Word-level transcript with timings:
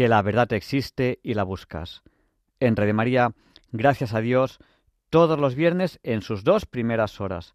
que 0.00 0.08
la 0.08 0.22
verdad 0.22 0.50
existe 0.54 1.20
y 1.22 1.34
la 1.34 1.42
buscas. 1.42 2.00
En 2.58 2.74
Red 2.74 2.94
María, 2.94 3.34
gracias 3.70 4.14
a 4.14 4.22
Dios, 4.22 4.58
todos 5.10 5.38
los 5.38 5.54
viernes 5.54 6.00
en 6.02 6.22
sus 6.22 6.42
dos 6.42 6.64
primeras 6.64 7.20
horas. 7.20 7.52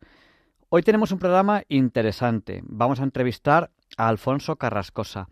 Hoy 0.70 0.83
tenemos 0.83 1.11
un 1.11 1.17
programa 1.17 1.64
interesante. 1.70 2.61
Vamos 2.67 3.00
a 3.00 3.03
entrevistar 3.03 3.72
a 3.97 4.09
Alfonso 4.09 4.58
Carrascosa. 4.58 5.28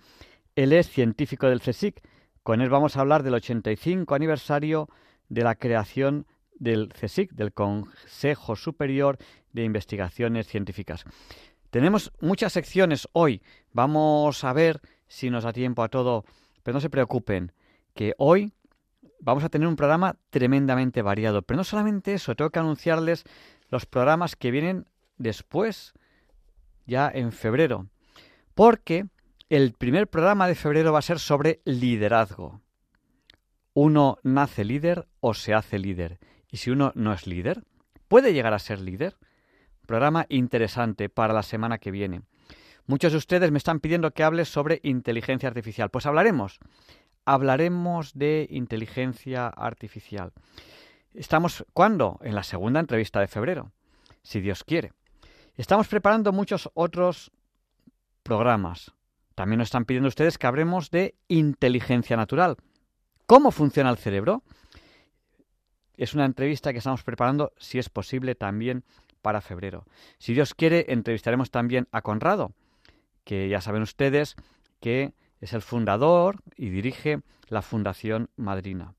Él 0.55 0.73
es 0.73 0.89
científico 0.89 1.47
del 1.47 1.61
CSIC. 1.61 2.01
Con 2.41 2.61
él 2.61 2.71
vamos 2.71 2.97
a 2.97 3.01
hablar 3.01 3.21
del 3.21 3.35
85 3.35 4.15
aniversario 4.15 4.89
de 5.29 5.43
la 5.43 5.53
creación 5.53 6.25
del 6.55 6.91
CSIC, 6.99 7.33
del 7.33 7.53
Consejo 7.53 8.55
Superior 8.55 9.19
de 9.51 9.63
Investigaciones 9.63 10.47
Científicas. 10.47 11.05
Tenemos 11.69 12.11
muchas 12.21 12.53
secciones 12.53 13.07
hoy. 13.11 13.43
Vamos 13.71 14.43
a 14.43 14.51
ver 14.53 14.81
si 15.07 15.29
nos 15.29 15.43
da 15.43 15.53
tiempo 15.53 15.83
a 15.83 15.89
todo, 15.89 16.25
pero 16.63 16.73
no 16.73 16.81
se 16.81 16.89
preocupen, 16.89 17.51
que 17.93 18.15
hoy 18.17 18.53
vamos 19.19 19.43
a 19.43 19.49
tener 19.49 19.67
un 19.67 19.75
programa 19.75 20.17
tremendamente 20.29 21.01
variado. 21.01 21.41
Pero 21.41 21.57
no 21.57 21.63
solamente 21.63 22.13
eso, 22.13 22.35
tengo 22.35 22.49
que 22.49 22.59
anunciarles 22.59 23.23
los 23.69 23.85
programas 23.85 24.35
que 24.35 24.51
vienen 24.51 24.85
después, 25.17 25.93
ya 26.85 27.09
en 27.13 27.31
febrero. 27.31 27.87
Porque 28.53 29.07
el 29.49 29.73
primer 29.73 30.07
programa 30.07 30.47
de 30.47 30.55
febrero 30.55 30.93
va 30.93 30.99
a 30.99 31.03
ser 31.03 31.19
sobre 31.19 31.61
liderazgo. 31.65 32.61
¿Uno 33.73 34.17
nace 34.23 34.63
líder 34.63 35.07
o 35.19 35.33
se 35.33 35.53
hace 35.53 35.79
líder? 35.79 36.19
¿Y 36.49 36.57
si 36.57 36.69
uno 36.69 36.91
no 36.95 37.13
es 37.13 37.25
líder? 37.25 37.63
¿Puede 38.07 38.33
llegar 38.33 38.53
a 38.53 38.59
ser 38.59 38.79
líder? 38.79 39.17
Programa 39.87 40.25
interesante 40.29 41.09
para 41.09 41.33
la 41.33 41.43
semana 41.43 41.79
que 41.79 41.91
viene. 41.91 42.21
Muchos 42.85 43.13
de 43.13 43.17
ustedes 43.17 43.51
me 43.51 43.57
están 43.57 43.79
pidiendo 43.79 44.11
que 44.11 44.23
hable 44.23 44.43
sobre 44.43 44.81
inteligencia 44.83 45.47
artificial. 45.47 45.89
Pues 45.89 46.05
hablaremos. 46.05 46.59
Hablaremos 47.25 48.13
de 48.13 48.47
inteligencia 48.49 49.47
artificial. 49.47 50.33
Estamos, 51.13 51.65
¿cuándo? 51.73 52.19
En 52.23 52.35
la 52.35 52.43
segunda 52.43 52.81
entrevista 52.81 53.21
de 53.21 53.27
febrero, 53.27 53.71
si 54.21 54.41
Dios 54.41 54.65
quiere. 54.65 54.91
Estamos 55.55 55.87
preparando 55.87 56.33
muchos 56.33 56.69
otros 56.73 57.31
programas. 58.23 58.91
También 59.35 59.59
nos 59.59 59.67
están 59.67 59.85
pidiendo 59.85 60.09
ustedes 60.09 60.37
que 60.37 60.47
hablemos 60.47 60.91
de 60.91 61.15
inteligencia 61.29 62.17
natural. 62.17 62.57
¿Cómo 63.27 63.51
funciona 63.51 63.89
el 63.91 63.97
cerebro? 63.97 64.43
Es 65.95 66.13
una 66.13 66.25
entrevista 66.25 66.73
que 66.73 66.79
estamos 66.79 67.03
preparando, 67.03 67.53
si 67.57 67.79
es 67.79 67.87
posible, 67.89 68.35
también 68.35 68.83
para 69.21 69.39
febrero. 69.39 69.85
Si 70.17 70.33
Dios 70.33 70.53
quiere, 70.53 70.87
entrevistaremos 70.89 71.51
también 71.51 71.87
a 71.91 72.01
Conrado, 72.01 72.51
que 73.23 73.49
ya 73.49 73.61
saben 73.61 73.81
ustedes 73.81 74.35
que 74.79 75.13
es 75.39 75.53
el 75.53 75.61
fundador 75.61 76.41
y 76.55 76.69
dirige 76.69 77.21
la 77.47 77.61
Fundación 77.61 78.29
Madrina. 78.35 78.95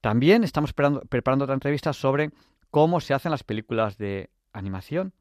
También 0.00 0.44
estamos 0.44 0.72
preparando, 0.72 1.44
otra 1.44 1.54
entrevista 1.54 1.92
sobre 1.92 2.30
cómo 2.70 3.00
se 3.00 3.14
hacen 3.14 3.30
las 3.30 3.44
películas 3.44 3.98
de 3.98 4.30
animación 4.52 5.12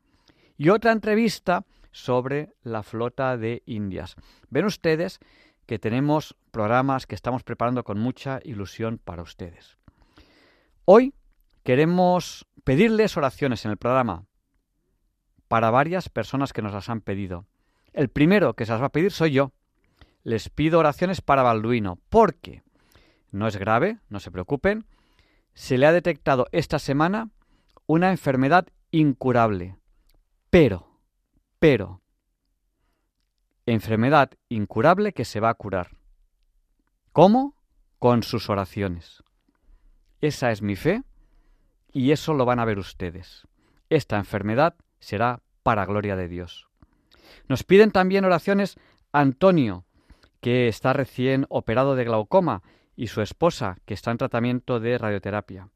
y 0.58 0.70
otra 0.70 0.92
entrevista 0.92 1.66
sobre 1.92 2.54
la 2.64 2.84
flota 2.84 3.36
de 3.38 3.64
Indias. 3.66 4.16
Ven 4.50 4.66
ustedes 4.66 5.20
que 5.66 5.80
tenemos 5.80 6.36
programas 6.52 7.08
que 7.08 7.16
estamos 7.16 7.44
preparando 7.44 7.84
con 7.84 8.00
mucha 8.00 8.40
ilusión 8.44 9.00
para 9.04 9.22
ustedes. 9.22 9.78
Hoy 10.86 11.14
queremos 11.64 12.48
pedirles 12.64 13.18
oraciones 13.18 13.66
en 13.66 13.72
el 13.72 13.78
programa 13.78 14.26
para 15.48 15.72
varias 15.72 16.10
personas 16.10 16.54
que 16.54 16.62
nos 16.62 16.74
las 16.74 16.90
han 16.90 17.02
pedido. 17.02 17.46
El 17.94 18.10
primero 18.10 18.54
que 18.54 18.66
se 18.66 18.72
las 18.72 18.82
va 18.82 18.88
a 18.88 18.92
pedir 18.92 19.12
soy 19.12 19.32
yo. 19.32 19.52
Les 20.24 20.50
pido 20.50 20.80
oraciones 20.80 21.22
para 21.22 21.44
Balduino, 21.44 22.00
porque 22.10 22.64
no 23.32 23.48
es 23.48 23.58
grave, 23.58 24.00
no 24.10 24.20
se 24.20 24.32
preocupen, 24.32 24.86
se 25.54 25.78
le 25.78 25.86
ha 25.86 25.92
detectado 25.92 26.48
esta 26.52 26.80
semana 26.80 27.30
una 27.86 28.12
enfermedad 28.12 28.68
incurable. 28.92 29.78
Pero, 30.50 31.00
pero, 31.60 32.02
enfermedad 33.66 34.32
incurable 34.48 35.14
que 35.14 35.26
se 35.26 35.40
va 35.40 35.50
a 35.50 35.56
curar. 35.56 35.98
¿Cómo? 37.12 37.56
Con 37.98 38.24
sus 38.24 38.50
oraciones. 38.50 39.24
Esa 40.22 40.52
es 40.52 40.62
mi 40.62 40.76
fe 40.76 41.04
y 41.92 42.12
eso 42.12 42.34
lo 42.34 42.46
van 42.46 42.60
a 42.60 42.66
ver 42.66 42.80
ustedes. 42.80 43.48
Esta 43.90 44.18
enfermedad 44.18 44.76
será 45.00 45.42
para 45.64 45.86
gloria 45.86 46.16
de 46.16 46.28
Dios. 46.28 46.69
Nos 47.48 47.64
piden 47.64 47.92
también 47.92 48.26
oraciones 48.26 48.78
Antonio, 49.12 49.86
que 50.42 50.68
está 50.68 50.94
recién 50.94 51.46
operado 51.50 51.96
de 51.96 52.06
glaucoma, 52.06 52.62
y 52.96 53.08
su 53.08 53.22
esposa, 53.22 53.78
que 53.86 53.94
está 53.94 54.12
en 54.12 54.18
tratamiento 54.18 54.82
de 54.82 54.98
radioterapia. 54.98 55.70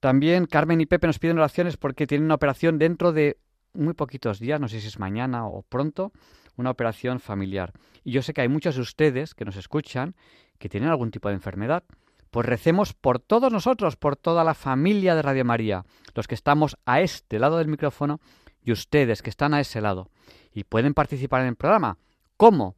También 0.00 0.46
Carmen 0.46 0.80
y 0.80 0.86
Pepe 0.86 1.06
nos 1.06 1.18
piden 1.18 1.38
oraciones 1.38 1.76
porque 1.76 2.06
tienen 2.06 2.24
una 2.24 2.36
operación 2.36 2.78
dentro 2.78 3.12
de 3.12 3.36
muy 3.74 3.92
poquitos 3.92 4.38
días, 4.38 4.58
no 4.58 4.66
sé 4.66 4.80
si 4.80 4.86
es 4.86 4.98
mañana 4.98 5.46
o 5.46 5.60
pronto, 5.62 6.10
una 6.56 6.70
operación 6.70 7.20
familiar. 7.20 7.72
Y 8.02 8.12
yo 8.12 8.22
sé 8.22 8.32
que 8.32 8.40
hay 8.40 8.48
muchos 8.48 8.76
de 8.76 8.80
ustedes 8.80 9.34
que 9.34 9.44
nos 9.44 9.56
escuchan 9.56 10.14
que 10.58 10.70
tienen 10.70 10.88
algún 10.88 11.10
tipo 11.10 11.28
de 11.28 11.34
enfermedad 11.34 11.84
pues 12.32 12.46
recemos 12.46 12.94
por 12.94 13.18
todos 13.18 13.52
nosotros, 13.52 13.96
por 13.96 14.16
toda 14.16 14.42
la 14.42 14.54
familia 14.54 15.14
de 15.14 15.20
Radio 15.20 15.44
María, 15.44 15.84
los 16.14 16.26
que 16.26 16.34
estamos 16.34 16.78
a 16.86 17.02
este 17.02 17.38
lado 17.38 17.58
del 17.58 17.68
micrófono 17.68 18.20
y 18.64 18.72
ustedes 18.72 19.22
que 19.22 19.30
están 19.30 19.54
a 19.54 19.60
ese 19.60 19.80
lado 19.80 20.10
y 20.52 20.64
pueden 20.64 20.94
participar 20.94 21.42
en 21.42 21.48
el 21.48 21.56
programa. 21.56 21.98
¿Cómo? 22.36 22.76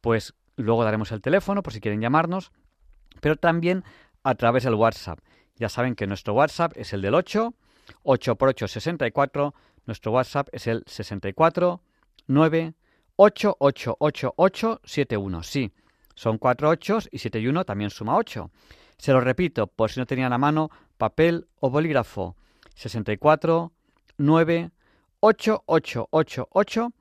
Pues 0.00 0.34
luego 0.56 0.84
daremos 0.84 1.12
el 1.12 1.20
teléfono 1.20 1.62
por 1.62 1.72
si 1.72 1.80
quieren 1.80 2.00
llamarnos, 2.00 2.52
pero 3.20 3.36
también 3.36 3.84
a 4.22 4.34
través 4.34 4.64
del 4.64 4.74
WhatsApp. 4.74 5.20
Ya 5.56 5.68
saben 5.68 5.94
que 5.94 6.06
nuestro 6.06 6.34
WhatsApp 6.34 6.72
es 6.76 6.92
el 6.92 7.02
del 7.02 7.14
8, 7.14 7.54
8 8.02 8.36
por 8.36 8.48
8, 8.48 8.68
64. 8.68 9.54
Nuestro 9.86 10.12
WhatsApp 10.12 10.48
es 10.52 10.66
el 10.66 10.82
64 10.86 11.80
9 12.26 12.74
8 13.16 13.56
8 13.58 13.96
8 13.98 14.34
8 14.36 14.80
7 14.84 15.16
1. 15.16 15.42
Sí, 15.42 15.72
son 16.14 16.38
4 16.38 16.68
8 16.68 16.98
y 17.10 17.18
7 17.18 17.40
y 17.40 17.46
1 17.46 17.64
también 17.64 17.90
suma 17.90 18.16
8. 18.16 18.50
Se 18.98 19.12
lo 19.12 19.20
repito, 19.20 19.66
por 19.66 19.90
si 19.90 20.00
no 20.00 20.06
tenían 20.06 20.32
a 20.32 20.38
mano 20.38 20.70
papel 20.96 21.46
o 21.60 21.70
bolígrafo. 21.70 22.36
64 22.74 23.72
9 24.16 24.70
8 25.26 25.62
8 25.64 26.08
8 26.10 26.48
8 26.50 26.92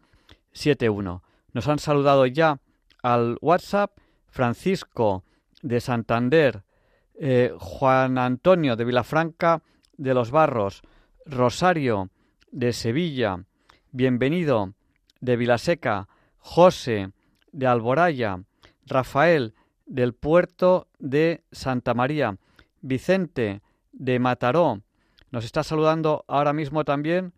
7 0.54 0.90
1. 0.90 1.24
Nos 1.52 1.68
han 1.68 1.78
saludado 1.78 2.26
ya 2.26 2.62
al 3.02 3.38
WhatsApp 3.42 3.98
Francisco 4.30 5.26
de 5.62 5.82
Santander, 5.82 6.64
eh, 7.16 7.54
Juan 7.60 8.18
Antonio 8.18 8.78
de 8.78 8.86
Vilafranca 8.86 9.62
de 9.98 10.14
los 10.14 10.32
Barros, 10.32 10.84
Rosario 11.26 12.12
de 12.50 12.72
Sevilla, 12.72 13.44
Bienvenido 13.92 14.74
de 15.20 15.36
Vilaseca, 15.36 16.08
José 16.38 17.12
de 17.52 17.68
Alboraya, 17.68 18.42
Rafael 18.86 19.54
del 19.86 20.14
puerto 20.14 20.88
de 20.98 21.44
Santa 21.52 21.94
María. 21.94 22.38
Vicente 22.80 23.62
de 23.92 24.18
Mataró. 24.20 24.82
Nos 25.30 25.44
está 25.44 25.62
saludando 25.62 26.24
ahora 26.30 26.54
mismo 26.54 26.86
también 26.86 27.34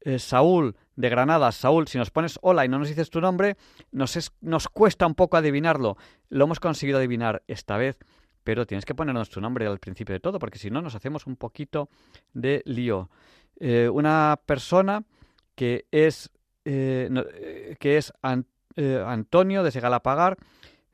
eh, 0.00 0.18
Saúl 0.18 0.76
de 0.96 1.08
Granada. 1.08 1.52
Saúl, 1.52 1.88
si 1.88 1.98
nos 1.98 2.10
pones 2.10 2.38
hola 2.42 2.64
y 2.64 2.68
no 2.68 2.78
nos 2.78 2.88
dices 2.88 3.10
tu 3.10 3.20
nombre, 3.20 3.56
nos, 3.90 4.68
cuesta 4.72 5.06
un 5.06 5.14
poco 5.14 5.36
adivinarlo. 5.36 5.96
Lo 6.28 6.44
hemos 6.44 6.60
conseguido 6.60 6.98
adivinar 6.98 7.42
esta 7.46 7.76
vez, 7.76 7.98
pero 8.44 8.66
tienes 8.66 8.84
que 8.84 8.94
ponernos 8.94 9.30
tu 9.30 9.40
nombre 9.40 9.66
al 9.66 9.78
principio 9.78 10.12
de 10.12 10.20
todo, 10.20 10.38
porque 10.38 10.58
si 10.58 10.70
no 10.70 10.82
nos 10.82 10.94
hacemos 10.94 11.26
un 11.26 11.36
poquito 11.36 11.88
de 12.32 12.62
lío. 12.64 13.10
Eh, 13.60 13.88
una 13.92 14.40
persona 14.46 15.02
que 15.54 15.86
es, 15.90 16.30
eh, 16.64 17.76
que 17.80 17.96
es 17.96 18.12
Antonio 18.22 19.62
de 19.62 19.70
Segalapagar 19.72 20.36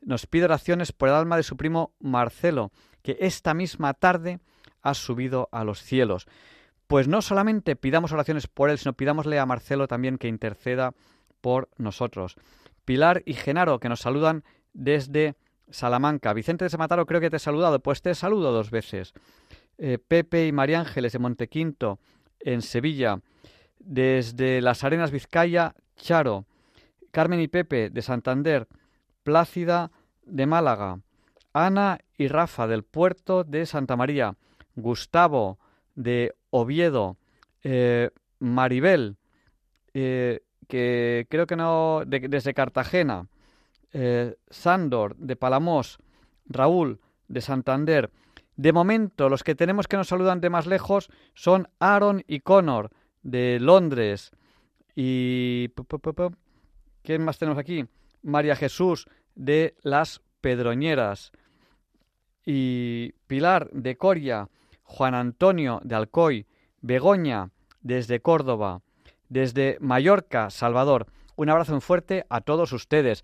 nos 0.00 0.26
pide 0.26 0.44
oraciones 0.44 0.92
por 0.92 1.08
el 1.08 1.14
alma 1.14 1.36
de 1.36 1.42
su 1.42 1.56
primo 1.56 1.94
Marcelo, 1.98 2.72
que 3.02 3.16
esta 3.20 3.54
misma 3.54 3.94
tarde 3.94 4.40
ha 4.82 4.94
subido 4.94 5.48
a 5.50 5.64
los 5.64 5.82
cielos. 5.82 6.26
Pues 6.86 7.08
no 7.08 7.22
solamente 7.22 7.76
pidamos 7.76 8.12
oraciones 8.12 8.46
por 8.46 8.70
él, 8.70 8.78
sino 8.78 8.92
pidámosle 8.92 9.38
a 9.38 9.46
Marcelo 9.46 9.88
también 9.88 10.19
que 10.19 10.28
interceda 10.28 10.94
por 11.40 11.69
nosotros. 11.78 12.36
Pilar 12.84 13.22
y 13.25 13.34
Genaro, 13.34 13.81
que 13.81 13.88
nos 13.88 14.00
saludan 14.00 14.44
desde 14.72 15.36
Salamanca. 15.70 16.32
Vicente 16.32 16.64
de 16.64 16.70
Semataro, 16.70 17.06
creo 17.06 17.20
que 17.20 17.31
te 17.31 17.36
he 17.36 17.40
saludado. 17.40 17.81
Pues 17.81 18.02
te 18.02 18.14
saludo 18.14 18.52
dos 18.52 18.70
veces. 18.70 19.14
Eh, 19.78 19.98
Pepe 19.98 20.46
y 20.46 20.52
María 20.52 20.81
Ángeles 20.81 21.12
de 21.12 21.19
Montequinto, 21.19 21.98
en 22.40 22.62
Sevilla. 22.62 23.20
Desde 23.78 24.60
Las 24.60 24.84
Arenas, 24.84 25.10
Vizcaya, 25.10 25.75
Charo. 25.96 26.46
Carmen 27.10 27.40
y 27.40 27.48
Pepe 27.48 27.90
de 27.90 28.02
Santander. 28.02 28.69
Plácida 29.22 29.90
de 30.25 30.46
Málaga. 30.46 31.00
Ana 31.52 31.98
y 32.19 32.28
Rafa 32.28 32.66
del 32.66 32.82
puerto 32.82 33.44
de 33.44 33.64
Santa 33.64 33.96
María. 33.96 34.37
Gustavo 34.75 35.58
de 35.94 36.35
Oviedo. 36.50 37.17
Eh, 37.62 38.11
Maribel, 38.38 39.17
eh, 39.94 40.41
que 40.69 41.26
creo 41.31 41.46
que 41.46 41.56
no, 41.56 42.02
desde 42.06 42.55
Cartagena. 42.55 43.29
Eh, 43.93 44.35
Sandor 44.50 45.17
de 45.17 45.37
Palamos, 45.37 45.99
Raúl 46.46 47.00
de 47.29 47.41
Santander. 47.41 48.11
De 48.56 48.73
momento, 48.73 49.29
los 49.29 49.43
que 49.43 49.55
tenemos 49.55 49.88
que 49.88 49.96
nos 49.96 50.08
saludan 50.08 50.41
de 50.41 50.50
más 50.50 50.67
lejos 50.67 51.08
son 51.35 51.69
Aaron 51.79 52.23
y 52.26 52.40
Connor 52.40 52.90
de 53.23 53.58
Londres. 53.61 54.31
Y. 54.94 55.70
¿Quién 57.02 57.25
más 57.25 57.38
tenemos 57.38 57.58
aquí? 57.58 57.85
María 58.23 58.56
Jesús 58.56 59.06
de 59.35 59.75
Las 59.82 60.23
Pedroñeras. 60.40 61.32
Y 62.47 63.12
Pilar 63.26 63.70
de 63.70 63.97
Coria. 63.97 64.49
Juan 64.94 65.14
Antonio 65.14 65.81
de 65.82 65.96
Alcoy. 65.96 66.46
Begoña 66.81 67.50
desde 67.81 68.20
Córdoba. 68.20 68.82
Desde 69.29 69.76
Mallorca, 69.81 70.50
Salvador. 70.50 71.06
Un 71.35 71.50
abrazo 71.50 71.81
fuerte 71.81 72.25
a 72.29 72.41
todos 72.41 72.73
ustedes. 72.73 73.23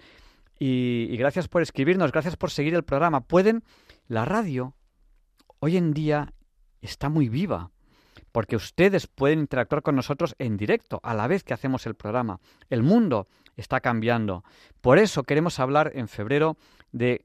Y, 0.59 1.17
gracias 1.17 1.47
por 1.47 1.63
escribirnos, 1.63 2.11
gracias 2.11 2.37
por 2.37 2.51
seguir 2.51 2.75
el 2.75 2.83
programa. 2.83 3.21
Pueden, 3.21 3.63
la 4.09 4.25
radio 4.25 4.75
hoy 5.61 5.77
en 5.77 5.95
día 5.95 6.35
está 6.83 7.09
muy 7.09 7.29
viva, 7.29 7.71
porque 8.33 8.57
ustedes 8.57 9.07
pueden 9.07 9.39
interactuar 9.39 9.83
con 9.83 9.95
nosotros 9.95 10.35
en 10.39 10.57
directo 10.57 10.99
a 11.05 11.15
la 11.15 11.29
vez 11.29 11.45
que 11.45 11.55
hacemos 11.55 11.87
el 11.87 11.95
programa. 11.95 12.41
El 12.69 12.83
mundo 12.83 13.29
está 13.57 13.81
cambiando. 13.81 14.43
Por 14.81 14.99
eso 14.99 15.23
queremos 15.23 15.61
hablar 15.61 15.93
en 15.95 16.09
febrero 16.09 16.57
de 16.91 17.25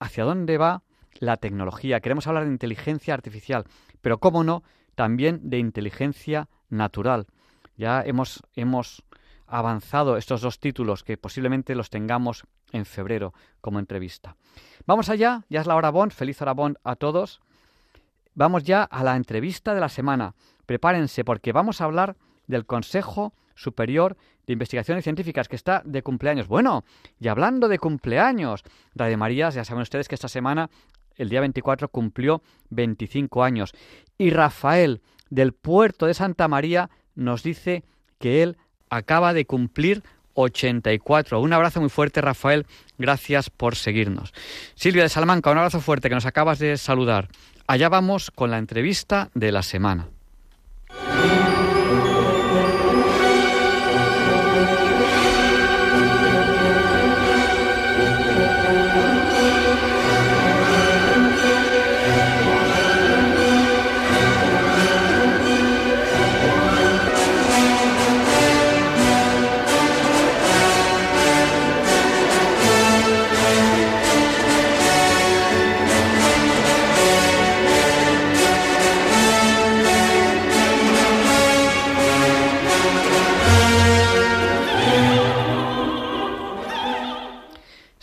hacia 0.00 0.24
dónde 0.24 0.58
va 0.58 0.82
la 1.18 1.36
tecnología. 1.36 2.00
Queremos 2.00 2.26
hablar 2.26 2.44
de 2.44 2.50
inteligencia 2.50 3.14
artificial, 3.14 3.64
pero 4.00 4.18
cómo 4.18 4.44
no, 4.44 4.62
también 4.94 5.50
de 5.50 5.58
inteligencia 5.58 6.48
natural. 6.68 7.26
Ya 7.76 8.02
hemos, 8.02 8.42
hemos 8.54 9.02
avanzado 9.46 10.16
estos 10.16 10.40
dos 10.40 10.60
títulos 10.60 11.04
que 11.04 11.16
posiblemente 11.16 11.74
los 11.74 11.90
tengamos 11.90 12.44
en 12.72 12.84
febrero 12.84 13.32
como 13.60 13.78
entrevista. 13.78 14.36
Vamos 14.86 15.08
allá, 15.08 15.44
ya 15.48 15.60
es 15.60 15.66
la 15.66 15.76
hora 15.76 15.90
Bond, 15.90 16.12
feliz 16.12 16.40
hora 16.42 16.52
Bond 16.52 16.76
a 16.84 16.96
todos. 16.96 17.40
Vamos 18.34 18.64
ya 18.64 18.82
a 18.82 19.02
la 19.02 19.16
entrevista 19.16 19.74
de 19.74 19.80
la 19.80 19.88
semana. 19.88 20.34
Prepárense 20.66 21.24
porque 21.24 21.52
vamos 21.52 21.80
a 21.80 21.84
hablar 21.84 22.16
del 22.46 22.66
Consejo 22.66 23.32
Superior 23.54 24.16
de 24.46 24.52
Investigaciones 24.52 25.04
Científicas 25.04 25.48
que 25.48 25.56
está 25.56 25.82
de 25.84 26.02
cumpleaños. 26.02 26.48
Bueno, 26.48 26.84
y 27.18 27.28
hablando 27.28 27.68
de 27.68 27.78
cumpleaños, 27.78 28.62
Radio 28.94 29.18
María, 29.18 29.50
ya 29.50 29.64
saben 29.64 29.82
ustedes 29.82 30.08
que 30.08 30.14
esta 30.14 30.28
semana, 30.28 30.70
el 31.18 31.28
día 31.28 31.40
24, 31.40 31.88
cumplió 31.88 32.42
25 32.70 33.44
años. 33.44 33.72
Y 34.16 34.30
Rafael, 34.30 35.02
del 35.30 35.52
puerto 35.52 36.06
de 36.06 36.14
Santa 36.14 36.48
María, 36.48 36.88
nos 37.14 37.42
dice 37.42 37.84
que 38.18 38.42
él 38.42 38.56
acaba 38.88 39.34
de 39.34 39.44
cumplir 39.44 40.02
84. 40.34 41.40
Un 41.40 41.52
abrazo 41.52 41.80
muy 41.80 41.90
fuerte, 41.90 42.20
Rafael. 42.20 42.66
Gracias 42.96 43.50
por 43.50 43.76
seguirnos. 43.76 44.32
Silvia 44.74 45.02
de 45.02 45.08
Salamanca, 45.08 45.50
un 45.50 45.58
abrazo 45.58 45.80
fuerte 45.80 46.08
que 46.08 46.14
nos 46.14 46.26
acabas 46.26 46.58
de 46.58 46.76
saludar. 46.76 47.28
Allá 47.66 47.88
vamos 47.88 48.30
con 48.30 48.50
la 48.50 48.58
entrevista 48.58 49.30
de 49.34 49.52
la 49.52 49.62
semana. 49.62 50.08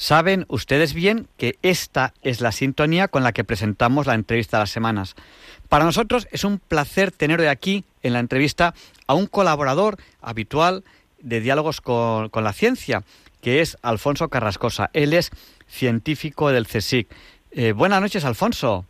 Saben 0.05 0.45
ustedes 0.49 0.93
bien 0.93 1.27
que 1.35 1.55
esta 1.63 2.13
es 2.21 2.39
la 2.39 2.51
sintonía 2.51 3.07
con 3.07 3.23
la 3.23 3.31
que 3.31 3.43
presentamos 3.43 4.05
la 4.05 4.13
entrevista 4.13 4.57
de 4.57 4.61
las 4.61 4.69
semanas. 4.69 5.15
Para 5.67 5.83
nosotros 5.83 6.27
es 6.29 6.43
un 6.43 6.59
placer 6.59 7.11
tener 7.11 7.41
hoy 7.41 7.47
aquí 7.47 7.85
en 8.03 8.13
la 8.13 8.19
entrevista 8.19 8.75
a 9.07 9.15
un 9.15 9.25
colaborador 9.25 9.97
habitual 10.21 10.83
de 11.23 11.41
diálogos 11.41 11.81
con, 11.81 12.29
la 12.31 12.53
ciencia, 12.53 13.01
que 13.41 13.61
es 13.61 13.79
Alfonso 13.81 14.29
Carrascosa. 14.29 14.91
Él 14.93 15.11
es 15.11 15.31
científico 15.65 16.51
del 16.51 16.67
CSIC. 16.67 17.07
Eh, 17.49 17.71
buenas 17.71 17.99
noches, 17.99 18.25
Alfonso. 18.25 18.85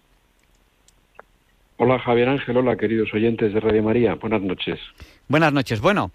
Hola, 1.77 1.97
Javier 1.97 2.27
Ángel. 2.27 2.57
Hola, 2.57 2.75
queridos 2.75 3.13
oyentes 3.13 3.53
de 3.53 3.61
Radio 3.61 3.83
María. 3.83 4.15
Buenas 4.15 4.41
noches. 4.41 4.81
Buenas 5.29 5.53
noches. 5.53 5.79
Bueno, 5.79 6.11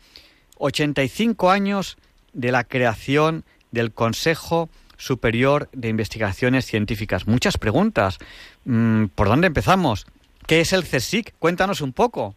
85 0.58 1.50
años 1.50 1.96
de 2.34 2.52
la 2.52 2.64
creación 2.64 3.44
del 3.70 3.92
Consejo 3.92 4.68
Superior 5.00 5.70
de 5.72 5.88
Investigaciones 5.88 6.66
Científicas. 6.66 7.26
Muchas 7.26 7.56
preguntas. 7.56 8.18
Mm, 8.66 9.06
¿Por 9.06 9.28
dónde 9.28 9.46
empezamos? 9.46 10.06
¿Qué 10.46 10.60
es 10.60 10.74
el 10.74 10.82
CSIC? 10.82 11.32
Cuéntanos 11.38 11.80
un 11.80 11.94
poco. 11.94 12.34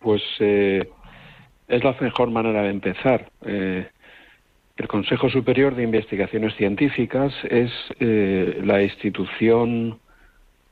Pues 0.00 0.22
eh, 0.40 0.88
es 1.68 1.84
la 1.84 1.96
mejor 2.00 2.30
manera 2.30 2.62
de 2.62 2.70
empezar. 2.70 3.30
Eh, 3.46 3.86
el 4.76 4.88
Consejo 4.88 5.30
Superior 5.30 5.76
de 5.76 5.84
Investigaciones 5.84 6.56
Científicas 6.56 7.32
es 7.48 7.70
eh, 8.00 8.60
la 8.64 8.82
institución 8.82 10.00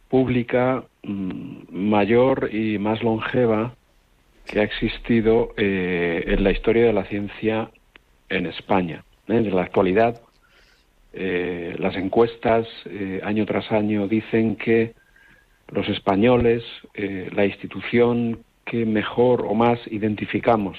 pública 0.09 0.83
mm, 1.05 1.71
mayor 1.71 2.51
y 2.53 2.79
más 2.79 3.01
longeva 3.03 3.75
que 4.45 4.59
ha 4.59 4.65
existido 4.65 5.55
en 5.57 6.43
la 6.43 6.51
historia 6.51 6.87
de 6.87 6.93
la 6.93 7.05
ciencia 7.05 7.71
en 8.29 8.47
España. 8.47 9.05
En 9.29 9.55
la 9.55 9.63
actualidad, 9.63 10.21
eh, 11.13 11.77
las 11.79 11.95
encuestas 11.97 12.67
eh, 12.87 13.21
año 13.23 13.45
tras 13.45 13.71
año 13.71 14.09
dicen 14.09 14.57
que 14.57 14.95
los 15.69 15.89
españoles, 15.89 16.65
eh, 16.95 17.29
la 17.35 17.45
institución 17.45 18.41
que 18.65 18.87
mejor 18.87 19.45
o 19.47 19.55
más 19.55 19.79
identificamos 19.91 20.79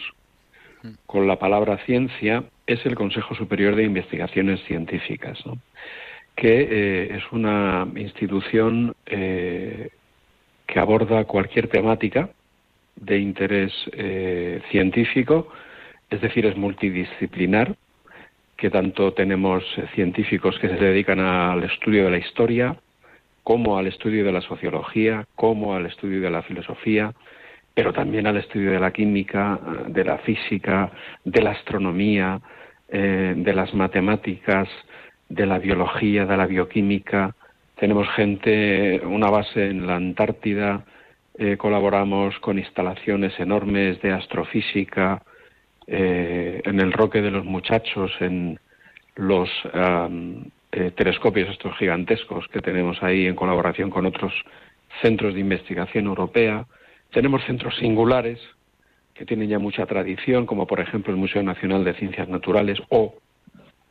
con 1.05 1.27
la 1.27 1.39
palabra 1.39 1.77
ciencia 1.85 2.43
es 2.67 2.85
el 2.85 2.95
Consejo 2.95 3.35
Superior 3.35 3.75
de 3.75 3.83
Investigaciones 3.83 4.61
Científicas, 4.65 5.39
que 6.35 7.15
es 7.15 7.23
una 7.31 7.87
institución 7.95 8.93
que 9.05 9.89
aborda 10.75 11.23
cualquier 11.23 11.69
temática 11.69 12.29
de 12.97 13.17
interés 13.17 13.71
científico, 14.71 15.47
es 16.09 16.19
decir, 16.19 16.45
es 16.45 16.57
multidisciplinar, 16.57 17.77
que 18.57 18.69
tanto 18.69 19.13
tenemos 19.13 19.63
científicos 19.93 20.57
que 20.59 20.69
se 20.69 20.75
dedican 20.75 21.19
al 21.19 21.63
estudio 21.63 22.05
de 22.05 22.11
la 22.11 22.17
historia, 22.17 22.75
como 23.43 23.77
al 23.77 23.87
estudio 23.87 24.23
de 24.23 24.31
la 24.31 24.41
sociología, 24.41 25.25
como 25.35 25.75
al 25.75 25.85
estudio 25.85 26.21
de 26.21 26.29
la 26.29 26.41
filosofía, 26.43 27.13
pero 27.73 27.91
también 27.91 28.27
al 28.27 28.37
estudio 28.37 28.71
de 28.71 28.79
la 28.79 28.91
química, 28.91 29.59
de 29.87 30.05
la 30.05 30.19
física, 30.19 30.91
de 31.25 31.41
la 31.41 31.51
astronomía, 31.51 32.39
eh, 32.89 33.33
de 33.35 33.53
las 33.53 33.73
matemáticas, 33.73 34.69
de 35.27 35.45
la 35.45 35.59
biología, 35.59 36.25
de 36.25 36.37
la 36.37 36.45
bioquímica, 36.45 37.35
tenemos 37.83 38.07
gente, 38.11 39.01
una 39.03 39.29
base 39.29 39.69
en 39.69 39.87
la 39.87 39.95
Antártida, 39.95 40.85
eh, 41.37 41.57
colaboramos 41.57 42.39
con 42.39 42.59
instalaciones 42.59 43.37
enormes 43.39 44.01
de 44.01 44.11
astrofísica, 44.11 45.23
eh, 45.87 46.61
en 46.63 46.79
el 46.79 46.91
Roque 46.91 47.21
de 47.21 47.31
los 47.31 47.45
Muchachos, 47.45 48.11
en 48.19 48.59
los 49.15 49.49
eh, 50.75 50.91
telescopios 50.95 51.49
estos 51.49 51.77
gigantescos 51.77 52.47
que 52.47 52.59
tenemos 52.59 53.01
ahí 53.03 53.27
en 53.27 53.35
colaboración 53.35 53.89
con 53.89 54.05
otros 54.05 54.33
centros 55.01 55.33
de 55.33 55.39
investigación 55.39 56.05
europea. 56.05 56.65
Tenemos 57.11 57.43
centros 57.45 57.75
singulares 57.77 58.39
que 59.13 59.25
tienen 59.25 59.49
ya 59.49 59.59
mucha 59.59 59.85
tradición, 59.85 60.45
como 60.45 60.65
por 60.65 60.79
ejemplo 60.79 61.13
el 61.13 61.19
Museo 61.19 61.43
Nacional 61.43 61.83
de 61.83 61.93
Ciencias 61.93 62.27
Naturales 62.27 62.79
o 62.89 63.13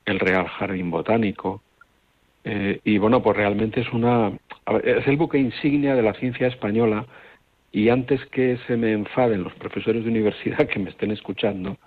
el 0.04 0.18
Real 0.18 0.48
Jardín 0.48 0.90
Botánico. 0.90 1.62
Eh, 2.44 2.80
y 2.84 2.98
bueno, 2.98 3.22
pues 3.22 3.36
realmente 3.36 3.80
es 3.80 3.92
una 3.92 4.32
es 4.82 5.06
el 5.06 5.16
buque 5.16 5.38
insignia 5.38 5.94
de 5.94 6.02
la 6.02 6.14
ciencia 6.14 6.48
española 6.48 7.06
y 7.72 7.88
antes 7.88 8.24
que 8.26 8.58
se 8.66 8.76
me 8.76 8.92
enfaden 8.92 9.42
los 9.42 9.54
profesores 9.54 10.04
de 10.04 10.10
universidad 10.10 10.68
que 10.68 10.78
me 10.78 10.90
estén 10.90 11.10
escuchando, 11.10 11.78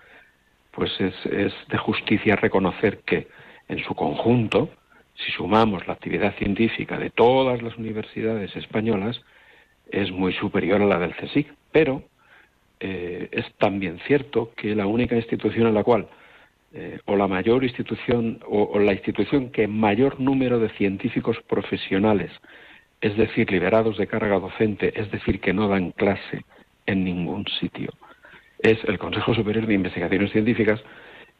pues 0.71 0.91
es, 0.99 1.13
de 1.23 1.77
justicia 1.77 2.35
reconocer 2.35 2.99
que 2.99 3.27
en 3.69 3.79
su 3.79 3.95
conjunto, 3.95 4.69
si 5.15 5.31
sumamos 5.31 5.87
la 5.87 5.93
actividad 5.93 6.35
científica 6.35 6.97
de 6.97 7.09
todas 7.09 7.61
las 7.61 7.77
universidades 7.77 8.55
españolas, 8.55 9.21
es 9.89 10.11
muy 10.11 10.33
superior 10.33 10.81
a 10.81 10.85
la 10.85 10.99
del 10.99 11.15
CSIC. 11.15 11.53
Pero 11.71 12.03
eh, 12.79 13.29
es 13.31 13.45
también 13.57 13.99
cierto 14.05 14.51
que 14.57 14.75
la 14.75 14.85
única 14.85 15.15
institución 15.15 15.67
en 15.67 15.73
la 15.73 15.83
cual, 15.83 16.07
eh, 16.73 16.99
o 17.05 17.15
la 17.15 17.27
mayor 17.27 17.63
institución, 17.63 18.39
o, 18.45 18.77
la 18.79 18.91
institución 18.91 19.49
que 19.51 19.67
mayor 19.67 20.19
número 20.19 20.59
de 20.59 20.69
científicos 20.69 21.37
profesionales, 21.47 22.31
es 23.01 23.15
decir, 23.17 23.51
liberados 23.51 23.97
de 23.97 24.07
carga 24.07 24.39
docente, 24.39 24.93
es 24.99 25.11
decir, 25.11 25.39
que 25.39 25.53
no 25.53 25.67
dan 25.67 25.91
clase 25.91 26.45
en 26.85 27.03
ningún 27.03 27.45
sitio, 27.59 27.91
es 28.59 28.77
el 28.85 28.97
Consejo 28.97 29.35
Superior 29.35 29.67
de 29.67 29.73
Investigaciones 29.73 30.31
Científicas, 30.31 30.81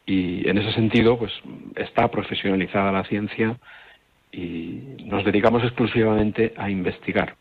y 0.05 0.47
en 0.47 0.57
ese 0.59 0.71
sentido, 0.73 1.17
pues 1.17 1.33
está 1.75 2.09
profesionalizada 2.09 2.91
la 2.91 3.03
ciencia 3.05 3.57
y 4.31 4.97
nos 5.05 5.25
dedicamos 5.25 5.63
exclusivamente 5.63 6.53
a 6.57 6.69
investigar, 6.69 7.35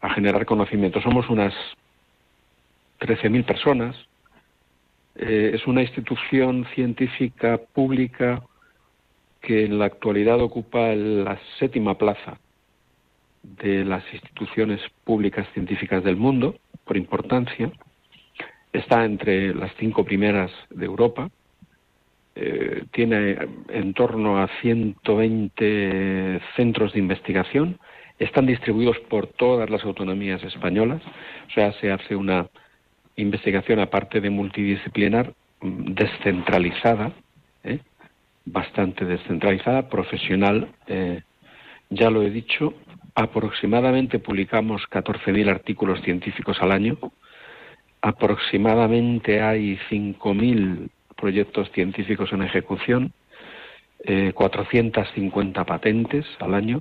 a 0.00 0.10
generar 0.10 0.44
conocimiento. 0.44 1.00
Somos 1.00 1.28
unas 1.28 1.54
13.000 3.00 3.44
personas. 3.44 3.96
Eh, 5.14 5.52
es 5.54 5.66
una 5.68 5.82
institución 5.82 6.66
científica 6.74 7.60
pública 7.72 8.42
que 9.40 9.64
en 9.64 9.78
la 9.78 9.84
actualidad 9.84 10.40
ocupa 10.40 10.94
la 10.94 11.38
séptima 11.58 11.96
plaza 11.96 12.38
de 13.44 13.84
las 13.84 14.02
instituciones 14.12 14.80
públicas 15.04 15.46
científicas 15.52 16.02
del 16.02 16.16
mundo, 16.16 16.56
por 16.84 16.96
importancia. 16.96 17.70
Está 18.72 19.04
entre 19.04 19.54
las 19.54 19.72
cinco 19.78 20.04
primeras 20.04 20.50
de 20.70 20.86
Europa. 20.86 21.30
Eh, 22.36 22.84
tiene 22.90 23.36
en 23.68 23.94
torno 23.94 24.38
a 24.38 24.48
120 24.60 26.40
centros 26.56 26.92
de 26.94 26.98
investigación. 26.98 27.78
Están 28.18 28.46
distribuidos 28.46 28.98
por 29.08 29.28
todas 29.28 29.70
las 29.70 29.84
autonomías 29.84 30.42
españolas. 30.42 31.02
O 31.48 31.50
sea, 31.50 31.72
se 31.74 31.92
hace 31.92 32.16
una 32.16 32.48
investigación, 33.16 33.78
aparte 33.78 34.20
de 34.20 34.30
multidisciplinar, 34.30 35.34
mm, 35.60 35.94
descentralizada, 35.94 37.12
¿eh? 37.62 37.78
bastante 38.44 39.04
descentralizada, 39.04 39.88
profesional. 39.88 40.68
Eh, 40.88 41.22
ya 41.90 42.10
lo 42.10 42.22
he 42.22 42.30
dicho, 42.30 42.74
aproximadamente 43.14 44.18
publicamos 44.18 44.82
14.000 44.90 45.50
artículos 45.50 46.00
científicos 46.02 46.58
al 46.60 46.72
año. 46.72 46.98
Aproximadamente 48.02 49.40
hay 49.40 49.78
5.000 49.90 50.88
proyectos 51.16 51.70
científicos 51.72 52.32
en 52.32 52.42
ejecución, 52.42 53.12
450 54.34 55.60
eh, 55.60 55.64
patentes 55.64 56.26
al 56.40 56.54
año 56.54 56.80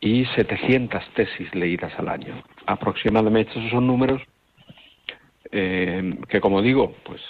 y 0.00 0.26
700 0.26 1.02
tesis 1.14 1.54
leídas 1.54 1.92
al 1.98 2.08
año. 2.08 2.42
Aproximadamente 2.66 3.52
esos 3.52 3.70
son 3.70 3.86
números 3.86 4.20
eh, 5.50 6.18
que 6.28 6.40
como 6.40 6.60
digo, 6.60 6.94
pues 7.04 7.20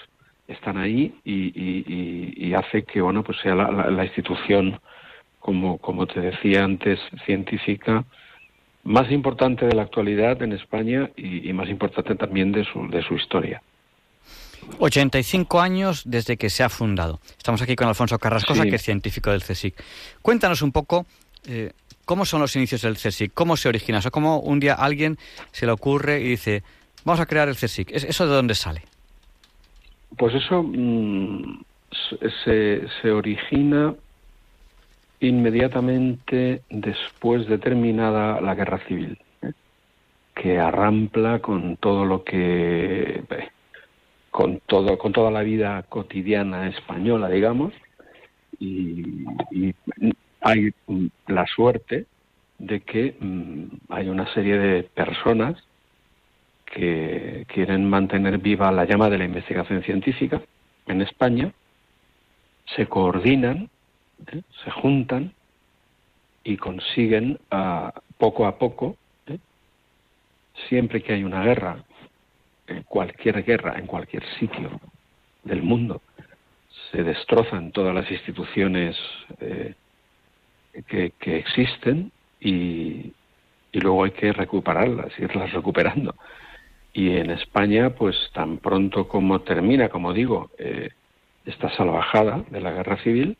están 0.48 0.78
ahí 0.78 1.14
y, 1.24 2.52
hace 2.54 2.82
que 2.82 3.00
bueno 3.00 3.22
pues 3.22 3.38
sea 3.38 3.54
la, 3.54 4.04
institución 4.04 4.80
como 5.38 5.78
como 5.78 6.06
te 6.06 6.20
decía 6.20 6.64
antes 6.64 6.98
científica 7.26 8.04
más 8.88 9.10
importante 9.10 9.66
de 9.66 9.74
la 9.74 9.82
actualidad 9.82 10.42
en 10.42 10.52
España 10.52 11.10
y, 11.16 11.52
más 11.52 11.68
importante 11.68 12.14
también 12.14 12.52
de 12.52 12.64
su 12.64 12.88
de 12.88 13.02
su 13.02 13.14
historia 13.14 13.62
85 14.78 15.60
años 15.60 16.02
desde 16.04 16.36
que 16.36 16.50
se 16.50 16.62
ha 16.62 16.68
fundado. 16.68 17.20
Estamos 17.38 17.62
aquí 17.62 17.74
con 17.74 17.88
Alfonso 17.88 18.18
Carrascosa, 18.18 18.64
que 18.64 18.76
es 18.76 18.82
científico 18.82 19.30
del 19.30 19.42
CSIC. 19.42 19.74
Cuéntanos 20.20 20.60
un 20.60 20.72
poco 20.72 21.06
eh, 21.46 21.72
cómo 22.04 22.26
son 22.26 22.42
los 22.42 22.54
inicios 22.54 22.82
del 22.82 22.96
CSIC, 22.96 23.32
cómo 23.32 23.56
se 23.56 23.68
origina, 23.68 24.00
o 24.04 24.10
cómo 24.10 24.40
un 24.40 24.60
día 24.60 24.74
alguien 24.74 25.16
se 25.52 25.64
le 25.64 25.72
ocurre 25.72 26.20
y 26.20 26.28
dice, 26.28 26.62
Vamos 27.08 27.20
a 27.20 27.26
crear 27.26 27.48
el 27.48 27.56
CSIC. 27.56 27.90
¿Eso 27.90 28.26
de 28.26 28.34
dónde 28.34 28.54
sale? 28.54 28.82
Pues 30.16 30.34
eso 30.34 30.62
mm, 30.62 31.62
se, 32.44 33.10
origina 33.10 33.94
inmediatamente 35.20 36.62
después 36.70 37.46
de 37.46 37.58
terminada 37.58 38.40
la 38.40 38.54
guerra 38.54 38.78
civil, 38.86 39.18
¿eh? 39.42 39.52
que 40.34 40.58
arrampla 40.58 41.40
con 41.40 41.76
todo 41.76 42.04
lo 42.04 42.24
que 42.24 43.22
con 44.30 44.60
todo 44.66 44.98
con 44.98 45.12
toda 45.12 45.30
la 45.30 45.42
vida 45.42 45.82
cotidiana 45.88 46.68
española, 46.68 47.28
digamos, 47.28 47.72
y, 48.60 49.04
hay 50.40 50.70
la 51.26 51.46
suerte 51.46 52.06
de 52.58 52.80
que 52.80 53.16
mm, 53.18 53.64
hay 53.88 54.08
una 54.08 54.32
serie 54.34 54.56
de 54.56 54.82
personas 54.84 55.56
que 56.64 57.44
quieren 57.48 57.88
mantener 57.88 58.38
viva 58.38 58.70
la 58.70 58.84
llama 58.84 59.10
de 59.10 59.18
la 59.18 59.24
investigación 59.24 59.82
científica 59.82 60.40
en 60.86 61.02
España, 61.02 61.52
se 62.76 62.86
coordinan, 62.86 63.68
¿eh? 64.32 64.42
se 64.64 64.70
juntan 64.70 65.32
y 66.44 66.56
consiguen 66.56 67.38
poco 68.16 68.46
a 68.46 68.58
poco, 68.58 68.96
¿eh? 69.26 69.38
siempre 70.68 71.02
que 71.02 71.14
hay 71.14 71.24
una 71.24 71.42
guerra, 71.42 71.84
en 72.66 72.82
cualquier 72.82 73.44
guerra, 73.44 73.78
en 73.78 73.86
cualquier 73.86 74.24
sitio 74.38 74.80
del 75.44 75.62
mundo, 75.62 76.02
se 76.90 77.02
destrozan 77.02 77.72
todas 77.72 77.94
las 77.94 78.10
instituciones 78.10 78.96
eh, 79.40 79.74
que, 80.86 81.12
existen 81.38 82.12
y, 82.40 83.12
luego 83.72 84.04
hay 84.04 84.10
que 84.10 84.32
recuperarlas, 84.32 85.16
irlas 85.18 85.52
recuperando. 85.52 86.14
Y 86.92 87.16
en 87.16 87.30
España, 87.30 87.90
pues 87.90 88.16
tan 88.32 88.58
pronto 88.58 89.06
como 89.06 89.40
termina, 89.42 89.88
como 89.88 90.12
digo, 90.12 90.50
esta 91.44 91.70
salvajada 91.76 92.44
de 92.50 92.60
la 92.60 92.72
guerra 92.72 92.96
civil, 93.02 93.36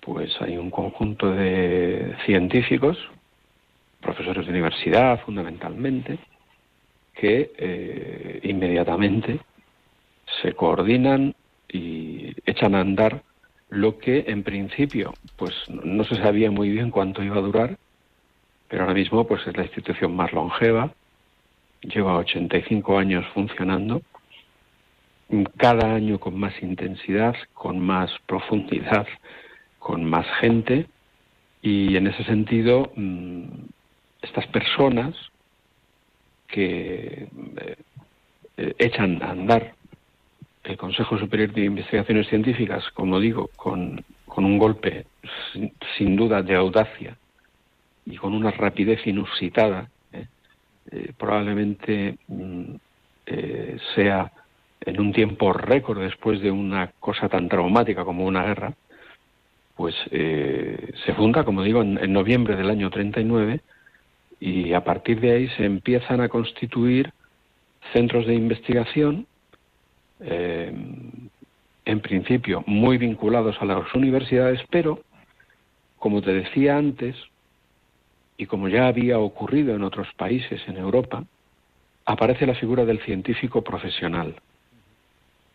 pues 0.00 0.30
hay 0.40 0.56
un 0.56 0.70
conjunto 0.70 1.30
de 1.30 2.16
científicos, 2.24 2.98
profesores 4.00 4.46
de 4.46 4.52
universidad 4.52 5.20
fundamentalmente, 5.20 6.18
que 7.14 7.52
eh, 7.56 8.40
inmediatamente 8.44 9.40
se 10.42 10.54
coordinan 10.54 11.34
y 11.68 12.34
echan 12.46 12.74
a 12.74 12.80
andar 12.80 13.22
lo 13.68 13.98
que 13.98 14.24
en 14.26 14.42
principio 14.42 15.14
pues 15.36 15.54
no 15.68 16.04
se 16.04 16.16
sabía 16.16 16.50
muy 16.50 16.70
bien 16.70 16.90
cuánto 16.90 17.22
iba 17.22 17.36
a 17.36 17.42
durar, 17.42 17.78
pero 18.68 18.82
ahora 18.82 18.94
mismo 18.94 19.26
pues 19.26 19.46
es 19.46 19.56
la 19.56 19.64
institución 19.64 20.14
más 20.16 20.32
longeva, 20.32 20.92
lleva 21.82 22.18
85 22.18 22.98
años 22.98 23.24
funcionando, 23.32 24.02
cada 25.56 25.94
año 25.94 26.18
con 26.18 26.38
más 26.38 26.60
intensidad, 26.62 27.36
con 27.54 27.78
más 27.78 28.10
profundidad, 28.26 29.06
con 29.80 30.04
más 30.04 30.26
gente, 30.40 30.86
y 31.62 31.96
en 31.96 32.06
ese 32.06 32.22
sentido, 32.22 32.92
mm, 32.94 33.42
estas 34.22 34.46
personas 34.46 35.16
que 36.46 37.26
eh, 37.56 37.76
eh, 38.56 38.74
echan 38.78 39.20
a 39.24 39.30
andar 39.30 39.74
el 40.62 40.76
Consejo 40.76 41.18
Superior 41.18 41.52
de 41.52 41.64
Investigaciones 41.64 42.28
Científicas, 42.28 42.84
como 42.94 43.18
digo, 43.18 43.50
con, 43.56 44.04
con 44.26 44.44
un 44.44 44.56
golpe 44.56 45.06
sin 45.96 46.14
duda 46.14 46.42
de 46.42 46.54
audacia 46.54 47.16
y 48.06 48.16
con 48.16 48.34
una 48.34 48.52
rapidez 48.52 49.04
inusitada, 49.06 49.88
eh, 50.92 51.12
probablemente 51.16 52.16
mm, 52.26 52.74
eh, 53.26 53.76
sea 53.94 54.32
en 54.80 55.00
un 55.00 55.12
tiempo 55.12 55.52
récord 55.52 56.00
después 56.00 56.40
de 56.40 56.50
una 56.50 56.90
cosa 56.98 57.28
tan 57.28 57.48
traumática 57.48 58.04
como 58.04 58.24
una 58.24 58.42
guerra, 58.42 58.72
pues 59.80 59.94
eh, 60.10 60.92
se 61.06 61.14
funda, 61.14 61.42
como 61.42 61.62
digo, 61.62 61.80
en, 61.80 62.12
noviembre 62.12 62.54
del 62.54 62.68
año 62.68 62.90
39 62.90 63.62
y 64.38 64.74
a 64.74 64.84
partir 64.84 65.22
de 65.22 65.32
ahí 65.32 65.48
se 65.56 65.64
empiezan 65.64 66.20
a 66.20 66.28
constituir 66.28 67.14
centros 67.94 68.26
de 68.26 68.34
investigación, 68.34 69.26
eh, 70.20 70.70
en 71.86 72.00
principio 72.00 72.62
muy 72.66 72.98
vinculados 72.98 73.56
a 73.58 73.64
las 73.64 73.94
universidades, 73.94 74.60
pero, 74.68 75.00
como 75.98 76.20
te 76.20 76.34
decía 76.34 76.76
antes, 76.76 77.16
y 78.36 78.44
como 78.44 78.68
ya 78.68 78.86
había 78.86 79.18
ocurrido 79.18 79.74
en 79.74 79.82
otros 79.82 80.08
países 80.18 80.60
en 80.68 80.76
Europa, 80.76 81.24
aparece 82.04 82.46
la 82.46 82.54
figura 82.54 82.84
del 82.84 83.00
científico 83.00 83.64
profesional, 83.64 84.34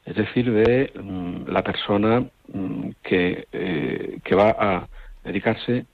es 0.05 0.15
decir, 0.15 0.51
de 0.51 0.91
mm, 0.93 1.49
la 1.49 1.63
persona 1.63 2.25
mm, 2.53 2.89
que, 3.03 3.47
eh, 3.51 4.19
que 4.23 4.35
va 4.35 4.55
a 4.57 4.87
dedicarse 5.23 5.85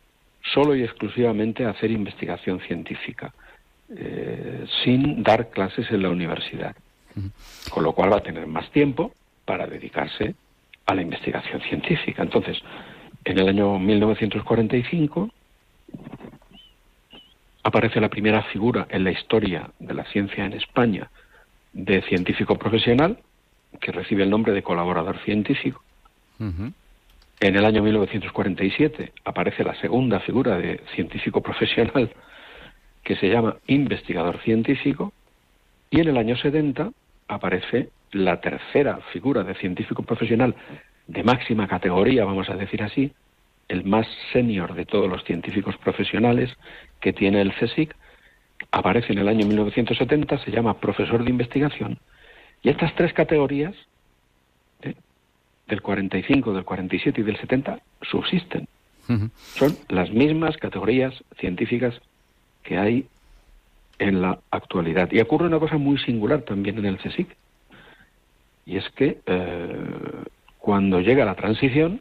solo 0.54 0.76
y 0.76 0.84
exclusivamente 0.84 1.66
a 1.66 1.70
hacer 1.70 1.92
investigación 1.92 2.60
científica, 2.62 3.34
eh, 3.96 4.66
sin 4.84 5.24
dar 5.24 5.50
clases 5.50 5.90
en 5.92 6.04
la 6.04 6.10
universidad. 6.10 6.76
Con 7.70 7.84
lo 7.84 7.92
cual 7.92 8.14
va 8.14 8.18
a 8.18 8.24
tener 8.24 8.48
más 8.48 8.70
tiempo 8.72 9.14
para 9.44 9.68
dedicarse 9.68 10.34
a 10.86 10.96
la 10.96 11.02
investigación 11.02 11.62
científica. 11.62 12.24
Entonces, 12.24 12.58
en 13.26 13.38
el 13.38 13.50
año 13.50 13.78
1945 13.78 15.30
aparece 17.64 18.00
la 18.00 18.10
primera 18.10 18.44
figura 18.44 18.88
en 18.90 19.04
la 19.04 19.12
historia 19.12 19.70
de 19.80 19.94
la 19.94 20.06
ciencia 20.06 20.46
en 20.46 20.54
España 20.54 21.10
de 21.74 22.02
científico 22.04 22.56
profesional, 22.58 23.20
que 23.80 23.92
recibe 23.92 24.24
el 24.24 24.30
nombre 24.30 24.54
de 24.54 24.64
colaborador 24.64 25.20
científico. 25.20 25.84
En 26.40 27.56
el 27.56 27.66
año 27.66 27.84
1947 27.84 29.14
aparece 29.26 29.64
la 29.64 29.76
segunda 29.76 30.20
figura 30.20 30.58
de 30.58 30.82
científico 30.96 31.42
profesional 31.42 32.12
que 33.04 33.16
se 33.16 33.30
llama 33.30 33.58
investigador 33.68 34.40
científico 34.42 35.14
y 35.90 36.00
en 36.00 36.08
el 36.08 36.18
año 36.18 36.36
70 36.36 36.92
aparece 37.28 37.90
la 38.12 38.42
tercera 38.42 39.00
figura 39.12 39.44
de 39.44 39.56
científico 39.56 40.04
profesional 40.04 40.56
de 41.08 41.24
máxima 41.24 41.68
categoría, 41.68 42.26
vamos 42.26 42.50
a 42.50 42.56
decir 42.56 42.84
así, 42.84 43.12
el 43.68 43.86
más 43.86 44.08
senior 44.34 44.74
de 44.74 44.86
todos 44.86 45.10
los 45.10 45.24
científicos 45.24 45.78
profesionales 45.78 46.52
que 47.00 47.14
tiene 47.14 47.42
el 47.42 47.54
CSIC, 47.54 47.96
aparece 48.72 49.14
en 49.14 49.20
el 49.20 49.28
año 49.28 49.46
1970, 49.48 50.38
se 50.40 50.52
llama 50.52 50.80
profesor 50.80 51.24
de 51.24 51.30
investigación, 51.30 51.98
y 52.64 52.70
estas 52.70 52.94
tres 52.96 53.14
categorías, 53.14 53.76
¿eh? 54.82 54.96
del 55.68 55.82
45, 55.82 56.54
del 56.54 56.64
47 56.64 57.22
y 57.22 57.24
del 57.24 57.38
70, 57.38 57.80
subsisten. 58.02 58.68
Son 59.56 59.76
las 59.90 60.10
mismas 60.12 60.56
categorías 60.56 61.14
científicas 61.38 62.00
que 62.64 62.78
hay 62.78 63.08
en 64.00 64.22
la 64.22 64.40
actualidad. 64.52 65.12
Y 65.12 65.20
ocurre 65.20 65.48
una 65.48 65.60
cosa 65.60 65.78
muy 65.78 65.98
singular 65.98 66.44
también 66.44 66.78
en 66.78 66.86
el 66.86 66.98
CSIC, 66.98 67.36
y 68.66 68.78
es 68.78 68.90
que 68.92 69.20
eh, 69.26 70.24
cuando 70.60 71.02
llega 71.02 71.26
la 71.26 71.36
transición, 71.36 72.00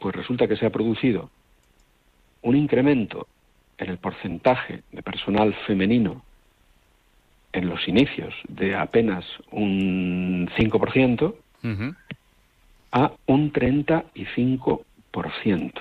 pues 0.00 0.16
resulta 0.16 0.48
que 0.48 0.56
se 0.56 0.66
ha 0.66 0.70
producido 0.70 1.30
un 2.40 2.56
incremento 2.56 3.28
en 3.78 3.90
el 3.90 3.98
porcentaje 3.98 4.82
de 4.90 5.02
personal 5.02 5.54
femenino 5.66 6.22
en 7.52 7.68
los 7.68 7.86
inicios 7.86 8.34
de 8.48 8.74
apenas 8.74 9.26
un 9.50 10.48
5% 10.56 11.34
a 12.92 13.12
un 13.26 13.52
35%. 13.52 15.72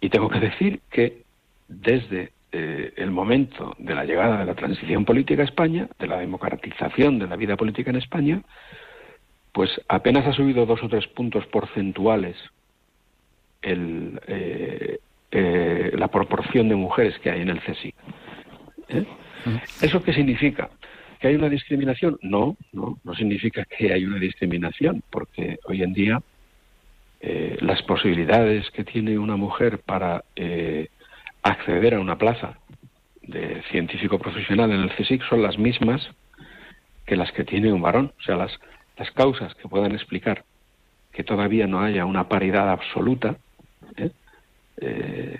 Y 0.00 0.10
tengo 0.10 0.28
que 0.28 0.40
decir 0.40 0.80
que 0.90 1.22
desde 1.68 2.32
eh, 2.52 2.92
el 2.96 3.10
momento 3.10 3.74
de 3.78 3.94
la 3.94 4.04
llegada 4.04 4.38
de 4.38 4.44
la 4.44 4.54
transición 4.54 5.04
política 5.04 5.42
a 5.42 5.46
España, 5.46 5.88
de 5.98 6.06
la 6.06 6.18
democratización 6.18 7.18
de 7.18 7.26
la 7.26 7.36
vida 7.36 7.56
política 7.56 7.90
en 7.90 7.96
España, 7.96 8.42
pues 9.52 9.80
apenas 9.88 10.26
ha 10.26 10.32
subido 10.32 10.66
dos 10.66 10.82
o 10.82 10.88
tres 10.88 11.06
puntos 11.08 11.46
porcentuales 11.46 12.36
el, 13.62 14.20
eh, 14.26 14.98
eh, 15.30 15.92
la 15.94 16.08
proporción 16.08 16.68
de 16.68 16.76
mujeres 16.76 17.18
que 17.18 17.30
hay 17.30 17.40
en 17.40 17.50
el 17.50 17.60
CSIC. 17.60 17.94
¿Eso 19.80 20.02
qué 20.02 20.12
significa? 20.12 20.70
¿Que 21.20 21.28
hay 21.28 21.34
una 21.36 21.48
discriminación? 21.48 22.18
No, 22.22 22.56
no, 22.72 22.98
no 23.02 23.14
significa 23.14 23.64
que 23.64 23.92
hay 23.92 24.04
una 24.04 24.18
discriminación, 24.18 25.02
porque 25.10 25.58
hoy 25.64 25.82
en 25.82 25.92
día 25.92 26.22
las 27.60 27.82
posibilidades 27.82 28.70
que 28.72 28.84
tiene 28.84 29.18
una 29.18 29.36
mujer 29.36 29.78
para 29.78 30.22
acceder 31.42 31.94
a 31.94 32.00
una 32.00 32.18
plaza 32.18 32.58
de 33.22 33.62
científico 33.70 34.18
profesional 34.18 34.72
en 34.72 34.80
el 34.80 34.90
CSIC 34.94 35.22
son 35.28 35.42
las 35.42 35.58
mismas 35.58 36.06
que 37.06 37.16
las 37.16 37.32
que 37.32 37.44
tiene 37.44 37.72
un 37.72 37.82
varón. 37.82 38.12
O 38.18 38.22
sea, 38.22 38.36
las, 38.36 38.52
las 38.96 39.10
causas 39.12 39.54
que 39.54 39.68
puedan 39.68 39.92
explicar 39.92 40.44
que 41.12 41.24
todavía 41.24 41.66
no 41.66 41.80
haya 41.80 42.04
una 42.04 42.28
paridad 42.28 42.70
absoluta 42.70 43.36
¿eh? 43.96 44.10
Eh, 44.80 45.38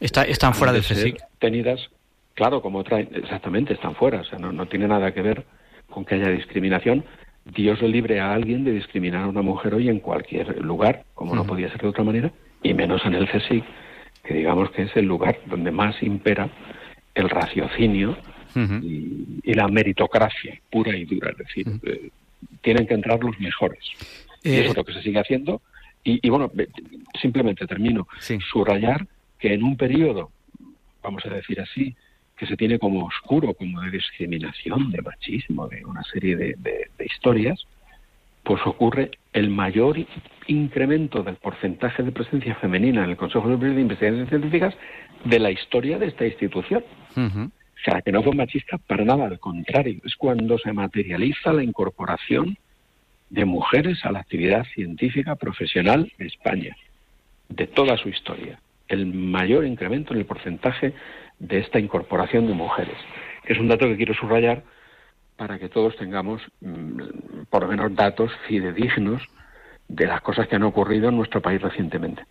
están 0.00 0.54
fuera 0.54 0.72
del 0.72 0.82
CSIC. 0.82 1.18
Tenidas, 1.40 1.90
claro, 2.36 2.62
como 2.62 2.84
traen, 2.84 3.08
exactamente, 3.12 3.74
están 3.74 3.96
fuera. 3.96 4.20
O 4.20 4.24
sea, 4.24 4.38
no, 4.38 4.52
no 4.52 4.66
tiene 4.66 4.86
nada 4.86 5.12
que 5.12 5.22
ver 5.22 5.44
con 5.90 6.04
que 6.04 6.14
haya 6.14 6.30
discriminación. 6.30 7.04
Dios 7.44 7.80
le 7.80 7.88
libre 7.88 8.20
a 8.20 8.32
alguien 8.32 8.64
de 8.64 8.72
discriminar 8.72 9.24
a 9.24 9.28
una 9.28 9.42
mujer 9.42 9.74
hoy 9.74 9.88
en 9.88 9.98
cualquier 9.98 10.62
lugar, 10.62 11.04
como 11.14 11.34
no 11.34 11.44
podía 11.44 11.70
ser 11.70 11.80
de 11.80 11.88
otra 11.88 12.04
manera, 12.04 12.30
y 12.62 12.74
menos 12.74 13.04
en 13.04 13.14
el 13.14 13.28
CSIC, 13.28 13.64
que 14.24 14.34
digamos 14.34 14.70
que 14.70 14.82
es 14.82 14.96
el 14.96 15.06
lugar 15.06 15.38
donde 15.46 15.70
más 15.70 16.00
impera 16.02 16.48
el 17.14 17.30
raciocinio 17.30 18.16
y, 18.54 19.54
la 19.54 19.68
meritocracia 19.68 20.58
pura 20.70 20.96
y 20.96 21.04
dura, 21.04 21.30
es 21.30 21.38
decir, 21.38 21.66
eh, 21.84 22.10
tienen 22.62 22.86
que 22.86 22.94
entrar 22.94 23.22
los 23.22 23.38
mejores. 23.38 23.84
y 24.42 24.50
eso 24.50 24.62
es 24.62 24.70
eh, 24.70 24.74
lo 24.76 24.84
que 24.84 24.92
se 24.92 25.02
sigue 25.02 25.20
haciendo. 25.20 25.62
Y, 26.08 26.30
bueno, 26.30 26.52
simplemente 27.20 27.66
termino. 27.66 28.06
Subrayar 28.52 29.08
que 29.40 29.54
en 29.54 29.64
un 29.64 29.76
periodo, 29.76 30.30
vamos 31.02 31.26
a 31.26 31.30
decir 31.30 31.60
así, 31.60 31.96
que 32.36 32.46
se 32.46 32.56
tiene 32.56 32.78
como 32.78 33.06
oscuro, 33.06 33.54
como 33.54 33.80
de 33.80 33.90
discriminación, 33.90 34.90
de 34.90 35.02
machismo, 35.02 35.68
de 35.68 35.84
una 35.84 36.02
serie 36.04 36.36
de 36.36 36.88
historias, 37.04 37.66
pues 38.46 38.60
ocurre 38.64 39.10
el 39.32 39.50
mayor 39.50 39.96
incremento 40.46 41.24
del 41.24 41.34
porcentaje 41.34 42.04
de 42.04 42.12
presencia 42.12 42.54
femenina 42.54 43.02
en 43.02 43.10
el 43.10 43.16
Consejo 43.16 43.50
Superior 43.50 43.74
de 43.74 43.82
Investigaciones 43.82 44.28
Científicas 44.28 44.74
de 45.24 45.38
la 45.40 45.50
historia 45.50 45.98
de 45.98 46.06
esta 46.06 46.26
institución. 46.26 46.84
O 47.16 47.78
sea, 47.84 48.02
que 48.02 48.12
no 48.12 48.22
fue 48.22 48.36
machista 48.36 48.78
para 48.78 49.04
nada, 49.04 49.26
al 49.26 49.40
contrario, 49.40 50.00
es 50.04 50.14
cuando 50.14 50.58
se 50.58 50.72
materializa 50.72 51.52
la 51.52 51.64
incorporación 51.64 52.56
de 53.30 53.44
mujeres 53.44 54.04
a 54.04 54.12
la 54.12 54.20
actividad 54.20 54.64
científica 54.74 55.34
profesional 55.34 56.12
de 56.16 56.26
España, 56.26 56.76
de 57.48 57.66
toda 57.66 57.96
su 57.96 58.08
historia. 58.08 58.60
El 58.86 59.06
mayor 59.06 59.66
incremento 59.66 60.12
en 60.12 60.20
el 60.20 60.26
porcentaje 60.26 60.94
de 61.38 61.58
esta 61.58 61.78
incorporación 61.78 62.46
de 62.46 62.54
mujeres, 62.54 62.96
que 63.44 63.52
es 63.52 63.58
un 63.58 63.68
dato 63.68 63.86
que 63.86 63.96
quiero 63.96 64.14
subrayar 64.14 64.62
para 65.36 65.58
que 65.58 65.68
todos 65.68 65.96
tengamos 65.96 66.42
mm, 66.60 67.00
por 67.50 67.62
lo 67.62 67.68
menos 67.68 67.94
datos 67.94 68.32
fidedignos 68.48 69.22
de 69.88 70.06
las 70.06 70.20
cosas 70.22 70.48
que 70.48 70.56
han 70.56 70.62
ocurrido 70.62 71.08
en 71.08 71.16
nuestro 71.16 71.40
país 71.40 71.60
recientemente. 71.60 72.24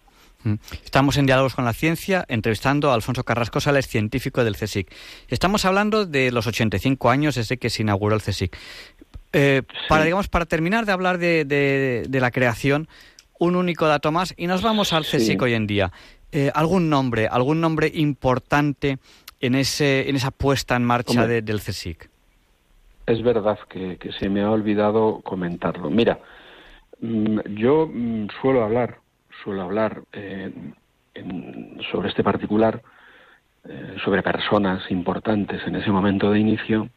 Mm. 0.44 0.56
Estamos 0.84 1.18
en 1.18 1.26
Diálogos 1.26 1.56
con 1.56 1.66
la 1.66 1.74
Ciencia, 1.74 2.26
entrevistando 2.28 2.92
a 2.92 2.96
Alfonso 2.96 3.24
Carrasco 3.24 3.60
Sales, 3.60 3.88
científico 3.88 4.44
del 4.44 4.56
CSIC. 4.56 4.92
Estamos 5.28 5.66
hablando 5.66 6.06
de 6.06 6.32
los 6.32 6.48
85 6.48 7.10
años 7.10 7.36
desde 7.36 7.58
que 7.58 7.70
se 7.70 7.84
inauguró 7.84 8.16
el 8.16 8.22
CSIC. 8.22 8.56
Eh, 9.34 9.64
para, 9.90 10.06
digamos, 10.06 10.30
para 10.30 10.46
terminar 10.46 10.86
de 10.86 10.92
hablar 10.92 11.18
de, 11.18 12.08
la 12.10 12.32
creación, 12.32 12.88
un 13.38 13.56
único 13.56 13.86
dato 13.86 14.12
más 14.12 14.34
y 14.38 14.48
nos 14.48 14.62
vamos 14.62 14.94
al 14.94 15.04
CSIC 15.04 15.42
hoy 15.42 15.54
en 15.54 15.68
día. 15.68 15.92
Eh, 16.38 16.52
¿Algún 16.54 16.90
nombre, 16.90 17.28
algún 17.28 17.62
nombre 17.62 17.90
importante 17.94 18.98
en, 19.40 19.56
ese, 19.56 20.10
en 20.10 20.18
esa 20.18 20.32
puesta 20.32 20.76
en 20.76 20.84
marcha 20.84 21.26
del 21.28 21.62
CSIC? 21.62 22.10
es 23.08 23.22
verdad 23.22 23.60
que, 23.70 23.98
se 24.20 24.30
me 24.30 24.42
ha 24.42 24.52
olvidado 24.52 25.22
comentarlo. 25.22 25.90
Mira, 25.90 26.20
mm, 27.00 27.40
yo 27.56 27.90
mm, 27.92 28.28
suelo 28.42 28.64
hablar, 28.64 29.00
suelo 29.44 29.62
hablar 29.62 30.02
eh, 30.12 30.52
sobre 31.92 32.10
este 32.10 32.24
particular, 32.24 32.82
eh, 33.68 33.96
sobre 34.04 34.24
personas 34.24 34.90
importantes 34.92 35.62
en 35.66 35.76
ese 35.76 35.92
momento 35.92 36.32
de 36.32 36.40
inicio 36.40 36.90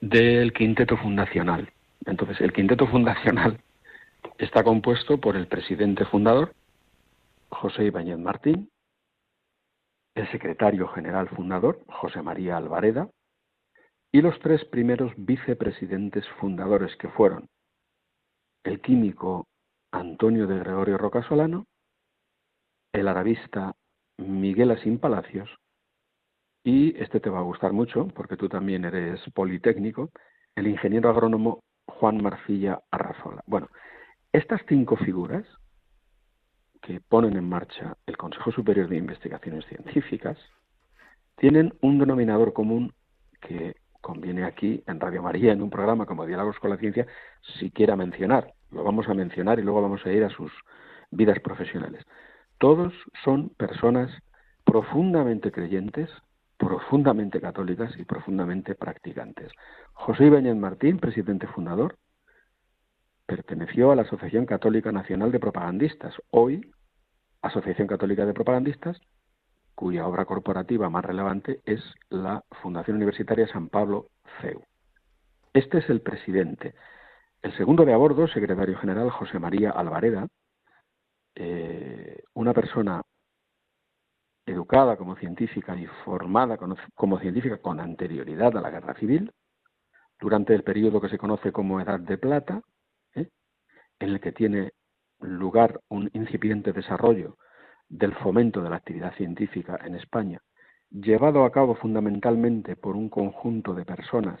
del 0.00 0.52
quinteto 0.52 0.96
fundacional. 0.96 1.70
Entonces, 2.06 2.40
el 2.40 2.52
quinteto 2.52 2.86
fundacional 2.94 3.58
está 4.38 4.64
compuesto 4.64 5.18
por 5.18 5.36
el 5.36 5.46
presidente 5.46 6.04
fundador, 6.06 6.54
José 7.54 7.84
Ibáñez 7.84 8.18
Martín, 8.18 8.70
el 10.14 10.30
secretario 10.30 10.88
general 10.88 11.28
fundador, 11.28 11.84
José 11.88 12.22
María 12.22 12.56
Alvareda, 12.56 13.08
y 14.12 14.22
los 14.22 14.38
tres 14.40 14.64
primeros 14.66 15.12
vicepresidentes 15.16 16.28
fundadores 16.40 16.94
que 16.96 17.08
fueron 17.08 17.48
el 18.64 18.80
químico 18.80 19.46
Antonio 19.92 20.46
de 20.46 20.58
Gregorio 20.58 20.98
Rocasolano, 20.98 21.66
el 22.92 23.08
arabista 23.08 23.74
Miguel 24.18 24.70
Asín 24.70 24.98
Palacios 24.98 25.50
y 26.64 26.96
este 27.00 27.20
te 27.20 27.28
va 27.28 27.40
a 27.40 27.42
gustar 27.42 27.72
mucho 27.72 28.06
porque 28.08 28.36
tú 28.36 28.48
también 28.48 28.84
eres 28.84 29.20
politécnico, 29.34 30.10
el 30.54 30.68
ingeniero 30.68 31.10
agrónomo 31.10 31.64
Juan 31.86 32.22
Marcilla 32.22 32.80
Arrazola. 32.90 33.42
Bueno, 33.46 33.68
estas 34.32 34.62
cinco 34.68 34.96
figuras 34.96 35.44
que 36.84 37.00
ponen 37.00 37.36
en 37.36 37.48
marcha 37.48 37.96
el 38.06 38.16
Consejo 38.16 38.52
Superior 38.52 38.88
de 38.88 38.98
Investigaciones 38.98 39.64
Científicas 39.66 40.36
tienen 41.36 41.72
un 41.80 41.98
denominador 41.98 42.52
común 42.52 42.92
que 43.40 43.76
conviene 44.02 44.44
aquí 44.44 44.82
en 44.86 45.00
Radio 45.00 45.22
María, 45.22 45.52
en 45.52 45.62
un 45.62 45.70
programa 45.70 46.04
como 46.04 46.26
Diálogos 46.26 46.58
con 46.58 46.70
la 46.70 46.76
Ciencia, 46.76 47.06
siquiera 47.58 47.96
mencionar. 47.96 48.52
Lo 48.70 48.84
vamos 48.84 49.08
a 49.08 49.14
mencionar 49.14 49.58
y 49.58 49.62
luego 49.62 49.80
vamos 49.80 50.04
a 50.04 50.12
ir 50.12 50.24
a 50.24 50.28
sus 50.28 50.52
vidas 51.10 51.40
profesionales. 51.40 52.04
Todos 52.58 52.92
son 53.24 53.48
personas 53.56 54.10
profundamente 54.64 55.50
creyentes, 55.50 56.10
profundamente 56.58 57.40
católicas 57.40 57.92
y 57.98 58.04
profundamente 58.04 58.74
practicantes. 58.74 59.50
José 59.94 60.26
Ibáñez 60.26 60.56
Martín, 60.56 60.98
presidente 60.98 61.46
fundador, 61.46 61.96
perteneció 63.26 63.90
a 63.90 63.96
la 63.96 64.02
Asociación 64.02 64.46
Católica 64.46 64.92
Nacional 64.92 65.32
de 65.32 65.40
Propagandistas, 65.40 66.14
hoy 66.30 66.70
Asociación 67.42 67.86
Católica 67.86 68.24
de 68.24 68.34
Propagandistas, 68.34 69.00
cuya 69.74 70.06
obra 70.06 70.24
corporativa 70.24 70.88
más 70.88 71.04
relevante 71.04 71.60
es 71.64 71.82
la 72.08 72.44
Fundación 72.62 72.96
Universitaria 72.96 73.48
San 73.48 73.68
Pablo 73.68 74.08
CEU. 74.40 74.62
Este 75.52 75.78
es 75.78 75.90
el 75.90 76.00
presidente. 76.00 76.74
El 77.42 77.56
segundo 77.56 77.84
de 77.84 77.92
a 77.92 77.96
bordo, 77.96 78.26
secretario 78.28 78.78
general 78.78 79.10
José 79.10 79.38
María 79.38 79.70
Alvareda, 79.70 80.28
eh, 81.34 82.22
una 82.34 82.54
persona 82.54 83.02
educada 84.46 84.96
como 84.96 85.16
científica 85.16 85.76
y 85.76 85.86
formada 86.04 86.58
como 86.94 87.18
científica 87.18 87.58
con 87.58 87.80
anterioridad 87.80 88.56
a 88.56 88.60
la 88.60 88.70
guerra 88.70 88.94
civil, 88.94 89.32
durante 90.20 90.54
el 90.54 90.62
periodo 90.62 91.00
que 91.00 91.08
se 91.08 91.18
conoce 91.18 91.52
como 91.52 91.80
Edad 91.80 92.00
de 92.00 92.18
Plata. 92.18 92.62
En 93.98 94.10
el 94.10 94.20
que 94.20 94.32
tiene 94.32 94.72
lugar 95.20 95.80
un 95.88 96.10
incipiente 96.12 96.72
desarrollo 96.72 97.38
del 97.88 98.14
fomento 98.14 98.62
de 98.62 98.70
la 98.70 98.76
actividad 98.76 99.14
científica 99.14 99.78
en 99.84 99.94
España, 99.94 100.40
llevado 100.90 101.44
a 101.44 101.52
cabo 101.52 101.74
fundamentalmente 101.74 102.76
por 102.76 102.96
un 102.96 103.08
conjunto 103.08 103.74
de 103.74 103.84
personas 103.84 104.40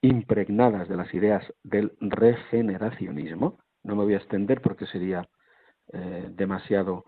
impregnadas 0.00 0.88
de 0.88 0.96
las 0.96 1.12
ideas 1.12 1.44
del 1.62 1.92
regeneracionismo. 2.00 3.58
No 3.82 3.96
me 3.96 4.04
voy 4.04 4.14
a 4.14 4.18
extender 4.18 4.60
porque 4.60 4.86
sería 4.86 5.28
eh, 5.92 6.28
demasiado 6.30 7.04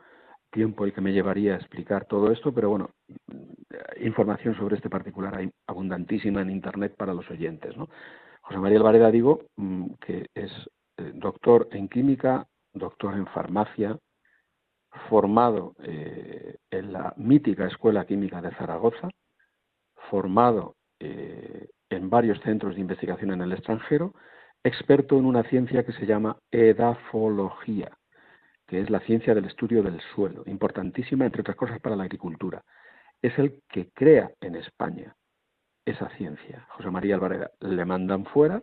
tiempo 0.51 0.85
el 0.85 0.93
que 0.93 1.01
me 1.01 1.13
llevaría 1.13 1.55
a 1.55 1.59
explicar 1.59 2.07
todo 2.07 2.33
esto, 2.33 2.53
pero 2.53 2.71
bueno, 2.71 2.91
información 4.01 4.57
sobre 4.57 4.77
este 4.77 4.91
particular 4.91 5.37
hay 5.37 5.51
abundantísima 5.67 6.43
en 6.43 6.51
Internet 6.51 6.95
para 6.97 7.15
los 7.15 7.31
oyentes. 7.31 7.75
José 8.41 8.59
María 8.59 8.79
Alvareda, 8.79 9.11
digo, 9.11 9.45
mm, 9.57 9.93
que 10.01 10.27
es 10.35 10.51
doctor 11.21 11.69
en 11.73 11.89
química, 11.89 12.47
doctor 12.73 13.15
en 13.15 13.27
farmacia, 13.27 13.99
formado 15.09 15.75
eh, 15.85 16.57
en 16.71 16.93
la 16.93 17.15
mítica 17.17 17.67
Escuela 17.67 18.07
Química 18.07 18.41
de 18.41 18.51
Zaragoza, 18.57 19.09
formado 20.11 20.77
eh, 20.99 21.69
en 21.89 22.11
varios 22.11 22.41
centros 22.41 22.75
de 22.75 22.81
investigación 22.81 23.33
en 23.33 23.43
el 23.43 23.53
extranjero, 23.53 24.15
experto 24.65 25.17
en 25.19 25.27
una 25.27 25.43
ciencia 25.45 25.85
que 25.85 25.93
se 25.93 26.07
llama 26.07 26.37
edafología, 26.51 27.97
que 28.67 28.81
es 28.81 28.91
la 28.91 29.01
ciencia 29.01 29.35
del 29.35 29.47
estudio 29.47 29.83
del 29.83 30.01
suelo, 30.15 30.43
importantísima, 30.47 31.25
entre 31.25 31.43
otras 31.43 31.57
cosas, 31.57 31.81
para 31.81 31.97
la 31.97 32.05
agricultura. 32.05 32.63
Es 33.23 33.39
el 33.39 33.63
que 33.69 33.91
crea 33.93 34.31
en 34.41 34.57
España 34.57 35.15
esa 35.85 36.09
ciencia. 36.17 36.67
José 36.71 36.91
María 36.91 37.15
Alvareda 37.15 37.51
le 37.61 37.85
mandan 37.85 38.25
fuera, 38.27 38.63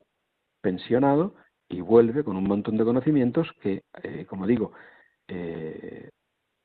pensionado, 0.62 1.36
y 1.70 1.82
vuelve 1.82 2.24
con 2.24 2.38
un 2.38 2.46
montón 2.46 2.78
de 2.78 2.86
conocimientos 2.86 3.52
que, 3.62 3.84
eh, 4.04 4.26
como 4.26 4.48
digo, 4.48 4.72
eh, 5.28 6.10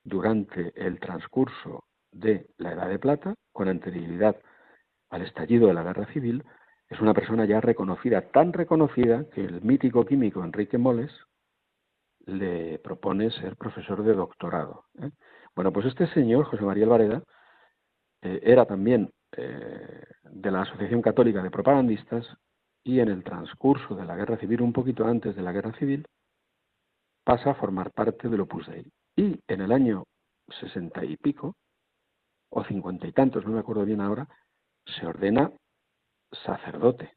durante 0.04 0.72
el 0.74 1.00
transcurso 1.00 1.84
de 2.10 2.46
la 2.58 2.72
Edad 2.72 2.88
de 2.88 2.98
Plata, 2.98 3.34
con 3.52 3.68
anterioridad 3.68 4.36
al 5.10 5.22
estallido 5.22 5.68
de 5.68 5.74
la 5.74 5.82
Guerra 5.82 6.06
Civil, 6.12 6.44
es 6.88 7.00
una 7.00 7.14
persona 7.14 7.44
ya 7.46 7.60
reconocida, 7.60 8.20
tan 8.30 8.52
reconocida 8.52 9.28
que 9.30 9.44
el 9.44 9.62
mítico 9.62 10.04
químico 10.04 10.44
Enrique 10.44 10.78
Moles 10.78 11.10
le 12.26 12.78
propone 12.78 13.30
ser 13.30 13.56
profesor 13.56 14.02
de 14.04 14.14
doctorado. 14.14 14.84
¿eh? 15.00 15.10
Bueno, 15.54 15.72
pues 15.72 15.86
este 15.86 16.06
señor, 16.08 16.44
José 16.44 16.62
María 16.64 16.84
Alvareda, 16.84 17.22
era 18.24 18.64
también 18.66 19.10
de 19.32 20.50
la 20.52 20.62
Asociación 20.62 21.02
Católica 21.02 21.42
de 21.42 21.50
Propagandistas 21.50 22.24
y 22.84 23.00
en 23.00 23.08
el 23.08 23.22
transcurso 23.22 23.94
de 23.94 24.04
la 24.04 24.16
Guerra 24.16 24.36
Civil, 24.38 24.62
un 24.62 24.72
poquito 24.72 25.06
antes 25.06 25.36
de 25.36 25.42
la 25.42 25.52
Guerra 25.52 25.72
Civil, 25.78 26.06
pasa 27.24 27.50
a 27.50 27.54
formar 27.54 27.92
parte 27.92 28.28
del 28.28 28.40
Opus 28.40 28.66
Dei. 28.66 28.90
Y 29.16 29.38
en 29.46 29.60
el 29.60 29.72
año 29.72 30.04
sesenta 30.48 31.04
y 31.04 31.16
pico, 31.16 31.54
o 32.50 32.64
cincuenta 32.64 33.06
y 33.06 33.12
tantos, 33.12 33.44
no 33.44 33.52
me 33.52 33.60
acuerdo 33.60 33.84
bien 33.84 34.00
ahora, 34.00 34.28
se 34.84 35.06
ordena 35.06 35.52
sacerdote. 36.44 37.14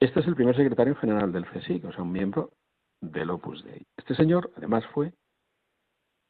Este 0.00 0.20
es 0.20 0.26
el 0.26 0.34
primer 0.34 0.56
secretario 0.56 0.94
general 0.96 1.32
del 1.32 1.46
CSIC, 1.46 1.84
o 1.84 1.92
sea, 1.92 2.02
un 2.02 2.12
miembro 2.12 2.52
del 3.00 3.30
Opus 3.30 3.62
Dei. 3.64 3.86
Este 3.96 4.14
señor, 4.14 4.52
además, 4.56 4.84
fue 4.92 5.12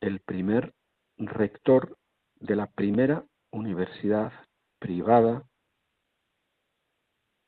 el 0.01 0.21
primer 0.21 0.75
rector 1.17 1.97
de 2.37 2.57
la 2.57 2.67
primera 2.67 3.25
universidad 3.51 4.33
privada 4.79 5.45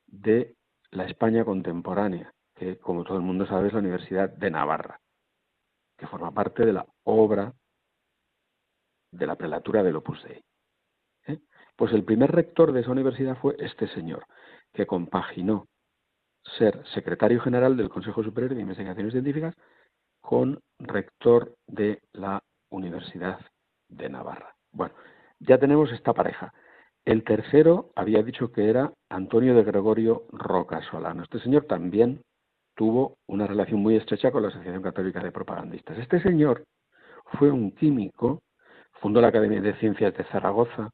de 0.07 0.55
la 0.91 1.05
España 1.05 1.45
contemporánea, 1.45 2.33
que 2.55 2.77
como 2.77 3.03
todo 3.03 3.17
el 3.17 3.23
mundo 3.23 3.45
sabe 3.45 3.67
es 3.67 3.73
la 3.73 3.79
Universidad 3.79 4.29
de 4.29 4.51
Navarra 4.51 4.99
que 5.99 6.07
forma 6.07 6.31
parte 6.31 6.65
de 6.65 6.73
la 6.73 6.85
obra 7.03 7.53
de 9.11 9.27
la 9.27 9.35
prelatura 9.35 9.83
del 9.83 9.97
Opus 9.97 10.23
Dei. 10.23 10.41
¿eh? 11.27 11.39
Pues 11.75 11.91
el 11.93 12.05
primer 12.05 12.31
rector 12.31 12.71
de 12.71 12.81
esa 12.81 12.91
universidad 12.91 13.37
fue 13.37 13.55
este 13.59 13.87
señor, 13.89 14.25
que 14.73 14.87
compaginó 14.87 15.67
ser 16.57 16.85
secretario 16.93 17.41
general 17.41 17.75
del 17.75 17.89
Consejo 17.89 18.23
Superior 18.23 18.55
de 18.55 18.61
Investigaciones 18.61 19.11
Científicas 19.11 19.55
con 20.21 20.61
rector 20.79 21.55
de 21.67 22.01
la 22.13 22.41
Universidad 22.69 23.39
de 23.89 24.09
Navarra. 24.09 24.55
Bueno, 24.71 24.95
ya 25.39 25.57
tenemos 25.57 25.91
esta 25.91 26.13
pareja. 26.13 26.53
El 27.09 27.23
tercero 27.23 27.89
había 27.95 28.21
dicho 28.21 28.51
que 28.51 28.69
era 28.69 28.93
Antonio 29.09 29.55
de 29.55 29.63
Gregorio 29.63 30.25
Roca 30.31 30.79
Solano. 30.91 31.23
Este 31.23 31.39
señor 31.39 31.65
también 31.65 32.21
tuvo 32.75 33.17
una 33.27 33.47
relación 33.47 33.79
muy 33.79 33.95
estrecha 33.95 34.29
con 34.29 34.43
la 34.43 34.49
Asociación 34.49 34.83
Católica 34.83 35.19
de 35.19 35.31
Propagandistas. 35.31 35.97
Este 35.97 36.21
señor 36.21 36.65
fue 37.39 37.49
un 37.49 37.71
químico, 37.71 38.43
fundó 39.01 39.21
la 39.21 39.29
Academia 39.29 39.59
de 39.59 39.73
Ciencias 39.79 40.15
de 40.15 40.23
Zaragoza, 40.25 40.91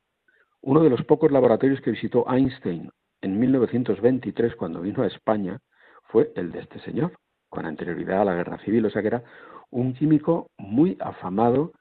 uno 0.61 0.81
de 0.81 0.89
los 0.89 1.03
pocos 1.03 1.33
laboratorios 1.33 1.81
que 1.81 1.91
visitó 1.91 2.23
Einstein 2.33 2.89
en 3.19 3.37
1923 3.37 4.55
cuando 4.55 4.79
vino 4.79 5.03
a 5.03 5.07
España 5.07 5.59
fue 6.03 6.31
el 6.37 6.53
de 6.53 6.59
este 6.59 6.79
señor, 6.79 7.11
con 7.49 7.65
anterioridad 7.65 8.21
a 8.21 8.25
la 8.25 8.35
guerra 8.35 8.57
civil, 8.59 8.85
o 8.85 8.89
sea 8.89 9.01
que 9.01 9.09
era 9.09 9.23
un 9.69 9.93
químico 9.93 10.47
muy 10.57 10.95
afamado 11.01 11.73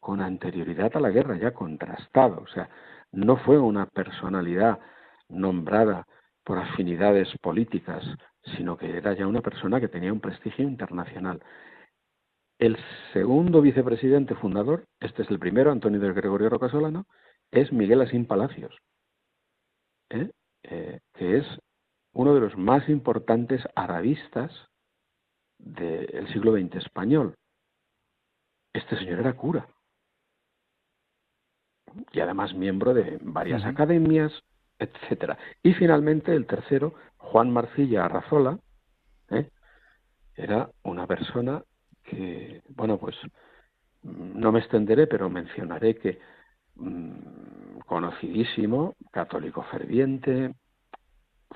con 0.00 0.20
anterioridad 0.20 0.94
a 0.96 1.00
la 1.00 1.10
guerra, 1.10 1.38
ya 1.38 1.52
contrastado, 1.52 2.42
o 2.42 2.46
sea, 2.48 2.68
no 3.12 3.36
fue 3.38 3.58
una 3.58 3.86
personalidad 3.86 4.78
nombrada 5.28 6.06
por 6.44 6.58
afinidades 6.58 7.28
políticas 7.40 8.04
sino 8.56 8.76
que 8.76 8.96
era 8.96 9.14
ya 9.14 9.26
una 9.26 9.42
persona 9.42 9.80
que 9.80 9.88
tenía 9.88 10.12
un 10.12 10.20
prestigio 10.20 10.64
internacional. 10.64 11.42
El 12.58 12.76
segundo 13.12 13.60
vicepresidente 13.60 14.34
fundador, 14.34 14.84
este 15.00 15.22
es 15.22 15.30
el 15.30 15.38
primero, 15.38 15.70
Antonio 15.70 16.00
de 16.00 16.12
Gregorio 16.12 16.50
Rocasolano, 16.50 17.06
es 17.50 17.72
Miguel 17.72 18.02
Asín 18.02 18.26
Palacios, 18.26 18.76
¿eh? 20.10 20.30
Eh, 20.62 21.00
que 21.14 21.38
es 21.38 21.46
uno 22.12 22.34
de 22.34 22.40
los 22.40 22.56
más 22.56 22.88
importantes 22.88 23.62
arabistas 23.74 24.52
del 25.58 26.30
siglo 26.32 26.52
XX 26.52 26.76
español. 26.76 27.34
Este 28.74 28.96
señor 28.98 29.20
era 29.20 29.32
cura 29.34 29.66
y 32.12 32.20
además 32.20 32.54
miembro 32.54 32.94
de 32.94 33.18
varias 33.22 33.64
academias, 33.64 34.32
etcétera. 34.78 35.38
Y 35.62 35.74
finalmente 35.74 36.34
el 36.34 36.46
tercero, 36.46 36.94
Juan 37.16 37.50
Marcilla 37.52 38.04
Arrazola, 38.04 38.58
¿eh? 39.30 39.50
era 40.34 40.70
una 40.82 41.06
persona 41.06 41.62
que, 42.02 42.62
bueno, 42.68 42.98
pues 42.98 43.16
no 44.02 44.52
me 44.52 44.60
extenderé, 44.60 45.06
pero 45.06 45.28
mencionaré 45.28 45.96
que 45.96 46.18
mm, 46.76 47.80
conocidísimo, 47.86 48.94
católico 49.10 49.62
ferviente, 49.64 50.54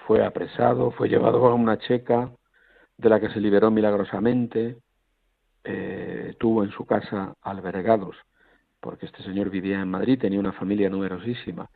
fue 0.06 0.24
apresado, 0.24 0.90
fue 0.90 1.08
llevado 1.08 1.46
a 1.46 1.54
una 1.54 1.78
checa 1.78 2.30
de 2.98 3.08
la 3.08 3.20
que 3.20 3.30
se 3.30 3.40
liberó 3.40 3.70
milagrosamente, 3.70 4.78
eh, 5.64 6.36
tuvo 6.38 6.62
en 6.62 6.70
su 6.70 6.84
casa 6.84 7.34
albergados 7.40 8.16
porque 8.84 9.06
este 9.06 9.22
señor 9.22 9.48
vivía 9.48 9.80
en 9.80 9.90
Madrid, 9.90 10.18
tenía 10.20 10.38
una 10.38 10.52
familia 10.52 10.90
numerosísima, 10.90 11.70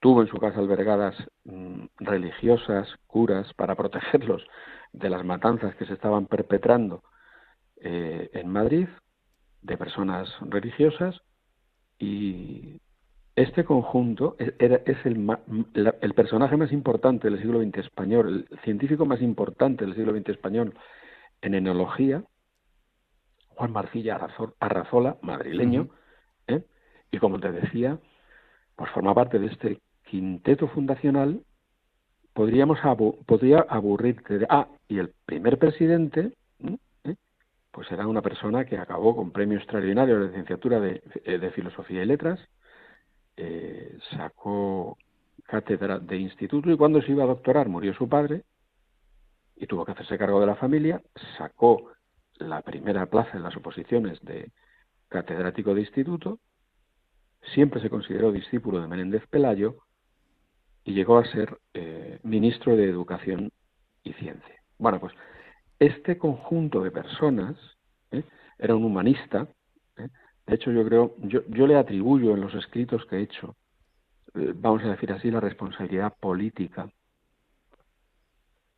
tuvo 0.00 0.22
en 0.22 0.28
su 0.28 0.38
casa 0.38 0.60
albergadas 0.60 1.14
mm, 1.44 1.84
religiosas, 1.98 2.88
curas, 3.06 3.52
para 3.52 3.74
protegerlos 3.82 4.42
de 4.90 5.10
las 5.10 5.22
matanzas 5.26 5.76
que 5.76 5.84
se 5.84 5.92
estaban 5.92 6.24
perpetrando 6.26 7.02
eh, 7.82 8.30
en 8.32 8.48
Madrid, 8.48 8.88
de 9.60 9.76
personas 9.76 10.26
religiosas, 10.40 11.20
y 11.98 12.80
este 13.36 13.64
conjunto 13.64 14.34
es, 14.38 14.54
el, 15.04 15.36
el, 16.00 16.14
personaje 16.14 16.56
más 16.56 16.72
importante 16.72 17.28
del 17.28 17.40
siglo 17.40 17.62
XX 17.62 17.78
español, 17.78 18.46
el 18.50 18.58
científico 18.60 19.04
más 19.04 19.20
importante 19.20 19.84
del 19.84 19.94
siglo 19.94 20.16
XX 20.16 20.30
español 20.30 20.74
en 21.42 21.54
enología, 21.54 22.24
Juan 23.48 23.72
Marcilla 23.72 24.18
Arrazola, 24.60 25.18
madrileño. 25.20 25.90
Y 27.14 27.18
como 27.18 27.38
te 27.38 27.52
decía, 27.52 27.96
pues 28.74 28.90
forma 28.90 29.14
parte 29.14 29.38
de 29.38 29.46
este 29.46 29.80
quinteto 30.02 30.66
fundacional, 30.66 31.40
podríamos 32.32 32.78
podría 33.26 33.64
aburrirte 33.68 34.38
de... 34.38 34.46
Ah, 34.50 34.66
y 34.88 34.98
el 34.98 35.12
primer 35.24 35.58
presidente, 35.58 36.32
¿eh? 37.04 37.14
pues 37.70 37.90
era 37.92 38.08
una 38.08 38.20
persona 38.20 38.64
que 38.64 38.78
acabó 38.78 39.14
con 39.14 39.30
premio 39.30 39.58
extraordinario 39.58 40.18
de 40.18 40.26
licenciatura 40.26 40.80
de, 40.80 41.02
eh, 41.24 41.50
Filosofía 41.54 42.02
y 42.02 42.06
Letras, 42.06 42.40
eh, 43.36 43.96
sacó 44.16 44.98
cátedra 45.44 46.00
de 46.00 46.16
instituto 46.16 46.68
y 46.68 46.76
cuando 46.76 47.00
se 47.00 47.12
iba 47.12 47.22
a 47.22 47.28
doctorar 47.28 47.68
murió 47.68 47.94
su 47.94 48.08
padre 48.08 48.42
y 49.54 49.66
tuvo 49.68 49.84
que 49.84 49.92
hacerse 49.92 50.18
cargo 50.18 50.40
de 50.40 50.46
la 50.46 50.56
familia, 50.56 51.00
sacó 51.38 51.92
la 52.38 52.60
primera 52.62 53.06
plaza 53.06 53.36
en 53.36 53.44
las 53.44 53.56
oposiciones 53.56 54.20
de 54.22 54.50
catedrático 55.08 55.74
de 55.74 55.82
instituto, 55.82 56.40
siempre 57.52 57.80
se 57.80 57.90
consideró 57.90 58.32
discípulo 58.32 58.80
de 58.80 58.88
Menéndez 58.88 59.26
Pelayo 59.28 59.76
y 60.84 60.92
llegó 60.92 61.18
a 61.18 61.24
ser 61.26 61.58
eh, 61.74 62.18
ministro 62.22 62.76
de 62.76 62.84
Educación 62.84 63.50
y 64.02 64.12
Ciencia. 64.14 64.62
Bueno, 64.78 65.00
pues 65.00 65.14
este 65.78 66.18
conjunto 66.18 66.82
de 66.82 66.90
personas 66.90 67.56
¿eh? 68.10 68.22
era 68.58 68.74
un 68.74 68.84
humanista, 68.84 69.48
¿eh? 69.96 70.08
de 70.46 70.54
hecho 70.54 70.70
yo 70.72 70.84
creo, 70.84 71.14
yo, 71.18 71.42
yo 71.48 71.66
le 71.66 71.76
atribuyo 71.76 72.34
en 72.34 72.40
los 72.40 72.54
escritos 72.54 73.04
que 73.06 73.16
he 73.16 73.22
hecho, 73.22 73.56
vamos 74.34 74.82
a 74.82 74.88
decir 74.88 75.12
así, 75.12 75.30
la 75.30 75.40
responsabilidad 75.40 76.14
política 76.18 76.88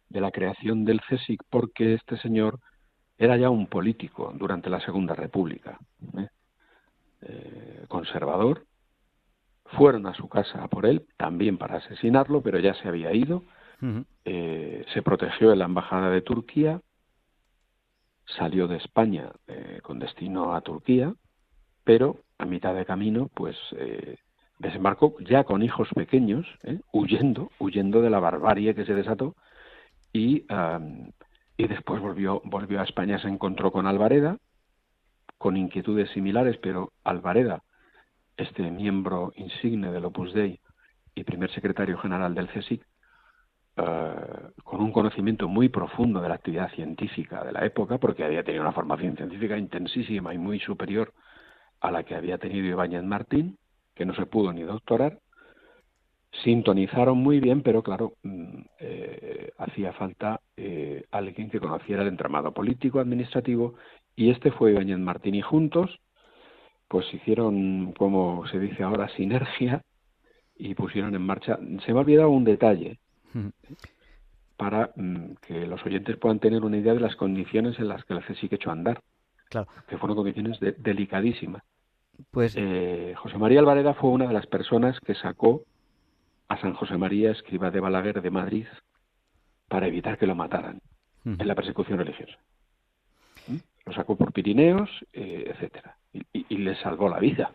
de 0.09 0.20
la 0.20 0.31
creación 0.31 0.85
del 0.85 1.00
CSIC 1.00 1.42
porque 1.50 1.94
este 1.94 2.18
señor 2.18 2.61
era 3.18 3.37
ya 3.37 3.50
un 3.50 3.66
político 3.66 4.33
durante 4.35 4.70
la 4.70 4.81
Segunda 4.81 5.14
República, 5.14 5.79
¿eh? 6.18 6.29
Eh, 7.28 7.84
conservador. 7.88 8.66
Fueron 9.76 10.06
a 10.06 10.14
su 10.14 10.28
casa 10.28 10.68
por 10.68 10.86
él, 10.86 11.06
también 11.16 11.58
para 11.58 11.76
asesinarlo, 11.76 12.40
pero 12.40 12.58
ya 12.58 12.74
se 12.74 12.88
había 12.88 13.12
ido. 13.12 13.42
Eh, 14.24 14.84
se 14.94 15.02
protegió 15.02 15.52
en 15.52 15.58
la 15.58 15.64
embajada 15.66 16.08
de 16.10 16.22
Turquía, 16.22 16.80
salió 18.38 18.68
de 18.68 18.76
España 18.76 19.32
con 19.82 19.98
destino 19.98 20.54
a 20.54 20.60
Turquía, 20.62 21.12
pero 21.84 22.20
a 22.38 22.46
mitad 22.46 22.74
de 22.74 22.86
camino, 22.86 23.28
pues 23.34 23.56
desembarcó 24.58 25.16
ya 25.20 25.44
con 25.44 25.62
hijos 25.62 25.88
pequeños, 25.94 26.46
huyendo, 26.92 27.50
huyendo 27.58 28.00
de 28.00 28.10
la 28.10 28.20
barbarie 28.20 28.74
que 28.74 28.86
se 28.86 28.94
desató 28.94 29.34
y 30.12 30.46
y 31.56 31.66
después 31.66 32.00
volvió, 32.00 32.42
volvió 32.44 32.80
a 32.80 32.84
España, 32.84 33.18
se 33.18 33.28
encontró 33.28 33.72
con 33.72 33.86
Alvareda, 33.86 34.38
con 35.38 35.57
inquietudes 35.57 36.11
similares, 36.11 36.57
pero 36.59 36.92
Alvareda, 37.05 37.62
este 38.37 38.70
miembro 38.70 39.33
insigne 39.37 39.90
del 39.90 40.05
Opus 40.05 40.33
Dei 40.33 40.61
y 41.14 41.25
primer 41.25 41.51
secretario 41.51 41.99
general 41.99 42.35
del 42.35 42.49
CSIC, 42.49 42.85
eh, 43.77 44.14
con 44.64 44.81
un 44.81 44.92
conocimiento 44.92 45.49
muy 45.49 45.68
profundo 45.68 46.20
de 46.20 46.29
la 46.29 46.35
actividad 46.37 46.70
científica 46.72 47.44
de 47.44 47.53
la 47.53 47.64
época, 47.64 47.99
porque 47.99 48.25
había 48.25 48.42
tenido 48.42 48.62
una 48.62 48.72
formación 48.72 49.16
científica 49.16 49.57
intensísima 49.57 50.33
y 50.35 50.38
muy 50.38 50.61
superior 50.61 51.12
a 51.81 51.90
la 51.90 52.03
que 52.03 52.14
había 52.14 52.38
tenido 52.38 52.66
Ibáñez 52.66 53.05
Martín, 53.05 53.59
que 53.94 54.07
no 54.07 54.14
se 54.14 54.27
pudo 54.27 54.53
ni 54.53 54.62
doctorar, 54.62 55.18
sintonizaron 56.42 57.18
muy 57.18 57.40
bien, 57.40 57.62
pero 57.62 57.83
claro, 57.83 58.14
mm, 58.22 58.61
eh, 58.81 59.53
hacía 59.59 59.92
falta 59.92 60.40
eh, 60.57 61.05
alguien 61.11 61.51
que 61.51 61.61
conociera 61.61 62.03
el 62.03 62.09
entramado 62.09 62.53
político, 62.53 63.01
administrativo, 63.01 63.75
y 64.16 64.31
este 64.31 64.50
fue 64.50 64.72
Ibáñez 64.72 64.98
Martín 64.98 65.35
y 65.35 65.42
juntos, 65.42 66.00
pues 66.88 67.12
hicieron, 67.12 67.92
como 67.92 68.46
se 68.48 68.59
dice 68.59 68.83
ahora, 68.83 69.09
sinergia 69.11 69.83
y 70.57 70.74
pusieron 70.74 71.14
en 71.14 71.22
marcha. 71.22 71.59
Se 71.85 71.92
me 71.92 71.98
ha 71.98 72.02
olvidado 72.02 72.31
un 72.31 72.44
detalle 72.44 72.98
para 74.57 74.90
mm, 74.96 75.35
que 75.46 75.66
los 75.66 75.85
oyentes 75.85 76.16
puedan 76.16 76.38
tener 76.38 76.64
una 76.64 76.79
idea 76.79 76.94
de 76.94 77.00
las 77.00 77.14
condiciones 77.16 77.79
en 77.79 77.88
las 77.88 78.05
que 78.05 78.14
el 78.14 78.24
CSIC 78.24 78.55
echó 78.55 78.70
a 78.70 78.72
andar, 78.72 79.02
claro. 79.50 79.68
que 79.87 79.98
fueron 79.98 80.16
condiciones 80.16 80.59
delicadísimas. 80.79 81.62
Pues 82.31 82.55
eh, 82.57 83.12
José 83.18 83.37
María 83.37 83.61
Alvareda 83.61 83.92
fue 83.92 84.09
una 84.09 84.26
de 84.26 84.33
las 84.33 84.46
personas 84.46 84.98
que 85.00 85.14
sacó 85.14 85.64
a 86.48 86.59
San 86.59 86.72
José 86.72 86.96
María, 86.96 87.33
escriba 87.33 87.70
de 87.70 87.81
Balaguer 87.81 88.22
de 88.22 88.31
Madrid, 88.31 88.66
para 89.68 89.88
evitar 89.88 90.16
que 90.16 90.26
lo 90.26 90.35
mataran 90.35 90.81
en 91.24 91.48
la 91.48 91.57
persecución 91.57 91.98
religiosa. 91.98 92.38
Lo 93.87 93.92
sacó 93.92 94.16
por 94.16 94.33
Pirineos, 94.33 94.90
eh, 95.12 95.44
etcétera, 95.49 95.96
y, 96.12 96.57
le 96.57 96.75
salvó 96.77 97.09
la 97.09 97.20
vida. 97.20 97.53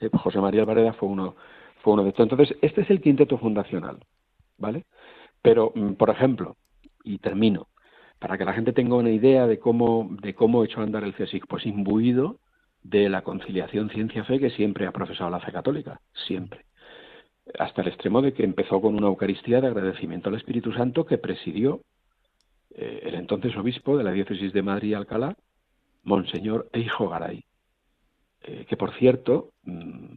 Eh, 0.00 0.08
José 0.12 0.40
María 0.40 0.62
Alvareda 0.62 0.94
fue 0.94 1.08
uno, 1.08 1.36
fue 1.82 1.92
uno 1.92 2.04
de 2.04 2.10
estos. 2.10 2.24
Entonces, 2.24 2.56
este 2.62 2.82
es 2.82 2.90
el 2.90 3.00
quinteto 3.00 3.38
fundacional, 3.38 3.98
¿vale? 4.56 4.86
Pero, 5.42 5.72
mm, 5.74 5.92
por 5.92 6.10
ejemplo, 6.10 6.56
y 7.04 7.18
termino, 7.18 7.68
para 8.18 8.38
que 8.38 8.44
la 8.44 8.54
gente 8.54 8.72
tenga 8.72 8.96
una 8.96 9.10
idea 9.10 9.46
de 9.46 9.58
cómo, 9.58 10.08
de 10.22 10.34
cómo 10.34 10.64
echó 10.64 10.80
a 10.80 10.84
andar 10.84 11.04
el 11.04 11.14
CSIC, 11.14 11.46
pues 11.46 11.66
imbuido 11.66 12.38
de 12.82 13.08
la 13.08 13.22
conciliación 13.22 13.90
ciencia-fe 13.90 14.38
que 14.40 14.50
siempre 14.50 14.86
ha 14.86 14.92
profesado 14.92 15.30
la 15.30 15.40
fe 15.40 15.52
católica, 15.52 16.00
siempre 16.26 16.64
hasta 17.58 17.82
el 17.82 17.88
extremo 17.88 18.22
de 18.22 18.32
que 18.32 18.44
empezó 18.44 18.80
con 18.80 18.94
una 18.94 19.06
Eucaristía 19.06 19.60
de 19.60 19.68
agradecimiento 19.68 20.28
al 20.28 20.36
Espíritu 20.36 20.72
Santo 20.72 21.06
que 21.06 21.18
presidió 21.18 21.82
eh, 22.74 23.00
el 23.04 23.14
entonces 23.14 23.56
obispo 23.56 23.96
de 23.96 24.04
la 24.04 24.12
diócesis 24.12 24.52
de 24.52 24.62
Madrid 24.62 24.94
Alcalá, 24.94 25.36
Monseñor 26.02 26.68
Eijo 26.72 27.08
Garay, 27.08 27.44
eh, 28.42 28.66
que 28.68 28.76
por 28.76 28.94
cierto 28.94 29.52
mm, 29.62 30.14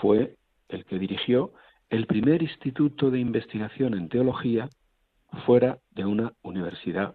fue 0.00 0.36
el 0.68 0.84
que 0.84 0.98
dirigió 0.98 1.52
el 1.90 2.06
primer 2.06 2.42
instituto 2.42 3.10
de 3.10 3.20
investigación 3.20 3.94
en 3.94 4.08
teología 4.08 4.68
fuera 5.44 5.78
de 5.90 6.04
una 6.04 6.32
universidad 6.42 7.14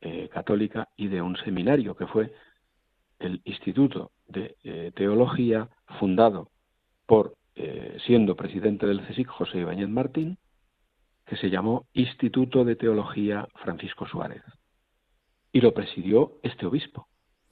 eh, 0.00 0.28
católica 0.28 0.88
y 0.96 1.08
de 1.08 1.22
un 1.22 1.36
seminario, 1.36 1.94
que 1.94 2.06
fue 2.06 2.32
el 3.18 3.40
Instituto 3.44 4.10
de 4.26 4.56
Teología 4.94 5.68
fundado 5.98 6.50
por 7.06 7.36
eh, 7.56 7.98
siendo 8.04 8.34
presidente 8.34 8.84
del 8.84 9.06
CSIC 9.06 9.28
José 9.28 9.58
Ibáñez 9.58 9.88
Martín, 9.88 10.38
que 11.24 11.36
se 11.36 11.50
llamó 11.50 11.86
Instituto 11.92 12.64
de 12.64 12.74
Teología 12.74 13.46
Francisco 13.62 14.08
Suárez. 14.08 14.42
Y 15.54 15.60
lo 15.60 15.72
presidió 15.72 16.32
este 16.42 16.66
obispo, 16.66 17.06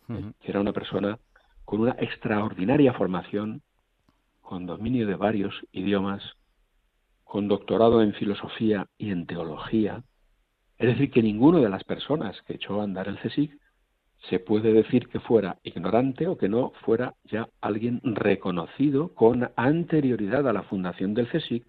que 0.08 0.50
era 0.50 0.60
una 0.60 0.72
persona 0.72 1.20
con 1.64 1.80
una 1.82 1.94
extraordinaria 2.00 2.92
formación, 2.94 3.62
con 4.40 4.66
dominio 4.66 5.06
de 5.06 5.14
varios 5.14 5.54
idiomas, 5.70 6.20
con 7.22 7.46
doctorado 7.46 8.02
en 8.02 8.12
filosofía 8.14 8.88
y 8.98 9.12
en 9.12 9.24
teología. 9.26 10.02
Es 10.78 10.88
decir, 10.88 11.12
que 11.12 11.22
ninguna 11.22 11.60
de 11.60 11.68
las 11.68 11.84
personas 11.84 12.42
que 12.42 12.54
echó 12.54 12.80
a 12.80 12.84
andar 12.84 13.06
el 13.06 13.20
CSIC 13.20 13.56
se 14.28 14.40
puede 14.40 14.72
decir 14.72 15.06
que 15.06 15.20
fuera 15.20 15.58
ignorante 15.62 16.26
o 16.26 16.36
que 16.36 16.48
no 16.48 16.72
fuera 16.84 17.14
ya 17.22 17.48
alguien 17.60 18.00
reconocido 18.02 19.14
con 19.14 19.48
anterioridad 19.54 20.48
a 20.48 20.52
la 20.52 20.64
fundación 20.64 21.14
del 21.14 21.28
CSIC 21.28 21.64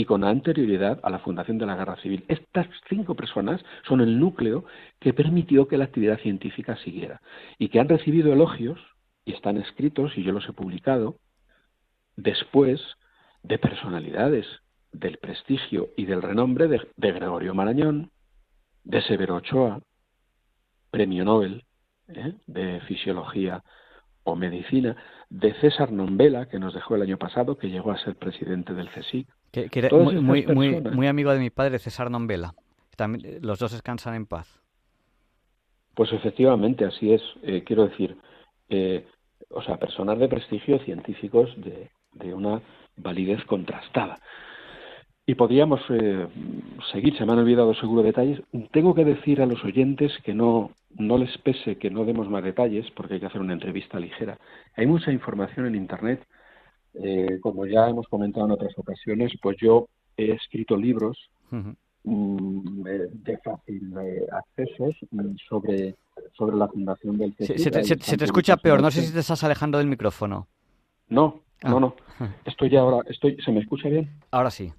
y 0.00 0.06
con 0.06 0.24
anterioridad 0.24 0.98
a 1.02 1.10
la 1.10 1.18
fundación 1.18 1.58
de 1.58 1.66
la 1.66 1.76
Guerra 1.76 1.96
Civil. 1.96 2.24
Estas 2.26 2.66
cinco 2.88 3.14
personas 3.14 3.62
son 3.86 4.00
el 4.00 4.18
núcleo 4.18 4.64
que 4.98 5.12
permitió 5.12 5.68
que 5.68 5.76
la 5.76 5.84
actividad 5.84 6.18
científica 6.20 6.74
siguiera 6.76 7.20
y 7.58 7.68
que 7.68 7.80
han 7.80 7.88
recibido 7.90 8.32
elogios, 8.32 8.80
y 9.26 9.34
están 9.34 9.58
escritos, 9.58 10.16
y 10.16 10.22
yo 10.22 10.32
los 10.32 10.48
he 10.48 10.54
publicado, 10.54 11.18
después 12.16 12.80
de 13.42 13.58
personalidades 13.58 14.46
del 14.90 15.18
prestigio 15.18 15.90
y 15.98 16.06
del 16.06 16.22
renombre 16.22 16.66
de, 16.66 17.12
Gregorio 17.12 17.52
Marañón, 17.52 18.10
de 18.84 19.02
Severo 19.02 19.36
Ochoa, 19.36 19.82
premio 20.90 21.26
Nobel, 21.26 21.62
¿eh? 22.08 22.32
de 22.46 22.80
fisiología 22.88 23.62
o 24.24 24.34
medicina, 24.34 24.96
de 25.30 25.54
César 25.60 25.92
Nombela, 25.92 26.46
que 26.46 26.58
nos 26.58 26.74
dejó 26.74 26.96
el 26.96 27.02
año 27.02 27.16
pasado, 27.16 27.56
que 27.56 27.70
llegó 27.70 27.92
a 27.92 27.98
ser 27.98 28.16
presidente 28.16 28.74
del 28.74 28.90
CSIC. 28.90 29.28
Que, 29.52 29.68
era 29.72 29.96
muy, 29.96 30.16
muy, 30.20 30.80
muy, 30.80 31.06
amigo 31.06 31.32
de 31.32 31.38
mi 31.38 31.50
padre, 31.50 31.78
César 31.78 32.10
Nombela. 32.10 32.54
También, 32.96 33.38
los 33.40 33.58
dos 33.58 33.72
descansan 33.72 34.14
en 34.14 34.26
paz. 34.26 34.60
Pues 35.94 36.12
efectivamente, 36.12 36.84
así 36.84 37.12
es. 37.12 37.22
Eh, 37.42 37.62
quiero 37.64 37.86
decir, 37.86 38.16
eh, 38.68 39.06
o 39.50 39.62
sea, 39.62 39.76
personas 39.78 40.18
de 40.18 40.28
prestigio 40.28 40.78
científicos 40.80 41.50
de, 41.56 41.90
de 42.12 42.34
una 42.34 42.60
validez 42.96 43.44
contrastada. 43.44 44.18
Y 45.30 45.36
podríamos 45.36 45.80
eh, 45.90 46.26
seguir, 46.90 47.16
se 47.16 47.24
me 47.24 47.32
han 47.32 47.38
olvidado 47.38 47.72
seguro 47.74 48.02
detalles. 48.02 48.42
Tengo 48.72 48.96
que 48.96 49.04
decir 49.04 49.40
a 49.40 49.46
los 49.46 49.62
oyentes 49.64 50.10
que 50.24 50.34
no, 50.34 50.72
no 50.98 51.18
les 51.18 51.38
pese 51.38 51.76
que 51.76 51.88
no 51.88 52.04
demos 52.04 52.28
más 52.28 52.42
detalles, 52.42 52.90
porque 52.96 53.14
hay 53.14 53.20
que 53.20 53.26
hacer 53.26 53.40
una 53.40 53.52
entrevista 53.52 54.00
ligera. 54.00 54.38
Hay 54.74 54.88
mucha 54.88 55.12
información 55.12 55.66
en 55.66 55.76
Internet. 55.76 56.26
Eh, 56.94 57.38
como 57.40 57.64
ya 57.64 57.88
hemos 57.88 58.08
comentado 58.08 58.44
en 58.46 58.50
otras 58.50 58.76
ocasiones, 58.76 59.30
pues 59.40 59.56
yo 59.60 59.86
he 60.16 60.32
escrito 60.32 60.76
libros 60.76 61.16
mm, 61.50 62.86
eh, 62.88 63.08
de 63.12 63.38
fácil 63.38 63.94
acceso 64.32 64.90
mm, 65.12 65.36
sobre, 65.48 65.94
sobre 66.36 66.56
la 66.56 66.66
fundación 66.66 67.18
del 67.18 67.36
CSIC. 67.36 67.56
Se, 67.56 67.96
se, 68.00 68.16
te 68.16 68.24
escucha 68.24 68.56
peor, 68.56 68.82
no 68.82 68.90
sé 68.90 69.02
si 69.02 69.12
te 69.12 69.20
estás 69.20 69.44
alejando 69.44 69.78
del 69.78 69.86
micrófono. 69.86 70.48
No, 71.08 71.42
no, 71.62 71.76
ah. 71.76 71.80
no. 71.80 71.94
Estoy 72.44 72.74
ahora, 72.74 73.08
estoy, 73.08 73.36
¿se 73.36 73.52
me 73.52 73.60
escucha 73.60 73.88
bien? 73.88 74.10
Ahora 74.32 74.50
sí 74.50 74.72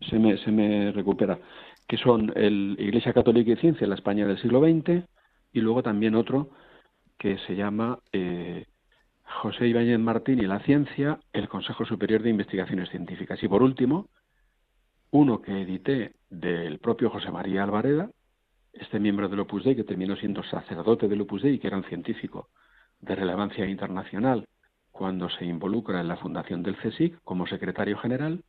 se 0.00 0.18
me, 0.18 0.36
se 0.38 0.50
me 0.50 0.92
recupera, 0.92 1.38
que 1.86 1.96
son 1.96 2.32
el 2.36 2.76
Iglesia 2.78 3.12
Católica 3.12 3.52
y 3.52 3.56
Ciencia 3.56 3.84
en 3.84 3.90
la 3.90 3.96
España 3.96 4.26
del 4.26 4.40
siglo 4.40 4.60
XX 4.60 5.04
y 5.52 5.60
luego 5.60 5.82
también 5.82 6.14
otro 6.14 6.50
que 7.18 7.38
se 7.46 7.56
llama 7.56 7.98
eh, 8.12 8.66
José 9.42 9.66
Ibáñez 9.66 9.98
Martín 9.98 10.38
y 10.38 10.46
la 10.46 10.60
Ciencia, 10.60 11.18
el 11.32 11.48
Consejo 11.48 11.84
Superior 11.84 12.22
de 12.22 12.30
Investigaciones 12.30 12.90
Científicas. 12.90 13.42
Y 13.42 13.48
por 13.48 13.62
último, 13.62 14.08
uno 15.10 15.40
que 15.40 15.62
edité 15.62 16.14
del 16.30 16.78
propio 16.78 17.10
José 17.10 17.30
María 17.30 17.64
Alvareda, 17.64 18.10
este 18.72 19.00
miembro 19.00 19.28
del 19.28 19.40
Opus 19.40 19.64
Dei 19.64 19.74
que 19.74 19.84
terminó 19.84 20.16
siendo 20.16 20.42
sacerdote 20.44 21.08
del 21.08 21.22
Opus 21.22 21.42
Dei 21.42 21.58
que 21.58 21.66
era 21.66 21.76
un 21.76 21.84
científico 21.84 22.48
de 23.00 23.14
relevancia 23.14 23.66
internacional 23.66 24.46
cuando 24.90 25.28
se 25.30 25.44
involucra 25.44 26.00
en 26.00 26.08
la 26.08 26.16
fundación 26.16 26.62
del 26.62 26.76
CSIC 26.76 27.20
como 27.24 27.46
secretario 27.46 27.98
general, 27.98 28.44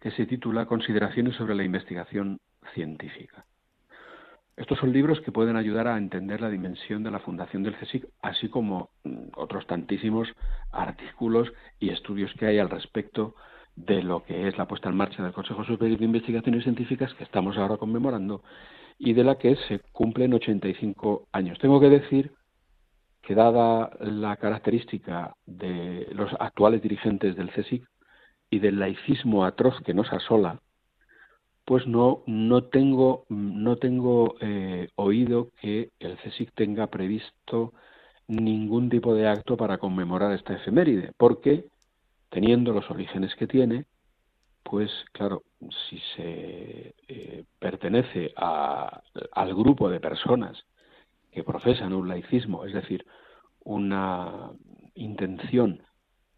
que 0.00 0.10
se 0.12 0.26
titula 0.26 0.66
Consideraciones 0.66 1.36
sobre 1.36 1.54
la 1.54 1.64
investigación 1.64 2.40
científica. 2.74 3.44
Estos 4.56 4.78
son 4.78 4.92
libros 4.92 5.20
que 5.20 5.30
pueden 5.30 5.56
ayudar 5.56 5.86
a 5.86 5.96
entender 5.96 6.40
la 6.40 6.50
dimensión 6.50 7.04
de 7.04 7.12
la 7.12 7.20
fundación 7.20 7.62
del 7.62 7.76
CSIC, 7.76 8.06
así 8.22 8.48
como 8.48 8.90
mm, 9.04 9.28
otros 9.36 9.66
tantísimos 9.66 10.28
artículos 10.72 11.52
y 11.78 11.90
estudios 11.90 12.32
que 12.34 12.46
hay 12.46 12.58
al 12.58 12.68
respecto 12.68 13.36
de 13.76 14.02
lo 14.02 14.24
que 14.24 14.48
es 14.48 14.58
la 14.58 14.66
puesta 14.66 14.88
en 14.88 14.96
marcha 14.96 15.22
del 15.22 15.32
Consejo 15.32 15.62
Superior 15.64 16.00
de 16.00 16.04
Investigaciones 16.04 16.64
Científicas 16.64 17.14
que 17.14 17.22
estamos 17.22 17.56
ahora 17.56 17.76
conmemorando 17.76 18.42
y 18.98 19.12
de 19.12 19.22
la 19.22 19.36
que 19.38 19.54
se 19.68 19.78
cumplen 19.92 20.34
85 20.34 21.28
años. 21.30 21.58
Tengo 21.60 21.78
que 21.78 21.88
decir 21.88 22.32
que 23.22 23.36
dada 23.36 23.90
la 24.00 24.36
característica 24.36 25.34
de 25.46 26.08
los 26.12 26.32
actuales 26.40 26.82
dirigentes 26.82 27.36
del 27.36 27.52
CSIC, 27.52 27.84
y 28.50 28.58
del 28.58 28.78
laicismo 28.78 29.44
atroz 29.44 29.80
que 29.84 29.94
nos 29.94 30.12
asola, 30.12 30.60
pues 31.64 31.86
no, 31.86 32.22
no 32.26 32.64
tengo, 32.64 33.26
no 33.28 33.76
tengo 33.76 34.36
eh, 34.40 34.88
oído 34.94 35.50
que 35.60 35.90
el 35.98 36.16
CSIC 36.16 36.52
tenga 36.54 36.86
previsto 36.86 37.74
ningún 38.26 38.88
tipo 38.88 39.14
de 39.14 39.28
acto 39.28 39.56
para 39.56 39.78
conmemorar 39.78 40.32
esta 40.32 40.54
efeméride, 40.54 41.12
porque 41.16 41.66
teniendo 42.30 42.72
los 42.72 42.90
orígenes 42.90 43.34
que 43.34 43.46
tiene, 43.46 43.84
pues 44.62 44.90
claro, 45.12 45.42
si 45.88 45.98
se 46.16 46.94
eh, 47.08 47.44
pertenece 47.58 48.32
a, 48.36 49.02
al 49.32 49.54
grupo 49.54 49.88
de 49.88 50.00
personas 50.00 50.64
que 51.32 51.44
profesan 51.44 51.92
un 51.92 52.08
laicismo, 52.08 52.64
es 52.64 52.72
decir, 52.72 53.04
una 53.64 54.50
intención 54.94 55.82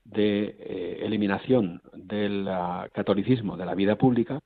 de 0.05 0.57
eh, 0.59 0.99
eliminación 1.03 1.83
del 1.95 2.49
catolicismo 2.93 3.57
de 3.57 3.67
la 3.67 3.75
vida 3.75 3.97
pública, 3.97 4.41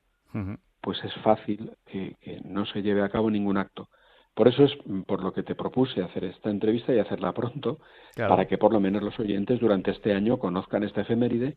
pues 0.80 1.02
es 1.04 1.14
fácil 1.22 1.72
que, 1.86 2.16
no 2.44 2.66
se 2.66 2.82
lleve 2.82 3.02
a 3.02 3.08
cabo 3.08 3.30
ningún 3.30 3.56
acto. 3.56 3.88
Por 4.34 4.48
eso 4.48 4.64
es 4.64 4.72
por 5.06 5.22
lo 5.22 5.32
que 5.32 5.44
te 5.44 5.54
propuse 5.54 6.02
hacer 6.02 6.24
esta 6.24 6.50
entrevista 6.50 6.92
y 6.92 6.98
hacerla 6.98 7.32
pronto, 7.32 7.78
para 8.16 8.46
que 8.46 8.58
por 8.58 8.72
lo 8.72 8.80
menos 8.80 9.02
los 9.02 9.18
oyentes 9.18 9.60
durante 9.60 9.92
este 9.92 10.12
año 10.12 10.38
conozcan 10.38 10.82
esta 10.82 11.02
efeméride 11.02 11.56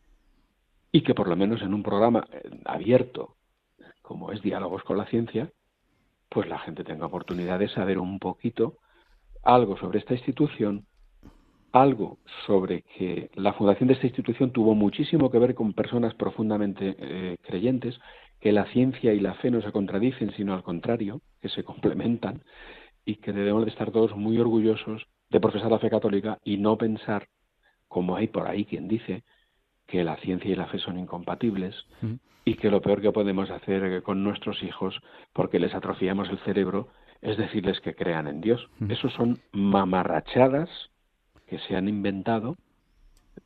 y 0.92 1.02
que 1.02 1.14
por 1.14 1.28
lo 1.28 1.36
menos 1.36 1.60
en 1.62 1.74
un 1.74 1.82
programa 1.82 2.26
eh, 2.32 2.48
abierto, 2.64 3.36
como 4.00 4.32
es 4.32 4.40
Diálogos 4.42 4.82
con 4.84 4.96
la 4.96 5.06
Ciencia, 5.06 5.50
pues 6.28 6.48
la 6.48 6.58
gente 6.58 6.84
tenga 6.84 7.06
oportunidad 7.06 7.58
de 7.58 7.68
saber 7.68 7.98
un 7.98 8.18
poquito 8.18 8.78
algo 9.42 9.76
sobre 9.78 9.98
esta 9.98 10.14
institución 10.14 10.86
algo 11.72 12.18
sobre 12.46 12.82
que 12.82 13.30
la 13.34 13.52
fundación 13.52 13.88
de 13.88 13.94
esta 13.94 14.06
institución 14.06 14.52
tuvo 14.52 14.74
muchísimo 14.74 15.30
que 15.30 15.38
ver 15.38 15.54
con 15.54 15.72
personas 15.72 16.14
profundamente 16.14 16.96
eh, 16.98 17.36
creyentes, 17.42 17.98
que 18.40 18.52
la 18.52 18.66
ciencia 18.66 19.12
y 19.12 19.20
la 19.20 19.34
fe 19.34 19.50
no 19.50 19.60
se 19.60 19.72
contradicen, 19.72 20.32
sino 20.36 20.54
al 20.54 20.62
contrario, 20.62 21.20
que 21.40 21.48
se 21.48 21.64
complementan 21.64 22.42
y 23.04 23.16
que 23.16 23.32
debemos 23.32 23.64
de 23.64 23.70
estar 23.70 23.90
todos 23.90 24.16
muy 24.16 24.38
orgullosos 24.38 25.06
de 25.30 25.40
profesar 25.40 25.70
la 25.70 25.78
fe 25.78 25.90
católica 25.90 26.38
y 26.44 26.56
no 26.56 26.78
pensar, 26.78 27.28
como 27.88 28.16
hay 28.16 28.28
por 28.28 28.46
ahí 28.46 28.64
quien 28.64 28.88
dice, 28.88 29.24
que 29.86 30.04
la 30.04 30.16
ciencia 30.16 30.50
y 30.50 30.54
la 30.54 30.66
fe 30.66 30.78
son 30.78 30.98
incompatibles 30.98 31.74
y 32.44 32.54
que 32.54 32.70
lo 32.70 32.80
peor 32.80 33.00
que 33.00 33.12
podemos 33.12 33.50
hacer 33.50 34.02
con 34.02 34.22
nuestros 34.22 34.62
hijos, 34.62 35.00
porque 35.32 35.58
les 35.58 35.74
atrofiamos 35.74 36.28
el 36.28 36.38
cerebro, 36.40 36.88
es 37.22 37.36
decirles 37.36 37.80
que 37.80 37.94
crean 37.94 38.26
en 38.26 38.40
Dios. 38.40 38.68
Eso 38.88 39.08
son 39.10 39.38
mamarrachadas 39.52 40.68
que 41.48 41.58
se 41.60 41.76
han 41.76 41.88
inventado 41.88 42.56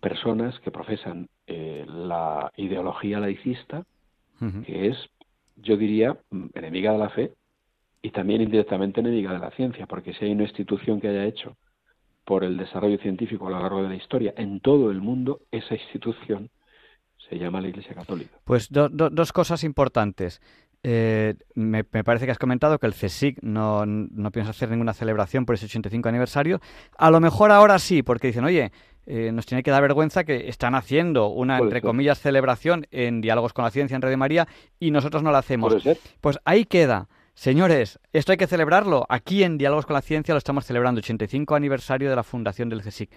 personas 0.01 0.59
que 0.61 0.71
profesan 0.71 1.29
eh, 1.47 1.85
la 1.87 2.51
ideología 2.57 3.21
laicista, 3.21 3.85
que 4.67 4.89
es, 4.89 4.97
yo 5.55 5.77
diría, 5.77 6.19
enemiga 6.55 6.91
de 6.91 6.99
la 6.99 7.11
fe 7.11 7.33
y 8.03 8.11
también 8.11 8.43
indirectamente 8.43 8.99
enemiga 8.99 9.33
de 9.33 9.39
la 9.39 9.53
ciencia, 9.53 9.87
porque 9.87 10.15
si 10.15 10.25
hay 10.25 10.33
una 10.33 10.43
institución 10.43 11.01
que 11.01 11.07
haya 11.07 11.25
hecho 11.27 11.57
por 12.25 12.43
el 12.43 12.57
desarrollo 12.57 12.99
científico 12.99 13.47
a 13.47 13.51
lo 13.51 13.61
largo 13.61 13.85
de 13.85 13.91
la 13.91 13.95
historia 13.95 14.35
en 14.37 14.59
todo 14.59 14.91
el 14.91 15.01
mundo, 15.01 15.43
esa 15.53 15.75
institución 15.75 16.51
se 17.29 17.39
llama 17.39 17.61
la 17.61 17.69
Iglesia 17.69 17.95
Católica. 17.95 18.37
Pues 18.45 18.69
dos 18.71 19.33
cosas 19.33 19.63
importantes. 19.63 20.41
Eh, 20.85 21.35
me, 21.55 21.85
parece 21.85 22.27
que 22.27 22.33
has 22.33 22.39
comentado 22.39 22.79
que 22.79 22.87
el 22.87 22.95
CSIC 22.95 23.39
no, 23.43 23.87
no, 23.87 24.31
piensa 24.33 24.51
hacer 24.51 24.69
ninguna 24.69 24.93
celebración 24.93 25.47
por 25.47 25.55
ese 25.55 25.67
85 25.67 26.09
aniversario. 26.09 26.61
A 26.99 27.11
lo 27.11 27.21
mejor 27.21 27.53
ahora 27.53 27.79
sí, 27.79 28.03
porque 28.03 28.29
dicen, 28.29 28.45
oye, 28.45 28.73
eh, 29.07 29.31
nos 29.33 29.47
tiene 29.47 29.63
que 29.63 29.71
dar 29.71 29.83
vergüenza 29.83 30.25
que 30.25 30.49
están 30.49 30.75
haciendo 30.75 31.29
una, 31.29 31.59
entre 31.59 31.83
comillas, 31.83 32.21
celebración 32.21 32.87
en 32.91 33.21
Diálogos 33.21 33.53
con 33.53 33.65
la 33.65 33.71
Ciencia 33.71 33.95
en 33.95 34.03
Radio 34.03 34.19
María 34.19 34.49
y 34.81 34.91
nosotros 34.91 35.23
no 35.23 35.31
la 35.31 35.39
hacemos. 35.39 35.77
Pues 36.21 36.39
ahí 36.45 36.65
queda. 36.65 37.09
Señores, 37.35 37.99
esto 38.13 38.33
hay 38.33 38.39
que 38.39 38.47
celebrarlo. 38.47 39.07
Aquí 39.09 39.43
en 39.43 39.59
Diálogos 39.59 39.87
con 39.87 39.95
la 39.95 40.03
Ciencia 40.03 40.35
lo 40.35 40.39
estamos 40.39 40.67
celebrando, 40.67 40.99
85 40.99 41.55
aniversario 41.55 42.11
de 42.11 42.17
la 42.17 42.23
fundación 42.23 42.69
del 42.69 42.83
CSIC. 42.83 43.11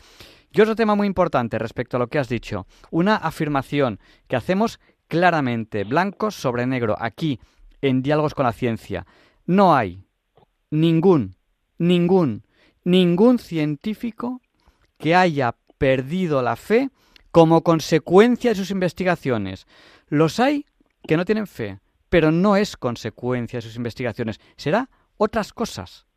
Y 0.51 0.61
otro 0.61 0.75
tema 0.75 0.95
muy 0.95 1.05
importante 1.05 1.59
respecto 1.59 1.97
a 1.97 1.99
lo 1.99 2.07
que 2.07 2.17
has 2.17 2.29
dicho, 2.29 2.65
una 2.91 3.17
afirmación 3.17 3.99
que 4.27 4.37
hacemos 4.37 4.79
claramente, 5.07 5.83
blanco 5.83 6.31
sobre 6.31 6.65
negro, 6.65 6.95
aquí 6.97 7.39
en 7.87 8.01
Diálogos 8.01 8.33
con 8.33 8.45
la 8.45 8.53
Ciencia. 8.53 9.05
No 9.45 9.75
hay 9.75 10.03
ningún, 10.71 11.35
ningún, 11.77 12.43
ningún 12.83 13.39
científico 13.39 14.41
que 14.97 15.15
haya 15.15 15.55
perdido 15.77 16.41
la 16.41 16.55
fe 16.55 16.89
como 17.31 17.63
consecuencia 17.63 18.51
de 18.51 18.55
sus 18.55 18.71
investigaciones. 18.71 19.67
Los 20.07 20.39
hay 20.39 20.65
que 21.07 21.17
no 21.17 21.25
tienen 21.25 21.47
fe, 21.47 21.79
pero 22.09 22.31
no 22.31 22.55
es 22.55 22.75
consecuencia 22.75 23.57
de 23.57 23.61
sus 23.61 23.75
investigaciones. 23.75 24.39
Será 24.57 24.89
otras 25.17 25.53
cosas 25.53 26.07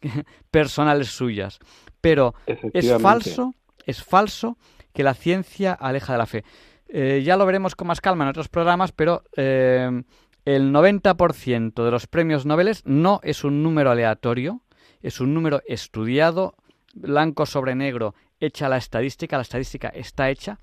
personales 0.50 1.08
suyas. 1.08 1.58
Pero 2.00 2.34
es 2.46 2.92
falso, 3.00 3.54
es 3.84 4.02
falso 4.02 4.56
que 4.92 5.02
la 5.02 5.14
ciencia 5.14 5.72
aleja 5.72 6.12
de 6.12 6.18
la 6.18 6.26
fe. 6.26 6.44
Eh, 6.88 7.22
ya 7.24 7.36
lo 7.36 7.46
veremos 7.46 7.76
con 7.76 7.86
más 7.88 8.00
calma 8.00 8.24
en 8.24 8.30
otros 8.30 8.48
programas, 8.48 8.92
pero 8.92 9.22
eh, 9.36 10.02
el 10.44 10.72
90% 10.72 11.84
de 11.84 11.90
los 11.90 12.06
premios 12.06 12.46
Nobel 12.46 12.70
no 12.84 13.20
es 13.22 13.44
un 13.44 13.62
número 13.62 13.90
aleatorio, 13.90 14.62
es 15.02 15.20
un 15.20 15.34
número 15.34 15.62
estudiado, 15.66 16.54
blanco 16.94 17.46
sobre 17.46 17.74
negro, 17.74 18.14
hecha 18.40 18.68
la 18.68 18.76
estadística, 18.76 19.36
la 19.36 19.42
estadística 19.42 19.88
está 19.88 20.30
hecha. 20.30 20.58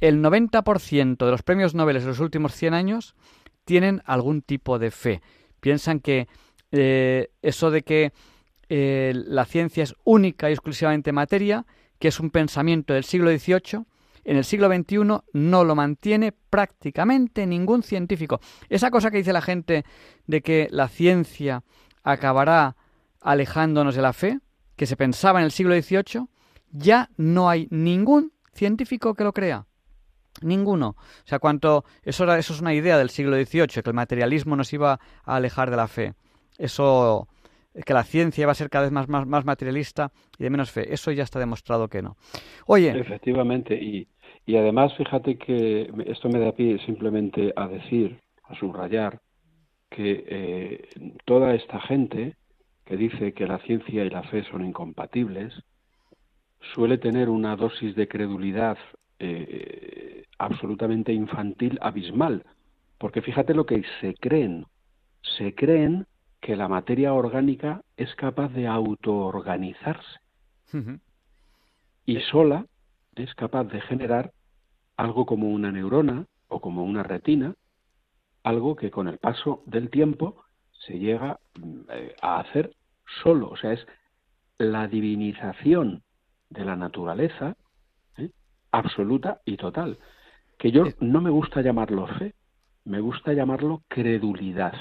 El 0.00 0.22
90% 0.22 1.24
de 1.24 1.30
los 1.30 1.42
premios 1.42 1.74
Nobel 1.74 1.98
de 1.98 2.06
los 2.06 2.20
últimos 2.20 2.54
100 2.54 2.74
años 2.74 3.14
tienen 3.64 4.02
algún 4.06 4.42
tipo 4.42 4.78
de 4.78 4.90
fe. 4.90 5.20
Piensan 5.60 6.00
que 6.00 6.28
eh, 6.70 7.30
eso 7.42 7.70
de 7.70 7.82
que 7.82 8.12
eh, 8.68 9.12
la 9.14 9.44
ciencia 9.44 9.82
es 9.82 9.94
única 10.04 10.48
y 10.48 10.52
exclusivamente 10.52 11.12
materia, 11.12 11.66
que 11.98 12.08
es 12.08 12.20
un 12.20 12.30
pensamiento 12.30 12.94
del 12.94 13.04
siglo 13.04 13.30
XVIII, 13.30 13.84
en 14.28 14.36
el 14.36 14.44
siglo 14.44 14.68
XXI 14.68 14.98
no 15.32 15.64
lo 15.64 15.74
mantiene 15.74 16.32
prácticamente 16.32 17.46
ningún 17.46 17.82
científico. 17.82 18.40
Esa 18.68 18.90
cosa 18.90 19.10
que 19.10 19.16
dice 19.16 19.32
la 19.32 19.40
gente 19.40 19.86
de 20.26 20.42
que 20.42 20.68
la 20.70 20.88
ciencia 20.88 21.62
acabará 22.02 22.76
alejándonos 23.22 23.94
de 23.94 24.02
la 24.02 24.12
fe, 24.12 24.38
que 24.76 24.84
se 24.84 24.98
pensaba 24.98 25.38
en 25.38 25.46
el 25.46 25.50
siglo 25.50 25.74
XVIII, 25.74 26.26
ya 26.70 27.08
no 27.16 27.48
hay 27.48 27.68
ningún 27.70 28.32
científico 28.52 29.14
que 29.14 29.24
lo 29.24 29.32
crea. 29.32 29.64
Ninguno. 30.42 30.88
O 30.88 31.24
sea, 31.24 31.38
cuanto. 31.38 31.86
Eso, 32.02 32.24
era, 32.24 32.38
eso 32.38 32.52
es 32.52 32.60
una 32.60 32.74
idea 32.74 32.98
del 32.98 33.08
siglo 33.08 33.34
XVIII, 33.34 33.82
que 33.82 33.90
el 33.90 33.94
materialismo 33.94 34.56
nos 34.56 34.70
iba 34.74 35.00
a 35.24 35.36
alejar 35.36 35.70
de 35.70 35.76
la 35.78 35.88
fe. 35.88 36.12
Eso. 36.58 37.28
Que 37.86 37.94
la 37.94 38.04
ciencia 38.04 38.42
iba 38.42 38.52
a 38.52 38.56
ser 38.56 38.70
cada 38.70 38.84
vez 38.84 38.92
más, 38.92 39.08
más, 39.08 39.26
más 39.26 39.44
materialista 39.44 40.12
y 40.36 40.42
de 40.44 40.50
menos 40.50 40.70
fe. 40.70 40.92
Eso 40.92 41.12
ya 41.12 41.22
está 41.22 41.38
demostrado 41.38 41.88
que 41.88 42.02
no. 42.02 42.16
Oye. 42.66 42.90
Efectivamente. 42.90 43.74
Y, 43.74 44.08
y 44.48 44.56
además, 44.56 44.94
fíjate 44.96 45.36
que 45.36 45.92
esto 46.06 46.30
me 46.30 46.38
da 46.38 46.52
pie 46.52 46.78
simplemente 46.86 47.52
a 47.54 47.68
decir, 47.68 48.18
a 48.44 48.54
subrayar, 48.54 49.20
que 49.90 50.24
eh, 50.26 50.88
toda 51.26 51.54
esta 51.54 51.78
gente 51.82 52.34
que 52.86 52.96
dice 52.96 53.34
que 53.34 53.46
la 53.46 53.58
ciencia 53.58 54.06
y 54.06 54.08
la 54.08 54.22
fe 54.22 54.44
son 54.44 54.64
incompatibles 54.64 55.52
suele 56.72 56.96
tener 56.96 57.28
una 57.28 57.56
dosis 57.56 57.94
de 57.94 58.08
credulidad 58.08 58.78
eh, 59.18 60.24
absolutamente 60.38 61.12
infantil, 61.12 61.78
abismal, 61.82 62.42
porque 62.96 63.20
fíjate 63.20 63.52
lo 63.52 63.66
que 63.66 63.82
se 64.00 64.14
creen, 64.14 64.64
se 65.36 65.54
creen 65.54 66.06
que 66.40 66.56
la 66.56 66.68
materia 66.68 67.12
orgánica 67.12 67.82
es 67.98 68.14
capaz 68.14 68.48
de 68.54 68.66
autoorganizarse. 68.66 70.20
Y 72.06 72.18
sola 72.30 72.64
es 73.14 73.34
capaz 73.34 73.64
de 73.64 73.82
generar 73.82 74.32
algo 74.98 75.24
como 75.24 75.48
una 75.48 75.72
neurona 75.72 76.26
o 76.48 76.60
como 76.60 76.84
una 76.84 77.02
retina, 77.02 77.54
algo 78.42 78.76
que 78.76 78.90
con 78.90 79.08
el 79.08 79.18
paso 79.18 79.62
del 79.64 79.88
tiempo 79.88 80.44
se 80.72 80.98
llega 80.98 81.38
eh, 81.90 82.14
a 82.20 82.40
hacer 82.40 82.74
solo, 83.22 83.48
o 83.48 83.56
sea, 83.56 83.72
es 83.72 83.86
la 84.58 84.88
divinización 84.88 86.02
de 86.50 86.64
la 86.64 86.76
naturaleza 86.76 87.56
absoluta 88.72 89.40
y 89.44 89.56
total. 89.56 89.98
Que 90.58 90.72
yo 90.72 90.84
no 91.00 91.20
me 91.20 91.30
gusta 91.30 91.62
llamarlo 91.62 92.06
fe, 92.18 92.34
me 92.84 93.00
gusta 93.00 93.32
llamarlo 93.32 93.82
credulidad, 93.88 94.74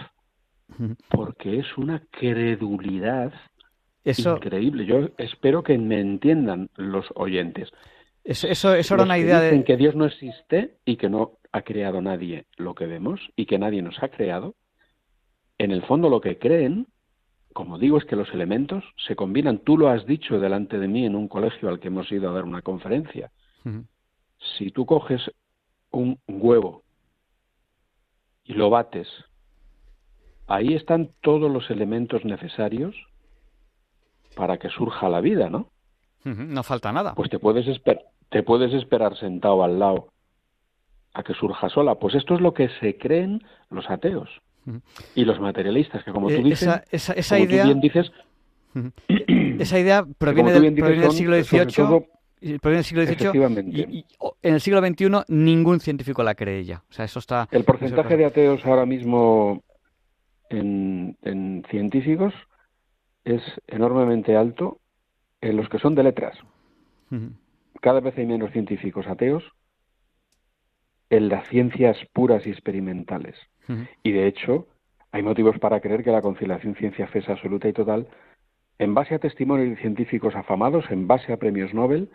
porque 1.10 1.60
es 1.60 1.78
una 1.78 2.02
credulidad 2.10 3.34
increíble. 4.04 4.86
Yo 4.86 5.10
espero 5.18 5.64
que 5.64 5.78
me 5.78 6.00
entiendan 6.00 6.70
los 6.76 7.06
oyentes. 7.16 7.72
Eso, 8.28 8.74
eso, 8.74 8.94
era 8.94 9.04
una 9.04 9.18
idea 9.18 9.40
de... 9.40 9.64
que 9.64 9.78
Dios 9.78 9.96
no 9.96 10.04
existe 10.04 10.76
y 10.84 10.98
que 10.98 11.08
no 11.08 11.38
ha 11.54 11.62
creado 11.62 12.02
nadie 12.02 12.46
lo 12.58 12.76
que 12.76 12.86
vemos 12.86 13.22
y 13.38 13.46
que 13.46 13.58
nadie 13.58 13.82
nos 13.82 14.04
ha 14.04 14.10
creado. 14.10 14.56
En 15.58 15.72
el 15.72 15.82
fondo 15.84 16.10
lo 16.10 16.20
que 16.20 16.38
creen, 16.38 16.88
como 17.54 17.80
digo, 17.80 17.98
es 17.98 18.04
que 18.04 18.18
los 18.18 18.30
elementos 18.34 18.84
se 18.98 19.16
combinan. 19.16 19.60
Tú 19.60 19.78
lo 19.78 19.88
has 19.88 20.06
dicho 20.06 20.42
delante 20.42 20.78
de 20.78 20.90
mí 20.90 21.06
en 21.06 21.16
un 21.16 21.30
colegio 21.30 21.70
al 21.70 21.80
que 21.80 21.88
hemos 21.88 22.12
ido 22.12 22.30
a 22.30 22.34
dar 22.34 22.44
una 22.44 22.62
conferencia. 22.62 23.32
Si 24.58 24.72
tú 24.72 24.86
coges 24.86 25.22
un 25.92 26.20
huevo 26.28 26.84
y 28.44 28.56
lo 28.56 28.70
bates, 28.70 29.08
ahí 30.48 30.74
están 30.74 31.12
todos 31.22 31.50
los 31.50 31.70
elementos 31.70 32.26
necesarios 32.26 32.94
para 34.36 34.58
que 34.58 34.68
surja 34.68 35.08
la 35.08 35.22
vida, 35.22 35.50
¿no? 35.50 35.72
No 36.26 36.64
falta 36.64 36.92
nada. 36.92 37.16
Pues 37.16 37.30
te 37.30 37.40
puedes, 37.40 37.68
te 38.30 38.44
puedes 38.44 38.74
esperar 38.74 39.18
sentado 39.18 39.64
al 39.64 39.80
lado 39.80 40.10
a 41.14 41.24
que 41.24 41.34
surja 41.34 41.70
sola. 41.70 41.96
Pues 41.96 42.16
esto 42.16 42.36
es 42.36 42.42
lo 42.42 42.54
que 42.54 42.70
se 42.80 42.98
creen 42.98 43.44
los 43.70 43.90
ateos 43.90 44.30
y 45.16 45.26
los 45.26 45.40
materialistas, 45.40 46.04
que 46.04 46.12
como 46.12 46.28
tú 46.28 46.36
eh, 46.36 46.44
dices, 46.44 46.82
esa, 46.92 47.40
idea, 47.40 47.64
bien 47.64 47.80
dices, 47.80 48.12
esa 49.60 49.80
idea 49.80 50.06
proviene, 50.18 50.52
del, 50.52 51.12
siglo 51.12 51.42
XVIII 51.42 52.06
el 52.40 52.84
siglo 52.84 53.06
XVIII 53.06 53.64
y, 53.72 54.06
en 54.44 54.54
el 54.54 54.62
siglo 54.62 54.86
XXI 54.86 55.10
ningún 55.30 55.80
científico 55.80 56.24
la 56.24 56.36
cree 56.36 56.64
ya. 56.64 56.84
O 56.90 56.94
sea, 56.94 57.06
eso 57.06 57.20
está. 57.20 57.48
El 57.52 57.64
porcentaje 57.64 58.18
de 58.18 58.26
ateos 58.26 58.66
ahora 58.66 58.86
mismo 58.86 59.64
en, 60.50 61.64
científicos 61.70 62.34
es 63.26 63.42
enormemente 63.68 64.36
alto 64.36 64.80
en 65.42 65.58
los 65.58 65.68
que 65.70 65.80
son 65.80 65.96
de 65.96 66.04
letras. 66.04 66.38
Cada 67.82 68.00
vez 68.00 68.18
hay 68.18 68.26
menos 68.26 68.52
científicos 68.52 69.08
ateos 69.08 69.44
en 71.10 71.30
las 71.30 71.48
ciencias 71.48 71.98
puras 72.14 72.46
y 72.46 72.52
experimentales. 72.52 73.36
Y 74.02 74.14
de 74.14 74.28
hecho, 74.28 74.68
hay 75.12 75.24
motivos 75.24 75.60
para 75.60 75.82
creer 75.82 76.04
que 76.04 76.12
la 76.12 76.22
conciliación 76.22 76.76
ciencia-fe 76.76 77.20
es 77.20 77.30
absoluta 77.30 77.68
y 77.68 77.74
total 77.74 78.08
en 78.80 78.94
base 78.94 79.16
a 79.16 79.20
testimonios 79.20 79.70
de 79.70 79.82
científicos 79.82 80.36
afamados, 80.36 80.86
en 80.90 81.08
base 81.08 81.34
a 81.34 81.38
premios 81.38 81.74
Nobel 81.74 82.10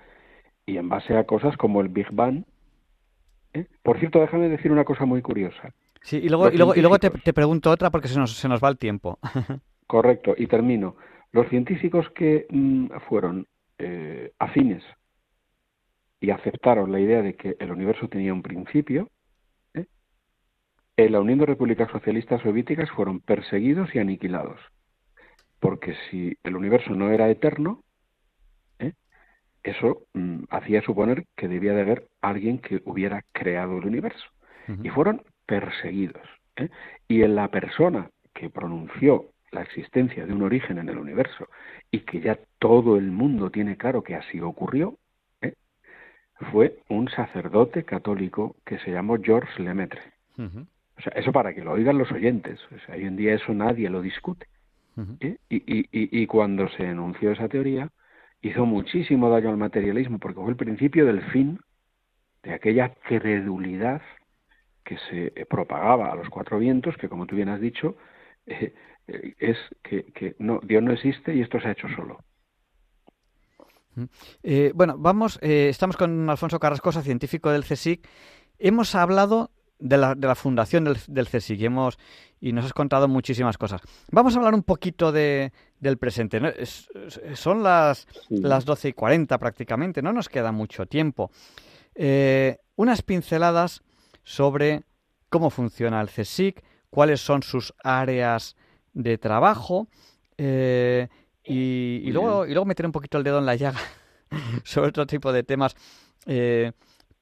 y 0.64 0.76
en 0.76 0.88
base 0.88 1.16
a 1.16 1.24
cosas 1.24 1.56
como 1.56 1.80
el 1.80 1.88
Big 1.88 2.10
Bang. 2.12 2.44
¿eh? 3.52 3.66
Por 3.82 3.98
cierto, 3.98 4.20
déjame 4.20 4.48
decir 4.48 4.70
una 4.70 4.84
cosa 4.84 5.04
muy 5.04 5.22
curiosa. 5.22 5.74
Sí, 6.02 6.18
y 6.18 6.28
luego, 6.28 6.50
y 6.50 6.56
luego, 6.56 6.74
y 6.74 6.80
luego 6.80 6.98
te, 6.98 7.32
pregunto 7.32 7.70
otra 7.70 7.90
porque 7.90 8.08
se 8.08 8.18
nos, 8.18 8.36
se 8.36 8.48
nos 8.48 8.62
va 8.62 8.68
el 8.68 8.78
tiempo. 8.78 9.18
Correcto, 9.86 10.34
y 10.36 10.46
termino. 10.46 10.96
Los 11.32 11.48
científicos 11.48 12.08
que 12.14 12.46
mm, 12.48 12.86
fueron 13.08 13.46
eh, 13.78 14.32
afines 14.38 14.82
y 16.22 16.30
aceptaron 16.30 16.90
la 16.90 17.00
idea 17.00 17.20
de 17.20 17.34
que 17.34 17.56
el 17.58 17.70
universo 17.70 18.08
tenía 18.08 18.32
un 18.32 18.42
principio, 18.42 19.10
¿eh? 19.74 19.84
en 20.96 21.12
la 21.12 21.20
Unión 21.20 21.40
de 21.40 21.46
Repúblicas 21.46 21.90
Socialistas 21.90 22.40
Soviéticas 22.40 22.90
fueron 22.92 23.20
perseguidos 23.20 23.94
y 23.94 23.98
aniquilados 23.98 24.58
porque 25.62 25.94
si 26.10 26.36
el 26.42 26.56
universo 26.56 26.92
no 26.92 27.12
era 27.12 27.30
eterno, 27.30 27.84
¿eh? 28.80 28.94
eso 29.62 30.08
mm, 30.12 30.42
hacía 30.50 30.82
suponer 30.82 31.24
que 31.36 31.46
debía 31.46 31.72
de 31.72 31.82
haber 31.82 32.08
alguien 32.20 32.58
que 32.58 32.82
hubiera 32.84 33.22
creado 33.30 33.78
el 33.78 33.86
universo. 33.86 34.24
Y 34.82 34.88
fueron 34.90 35.22
perseguidos. 35.46 36.22
¿eh? 36.56 36.68
Y 37.06 37.22
en 37.22 37.36
la 37.36 37.48
persona 37.48 38.10
que 38.34 38.50
pronunció 38.50 39.26
la 39.52 39.62
existencia 39.62 40.26
de 40.26 40.32
un 40.32 40.42
origen 40.42 40.78
en 40.78 40.88
el 40.88 40.98
universo 40.98 41.48
y 41.92 42.00
que 42.00 42.20
ya 42.20 42.38
todo 42.58 42.96
el 42.96 43.12
mundo 43.12 43.50
tiene 43.50 43.76
claro 43.76 44.02
que 44.02 44.16
así 44.16 44.40
ocurrió. 44.40 44.98
Fue 46.50 46.78
un 46.88 47.08
sacerdote 47.08 47.84
católico 47.84 48.56
que 48.64 48.78
se 48.80 48.90
llamó 48.90 49.16
Georges 49.22 49.58
Lemaitre. 49.58 50.00
O 50.38 51.00
sea, 51.02 51.12
eso 51.16 51.32
para 51.32 51.54
que 51.54 51.62
lo 51.62 51.72
oigan 51.72 51.98
los 51.98 52.10
oyentes. 52.12 52.60
O 52.74 52.78
sea, 52.86 52.94
hoy 52.96 53.04
en 53.04 53.16
día 53.16 53.34
eso 53.34 53.52
nadie 53.54 53.88
lo 53.90 54.02
discute. 54.02 54.46
¿Eh? 55.20 55.38
y, 55.48 55.56
y, 55.56 55.86
y, 55.90 56.26
cuando 56.26 56.68
se 56.68 56.84
enunció 56.84 57.30
esa 57.30 57.48
teoría, 57.48 57.90
hizo 58.42 58.66
muchísimo 58.66 59.30
daño 59.30 59.48
al 59.48 59.56
materialismo, 59.56 60.18
porque 60.18 60.40
fue 60.40 60.50
el 60.50 60.56
principio 60.56 61.06
del 61.06 61.22
fin 61.30 61.58
de 62.42 62.52
aquella 62.52 62.92
credulidad 63.08 64.02
que 64.84 64.98
se 65.08 65.46
propagaba 65.46 66.12
a 66.12 66.16
los 66.16 66.28
cuatro 66.28 66.58
vientos, 66.58 66.96
que 66.98 67.08
como 67.08 67.26
tú 67.26 67.36
bien 67.36 67.48
has 67.48 67.60
dicho, 67.60 67.96
eh, 68.46 68.74
eh, 69.06 69.34
es 69.38 69.56
que, 69.82 70.04
que, 70.12 70.34
no, 70.38 70.60
Dios 70.62 70.82
no 70.82 70.92
existe 70.92 71.34
y 71.34 71.40
esto 71.40 71.60
se 71.60 71.68
ha 71.68 71.72
hecho 71.72 71.88
solo. 71.88 72.18
Bueno, 74.74 74.96
vamos, 74.98 75.38
estamos 75.42 75.96
con 75.96 76.28
Alfonso 76.28 76.58
Carrascosa, 76.58 77.02
científico 77.02 77.50
del 77.50 77.64
CSIC. 77.64 78.06
Hemos 78.58 78.94
hablado 78.94 79.50
de 79.82 79.96
la, 79.98 80.14
de 80.14 80.26
la 80.26 80.34
fundación 80.34 80.84
del, 80.84 80.96
del 81.08 81.28
CSIC 81.28 81.60
y, 81.60 81.64
hemos, 81.66 81.98
y 82.40 82.52
nos 82.52 82.64
has 82.64 82.72
contado 82.72 83.08
muchísimas 83.08 83.58
cosas. 83.58 83.80
Vamos 84.10 84.34
a 84.34 84.38
hablar 84.38 84.54
un 84.54 84.62
poquito 84.62 85.12
de, 85.12 85.52
del 85.80 85.98
presente. 85.98 86.40
son 87.34 87.62
las, 87.62 88.06
las 88.28 88.64
12 88.64 88.90
y 88.90 88.92
40 88.92 89.38
prácticamente, 89.38 90.02
no 90.02 90.12
nos 90.12 90.28
queda 90.28 90.52
mucho 90.52 90.86
tiempo. 90.86 91.30
Eh, 91.94 92.58
unas 92.76 93.02
pinceladas 93.02 93.82
sobre 94.22 94.84
cómo 95.28 95.50
funciona 95.50 96.00
el 96.00 96.08
CSIC, 96.08 96.62
cuáles 96.88 97.20
son 97.20 97.42
sus 97.42 97.74
áreas 97.82 98.56
de 98.92 99.18
trabajo 99.18 99.88
eh, 100.38 101.08
y, 101.44 102.10
luego, 102.12 102.46
y 102.46 102.50
luego 102.50 102.64
meter 102.64 102.86
un 102.86 102.92
poquito 102.92 103.18
el 103.18 103.24
dedo 103.24 103.38
en 103.38 103.46
la 103.46 103.56
llaga 103.56 103.80
sobre 104.64 104.88
otro 104.88 105.06
tipo 105.06 105.32
de 105.32 105.42
temas. 105.42 105.74
Eh, 106.26 106.72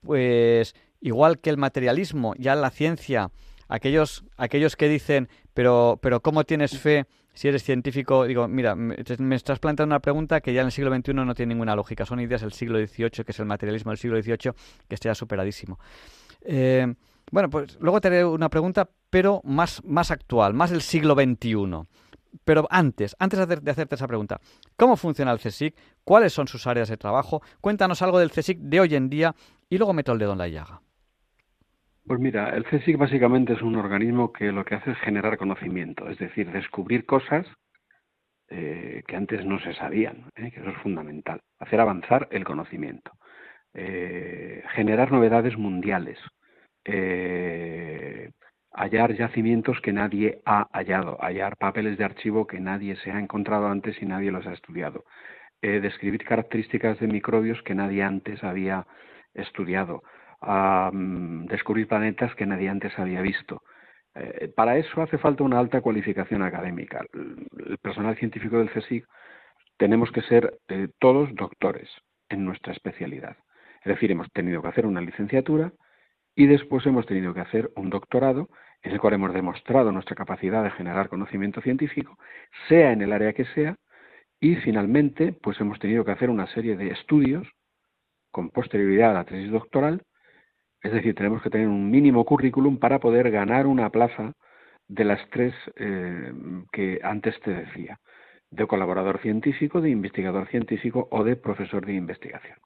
pues 0.03 0.75
igual 1.01 1.39
que 1.39 1.51
el 1.51 1.57
materialismo, 1.57 2.35
ya 2.39 2.55
la 2.55 2.71
ciencia, 2.71 3.31
aquellos, 3.69 4.25
aquellos 4.37 4.77
que 4.77 4.89
dicen, 4.89 5.29
pero, 5.55 5.99
pero 6.03 6.21
¿cómo 6.21 6.45
tienes 6.45 6.79
fe 6.79 7.07
si 7.33 7.49
eres 7.49 7.63
científico? 7.63 8.25
Digo, 8.25 8.49
mira, 8.49 8.75
me, 8.75 8.97
estás 9.35 9.59
planteando 9.59 9.95
una 9.95 10.01
pregunta 10.01 10.41
que 10.41 10.53
ya 10.53 10.61
en 10.61 10.67
el 10.67 10.73
siglo 10.73 10.95
XXI 10.95 11.15
no 11.15 11.35
tiene 11.35 11.55
ninguna 11.55 11.75
lógica. 11.75 12.05
Son 12.05 12.21
ideas 12.21 12.43
del 12.43 12.53
siglo 12.53 12.79
XVIII, 12.79 13.25
que 13.25 13.33
es 13.33 13.39
el 13.39 13.47
materialismo 13.47 13.91
del 13.91 13.99
siglo 13.99 14.21
XVIII, 14.21 14.53
que 14.89 14.95
está 14.95 15.11
ya 15.11 15.15
superadísimo. 15.15 15.79
Eh, 16.43 16.93
bueno, 17.31 17.49
pues 17.49 17.79
luego 17.81 18.01
te 18.01 18.09
haré 18.09 18.25
una 18.25 18.49
pregunta, 18.49 18.89
pero 19.09 19.41
más, 19.45 19.83
más 19.85 20.11
actual, 20.11 20.55
más 20.55 20.71
del 20.71 20.83
siglo 20.83 21.15
XXI. 21.15 21.87
Pero 22.45 22.67
antes, 22.71 23.17
antes 23.19 23.47
de 23.47 23.71
hacerte 23.71 23.95
esa 23.95 24.09
pregunta, 24.09 24.41
¿cómo 24.77 24.97
funciona 24.97 25.33
el 25.33 25.39
CSIC? 25.39 25.75
¿Cuáles 26.05 26.33
son 26.33 26.49
sus 26.49 26.67
áreas 26.67 26.89
de 26.89 26.97
trabajo? 26.97 27.43
Cuéntanos 27.61 28.03
algo 28.03 28.19
del 28.19 28.31
CSIC 28.31 28.59
de 28.59 28.81
hoy 28.81 28.95
en 28.95 29.11
día 29.11 29.35
y 29.69 29.79
luego 29.79 29.93
meto 29.93 30.13
el 30.13 30.19
dedo 30.19 30.33
en 30.33 30.39
la 30.39 30.49
llaga. 30.49 30.81
Pues 32.07 32.19
mira, 32.19 32.51
el 32.51 32.65
CSIC 32.65 32.97
básicamente 32.97 33.53
es 33.53 33.63
un 33.63 33.77
organismo 33.77 34.33
que 34.33 34.51
lo 34.51 34.65
que 34.65 34.75
hace 34.75 34.93
es 34.93 34.99
generar 34.99 35.37
conocimiento, 35.39 36.09
es 36.09 36.19
decir, 36.19 36.51
descubrir 36.51 37.07
cosas 37.07 37.47
eh, 38.49 39.05
que 39.07 39.17
antes 39.17 39.45
no 39.45 39.61
se 39.61 39.75
sabían, 39.75 40.25
¿eh? 40.35 40.51
que 40.51 40.61
eso 40.61 40.71
es 40.71 40.77
fundamental. 40.79 41.41
Hacer 41.61 41.79
avanzar 41.79 42.27
el 42.33 42.45
conocimiento, 42.45 43.13
eh, 43.75 44.65
generar 44.75 45.13
novedades 45.13 45.57
mundiales, 45.57 46.19
hallar 48.73 49.15
yacimientos 49.15 49.81
que 49.81 49.93
nadie 49.93 50.41
ha 50.45 50.69
hallado, 50.73 51.19
hallar 51.21 51.57
papeles 51.57 51.99
de 51.99 52.05
archivo 52.05 52.47
que 52.47 52.61
nadie 52.61 52.97
se 52.97 53.11
ha 53.11 53.19
encontrado 53.19 53.69
antes 53.69 54.01
y 54.03 54.07
nadie 54.07 54.31
los 54.31 54.47
ha 54.47 54.53
estudiado, 54.53 55.05
describir 55.61 56.25
características 56.25 56.99
de 57.01 57.07
microbios 57.07 57.63
que 57.63 57.75
nadie 57.75 58.03
antes 58.03 58.43
había 58.43 58.87
estudiado, 59.35 60.03
descubrir 61.49 61.89
planetas 61.89 62.35
que 62.35 62.47
nadie 62.47 62.69
antes 62.69 62.99
había 62.99 63.21
visto, 63.21 63.63
eh, 64.15 64.53
para 64.55 64.77
eso 64.77 65.03
hace 65.03 65.19
falta 65.19 65.45
una 65.45 65.59
alta 65.59 65.81
cualificación 65.81 66.43
académica. 66.43 67.05
El, 67.13 67.79
personal 67.79 68.17
científico 68.17 68.59
del 68.59 68.71
CSIC 68.71 69.07
tenemos 69.77 70.11
que 70.11 70.23
ser 70.23 70.59
eh, 70.69 70.89
todos 70.99 71.35
doctores 71.35 71.89
en 72.29 72.45
nuestra 72.45 72.73
especialidad. 72.73 73.37
Es 73.83 73.95
decir, 73.95 74.11
hemos 74.11 74.31
tenido 74.33 74.61
que 74.63 74.69
hacer 74.69 74.87
una 74.87 75.01
licenciatura 75.01 75.73
y 76.35 76.47
después 76.47 76.87
hemos 76.87 77.07
tenido 77.07 77.35
que 77.35 77.41
hacer 77.41 77.71
un 77.77 77.91
doctorado 77.91 78.49
en 78.83 78.93
el 78.93 79.01
cual 79.01 79.15
hemos 79.15 79.35
demostrado 79.35 79.93
nuestra 79.93 80.17
capacidad 80.17 80.65
de 80.65 80.71
generar 80.71 81.09
conocimiento 81.09 81.61
científico, 81.61 82.19
sea 82.69 82.93
en 82.93 83.03
el 83.03 83.13
área 83.13 83.33
que 83.33 83.45
sea, 83.47 83.77
y 84.41 84.57
finalmente 84.57 85.33
pues 85.33 85.61
hemos 85.61 85.79
tenido 85.79 86.05
que 86.05 86.13
hacer 86.13 86.31
una 86.31 86.47
serie 86.47 86.77
de 86.77 86.89
estudios 86.89 87.47
con 88.31 88.51
posterioridad 88.51 89.11
a 89.11 89.15
la 89.15 89.25
tesis 89.25 89.51
doctoral 89.51 90.03
es 90.83 90.93
decir, 90.93 91.15
tenemos 91.15 91.43
que 91.43 91.51
tener 91.51 91.69
un 91.69 91.91
mínimo 91.91 92.25
currículum 92.25 92.79
para 92.79 93.01
poder 93.01 93.31
ganar 93.31 93.67
una 93.67 93.91
plaza 93.91 94.33
de 94.89 95.05
las 95.05 95.21
tres 95.31 95.55
eh, 95.77 96.33
que 96.73 97.01
antes 97.03 97.39
te 97.41 97.51
decía, 97.51 98.01
de 98.51 98.67
colaborador 98.67 99.21
científico, 99.21 99.81
de 99.81 99.91
investigador 99.91 100.49
científico 100.49 101.07
o 101.11 101.23
de 101.23 101.37
profesor 101.37 101.85
de 101.85 101.95
investigación. 101.95 102.59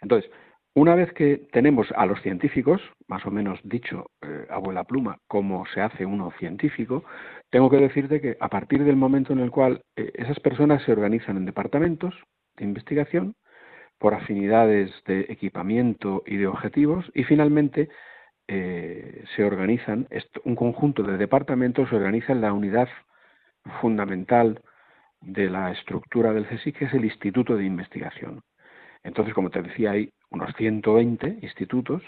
Entonces, 0.00 0.30
una 0.74 0.94
vez 0.94 1.12
que 1.12 1.42
tenemos 1.52 1.92
a 1.96 2.06
los 2.06 2.20
científicos, 2.22 2.80
más 3.06 3.26
o 3.26 3.30
menos 3.30 3.60
dicho, 3.62 4.10
eh, 4.22 4.46
abuela 4.48 4.84
pluma, 4.84 5.18
cómo 5.28 5.64
se 5.66 5.82
hace 5.82 6.06
uno 6.06 6.32
científico, 6.38 7.04
tengo 7.50 7.68
que 7.68 7.76
decirte 7.76 8.20
que 8.20 8.36
a 8.40 8.48
partir 8.48 8.82
del 8.84 8.96
momento 8.96 9.32
en 9.32 9.40
el 9.40 9.50
cual 9.50 9.82
eh, 9.96 10.10
esas 10.14 10.40
personas 10.40 10.82
se 10.84 10.92
organizan 10.92 11.36
en 11.36 11.44
departamentos 11.44 12.14
de 12.56 12.64
investigación, 12.64 13.34
por 13.98 14.14
afinidades 14.14 14.90
de 15.06 15.20
equipamiento 15.28 16.24
y 16.26 16.36
de 16.36 16.48
objetivos 16.48 17.08
y 17.14 17.22
finalmente 17.22 17.88
eh, 18.48 19.24
se 19.36 19.44
organizan, 19.44 20.08
un 20.44 20.56
conjunto 20.56 21.04
de 21.04 21.16
departamentos 21.16 21.88
se 21.88 21.94
organiza 21.94 22.32
en 22.32 22.40
la 22.40 22.52
unidad 22.52 22.88
fundamental 23.80 24.60
de 25.20 25.48
la 25.48 25.70
estructura 25.70 26.32
del 26.32 26.48
CSIC, 26.48 26.78
que 26.78 26.84
es 26.86 26.94
el 26.94 27.04
Instituto 27.04 27.56
de 27.56 27.64
Investigación. 27.64 28.42
Entonces, 29.04 29.34
como 29.34 29.50
te 29.50 29.62
decía, 29.62 29.92
hay 29.92 30.12
unos 30.32 30.54
120 30.56 31.38
institutos, 31.42 32.02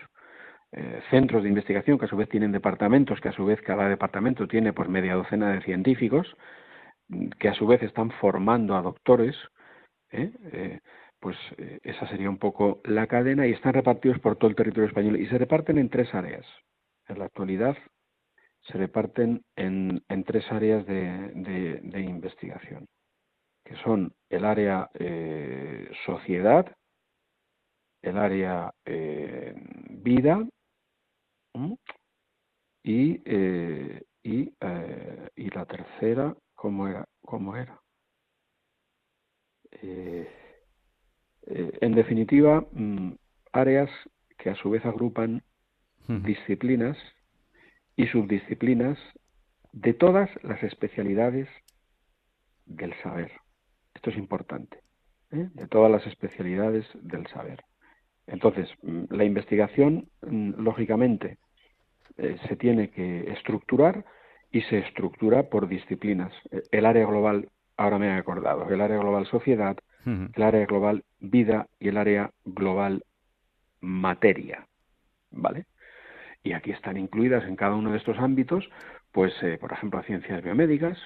eh, 0.72 1.00
centros 1.10 1.42
de 1.42 1.48
investigación 1.50 1.98
que 1.98 2.06
a 2.06 2.08
su 2.08 2.16
vez 2.16 2.28
tienen 2.28 2.50
departamentos, 2.50 3.20
que 3.20 3.28
a 3.28 3.32
su 3.32 3.44
vez 3.44 3.60
cada 3.62 3.88
departamento 3.88 4.48
tiene 4.48 4.72
pues 4.72 4.88
media 4.88 5.14
docena 5.14 5.52
de 5.52 5.60
científicos, 5.60 6.36
que 7.38 7.48
a 7.48 7.54
su 7.54 7.66
vez 7.66 7.82
están 7.82 8.10
formando 8.10 8.74
a 8.74 8.82
doctores. 8.82 9.36
¿eh? 10.10 10.32
eh 10.52 10.80
pues 11.20 11.38
esa 11.84 12.06
sería 12.08 12.28
un 12.28 12.36
poco 12.36 12.82
la 12.84 13.06
cadena 13.06 13.46
y 13.46 13.52
están 13.52 13.72
repartidos 13.72 14.18
por 14.18 14.36
todo 14.36 14.50
el 14.50 14.56
territorio 14.56 14.88
español 14.88 15.18
y 15.18 15.26
se 15.26 15.38
reparten 15.38 15.78
en 15.78 15.88
tres 15.88 16.12
áreas. 16.12 16.44
En 17.08 17.18
la 17.18 17.24
actualidad 17.24 17.78
se 18.60 18.76
reparten 18.76 19.42
en, 19.56 20.02
tres 20.26 20.44
áreas 20.52 20.84
de, 20.84 22.00
investigación, 22.06 22.86
que 23.64 23.74
son 23.76 24.12
el 24.28 24.44
área 24.44 24.90
sociedad, 26.04 26.76
el 28.04 28.18
área 28.18 28.72
eh, 28.84 29.54
vida 29.90 30.46
y, 32.82 33.22
y, 34.22 34.54
y, 35.36 35.50
la 35.50 35.64
tercera, 35.64 36.36
¿cómo 36.54 36.86
era? 36.86 37.06
¿Cómo 37.22 37.56
era? 37.56 37.80
Eh, 39.72 40.28
en 41.46 41.94
definitiva, 41.94 42.66
mm, 42.72 43.12
áreas 43.52 43.90
que 44.38 44.50
a 44.50 44.54
su 44.56 44.70
vez 44.70 44.84
agrupan 44.84 45.42
disciplinas 46.06 46.98
y 47.96 48.06
subdisciplinas 48.08 48.98
de 49.72 49.94
todas 49.94 50.28
las 50.42 50.62
especialidades 50.62 51.48
del 52.66 52.94
saber. 53.02 53.32
Esto 53.94 54.10
es 54.10 54.16
importante, 54.16 54.80
¿eh? 55.30 55.48
de 55.54 55.66
todas 55.68 55.90
las 55.90 56.06
especialidades 56.06 56.86
del 56.94 57.26
saber. 57.28 57.64
Entonces, 58.26 58.68
mm, 58.82 59.04
la 59.10 59.24
investigación, 59.24 60.08
mm, 60.22 60.62
lógicamente, 60.62 61.38
eh, 62.16 62.36
se 62.48 62.56
tiene 62.56 62.90
que 62.90 63.32
estructurar 63.32 64.04
y 64.50 64.62
se 64.62 64.78
estructura 64.78 65.44
por 65.44 65.68
disciplinas. 65.68 66.32
El 66.70 66.86
área 66.86 67.06
global, 67.06 67.48
ahora 67.76 67.98
me 67.98 68.06
he 68.06 68.12
acordado, 68.12 68.68
el 68.70 68.80
área 68.80 68.98
global 68.98 69.26
sociedad, 69.26 69.76
el 70.06 70.42
área 70.42 70.66
global 70.66 71.02
vida 71.18 71.66
y 71.80 71.88
el 71.88 71.96
área 71.96 72.30
global 72.44 73.02
materia, 73.80 74.66
¿vale? 75.30 75.66
Y 76.42 76.52
aquí 76.52 76.72
están 76.72 76.96
incluidas 76.96 77.44
en 77.44 77.56
cada 77.56 77.74
uno 77.74 77.92
de 77.92 77.98
estos 77.98 78.18
ámbitos, 78.18 78.68
pues, 79.12 79.32
eh, 79.42 79.58
por 79.58 79.72
ejemplo, 79.72 80.02
ciencias 80.02 80.42
biomédicas, 80.42 80.98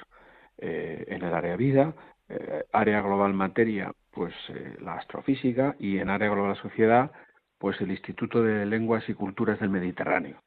eh, 0.59 1.05
en 1.09 1.23
el 1.23 1.33
área 1.33 1.57
vida, 1.57 1.95
eh, 2.29 2.65
área 2.73 3.01
global 3.01 3.35
materia, 3.35 3.93
pues 4.19 4.35
la 4.81 4.95
astrofísica, 4.95 5.77
y 5.79 5.99
en 5.99 6.11
área 6.11 6.29
global 6.29 6.57
sociedad, 6.57 7.13
pues 7.57 7.81
el 7.81 7.93
Instituto 7.93 8.43
de 8.43 8.67
Lenguas 8.67 9.09
y 9.09 9.15
Culturas 9.15 9.61
del 9.61 9.71
Mediterráneo. 9.71 10.43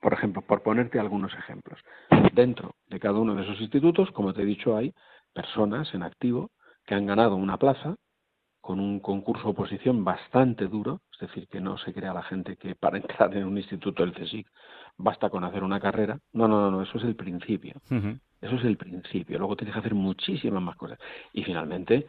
Por 0.00 0.12
ejemplo, 0.12 0.40
por 0.40 0.62
ponerte 0.62 1.00
algunos 1.00 1.34
ejemplos. 1.34 1.80
Dentro 2.32 2.76
de 2.86 3.00
cada 3.00 3.18
uno 3.18 3.34
de 3.34 3.42
esos 3.42 3.60
institutos, 3.60 4.12
como 4.12 4.32
te 4.32 4.42
he 4.42 4.44
dicho, 4.44 4.76
hay 4.76 4.94
personas 5.34 5.92
en 5.94 6.04
activo 6.04 6.52
que 6.86 6.94
han 6.94 7.06
ganado 7.06 7.34
una 7.34 7.56
plaza 7.56 7.96
con 8.60 8.78
un 8.78 9.00
concurso 9.00 9.48
oposición 9.48 10.04
bastante 10.04 10.68
duro, 10.68 11.00
es 11.12 11.18
decir, 11.18 11.48
que 11.48 11.60
no 11.60 11.76
se 11.76 11.92
crea 11.92 12.14
la 12.14 12.22
gente 12.22 12.56
que 12.56 12.76
para 12.76 12.98
entrar 12.98 13.36
en 13.36 13.46
un 13.46 13.58
instituto 13.58 14.04
del 14.04 14.14
CSIC 14.14 14.46
basta 14.96 15.28
con 15.28 15.42
hacer 15.42 15.64
una 15.64 15.80
carrera. 15.80 16.20
No, 16.32 16.46
no, 16.46 16.70
no, 16.70 16.82
eso 16.82 16.98
es 16.98 17.04
el 17.04 17.16
principio. 17.16 17.74
Eso 18.40 18.54
es 18.54 18.64
el 18.64 18.76
principio. 18.76 19.38
Luego 19.38 19.56
tienes 19.56 19.74
que 19.74 19.80
hacer 19.80 19.94
muchísimas 19.94 20.62
más 20.62 20.76
cosas. 20.76 21.00
Y 21.32 21.42
finalmente, 21.42 22.06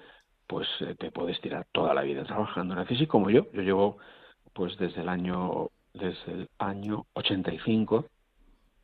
pues 0.50 0.68
eh, 0.80 0.96
te 0.98 1.12
puedes 1.12 1.40
tirar 1.42 1.68
toda 1.72 1.94
la 1.94 2.02
vida 2.02 2.24
trabajando 2.24 2.74
en 2.74 2.80
el 2.80 2.88
CSIC 2.88 3.08
como 3.08 3.30
yo. 3.30 3.46
Yo 3.54 3.62
llevo, 3.62 3.98
pues 4.52 4.76
desde 4.80 5.02
el 5.02 5.10
año, 5.10 5.70
desde 5.94 6.32
el 6.32 6.50
año 6.58 7.06
85 7.14 8.06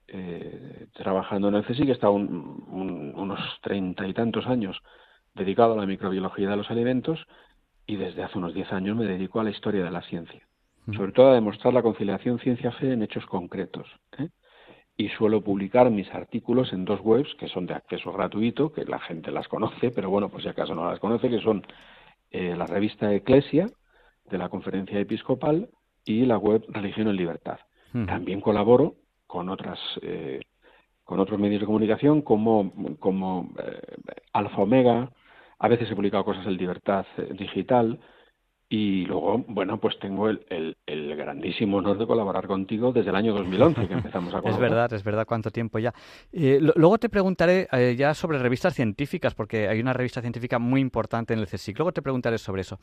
eh, 0.07 0.86
trabajando 0.93 1.47
en 1.47 1.55
el 1.55 1.66
CSIC, 1.66 1.89
he 1.89 1.93
estado 1.93 2.13
unos 2.13 3.39
treinta 3.63 4.07
y 4.07 4.13
tantos 4.13 4.45
años 4.45 4.80
dedicado 5.34 5.74
a 5.74 5.78
la 5.78 5.88
microbiología 5.88 6.51
de 6.51 6.55
los 6.55 6.70
alimentos 6.70 7.26
y 7.88 7.95
desde 7.95 8.22
hace 8.22 8.38
unos 8.38 8.53
10 8.53 8.72
años 8.72 8.95
me 8.95 9.05
dedico 9.05 9.39
a 9.39 9.43
la 9.43 9.49
historia 9.49 9.84
de 9.84 9.91
la 9.91 10.03
ciencia, 10.03 10.47
sobre 10.95 11.13
todo 11.13 11.32
a 11.32 11.34
demostrar 11.34 11.74
la 11.74 11.82
conciliación 11.82 12.38
ciencia-fe 12.38 12.93
en 12.93 13.01
hechos 13.01 13.26
concretos. 13.26 13.88
¿eh? 14.20 14.30
Y 14.97 15.09
suelo 15.09 15.41
publicar 15.41 15.89
mis 15.89 16.09
artículos 16.13 16.71
en 16.71 16.85
dos 16.85 17.01
webs 17.01 17.33
que 17.35 17.47
son 17.47 17.65
de 17.65 17.73
acceso 17.73 18.13
gratuito, 18.13 18.71
que 18.71 18.85
la 18.85 18.99
gente 18.99 19.31
las 19.31 19.47
conoce, 19.47 19.91
pero 19.91 20.09
bueno, 20.09 20.29
pues 20.29 20.43
si 20.43 20.49
acaso 20.49 20.73
no 20.73 20.89
las 20.89 20.99
conoce, 20.99 21.29
que 21.29 21.41
son 21.41 21.65
eh, 22.31 22.55
la 22.55 22.65
revista 22.65 23.13
Eclesia 23.13 23.67
de 24.29 24.37
la 24.37 24.49
Conferencia 24.49 24.99
Episcopal 24.99 25.69
y 26.05 26.25
la 26.25 26.37
web 26.37 26.63
Religión 26.69 27.07
en 27.07 27.15
Libertad. 27.15 27.59
También 28.07 28.41
colaboro 28.41 28.95
con 29.25 29.47
otras 29.47 29.79
eh, 30.01 30.41
con 31.05 31.21
otros 31.21 31.39
medios 31.39 31.61
de 31.61 31.65
comunicación 31.65 32.21
como, 32.21 32.73
como 32.99 33.53
Alfa 34.33 34.61
Omega, 34.61 35.09
a 35.59 35.67
veces 35.67 35.89
he 35.89 35.95
publicado 35.95 36.25
cosas 36.25 36.45
en 36.45 36.57
Libertad 36.57 37.05
eh, 37.17 37.33
Digital 37.37 37.99
y 38.68 39.05
luego, 39.05 39.45
bueno, 39.47 39.80
pues 39.80 39.99
tengo 39.99 40.28
el, 40.28 40.76
el, 40.88 41.16
grandísimo 41.16 41.78
honor 41.78 41.99
de 41.99 42.07
colaborar 42.07 42.47
contigo 42.47 42.91
desde 42.91 43.11
el 43.11 43.16
año 43.16 43.34
2011 43.34 43.88
que 43.88 43.93
empezamos 43.93 44.34
a 44.34 44.38
colaborar. 44.41 44.53
es 44.53 44.59
verdad, 44.59 44.93
es 44.93 45.03
verdad, 45.03 45.26
cuánto 45.28 45.51
tiempo 45.51 45.78
ya. 45.78 45.93
Eh, 46.32 46.59
luego 46.59 46.97
te 46.97 47.09
preguntaré 47.09 47.68
eh, 47.72 47.95
ya 47.95 48.16
sobre 48.16 48.39
revistas 48.39 48.74
científicas, 48.74 49.36
porque 49.36 49.68
hay 49.68 49.80
una 49.80 49.93
revista 49.93 50.20
científica 50.20 50.57
muy 50.57 50.82
importante 50.82 51.34
en 51.34 51.39
el 51.39 51.47
CSIC. 51.47 51.78
Luego 51.78 51.91
te 51.91 52.01
preguntaré 52.01 52.39
sobre 52.39 52.61
eso. 52.61 52.80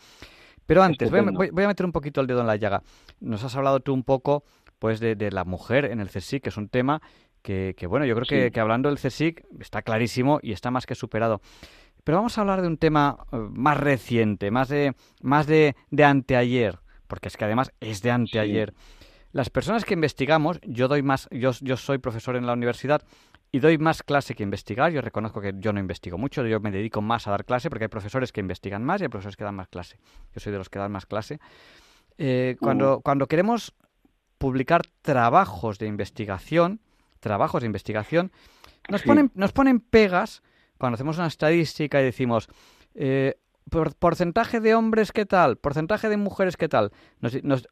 Pero 0.67 0.85
antes, 0.85 1.11
voy 1.11 1.21
a, 1.21 1.67
meter 1.67 1.85
un 1.85 1.93
poquito 1.93 2.21
el 2.21 2.29
dedo 2.29 2.41
en 2.41 2.47
la 2.47 2.57
llaga. 2.57 2.83
Nos 3.21 3.43
has 3.43 3.57
hablado 3.57 3.81
tú 3.81 3.93
un 3.93 4.05
poco 4.05 4.45
pues 4.79 5.01
de, 5.01 5.31
la 5.33 5.45
mujer 5.45 5.87
en 5.87 6.01
el 6.01 6.09
CSIC, 6.09 6.45
que 6.45 6.49
es 6.51 6.57
un 6.57 6.69
tema 6.69 7.03
que, 7.43 7.75
bueno, 7.89 8.07
yo 8.07 8.15
creo 8.15 8.27
que, 8.27 8.53
que 8.53 8.61
hablando 8.61 8.89
del 8.89 8.99
CSIC 8.99 9.45
está 9.59 9.83
clarísimo 9.83 10.39
y 10.43 10.53
está 10.53 10.71
más 10.71 10.87
que 10.87 10.95
superado. 10.95 11.41
Pero 12.05 12.19
vamos 12.19 12.37
a 12.37 12.41
hablar 12.41 12.63
de 12.63 12.69
un 12.69 12.79
tema 12.79 13.19
eh, 13.33 13.37
más 13.37 13.77
reciente, 13.77 14.51
más 14.51 14.69
de, 14.69 14.95
más 15.21 15.47
de, 15.47 15.77
de 15.91 16.05
anteayer, 16.05 16.81
porque 17.07 17.29
es 17.29 17.37
que 17.37 17.45
además 17.45 17.73
es 17.81 18.03
de 18.03 18.11
anteayer. 18.11 18.75
las 19.33 19.51
personas 19.51 19.85
que 19.85 19.95
investigamos, 19.95 20.61
yo 20.63 20.89
doy 20.89 21.03
más, 21.03 21.29
yo, 21.31 21.53
yo 21.61 21.77
soy 21.77 21.99
profesor 21.99 22.37
en 22.37 22.47
la 22.47 22.53
universidad 22.53 23.03
y 23.53 23.61
doy 23.61 23.79
más 23.79 24.03
clase 24.03 24.35
que 24.35 24.43
investigar. 24.43 24.91
Yo 24.91 25.01
reconozco 25.01 25.41
que 25.41 25.53
yo 25.57 25.73
no 25.73 25.79
investigo 25.79 26.19
mucho, 26.19 26.45
yo 26.47 26.59
me 26.61 26.71
dedico 26.71 27.03
más 27.03 27.29
a 27.29 27.31
dar 27.31 27.45
clase 27.45 27.69
porque 27.69 27.85
hay 27.85 27.89
profesores 27.89 28.33
que 28.33 28.41
investigan 28.41 28.83
más 28.83 29.01
y 29.01 29.05
hay 29.05 29.09
profesores 29.09 29.37
que 29.37 29.45
dan 29.45 29.55
más 29.55 29.69
clase. 29.69 29.99
Yo 30.35 30.41
soy 30.41 30.53
de 30.53 30.59
los 30.59 30.71
que 30.71 30.79
dan 30.79 30.91
más 30.91 31.07
clase. 31.07 31.39
Eh, 32.19 32.57
cuando, 32.61 33.01
cuando 33.01 33.27
queremos 33.27 33.75
publicar 34.39 34.83
trabajos 35.03 35.79
de 35.79 35.87
investigación, 35.87 36.81
trabajos 37.21 37.63
de 37.63 37.67
investigación, 37.67 38.33
nos, 38.89 39.03
ponen, 39.03 39.31
nos 39.35 39.53
ponen 39.53 39.81
pegas 39.81 40.43
cuando 40.83 40.97
hacemos 40.97 41.17
una 41.19 41.29
estadística 41.29 42.01
y 42.01 42.05
decimos, 42.05 42.49
eh, 42.97 43.37
porcentaje 44.01 44.59
de 44.59 44.75
hombres, 44.75 45.13
¿qué 45.13 45.27
tal? 45.27 45.57
Porcentaje 45.57 46.09
de 46.09 46.17
mujeres, 46.17 46.57
¿qué 46.57 46.69
tal? 46.69 46.91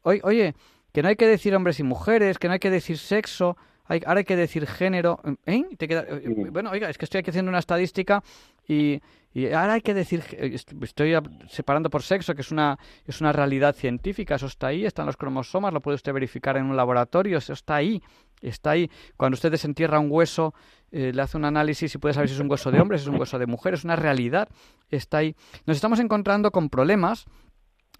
oye, 0.03 0.55
que 0.93 1.03
no 1.03 1.09
hay 1.09 1.17
que 1.17 1.27
decir 1.27 1.53
hombres 1.53 1.81
y 1.81 1.83
mujeres, 1.83 2.39
que 2.39 2.47
no 2.47 2.53
hay 2.53 2.59
que 2.59 2.69
decir 2.69 2.97
sexo, 2.97 3.57
ahora 4.05 4.19
hay 4.19 4.23
que 4.23 4.37
decir 4.37 4.65
género. 4.65 5.19
¿eh? 5.45 5.65
Bueno, 6.53 6.71
oiga, 6.71 6.89
es 6.89 6.97
que 6.97 7.03
estoy 7.03 7.19
aquí 7.19 7.31
haciendo 7.31 7.49
una 7.49 7.59
estadística 7.59 8.23
y, 8.65 9.01
ahora 9.53 9.73
hay 9.73 9.81
que 9.81 9.93
decir, 9.93 10.23
estoy 10.81 11.13
separando 11.49 11.89
por 11.89 12.03
sexo, 12.03 12.33
que 12.33 12.43
es 12.43 12.51
una, 12.51 12.79
es 13.05 13.19
una 13.19 13.33
realidad 13.33 13.75
científica, 13.75 14.35
eso 14.35 14.45
está 14.45 14.67
ahí, 14.67 14.85
están 14.85 15.05
los 15.05 15.17
cromosomas, 15.17 15.73
lo 15.73 15.81
puede 15.81 15.95
usted 15.95 16.13
verificar 16.13 16.55
en 16.55 16.63
un 16.63 16.77
laboratorio, 16.77 17.39
eso 17.39 17.51
está 17.51 17.75
ahí, 17.75 18.01
está 18.41 18.71
ahí. 18.71 18.89
Cuando 19.17 19.35
usted 19.35 19.51
desentierra 19.51 19.99
un 19.99 20.07
hueso, 20.09 20.53
eh, 20.91 21.11
le 21.13 21.21
hace 21.21 21.37
un 21.37 21.45
análisis 21.45 21.93
y 21.93 21.97
puede 21.97 22.13
saber 22.13 22.29
si 22.29 22.35
es 22.35 22.41
un 22.41 22.49
hueso 22.49 22.71
de 22.71 22.81
hombre, 22.81 22.97
si 22.97 23.03
es 23.03 23.07
un 23.07 23.19
hueso 23.19 23.39
de 23.39 23.45
mujer, 23.45 23.73
es 23.73 23.83
una 23.83 23.95
realidad, 23.95 24.49
está 24.89 25.17
ahí. 25.17 25.35
Nos 25.65 25.77
estamos 25.77 25.99
encontrando 25.99 26.51
con 26.51 26.69
problemas 26.69 27.25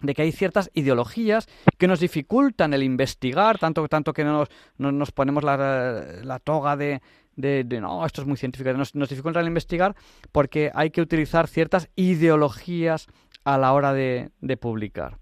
de 0.00 0.14
que 0.14 0.22
hay 0.22 0.32
ciertas 0.32 0.70
ideologías 0.74 1.48
que 1.78 1.86
nos 1.86 2.00
dificultan 2.00 2.74
el 2.74 2.82
investigar, 2.82 3.58
tanto, 3.58 3.86
tanto 3.88 4.12
que 4.12 4.24
no 4.24 4.46
nos, 4.78 4.92
nos 4.92 5.12
ponemos 5.12 5.44
la, 5.44 6.40
toga 6.42 6.76
de, 6.76 7.00
de, 7.36 7.64
no, 7.80 8.04
esto 8.04 8.20
es 8.20 8.26
muy 8.26 8.36
científico, 8.36 8.72
nos, 8.72 8.94
nos 8.94 9.08
dificultan 9.08 9.42
el 9.42 9.48
investigar 9.48 9.94
porque 10.32 10.70
hay 10.74 10.90
que 10.90 11.00
utilizar 11.00 11.46
ciertas 11.46 11.88
ideologías 11.94 13.06
a 13.44 13.58
la 13.58 13.72
hora 13.72 13.92
de, 13.92 14.30
de 14.40 14.56
publicar. 14.56 15.18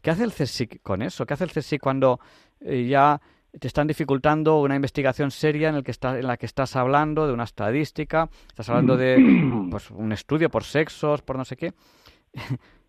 ¿Qué 0.00 0.10
hace 0.10 0.24
el 0.24 0.32
CSIC 0.32 0.82
con 0.82 1.02
eso? 1.02 1.26
¿Qué 1.26 1.34
hace 1.34 1.44
el 1.44 1.52
CSIC 1.52 1.80
cuando 1.80 2.18
eh, 2.60 2.86
ya 2.88 3.20
te 3.58 3.68
están 3.68 3.86
dificultando 3.86 4.60
una 4.60 4.76
investigación 4.76 5.30
seria 5.30 5.68
en, 5.68 5.76
el 5.76 5.84
que 5.84 5.90
está, 5.90 6.18
en 6.18 6.26
la 6.26 6.36
que 6.36 6.46
estás 6.46 6.74
hablando 6.76 7.26
de 7.26 7.32
una 7.32 7.44
estadística, 7.44 8.28
estás 8.48 8.68
hablando 8.70 8.96
de 8.96 9.18
pues, 9.70 9.90
un 9.90 10.12
estudio 10.12 10.50
por 10.50 10.64
sexos, 10.64 11.22
por 11.22 11.36
no 11.36 11.44
sé 11.44 11.56
qué? 11.56 11.72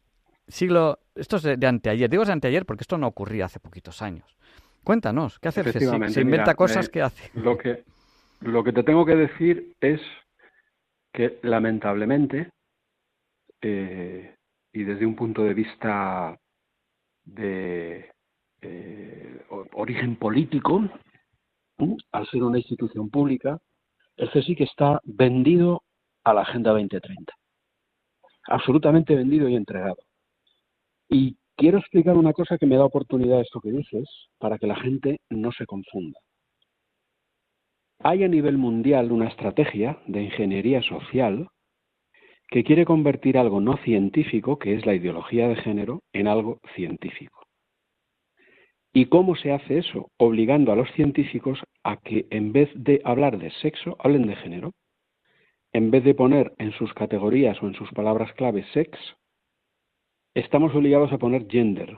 siglo, 0.47 0.99
esto 1.15 1.37
es 1.37 1.43
de, 1.43 1.67
anteayer, 1.67 2.09
digo 2.09 2.25
de 2.25 2.31
anteayer 2.31 2.65
porque 2.65 2.83
esto 2.83 2.97
no 2.97 3.07
ocurría 3.07 3.45
hace 3.45 3.59
poquitos 3.59 4.01
años. 4.01 4.37
Cuéntanos, 4.83 5.39
¿qué 5.39 5.47
hace 5.49 5.61
el 5.61 5.67
CSIC? 5.67 6.07
Se 6.09 6.21
inventa 6.21 6.55
cosas, 6.55 6.89
¿qué 6.89 7.01
hace? 7.01 7.31
Lo 7.33 7.57
que, 7.57 7.83
lo 8.41 8.63
que 8.63 8.73
te 8.73 8.83
tengo 8.83 9.05
que 9.05 9.15
decir 9.15 9.75
es 9.79 10.01
que 11.13 11.39
lamentablemente, 11.43 12.49
eh, 13.61 14.35
y 14.73 14.83
desde 14.83 15.05
un 15.05 15.15
punto 15.15 15.43
de 15.43 15.53
vista 15.53 16.37
de 17.23 18.11
eh, 18.61 19.45
origen 19.83 20.15
político, 20.15 20.83
al 22.11 22.27
ser 22.27 22.43
una 22.43 22.57
institución 22.57 23.09
pública, 23.09 23.59
el 24.15 24.29
CSIC 24.29 24.61
está 24.61 24.99
vendido 25.03 25.83
a 26.23 26.33
la 26.33 26.41
Agenda 26.41 26.71
2030. 26.71 27.33
Absolutamente 28.47 29.15
vendido 29.15 29.47
y 29.49 29.55
entregado. 29.55 29.97
Y 31.09 31.37
quiero 31.55 31.79
explicar 31.79 32.17
una 32.17 32.33
cosa 32.33 32.57
que 32.57 32.65
me 32.65 32.77
da 32.77 32.85
oportunidad 32.85 33.41
esto 33.41 33.59
que 33.59 33.71
dices, 33.71 34.09
para 34.37 34.57
que 34.57 34.67
la 34.67 34.75
gente 34.75 35.19
no 35.29 35.51
se 35.51 35.65
confunda. 35.65 36.19
Hay 37.99 38.23
a 38.23 38.27
nivel 38.27 38.57
mundial 38.57 39.11
una 39.11 39.27
estrategia 39.27 39.97
de 40.07 40.23
ingeniería 40.23 40.81
social 40.81 41.47
que 42.49 42.63
quiere 42.63 42.85
convertir 42.85 43.37
algo 43.37 43.59
no 43.59 43.77
científico, 43.77 44.59
que 44.59 44.75
es 44.75 44.85
la 44.85 44.93
ideología 44.93 45.47
de 45.47 45.55
género, 45.55 46.03
en 46.13 46.27
algo 46.27 46.59
científico. 46.75 47.42
¿Y 48.93 49.07
cómo 49.07 49.35
se 49.35 49.51
hace 49.51 49.79
eso? 49.79 50.11
Obligando 50.17 50.71
a 50.71 50.75
los 50.75 50.89
científicos 50.91 51.59
a 51.83 51.97
que 51.97 52.27
en 52.29 52.53
vez 52.53 52.69
de 52.75 53.01
hablar 53.03 53.39
de 53.39 53.49
sexo, 53.61 53.97
hablen 53.99 54.27
de 54.27 54.35
género. 54.35 54.71
En 55.73 55.89
vez 55.89 56.03
de 56.03 56.13
poner 56.13 56.53
en 56.59 56.71
sus 56.73 56.93
categorías 56.93 57.61
o 57.63 57.67
en 57.67 57.73
sus 57.73 57.91
palabras 57.91 58.31
clave 58.33 58.63
sex, 58.73 58.95
estamos 60.35 60.75
obligados 60.75 61.11
a 61.11 61.17
poner 61.17 61.47
gender. 61.49 61.97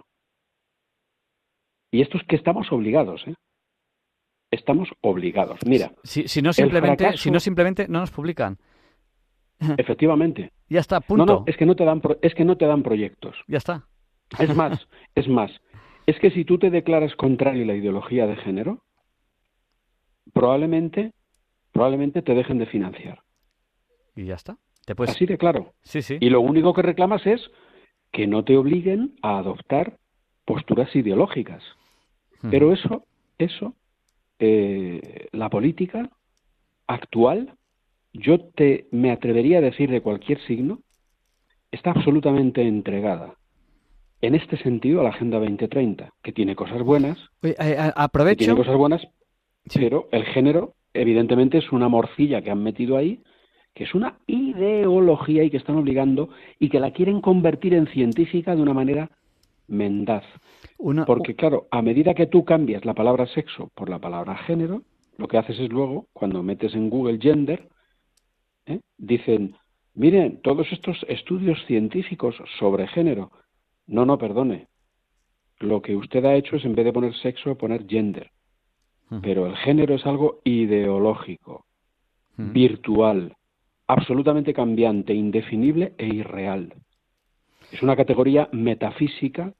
Y 1.92 2.02
esto 2.02 2.18
es 2.18 2.24
que 2.24 2.38
estamos 2.38 2.72
obligados, 2.72 3.28
¿eh? 3.28 3.36
Estamos 4.50 4.90
obligados. 5.02 5.60
Mira. 5.66 5.92
Si, 6.04 6.42
no, 6.42 6.54
simplemente, 6.54 7.18
si 7.18 7.30
no 7.30 7.42
simplemente 7.42 7.88
no 7.90 8.00
nos 8.00 8.12
publican. 8.12 8.58
Efectivamente. 9.78 10.52
Ya 10.70 10.80
está, 10.80 11.02
punto. 11.02 11.26
No, 11.26 11.34
no, 11.40 11.44
es 11.46 11.58
que 11.58 11.66
no 11.66 11.76
te 11.76 11.84
dan, 11.84 12.02
es 12.22 12.34
que 12.34 12.46
no 12.46 12.56
te 12.56 12.66
dan 12.66 12.84
proyectos. 12.84 13.36
Ya 13.48 13.58
está. 13.58 13.86
Es 14.40 14.56
más, 14.56 14.88
es 15.14 15.28
más. 15.28 15.52
Es 16.06 16.20
que 16.20 16.32
si 16.32 16.46
tú 16.46 16.58
te 16.58 16.70
declaras 16.70 17.16
contrario 17.16 17.64
a 17.64 17.68
la 17.68 17.76
ideología 17.76 18.28
de 18.28 18.36
género, 18.36 18.84
probablemente, 20.34 21.14
probablemente 21.72 22.22
te 22.22 22.36
dejen 22.36 22.60
de 22.60 22.68
financiar. 22.68 23.22
Y 24.16 24.26
ya 24.26 24.36
está. 24.36 24.58
Así 25.00 25.26
de 25.26 25.38
claro. 25.38 25.74
Sí, 25.82 26.02
sí. 26.02 26.18
Y 26.20 26.30
lo 26.30 26.42
único 26.42 26.74
que 26.74 26.84
reclamas 26.84 27.26
es 27.26 27.50
que 28.12 28.28
no 28.28 28.44
te 28.44 28.56
obliguen 28.56 29.16
a 29.24 29.40
adoptar 29.40 29.98
posturas 30.46 30.96
ideológicas. 30.96 31.64
Hmm. 32.42 32.52
Pero 32.52 32.72
eso, 32.72 33.06
eso, 33.40 33.74
eh, 34.38 35.28
la 35.32 35.50
política 35.50 36.10
actual, 36.86 37.56
yo 38.14 38.40
te 38.40 38.88
me 38.92 39.12
atrevería 39.12 39.58
a 39.58 39.62
decir 39.62 39.90
de 39.90 40.02
cualquier 40.02 40.40
signo, 40.46 40.82
está 41.72 41.92
absolutamente 41.92 42.62
entregada 42.62 43.36
en 44.26 44.36
este 44.36 44.58
sentido 44.58 45.02
a 45.02 45.04
la 45.04 45.10
Agenda 45.10 45.40
2030, 45.40 46.14
que 46.22 46.32
tiene 46.32 46.56
cosas 46.56 46.82
buenas, 46.82 47.18
eh, 47.44 47.92
aprovecho. 47.96 48.40
tiene 48.40 48.56
cosas 48.56 48.76
buenas, 48.76 49.08
pero 49.74 50.08
el 50.12 50.26
género, 50.26 50.74
evidentemente, 50.94 51.58
es 51.58 51.72
una 51.72 51.90
morcilla 51.90 52.42
que 52.42 52.52
han 52.52 52.64
metido 52.64 52.98
ahí 52.98 53.22
que 53.76 53.84
es 53.84 53.94
una 53.94 54.18
ideología 54.26 55.44
y 55.44 55.50
que 55.52 55.58
están 55.58 55.76
obligando 55.76 56.30
y 56.60 56.70
que 56.70 56.80
la 56.80 56.92
quieren 56.92 57.20
convertir 57.20 57.74
en 57.74 57.88
científica 57.88 58.56
de 58.56 58.62
una 58.62 58.74
manera 58.74 59.12
mendaz. 59.68 60.24
Porque 61.06 61.36
claro, 61.36 61.68
a 61.72 61.82
medida 61.82 62.14
que 62.14 62.26
tú 62.26 62.46
cambias 62.46 62.86
la 62.86 62.94
palabra 62.94 63.28
sexo 63.28 63.70
por 63.76 63.90
la 63.90 64.00
palabra 64.00 64.38
género, 64.38 64.84
lo 65.18 65.28
que 65.28 65.38
haces 65.38 65.60
es 65.60 65.70
luego, 65.70 66.08
cuando 66.14 66.42
metes 66.42 66.74
en 66.74 66.90
Google 66.90 67.20
gender, 67.20 67.68
¿eh? 68.66 68.80
dicen, 68.98 69.56
miren, 69.94 70.42
todos 70.42 70.72
estos 70.72 71.06
estudios 71.10 71.58
científicos 71.68 72.36
sobre 72.60 72.88
género. 72.88 73.32
No, 73.88 74.06
no, 74.06 74.18
perdone. 74.18 74.68
Lo 75.60 75.82
que 75.82 75.96
usted 75.96 76.24
ha 76.26 76.36
hecho 76.36 76.56
es, 76.56 76.66
en 76.66 76.76
vez 76.76 76.86
de 76.86 76.94
poner 76.94 77.16
sexo, 77.16 77.56
poner 77.56 77.86
gender. 77.88 78.32
Pero 79.22 79.46
el 79.46 79.56
género 79.58 79.96
es 79.96 80.06
algo 80.06 80.42
ideológico, 80.44 81.66
virtual, 82.38 83.36
absolutamente 83.88 84.54
cambiante, 84.54 85.14
indefinible 85.14 85.94
e 85.98 86.08
irreal. 86.08 86.74
Es 87.72 87.84
una 87.84 87.96
categoría 87.96 88.50
metafísica 88.52 89.54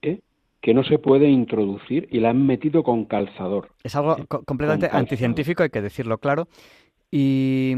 ¿eh? 0.00 0.20
que 0.60 0.74
no 0.74 0.84
se 0.84 0.98
puede 1.00 1.28
introducir 1.28 2.08
y 2.12 2.20
la 2.20 2.30
han 2.30 2.46
metido 2.46 2.84
con 2.84 3.04
calzador. 3.06 3.70
Es 3.82 3.96
algo 3.96 4.16
completamente 4.46 4.88
anticientífico, 4.90 5.64
hay 5.64 5.70
que 5.70 5.82
decirlo 5.82 6.18
claro. 6.18 6.46
Y, 7.10 7.74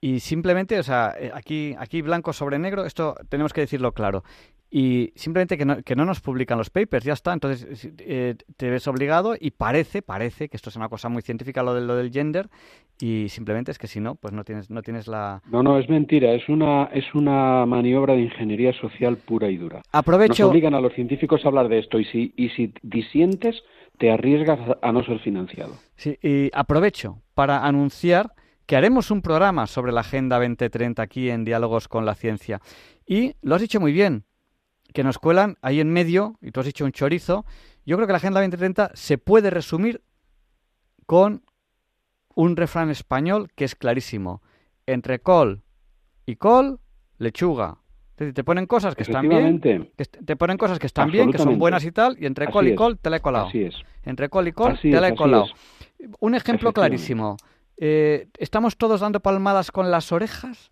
y 0.00 0.20
simplemente, 0.20 0.78
o 0.78 0.82
sea, 0.82 1.14
eh, 1.18 1.30
aquí, 1.34 1.74
aquí 1.78 2.02
blanco 2.02 2.32
sobre 2.32 2.58
negro, 2.58 2.84
esto 2.84 3.16
tenemos 3.28 3.52
que 3.52 3.62
decirlo 3.62 3.92
claro 3.92 4.22
y 4.70 5.12
simplemente 5.14 5.56
que 5.56 5.64
no, 5.64 5.82
que 5.82 5.96
no 5.96 6.04
nos 6.04 6.20
publican 6.20 6.58
los 6.58 6.70
papers, 6.70 7.04
ya 7.04 7.14
está. 7.14 7.32
Entonces 7.32 7.90
eh, 7.98 8.34
te 8.56 8.70
ves 8.70 8.86
obligado 8.86 9.34
y 9.38 9.50
parece, 9.52 10.02
parece 10.02 10.48
que 10.48 10.56
esto 10.56 10.68
es 10.68 10.76
una 10.76 10.88
cosa 10.88 11.08
muy 11.08 11.22
científica 11.22 11.62
lo, 11.62 11.74
de, 11.74 11.80
lo 11.80 11.96
del 11.96 12.12
gender 12.12 12.48
y 13.00 13.28
simplemente 13.28 13.70
es 13.70 13.78
que 13.78 13.86
si 13.86 14.00
no, 14.00 14.16
pues 14.16 14.34
no 14.34 14.44
tienes, 14.44 14.70
no 14.70 14.82
tienes 14.82 15.08
la... 15.08 15.42
No, 15.50 15.62
no, 15.62 15.78
es 15.78 15.88
mentira, 15.88 16.32
es 16.32 16.48
una, 16.48 16.84
es 16.92 17.14
una 17.14 17.64
maniobra 17.64 18.14
de 18.14 18.22
ingeniería 18.22 18.72
social 18.74 19.16
pura 19.16 19.48
y 19.48 19.56
dura. 19.56 19.82
Aprovecho... 19.92 20.44
Nos 20.44 20.50
obligan 20.50 20.74
a 20.74 20.80
los 20.80 20.92
científicos 20.92 21.44
a 21.44 21.48
hablar 21.48 21.68
de 21.68 21.78
esto 21.78 21.98
y 21.98 22.04
si, 22.04 22.34
y 22.36 22.50
si 22.50 22.72
disientes 22.82 23.62
te 23.98 24.10
arriesgas 24.10 24.60
a 24.82 24.92
no 24.92 25.02
ser 25.04 25.18
financiado. 25.20 25.74
Sí, 25.96 26.18
y 26.22 26.50
aprovecho 26.52 27.22
para 27.34 27.64
anunciar 27.64 28.32
que 28.68 28.76
haremos 28.76 29.10
un 29.10 29.22
programa 29.22 29.66
sobre 29.66 29.92
la 29.92 30.02
Agenda 30.02 30.36
2030 30.36 31.00
aquí 31.00 31.30
en 31.30 31.42
Diálogos 31.42 31.88
con 31.88 32.04
la 32.04 32.14
Ciencia. 32.14 32.60
Y 33.06 33.34
lo 33.40 33.54
has 33.54 33.62
dicho 33.62 33.80
muy 33.80 33.92
bien, 33.92 34.24
que 34.92 35.02
nos 35.02 35.18
cuelan 35.18 35.56
ahí 35.62 35.80
en 35.80 35.90
medio, 35.90 36.36
y 36.42 36.50
tú 36.50 36.60
has 36.60 36.66
dicho 36.66 36.84
un 36.84 36.92
chorizo, 36.92 37.46
yo 37.86 37.96
creo 37.96 38.06
que 38.06 38.12
la 38.12 38.18
Agenda 38.18 38.40
2030 38.40 38.90
se 38.92 39.16
puede 39.16 39.48
resumir 39.48 40.02
con 41.06 41.46
un 42.34 42.56
refrán 42.56 42.90
español 42.90 43.50
que 43.54 43.64
es 43.64 43.74
clarísimo. 43.74 44.42
Entre 44.84 45.20
col 45.20 45.62
y 46.26 46.36
col, 46.36 46.78
lechuga. 47.16 47.78
te 48.16 48.44
ponen 48.44 48.66
cosas 48.66 48.94
que 48.94 49.04
están 49.04 49.30
bien, 49.30 49.62
te 49.62 50.36
ponen 50.36 50.58
cosas 50.58 50.78
que 50.78 50.88
están 50.88 51.10
bien, 51.10 51.32
que 51.32 51.38
son 51.38 51.58
buenas 51.58 51.86
y 51.86 51.90
tal, 51.90 52.18
y 52.20 52.26
entre 52.26 52.48
col 52.48 52.68
y 52.68 52.74
col 52.74 52.98
te 52.98 53.08
la 53.08 53.16
he 53.16 53.20
colado. 53.20 53.46
Así 53.46 53.62
es. 53.62 53.76
Entre 54.02 54.28
col 54.28 54.46
y 54.46 54.52
col 54.52 54.78
te 54.78 55.00
la 55.00 55.08
he 55.08 55.14
colado. 55.14 55.46
Un 56.20 56.34
ejemplo 56.34 56.74
clarísimo. 56.74 57.38
Eh, 57.80 58.28
estamos 58.38 58.76
todos 58.76 59.00
dando 59.00 59.20
palmadas 59.20 59.70
con 59.70 59.90
las 59.90 60.10
orejas 60.10 60.70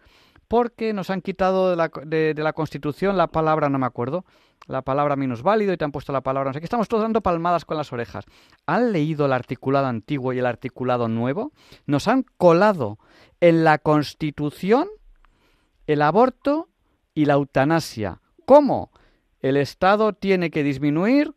porque 0.49 0.93
nos 0.93 1.11
han 1.11 1.23
quitado 1.23 1.71
de 1.71 2.35
la, 2.37 2.53
Constitución 2.53 3.17
la 3.17 3.29
palabra, 3.29 3.69
no 3.69 3.79
me 3.79 3.87
acuerdo, 3.87 4.25
la 4.67 4.83
palabra 4.83 5.17
válido 5.43 5.73
y 5.73 5.77
te 5.77 5.85
han 5.85 5.93
puesto 5.93 6.13
la 6.13 6.21
palabra, 6.21 6.51
no 6.51 6.55
sé 6.55 6.61
qué. 6.61 6.65
Estamos 6.65 6.89
todos 6.89 7.03
dando 7.03 7.21
palmadas 7.21 7.65
con 7.65 7.77
las 7.77 7.93
orejas. 7.93 8.25
¿Han 8.67 8.93
leído 8.93 9.27
el 9.27 9.33
articulado 9.33 9.87
antiguo 9.87 10.33
y 10.33 10.39
el 10.39 10.47
articulado 10.47 11.09
nuevo? 11.09 11.53
Nos 11.87 12.09
han 12.09 12.25
colado 12.37 12.99
en 13.41 13.65
la 13.65 13.79
Constitución 13.79 14.89
el 15.87 16.03
aborto 16.03 16.69
y 17.15 17.25
la 17.25 17.35
eutanasia. 17.35 18.21
¿Cómo? 18.45 18.91
El 19.41 19.57
Estado 19.57 20.13
tiene 20.13 20.51
que 20.51 20.63
disminuir 20.63 21.35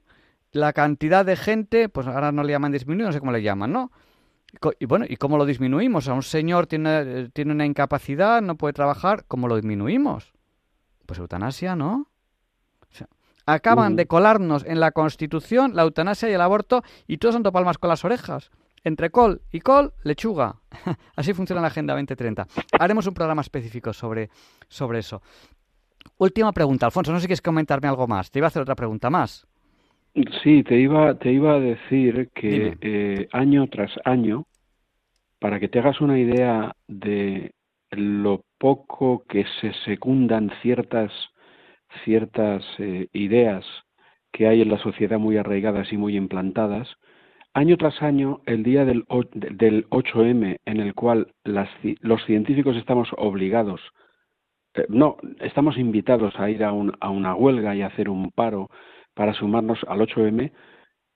la 0.51 0.73
cantidad 0.73 1.25
de 1.25 1.35
gente, 1.35 1.89
pues 1.89 2.07
ahora 2.07 2.31
no 2.31 2.43
le 2.43 2.53
llaman 2.53 2.71
disminuir, 2.71 3.07
no 3.07 3.13
sé 3.13 3.19
cómo 3.19 3.31
le 3.31 3.43
llaman, 3.43 3.71
¿no? 3.71 3.91
Y 4.79 4.85
bueno, 4.85 5.05
¿y 5.07 5.17
cómo 5.17 5.37
lo 5.37 5.45
disminuimos? 5.45 6.07
A 6.07 6.13
un 6.13 6.23
señor 6.23 6.67
tiene, 6.67 7.29
tiene 7.29 7.51
una 7.51 7.65
incapacidad, 7.65 8.41
no 8.41 8.55
puede 8.55 8.73
trabajar, 8.73 9.25
¿cómo 9.27 9.47
lo 9.47 9.55
disminuimos? 9.55 10.33
Pues 11.05 11.19
eutanasia, 11.19 11.75
¿no? 11.75 12.07
acaban 13.53 13.95
de 13.95 14.07
colarnos 14.07 14.63
en 14.65 14.79
la 14.79 14.91
Constitución 14.91 15.75
la 15.75 15.83
eutanasia 15.83 16.29
y 16.29 16.33
el 16.33 16.41
aborto 16.41 16.83
y 17.07 17.17
todos 17.17 17.35
dando 17.35 17.51
palmas 17.51 17.77
con 17.77 17.89
las 17.89 18.05
orejas. 18.05 18.51
Entre 18.83 19.09
col 19.09 19.41
y 19.51 19.59
col, 19.59 19.93
lechuga. 20.03 20.55
Así 21.15 21.33
funciona 21.33 21.61
la 21.61 21.67
Agenda 21.67 21.93
2030. 21.93 22.47
Haremos 22.79 23.07
un 23.07 23.13
programa 23.13 23.41
específico 23.41 23.91
sobre, 23.91 24.29
sobre 24.69 24.99
eso. 24.99 25.21
Última 26.17 26.53
pregunta, 26.53 26.85
Alfonso, 26.85 27.11
no 27.11 27.17
sé 27.17 27.23
si 27.23 27.27
quieres 27.27 27.41
comentarme 27.41 27.89
algo 27.89 28.07
más. 28.07 28.31
Te 28.31 28.39
iba 28.39 28.47
a 28.47 28.49
hacer 28.49 28.61
otra 28.61 28.75
pregunta 28.75 29.09
más. 29.09 29.47
Sí, 30.43 30.63
te 30.63 30.79
iba, 30.79 31.17
te 31.17 31.31
iba 31.31 31.55
a 31.55 31.59
decir 31.59 32.29
que 32.33 32.77
eh, 32.81 33.27
año 33.31 33.67
tras 33.67 33.91
año, 34.03 34.45
para 35.39 35.59
que 35.59 35.69
te 35.69 35.79
hagas 35.79 36.01
una 36.01 36.19
idea 36.19 36.75
de 36.87 37.51
lo 37.91 38.43
poco 38.57 39.23
que 39.27 39.45
se 39.61 39.73
secundan 39.85 40.51
ciertas, 40.61 41.11
ciertas 42.03 42.63
eh, 42.79 43.07
ideas 43.13 43.65
que 44.31 44.47
hay 44.47 44.61
en 44.61 44.69
la 44.69 44.77
sociedad 44.79 45.19
muy 45.19 45.37
arraigadas 45.37 45.91
y 45.93 45.97
muy 45.97 46.17
implantadas, 46.17 46.87
año 47.53 47.77
tras 47.77 48.01
año, 48.01 48.41
el 48.45 48.63
día 48.63 48.85
del, 48.85 49.05
del 49.33 49.87
8M, 49.89 50.57
en 50.65 50.79
el 50.79 50.93
cual 50.93 51.33
las, 51.43 51.69
los 52.01 52.23
científicos 52.25 52.75
estamos 52.75 53.09
obligados, 53.17 53.81
eh, 54.75 54.85
no, 54.89 55.17
estamos 55.39 55.77
invitados 55.77 56.37
a 56.39 56.49
ir 56.49 56.63
a, 56.63 56.73
un, 56.73 56.93
a 56.99 57.09
una 57.09 57.35
huelga 57.35 57.75
y 57.75 57.81
a 57.81 57.87
hacer 57.87 58.09
un 58.09 58.31
paro 58.31 58.69
para 59.19 59.33
sumarnos 59.33 59.79
al 59.89 59.99
8M 59.99 60.49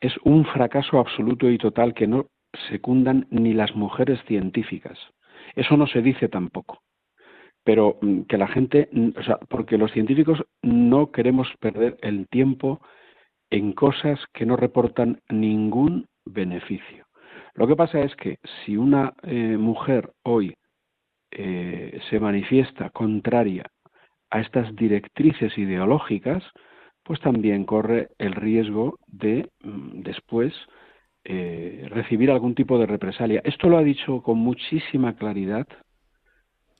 es 0.01 0.11
un 0.25 0.43
fracaso 0.43 0.99
absoluto 0.99 1.49
y 1.49 1.57
total 1.57 1.93
que 1.93 2.05
no 2.05 2.25
secundan 2.69 3.27
ni 3.29 3.53
las 3.53 3.77
mujeres 3.77 4.19
científicas. 4.27 4.99
Eso 5.55 5.77
no 5.77 5.87
se 5.87 6.01
dice 6.01 6.27
tampoco. 6.27 6.81
Pero 7.63 7.99
mm, 8.01 8.23
que 8.23 8.37
la 8.37 8.49
gente, 8.49 8.89
mm, 8.91 9.11
o 9.17 9.23
sea, 9.23 9.37
porque 9.47 9.77
los 9.77 9.93
científicos 9.93 10.43
no 10.61 11.11
queremos 11.13 11.47
perder 11.61 11.95
el 12.01 12.27
tiempo 12.27 12.81
en 13.49 13.71
cosas 13.71 14.19
que 14.33 14.45
no 14.45 14.57
reportan 14.57 15.21
ningún 15.29 16.07
beneficio. 16.25 17.05
Lo 17.53 17.67
que 17.67 17.77
pasa 17.77 18.01
es 18.01 18.13
que 18.17 18.39
si 18.65 18.75
una 18.75 19.13
eh, 19.23 19.55
mujer 19.57 20.11
hoy 20.23 20.55
eh, 21.31 22.01
se 22.09 22.19
manifiesta 22.19 22.89
contraria 22.89 23.63
a 24.29 24.41
estas 24.41 24.75
directrices 24.75 25.57
ideológicas, 25.57 26.43
pues 27.03 27.19
también 27.19 27.65
corre 27.65 28.09
el 28.17 28.33
riesgo 28.33 28.99
de 29.07 29.49
mm, 29.61 30.01
después 30.01 30.53
eh, 31.25 31.87
recibir 31.89 32.31
algún 32.31 32.55
tipo 32.55 32.77
de 32.79 32.85
represalia. 32.85 33.41
Esto 33.43 33.69
lo 33.69 33.77
ha 33.77 33.83
dicho 33.83 34.21
con 34.21 34.37
muchísima 34.37 35.15
claridad 35.15 35.67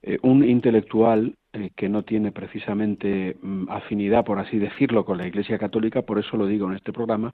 eh, 0.02 0.18
un 0.22 0.44
intelectual 0.44 1.36
eh, 1.54 1.70
que 1.76 1.88
no 1.88 2.04
tiene 2.04 2.32
precisamente 2.32 3.38
mm, 3.42 3.70
afinidad, 3.70 4.26
por 4.26 4.40
así 4.40 4.60
decirlo, 4.60 5.06
con 5.06 5.18
la 5.18 5.28
Iglesia 5.28 5.58
Católica, 5.58 6.02
por 6.02 6.20
eso 6.20 6.38
lo 6.38 6.48
digo 6.48 6.68
en 6.70 6.76
este 6.76 6.94
programa, 6.94 7.34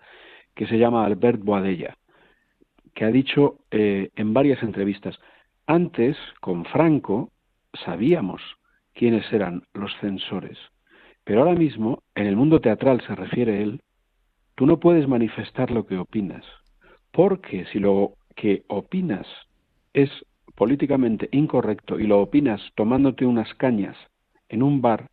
que 0.56 0.68
se 0.68 0.78
llama 0.78 1.06
Albert 1.06 1.42
Boadella, 1.44 1.96
que 2.94 3.06
ha 3.06 3.12
dicho 3.12 3.60
en 3.72 4.34
varias 4.34 4.62
entrevistas, 4.62 5.18
antes, 5.68 6.18
con 6.42 6.66
Franco, 6.66 7.32
sabíamos 7.86 8.42
quiénes 8.94 9.32
eran 9.32 9.64
los 9.74 9.96
censores 10.02 10.58
pero 11.24 11.42
ahora 11.42 11.56
mismo, 11.56 12.04
en 12.16 12.28
el 12.28 12.36
mundo 12.36 12.60
teatral 12.60 13.02
se 13.02 13.16
refiere 13.16 13.62
él, 13.62 13.82
tú 14.56 14.66
no 14.66 14.80
puedes 14.80 15.08
manifestar 15.08 15.72
lo 15.72 15.86
que 15.86 15.98
opinas, 15.98 16.46
porque 17.12 17.66
si 17.72 17.80
lo 17.80 18.14
que 18.36 18.64
opinas 18.68 19.28
es 19.94 20.10
políticamente 20.56 21.30
incorrecto 21.32 22.00
y 22.00 22.08
lo 22.08 22.20
opinas 22.20 22.62
tomándote 22.76 23.26
unas 23.26 23.54
cañas 23.56 23.96
en 24.50 24.64
un 24.64 24.82
bar, 24.82 25.10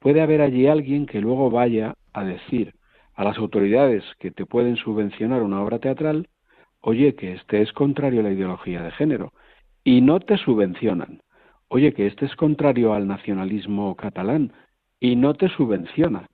puede 0.00 0.20
haber 0.20 0.40
allí 0.40 0.66
alguien 0.66 1.06
que 1.06 1.20
luego 1.20 1.50
vaya 1.50 1.94
a 2.12 2.24
decir 2.24 2.74
a 3.14 3.24
las 3.24 3.38
autoridades 3.38 4.02
que 4.18 4.30
te 4.30 4.46
pueden 4.46 4.76
subvencionar 4.76 5.42
una 5.42 5.62
obra 5.62 5.78
teatral, 5.78 6.28
oye, 6.80 7.14
que 7.14 7.34
este 7.34 7.60
es 7.62 7.72
contrario 7.72 8.20
a 8.20 8.22
la 8.22 8.32
ideología 8.32 8.82
de 8.82 8.90
género, 8.92 9.32
y 9.84 10.00
no 10.00 10.20
te 10.20 10.38
subvencionan. 10.38 11.20
Oye, 11.68 11.92
que 11.92 12.06
este 12.06 12.26
es 12.26 12.34
contrario 12.34 12.94
al 12.94 13.06
nacionalismo 13.06 13.94
catalán, 13.94 14.52
y 15.00 15.16
no 15.16 15.34
te 15.34 15.48
subvenciona 15.48 16.28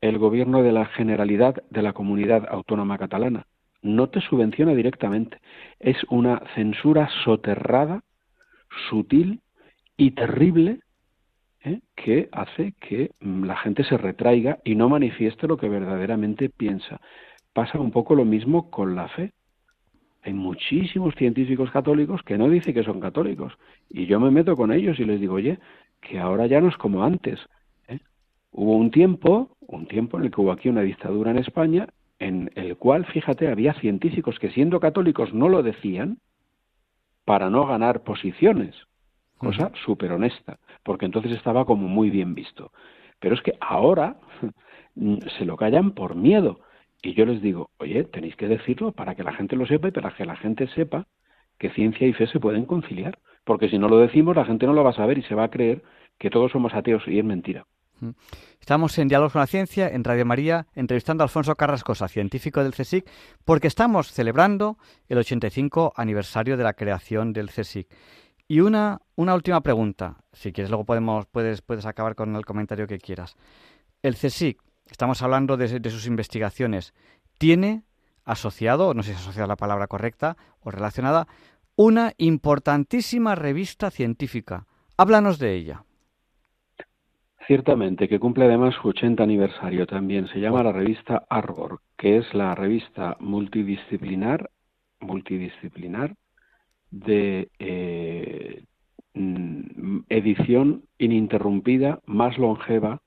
el 0.00 0.18
gobierno 0.18 0.62
de 0.62 0.72
la 0.72 0.86
Generalidad 0.86 1.62
de 1.70 1.82
la 1.82 1.92
Comunidad 1.92 2.46
Autónoma 2.50 2.98
Catalana. 2.98 3.46
No 3.80 4.08
te 4.08 4.20
subvenciona 4.20 4.74
directamente. 4.74 5.38
Es 5.78 5.96
una 6.10 6.42
censura 6.54 7.08
soterrada, 7.24 8.02
sutil 8.90 9.40
y 9.96 10.10
terrible 10.12 10.80
¿eh? 11.64 11.80
que 11.94 12.28
hace 12.32 12.74
que 12.80 13.10
mm, 13.20 13.44
la 13.44 13.56
gente 13.56 13.84
se 13.84 13.96
retraiga 13.96 14.58
y 14.64 14.74
no 14.74 14.88
manifieste 14.88 15.46
lo 15.46 15.56
que 15.56 15.68
verdaderamente 15.68 16.48
piensa. 16.48 17.00
Pasa 17.52 17.78
un 17.78 17.92
poco 17.92 18.14
lo 18.14 18.24
mismo 18.24 18.70
con 18.70 18.96
la 18.96 19.08
fe. 19.08 19.32
Hay 20.22 20.32
muchísimos 20.32 21.14
científicos 21.14 21.70
católicos 21.70 22.22
que 22.22 22.38
no 22.38 22.48
dicen 22.48 22.74
que 22.74 22.84
son 22.84 23.00
católicos. 23.00 23.52
Y 23.88 24.06
yo 24.06 24.18
me 24.18 24.30
meto 24.30 24.56
con 24.56 24.72
ellos 24.72 24.98
y 24.98 25.04
les 25.04 25.20
digo, 25.20 25.34
oye, 25.34 25.58
que 26.00 26.18
ahora 26.18 26.46
ya 26.46 26.60
no 26.60 26.68
es 26.68 26.76
como 26.76 27.04
antes. 27.04 27.38
Hubo 28.52 28.76
un 28.76 28.90
tiempo, 28.90 29.56
un 29.60 29.86
tiempo 29.86 30.18
en 30.18 30.24
el 30.24 30.30
que 30.30 30.40
hubo 30.40 30.52
aquí 30.52 30.68
una 30.68 30.82
dictadura 30.82 31.30
en 31.30 31.38
España, 31.38 31.88
en 32.18 32.50
el 32.54 32.76
cual, 32.76 33.06
fíjate, 33.06 33.48
había 33.48 33.72
científicos 33.74 34.38
que 34.38 34.50
siendo 34.50 34.78
católicos 34.78 35.32
no 35.32 35.48
lo 35.48 35.62
decían 35.62 36.18
para 37.24 37.48
no 37.48 37.66
ganar 37.66 38.02
posiciones, 38.02 38.74
cosa 39.38 39.72
súper 39.84 40.12
honesta, 40.12 40.58
porque 40.82 41.06
entonces 41.06 41.32
estaba 41.32 41.64
como 41.64 41.88
muy 41.88 42.10
bien 42.10 42.34
visto. 42.34 42.72
Pero 43.20 43.34
es 43.34 43.40
que 43.40 43.54
ahora 43.60 44.16
se 45.38 45.44
lo 45.46 45.56
callan 45.56 45.92
por 45.92 46.14
miedo. 46.14 46.60
Y 47.02 47.14
yo 47.14 47.24
les 47.24 47.40
digo, 47.40 47.70
oye, 47.78 48.04
tenéis 48.04 48.36
que 48.36 48.48
decirlo 48.48 48.92
para 48.92 49.14
que 49.14 49.24
la 49.24 49.32
gente 49.32 49.56
lo 49.56 49.66
sepa 49.66 49.88
y 49.88 49.92
para 49.92 50.14
que 50.14 50.26
la 50.26 50.36
gente 50.36 50.68
sepa 50.68 51.06
que 51.58 51.70
ciencia 51.70 52.06
y 52.06 52.12
fe 52.12 52.26
se 52.26 52.38
pueden 52.38 52.66
conciliar. 52.66 53.18
Porque 53.44 53.68
si 53.68 53.78
no 53.78 53.88
lo 53.88 53.96
decimos, 53.96 54.36
la 54.36 54.44
gente 54.44 54.66
no 54.66 54.74
lo 54.74 54.84
va 54.84 54.90
a 54.90 54.94
saber 54.94 55.18
y 55.18 55.22
se 55.22 55.34
va 55.34 55.44
a 55.44 55.50
creer 55.50 55.82
que 56.18 56.30
todos 56.30 56.52
somos 56.52 56.74
ateos 56.74 57.02
y 57.08 57.18
es 57.18 57.24
mentira. 57.24 57.66
Estamos 58.60 58.96
en 58.98 59.08
Diálogos 59.08 59.32
con 59.32 59.40
la 59.40 59.46
Ciencia, 59.46 59.88
en 59.88 60.04
Radio 60.04 60.24
María, 60.24 60.66
entrevistando 60.74 61.22
a 61.22 61.26
Alfonso 61.26 61.54
Carrascosa, 61.56 62.08
científico 62.08 62.62
del 62.62 62.74
CSIC, 62.74 63.08
porque 63.44 63.68
estamos 63.68 64.12
celebrando 64.12 64.78
el 65.08 65.18
85 65.18 65.92
aniversario 65.96 66.56
de 66.56 66.64
la 66.64 66.74
creación 66.74 67.32
del 67.32 67.50
CSIC. 67.50 67.88
Y 68.48 68.60
una, 68.60 69.00
una 69.14 69.34
última 69.34 69.60
pregunta, 69.62 70.18
si 70.32 70.52
quieres, 70.52 70.70
luego 70.70 70.84
podemos, 70.84 71.26
puedes, 71.26 71.62
puedes 71.62 71.86
acabar 71.86 72.14
con 72.14 72.36
el 72.36 72.44
comentario 72.44 72.86
que 72.86 72.98
quieras. 72.98 73.36
El 74.02 74.14
CSIC, 74.14 74.60
estamos 74.90 75.22
hablando 75.22 75.56
de, 75.56 75.80
de 75.80 75.90
sus 75.90 76.06
investigaciones, 76.06 76.92
tiene 77.38 77.84
asociado, 78.24 78.94
no 78.94 79.02
sé 79.02 79.10
si 79.10 79.14
es 79.14 79.22
asociada 79.22 79.46
la 79.46 79.56
palabra 79.56 79.86
correcta 79.86 80.36
o 80.60 80.70
relacionada, 80.70 81.26
una 81.76 82.12
importantísima 82.18 83.34
revista 83.34 83.90
científica. 83.90 84.66
Háblanos 84.96 85.38
de 85.38 85.54
ella. 85.54 85.84
Ciertamente, 87.46 88.08
que 88.08 88.20
cumple 88.20 88.44
además 88.44 88.74
su 88.74 88.88
80 88.88 89.22
aniversario 89.22 89.86
también. 89.86 90.28
Se 90.28 90.38
llama 90.38 90.62
la 90.62 90.72
revista 90.72 91.24
Arbor, 91.28 91.80
que 91.96 92.18
es 92.18 92.34
la 92.34 92.54
revista 92.54 93.16
multidisciplinar, 93.18 94.48
multidisciplinar 95.00 96.14
de 96.92 97.48
eh, 97.58 98.62
mm, 99.14 100.00
edición 100.08 100.84
ininterrumpida 100.98 102.00
más 102.06 102.38
longeva, 102.38 103.00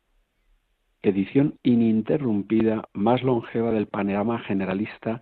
edición 1.01 1.57
ininterrumpida 1.63 2.89
más 2.93 3.23
longeva 3.23 3.71
del 3.71 3.87
panorama 3.87 4.39
generalista 4.39 5.21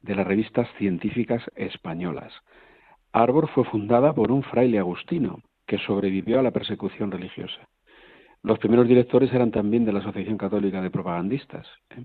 de 0.00 0.16
las 0.16 0.26
revistas 0.26 0.68
científicas 0.78 1.44
españolas. 1.54 2.32
Arbor 3.12 3.48
fue 3.50 3.64
fundada 3.64 4.12
por 4.14 4.32
un 4.32 4.42
fraile 4.42 4.80
agustino 4.80 5.42
que 5.66 5.78
sobrevivió 5.78 6.40
a 6.40 6.42
la 6.42 6.50
persecución 6.50 7.12
religiosa 7.12 7.68
los 8.48 8.58
primeros 8.58 8.88
directores 8.88 9.32
eran 9.32 9.50
también 9.50 9.84
de 9.84 9.92
la 9.92 10.00
Asociación 10.00 10.38
Católica 10.38 10.80
de 10.80 10.90
Propagandistas. 10.90 11.66
¿eh? 11.90 12.04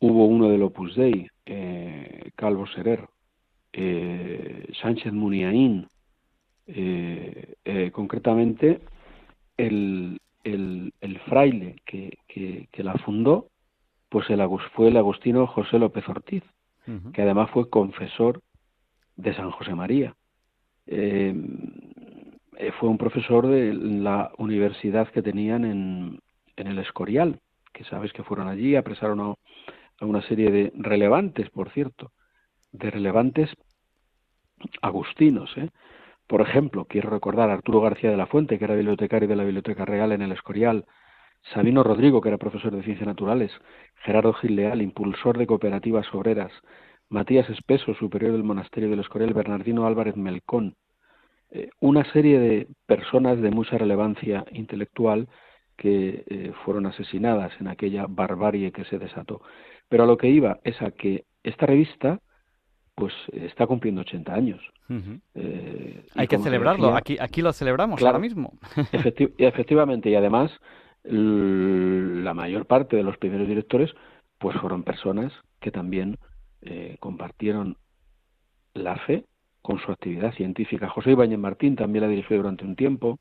Hubo 0.00 0.26
uno 0.26 0.48
del 0.48 0.62
Opus 0.62 0.96
Dei, 0.96 1.28
eh, 1.46 2.30
Calvo 2.34 2.66
Serer, 2.66 3.06
eh, 3.72 4.66
Sánchez 4.82 5.12
Muniaín, 5.12 5.86
concretamente 7.92 8.80
el, 9.56 10.20
el, 10.42 11.18
fraile 11.26 11.76
que, 11.86 12.18
que, 12.26 12.82
la 12.82 12.94
fundó 12.94 13.46
pues 14.08 14.28
el, 14.30 14.40
fue 14.74 14.88
el 14.88 14.96
agustino 14.96 15.46
José 15.46 15.78
López 15.78 16.08
Ortiz, 16.08 16.42
que 17.12 17.22
además 17.22 17.50
fue 17.50 17.70
confesor 17.70 18.42
de 19.16 19.34
San 19.34 19.52
José 19.52 19.74
María. 19.74 20.14
Eh, 20.86 21.34
fue 22.78 22.88
un 22.88 22.98
profesor 22.98 23.46
de 23.46 23.72
la 23.74 24.32
universidad 24.38 25.08
que 25.08 25.22
tenían 25.22 25.64
en, 25.64 26.20
en 26.56 26.66
el 26.66 26.78
Escorial, 26.78 27.40
que 27.72 27.84
sabes 27.84 28.12
que 28.12 28.24
fueron 28.24 28.48
allí, 28.48 28.74
apresaron 28.74 29.20
a, 29.20 29.34
una 30.04 30.22
serie 30.22 30.50
de 30.50 30.72
relevantes, 30.74 31.50
por 31.50 31.70
cierto, 31.70 32.12
de 32.72 32.90
relevantes 32.90 33.50
agustinos. 34.82 35.50
¿eh? 35.56 35.70
Por 36.26 36.40
ejemplo, 36.40 36.86
quiero 36.86 37.10
recordar 37.10 37.50
a 37.50 37.54
Arturo 37.54 37.80
García 37.80 38.10
de 38.10 38.16
la 38.16 38.26
Fuente, 38.26 38.58
que 38.58 38.64
era 38.64 38.74
bibliotecario 38.74 39.28
de 39.28 39.36
la 39.36 39.44
Biblioteca 39.44 39.84
Real 39.84 40.12
en 40.12 40.22
el 40.22 40.32
Escorial, 40.32 40.84
Sabino 41.52 41.82
Rodrigo, 41.82 42.20
que 42.20 42.28
era 42.28 42.38
profesor 42.38 42.74
de 42.74 42.82
Ciencias 42.82 43.06
Naturales, 43.06 43.52
Gerardo 44.04 44.32
Gil 44.34 44.56
Leal, 44.56 44.82
impulsor 44.82 45.38
de 45.38 45.46
cooperativas 45.46 46.12
obreras, 46.12 46.52
Matías 47.08 47.48
Espeso, 47.48 47.94
superior 47.94 48.32
del 48.32 48.42
Monasterio 48.42 48.90
del 48.90 49.00
Escorial, 49.00 49.32
Bernardino 49.32 49.86
Álvarez 49.86 50.16
Melcón, 50.16 50.74
eh, 50.74 50.85
una 51.80 52.04
serie 52.12 52.38
de 52.38 52.68
personas 52.86 53.40
de 53.40 53.50
mucha 53.50 53.78
relevancia 53.78 54.44
intelectual 54.52 55.28
que 55.76 56.24
eh, 56.26 56.52
fueron 56.64 56.86
asesinadas 56.86 57.52
en 57.60 57.68
aquella 57.68 58.06
barbarie 58.08 58.72
que 58.72 58.84
se 58.84 58.98
desató. 58.98 59.42
Pero 59.88 60.04
a 60.04 60.06
lo 60.06 60.16
que 60.16 60.28
iba 60.28 60.58
es 60.64 60.80
a 60.82 60.90
que 60.90 61.24
esta 61.42 61.66
revista 61.66 62.20
pues 62.94 63.12
está 63.32 63.66
cumpliendo 63.66 64.00
80 64.00 64.34
años. 64.34 64.60
Eh, 65.34 66.06
Hay 66.14 66.26
que 66.28 66.38
celebrarlo, 66.38 66.96
aquí, 66.96 67.18
aquí 67.20 67.42
lo 67.42 67.52
celebramos 67.52 68.02
ahora 68.02 68.18
mismo. 68.18 68.58
efectivamente, 69.38 70.08
y 70.08 70.14
además 70.14 70.50
la 71.04 72.34
mayor 72.34 72.66
parte 72.66 72.96
de 72.96 73.02
los 73.02 73.16
primeros 73.18 73.46
directores 73.46 73.92
pues 74.38 74.56
fueron 74.56 74.82
personas 74.82 75.32
que 75.60 75.70
también 75.70 76.18
eh, 76.62 76.96
compartieron 76.98 77.76
la 78.74 78.96
fe 78.96 79.24
con 79.66 79.80
su 79.80 79.90
actividad 79.90 80.32
científica. 80.34 80.88
José 80.88 81.10
Ibáñez 81.10 81.40
Martín 81.40 81.74
también 81.74 82.04
la 82.04 82.08
dirigió 82.08 82.36
durante 82.36 82.64
un 82.64 82.76
tiempo, 82.76 83.18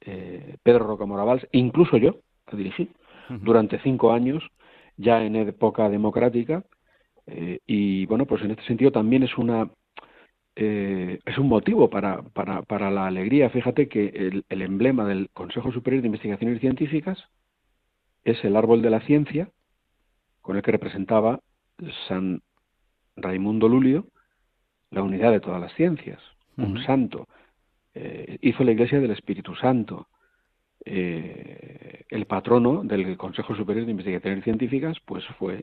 eh, 0.00 0.56
Pedro 0.62 0.86
Rocamora 0.86 1.24
Valls, 1.24 1.46
e 1.52 1.58
incluso 1.58 1.98
yo 1.98 2.20
la 2.50 2.56
dirigí 2.56 2.88
durante 3.28 3.78
cinco 3.80 4.12
años, 4.12 4.42
ya 4.96 5.22
en 5.22 5.36
época 5.36 5.90
democrática, 5.90 6.64
eh, 7.26 7.58
y 7.66 8.06
bueno, 8.06 8.24
pues 8.24 8.42
en 8.42 8.52
este 8.52 8.64
sentido 8.64 8.90
también 8.90 9.24
es 9.24 9.36
una 9.36 9.70
eh, 10.56 11.20
es 11.26 11.36
un 11.36 11.48
motivo 11.48 11.90
para, 11.90 12.22
para, 12.22 12.62
para, 12.62 12.90
la 12.90 13.06
alegría. 13.06 13.50
Fíjate 13.50 13.88
que 13.88 14.06
el, 14.06 14.44
el, 14.48 14.62
emblema 14.62 15.04
del 15.04 15.28
Consejo 15.34 15.70
Superior 15.70 16.00
de 16.02 16.08
Investigaciones 16.08 16.60
Científicas 16.60 17.22
es 18.24 18.42
el 18.42 18.56
árbol 18.56 18.80
de 18.80 18.90
la 18.90 19.00
ciencia, 19.00 19.50
con 20.40 20.56
el 20.56 20.62
que 20.62 20.72
representaba 20.72 21.40
San 22.08 22.40
Raimundo 23.16 23.68
Lulio 23.68 24.06
la 24.90 25.02
unidad 25.02 25.32
de 25.32 25.40
todas 25.40 25.60
las 25.60 25.72
ciencias, 25.74 26.20
un 26.56 26.82
santo. 26.84 27.28
Eh, 27.94 28.38
hizo 28.42 28.64
la 28.64 28.72
Iglesia 28.72 29.00
del 29.00 29.12
Espíritu 29.12 29.54
Santo. 29.54 30.08
el 30.84 32.24
patrono 32.26 32.82
del 32.82 33.16
Consejo 33.16 33.54
Superior 33.54 33.84
de 33.84 33.90
Investigaciones 33.92 34.44
Científicas, 34.44 34.96
pues 35.04 35.24
fue 35.38 35.62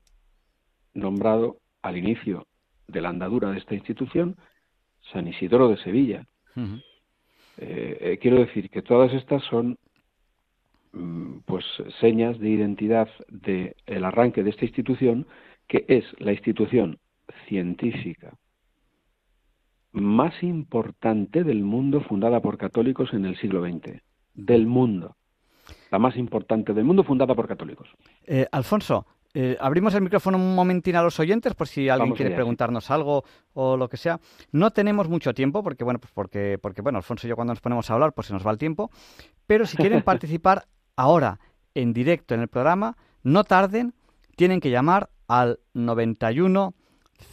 nombrado 0.93 1.57
al 1.81 1.97
inicio 1.97 2.45
de 2.87 3.01
la 3.01 3.09
andadura 3.09 3.51
de 3.51 3.57
esta 3.57 3.75
institución 3.75 4.35
San 5.11 5.27
Isidoro 5.27 5.69
de 5.69 5.77
Sevilla. 5.77 6.25
Eh, 7.57 7.97
eh, 8.01 8.19
quiero 8.21 8.39
decir 8.39 8.69
que 8.69 8.81
todas 8.81 9.13
estas 9.13 9.43
son 9.43 9.77
mm, 10.93 11.39
pues 11.45 11.65
señas 11.99 12.39
de 12.39 12.49
identidad 12.49 13.09
del 13.29 13.75
el 13.85 14.03
arranque 14.03 14.43
de 14.43 14.49
esta 14.49 14.65
institución, 14.65 15.27
que 15.67 15.85
es 15.87 16.05
la 16.19 16.31
institución 16.33 16.97
científica 17.47 18.33
más 19.95 20.43
importante 20.43 21.43
del 21.43 21.63
mundo 21.63 22.01
fundada 22.01 22.41
por 22.41 22.57
católicos 22.57 23.13
en 23.13 23.25
el 23.25 23.37
siglo 23.37 23.63
XX. 23.63 24.01
Del 24.33 24.67
mundo. 24.67 25.15
La 25.91 25.99
más 25.99 26.17
importante 26.17 26.73
del 26.73 26.83
mundo 26.83 27.03
fundada 27.03 27.33
por 27.33 27.47
católicos. 27.47 27.87
Eh, 28.25 28.45
Alfonso, 28.51 29.05
eh, 29.33 29.57
abrimos 29.59 29.93
el 29.93 30.01
micrófono 30.01 30.37
un 30.37 30.55
momentín 30.55 30.95
a 30.95 31.03
los 31.03 31.19
oyentes 31.19 31.53
por 31.55 31.67
si 31.67 31.89
alguien 31.89 32.13
quiere 32.13 32.33
preguntarnos 32.33 32.89
algo 32.89 33.25
o 33.53 33.75
lo 33.75 33.89
que 33.89 33.97
sea. 33.97 34.19
No 34.53 34.71
tenemos 34.71 35.09
mucho 35.09 35.33
tiempo 35.33 35.61
porque 35.61 35.83
bueno, 35.83 35.99
pues 35.99 36.13
porque 36.13 36.57
porque 36.61 36.81
bueno, 36.81 36.99
Alfonso 36.99 37.27
y 37.27 37.29
yo 37.29 37.35
cuando 37.35 37.51
nos 37.51 37.59
ponemos 37.59 37.89
a 37.89 37.95
hablar 37.95 38.13
pues 38.13 38.27
se 38.27 38.33
nos 38.33 38.47
va 38.47 38.51
el 38.51 38.57
tiempo, 38.57 38.91
pero 39.45 39.65
si 39.65 39.75
quieren 39.75 40.01
participar 40.03 40.67
ahora 40.95 41.39
en 41.73 41.91
directo 41.91 42.33
en 42.33 42.41
el 42.41 42.47
programa, 42.47 42.95
no 43.23 43.43
tarden, 43.43 43.93
tienen 44.37 44.61
que 44.61 44.69
llamar 44.69 45.09
al 45.27 45.59
91 45.73 46.73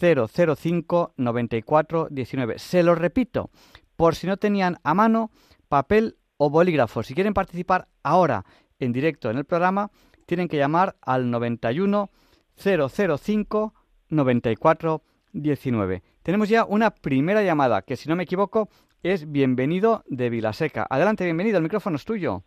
005 0.00 1.14
94 1.16 2.08
19. 2.10 2.58
Se 2.58 2.82
lo 2.82 2.94
repito, 2.94 3.50
por 3.96 4.14
si 4.14 4.26
no 4.26 4.36
tenían 4.36 4.78
a 4.84 4.94
mano 4.94 5.30
papel 5.68 6.16
o 6.36 6.50
bolígrafo. 6.50 7.02
Si 7.02 7.14
quieren 7.14 7.34
participar 7.34 7.88
ahora 8.02 8.44
en 8.78 8.92
directo 8.92 9.30
en 9.30 9.38
el 9.38 9.44
programa, 9.44 9.90
tienen 10.26 10.48
que 10.48 10.56
llamar 10.56 10.96
al 11.02 11.30
91 11.30 12.10
005 12.56 13.74
94 14.08 15.02
19. 15.32 16.02
Tenemos 16.22 16.48
ya 16.48 16.64
una 16.64 16.90
primera 16.90 17.42
llamada 17.42 17.82
que, 17.82 17.96
si 17.96 18.08
no 18.08 18.16
me 18.16 18.24
equivoco, 18.24 18.68
es 19.02 19.30
Bienvenido 19.30 20.04
de 20.06 20.30
Vilaseca. 20.30 20.86
Adelante, 20.88 21.24
bienvenido, 21.24 21.56
el 21.56 21.64
micrófono 21.64 21.96
es 21.96 22.04
tuyo. 22.04 22.44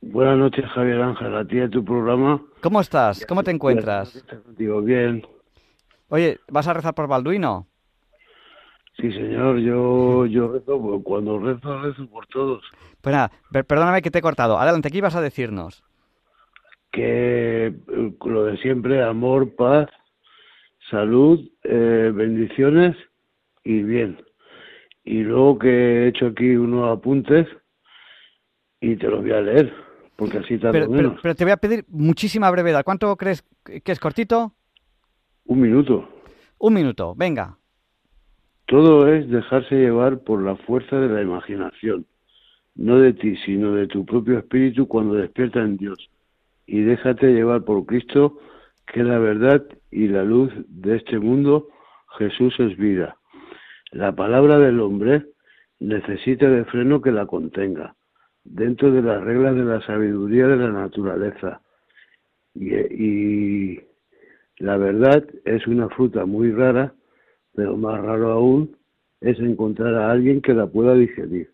Buenas 0.00 0.36
noches, 0.38 0.64
Javier 0.74 1.00
Ángel, 1.00 1.34
a 1.34 1.44
ti 1.44 1.56
y 1.56 1.60
a 1.60 1.68
tu 1.68 1.84
programa. 1.84 2.42
¿Cómo 2.60 2.80
estás? 2.80 3.24
¿Cómo 3.26 3.42
te 3.42 3.50
encuentras? 3.50 4.24
Digo, 4.56 4.82
bien. 4.82 5.26
Oye, 6.08 6.38
¿vas 6.48 6.68
a 6.68 6.74
rezar 6.74 6.94
por 6.94 7.08
Balduino? 7.08 7.66
Sí, 8.96 9.12
señor, 9.12 9.58
yo, 9.58 10.26
yo 10.26 10.52
rezo, 10.52 11.02
cuando 11.04 11.38
rezo, 11.38 11.82
rezo 11.82 12.06
por 12.08 12.26
todos. 12.28 12.64
Pues 13.02 13.14
nada, 13.14 13.30
perdóname 13.50 14.00
que 14.00 14.10
te 14.10 14.20
he 14.20 14.22
cortado. 14.22 14.58
Adelante, 14.58 14.90
¿qué 14.90 14.98
ibas 14.98 15.14
a 15.14 15.20
decirnos? 15.20 15.84
que 16.96 17.66
eh, 17.66 18.12
lo 18.24 18.44
de 18.44 18.56
siempre, 18.56 19.02
amor, 19.02 19.54
paz, 19.54 19.86
salud, 20.90 21.38
eh, 21.62 22.10
bendiciones 22.14 22.96
y 23.64 23.82
bien. 23.82 24.24
Y 25.04 25.18
luego 25.20 25.58
que 25.58 25.68
he 25.68 26.08
hecho 26.08 26.28
aquí 26.28 26.56
unos 26.56 26.96
apuntes 26.96 27.46
y 28.80 28.96
te 28.96 29.08
los 29.08 29.20
voy 29.20 29.32
a 29.32 29.42
leer, 29.42 29.74
porque 30.16 30.38
así 30.38 30.56
tardo 30.56 30.72
pero, 30.72 30.88
menos. 30.88 31.20
Pero, 31.22 31.34
te 31.34 31.44
voy 31.44 31.52
a 31.52 31.58
pedir 31.58 31.84
muchísima 31.88 32.50
brevedad. 32.50 32.82
¿Cuánto 32.82 33.14
crees 33.16 33.44
que 33.62 33.92
es 33.92 34.00
cortito? 34.00 34.54
Un 35.46 35.60
minuto. 35.60 36.08
Un 36.58 36.74
minuto, 36.74 37.14
venga. 37.16 37.56
Todo 38.66 39.06
es 39.08 39.28
dejarse 39.28 39.76
llevar 39.76 40.20
por 40.20 40.42
la 40.42 40.56
fuerza 40.56 40.96
de 40.98 41.08
la 41.08 41.22
imaginación, 41.22 42.06
no 42.74 42.98
de 42.98 43.12
ti, 43.12 43.36
sino 43.44 43.72
de 43.72 43.86
tu 43.86 44.04
propio 44.04 44.38
espíritu 44.38 44.88
cuando 44.88 45.14
despierta 45.14 45.60
en 45.60 45.76
Dios 45.76 46.10
y 46.66 46.80
déjate 46.80 47.32
llevar 47.32 47.64
por 47.64 47.86
Cristo, 47.86 48.38
que 48.92 49.02
la 49.02 49.18
verdad 49.18 49.64
y 49.90 50.08
la 50.08 50.24
luz 50.24 50.52
de 50.68 50.96
este 50.96 51.18
mundo, 51.18 51.68
Jesús 52.18 52.54
es 52.58 52.76
vida. 52.76 53.16
La 53.92 54.14
palabra 54.14 54.58
del 54.58 54.80
hombre 54.80 55.26
necesita 55.78 56.48
de 56.48 56.64
freno 56.64 57.00
que 57.00 57.12
la 57.12 57.26
contenga, 57.26 57.94
dentro 58.44 58.90
de 58.90 59.02
las 59.02 59.22
reglas 59.22 59.54
de 59.54 59.64
la 59.64 59.80
sabiduría 59.86 60.48
de 60.48 60.56
la 60.56 60.70
naturaleza. 60.70 61.60
Y, 62.54 62.74
y 62.74 63.80
la 64.58 64.76
verdad 64.76 65.24
es 65.44 65.66
una 65.66 65.88
fruta 65.88 66.24
muy 66.26 66.50
rara, 66.52 66.94
pero 67.54 67.76
más 67.76 68.00
raro 68.00 68.32
aún 68.32 68.76
es 69.20 69.38
encontrar 69.38 69.94
a 69.94 70.10
alguien 70.10 70.40
que 70.40 70.54
la 70.54 70.66
pueda 70.66 70.94
digerir. 70.94 71.50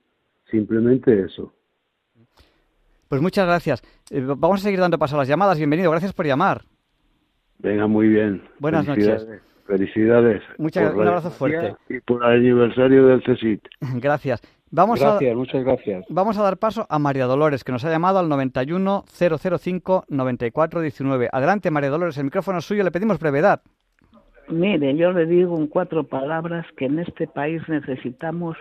Simplemente 0.51 1.21
eso. 1.21 1.53
Pues 3.09 3.21
muchas 3.21 3.47
gracias. 3.47 3.83
Eh, 4.11 4.23
vamos 4.25 4.61
a 4.61 4.65
seguir 4.65 4.81
dando 4.81 4.99
paso 4.99 5.17
a 5.17 5.19
las 5.19 5.29
llamadas. 5.29 5.59
Bienvenido, 5.59 5.91
gracias 5.91 6.13
por 6.13 6.27
llamar. 6.27 6.63
Venga, 7.59 7.87
muy 7.87 8.09
bien. 8.09 8.43
Buenas 8.59 8.87
noches. 8.87 9.27
Felicidades. 9.67 10.43
Muchas, 10.59 10.95
un 10.95 11.07
abrazo 11.07 11.31
fuerte. 11.31 11.77
Y 11.89 12.01
por 12.01 12.25
el 12.25 12.39
aniversario 12.39 13.07
del 13.07 13.23
CESIT. 13.23 13.63
Gracias. 14.01 14.43
Vamos 14.75 15.01
gracias, 15.01 15.37
muchas 15.37 15.65
gracias. 15.65 16.07
Vamos 16.09 16.39
a 16.39 16.43
dar 16.43 16.57
paso 16.57 16.87
a 16.89 16.99
María 16.99 17.27
Dolores, 17.27 17.63
que 17.63 17.73
nos 17.73 17.85
ha 17.85 17.91
llamado 17.91 18.19
al 18.19 18.31
91 18.31 19.05
005 19.07 20.05
94 20.09 20.81
19. 20.81 21.29
Adelante, 21.31 21.71
María 21.71 21.91
Dolores, 21.91 22.17
el 22.17 22.25
micrófono 22.25 22.59
es 22.59 22.65
suyo, 22.65 22.83
le 22.83 22.91
pedimos 22.91 23.19
brevedad. 23.19 23.61
Mire, 24.49 24.97
yo 24.97 25.13
le 25.13 25.27
digo 25.27 25.59
en 25.59 25.67
cuatro 25.67 26.05
palabras 26.05 26.65
que 26.79 26.87
en 26.87 26.99
este 26.99 27.27
país 27.27 27.61
necesitamos 27.69 28.57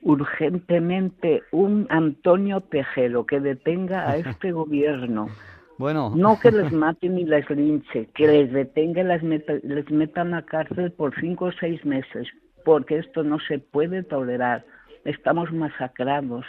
urgentemente 0.00 1.42
un 1.52 1.86
Antonio 1.90 2.62
Tejero 2.62 3.26
que 3.26 3.40
detenga 3.40 4.08
a 4.08 4.16
este 4.16 4.52
gobierno. 4.52 5.28
Bueno. 5.76 6.10
No 6.16 6.40
que 6.40 6.52
les 6.52 6.72
mate 6.84 7.10
ni 7.10 7.26
les 7.26 7.48
linche, 7.50 8.08
que 8.14 8.26
les 8.26 8.50
detenga 8.50 9.02
y 9.02 9.04
les, 9.04 9.22
meta, 9.22 9.52
les 9.62 9.90
metan 9.90 10.32
a 10.32 10.42
cárcel 10.42 10.90
por 10.92 11.14
cinco 11.20 11.46
o 11.46 11.52
seis 11.52 11.84
meses, 11.84 12.28
porque 12.64 12.96
esto 12.96 13.22
no 13.24 13.38
se 13.40 13.58
puede 13.58 14.02
tolerar. 14.02 14.64
Estamos 15.04 15.52
masacrados. 15.52 16.44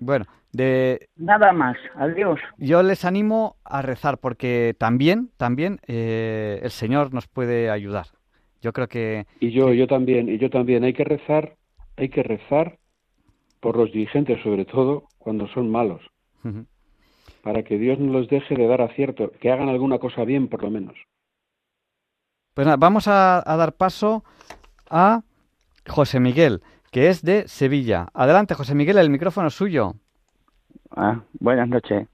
Bueno, 0.00 0.24
de... 0.52 1.08
Nada 1.16 1.52
más, 1.52 1.76
adiós. 1.94 2.40
Yo 2.56 2.82
les 2.82 3.04
animo 3.04 3.56
a 3.64 3.82
rezar 3.82 4.18
porque 4.18 4.74
también, 4.78 5.30
también 5.36 5.80
eh, 5.86 6.60
el 6.62 6.70
Señor 6.70 7.12
nos 7.12 7.26
puede 7.26 7.70
ayudar. 7.70 8.06
Yo 8.60 8.72
creo 8.72 8.88
que... 8.88 9.26
Y 9.40 9.50
yo, 9.50 9.72
yo 9.72 9.86
también, 9.86 10.28
y 10.28 10.38
yo 10.38 10.50
también. 10.50 10.84
Hay 10.84 10.92
que 10.92 11.04
rezar, 11.04 11.56
hay 11.96 12.08
que 12.08 12.22
rezar 12.22 12.78
por 13.60 13.76
los 13.76 13.92
dirigentes, 13.92 14.42
sobre 14.42 14.64
todo 14.64 15.04
cuando 15.18 15.48
son 15.48 15.70
malos 15.70 16.02
para 17.42 17.62
que 17.62 17.78
Dios 17.78 17.98
no 17.98 18.12
los 18.12 18.28
deje 18.28 18.54
de 18.54 18.66
dar 18.66 18.82
acierto, 18.82 19.32
que 19.40 19.50
hagan 19.50 19.68
alguna 19.68 19.98
cosa 19.98 20.24
bien 20.24 20.48
por 20.48 20.62
lo 20.62 20.70
menos. 20.70 20.94
Pues 22.54 22.66
nada, 22.66 22.76
vamos 22.76 23.06
a, 23.08 23.42
dar 23.46 23.72
paso 23.74 24.24
a 24.90 25.22
José 25.86 26.20
Miguel, 26.20 26.60
que 26.90 27.08
es 27.08 27.22
de 27.22 27.46
Sevilla. 27.48 28.08
Adelante, 28.14 28.54
José 28.54 28.74
Miguel, 28.74 28.98
el 28.98 29.10
micrófono 29.10 29.48
es 29.48 29.54
suyo. 29.54 29.94
Ah, 30.90 31.20
buenas 31.40 31.68
noches. 31.68 32.08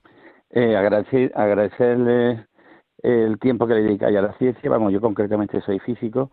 Eh, 0.51 0.77
agradecer, 0.77 1.33
agradecerle 1.35 2.47
el 3.03 3.39
tiempo 3.39 3.67
que 3.67 3.75
le 3.75 3.83
dedica 3.83 4.09
a 4.09 4.11
la 4.11 4.33
ciencia. 4.39 4.71
Vamos, 4.71 4.93
yo 4.93 5.01
concretamente 5.01 5.61
soy 5.63 5.79
físico. 5.81 6.31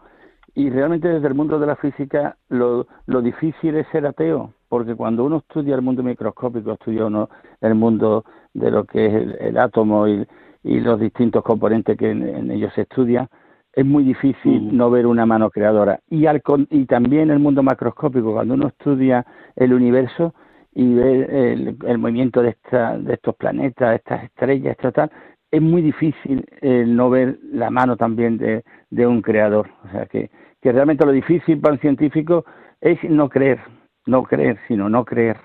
Y 0.54 0.70
realmente 0.70 1.08
desde 1.08 1.28
el 1.28 1.34
mundo 1.34 1.60
de 1.60 1.68
la 1.68 1.76
física 1.76 2.38
lo, 2.50 2.88
lo 3.06 3.22
difícil 3.22 3.76
es 3.76 3.88
ser 3.92 4.06
ateo, 4.06 4.54
porque 4.68 4.96
cuando 4.96 5.24
uno 5.24 5.38
estudia 5.38 5.76
el 5.76 5.82
mundo 5.82 6.04
microscópico, 6.04 6.74
estudia 6.74 7.06
uno 7.06 7.30
el 7.62 7.76
mundo 7.76 8.26
de 8.54 8.70
lo 8.70 8.84
que 8.84 9.06
es 9.06 9.14
el, 9.40 9.58
átomo 9.58 10.08
y, 10.08 10.28
los 10.64 11.00
distintos 11.00 11.44
componentes 11.44 11.98
que 11.98 12.12
en, 12.12 12.52
ellos 12.52 12.72
se 12.76 12.82
estudian, 12.82 13.28
es 13.74 13.86
muy 13.86 14.04
difícil 14.04 14.62
mm. 14.62 14.78
no 14.78 14.90
ver 14.90 15.06
una 15.06 15.26
mano 15.26 15.50
creadora. 15.50 16.00
Y, 16.10 16.26
al, 16.26 16.42
y 16.70 16.86
también 16.86 17.32
el 17.32 17.40
mundo 17.40 17.64
macroscópico, 17.64 18.34
cuando 18.34 18.54
uno 18.54 18.68
estudia 18.68 19.26
el 19.56 19.74
universo 19.74 20.34
y 20.74 20.94
ve 20.94 21.76
el, 21.86 21.98
movimiento 21.98 22.42
de, 22.42 22.50
esta, 22.50 22.98
de 22.98 23.14
estos 23.14 23.36
planetas, 23.36 23.96
estas 23.96 24.24
estrellas, 24.24 24.78
tal, 24.78 25.12
es 25.50 25.62
muy 25.62 25.82
difícil 25.82 26.46
no 26.62 27.10
ver 27.10 27.40
la 27.52 27.70
mano 27.70 27.98
también 27.98 28.38
de, 28.38 28.64
de 28.90 29.06
un 29.06 29.22
creador. 29.22 29.70
O 29.86 29.92
sea 29.92 30.06
que, 30.06 30.30
que 30.62 30.72
realmente 30.72 31.06
lo 31.06 31.12
difícil 31.12 31.60
para 31.60 31.74
un 31.74 31.80
científico 31.82 32.46
es 32.80 32.98
no 33.04 33.28
creer, 33.28 33.60
no 34.06 34.24
creer, 34.24 34.58
sino 34.68 34.90
no 34.90 35.04
creer 35.04 35.38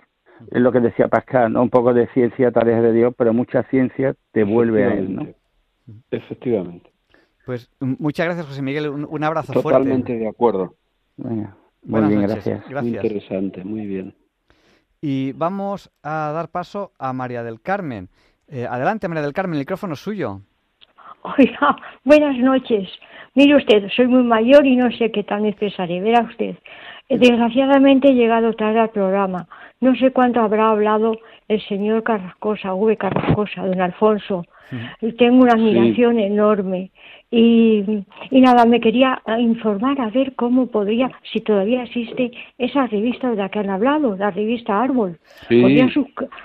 es 0.50 0.60
lo 0.60 0.72
que 0.72 0.80
decía 0.80 1.08
Pascal, 1.08 1.52
¿no? 1.52 1.62
Un 1.62 1.70
poco 1.70 1.94
de 1.94 2.08
ciencia, 2.08 2.50
tareas 2.50 2.82
de 2.82 2.92
Dios, 2.92 3.14
pero 3.16 3.32
mucha 3.32 3.62
ciencia 3.64 4.14
te 4.32 4.44
vuelve 4.44 4.84
a 4.84 4.94
Él, 4.94 5.14
¿no? 5.14 5.26
Efectivamente. 6.10 6.90
Pues 7.46 7.70
muchas 7.78 8.26
gracias, 8.26 8.46
José 8.46 8.60
Miguel. 8.60 8.88
Un, 8.88 9.24
abrazo 9.24 9.52
fuerte. 9.52 9.78
Totalmente 9.78 10.18
de 10.18 10.28
acuerdo. 10.28 10.74
muy 11.16 11.46
bien, 12.08 12.22
gracias. 12.22 12.68
Muy 12.68 12.88
interesante, 12.88 13.64
muy 13.64 13.86
bien. 13.86 14.14
Y 15.00 15.30
vamos 15.32 15.92
a 16.02 16.32
dar 16.34 16.48
paso 16.48 16.90
a 16.98 17.12
María 17.12 17.44
del 17.44 17.60
Carmen. 17.62 18.08
Eh, 18.48 18.66
adelante, 18.68 19.06
María 19.06 19.22
del 19.22 19.32
Carmen, 19.32 19.54
el 19.54 19.60
micrófono 19.60 19.94
es 19.94 20.00
suyo. 20.00 20.40
Oiga, 21.38 21.76
buenas 22.04 22.36
noches. 22.38 22.88
Mire 23.34 23.56
usted, 23.56 23.88
soy 23.94 24.08
muy 24.08 24.24
mayor 24.24 24.66
y 24.66 24.74
no 24.74 24.90
sé 24.90 25.12
qué 25.12 25.24
me 25.40 25.50
expresaré. 25.50 26.00
Verá 26.00 26.22
usted, 26.22 26.56
desgraciadamente 27.08 28.08
he 28.08 28.14
llegado 28.14 28.54
tarde 28.54 28.80
al 28.80 28.90
programa. 28.90 29.46
No 29.80 29.94
sé 29.94 30.10
cuánto 30.10 30.40
habrá 30.40 30.70
hablado 30.70 31.16
el 31.46 31.60
señor 31.68 32.02
Carrascosa, 32.02 32.74
V. 32.74 32.96
Carrascosa, 32.96 33.66
don 33.66 33.80
Alfonso. 33.80 34.44
Y 35.00 35.12
tengo 35.12 35.42
una 35.42 35.52
admiración 35.52 36.18
enorme. 36.18 36.90
Y, 37.30 38.04
y, 38.30 38.40
nada, 38.40 38.66
me 38.66 38.80
quería 38.80 39.20
informar 39.38 40.00
a 40.00 40.10
ver 40.10 40.34
cómo 40.36 40.68
podría, 40.68 41.10
si 41.32 41.40
todavía 41.40 41.82
existe 41.82 42.30
esa 42.56 42.86
revista 42.86 43.30
de 43.30 43.36
la 43.36 43.48
que 43.48 43.58
han 43.58 43.70
hablado, 43.70 44.16
la 44.16 44.30
revista 44.30 44.80
Árbol. 44.80 45.18
Sí, 45.48 45.62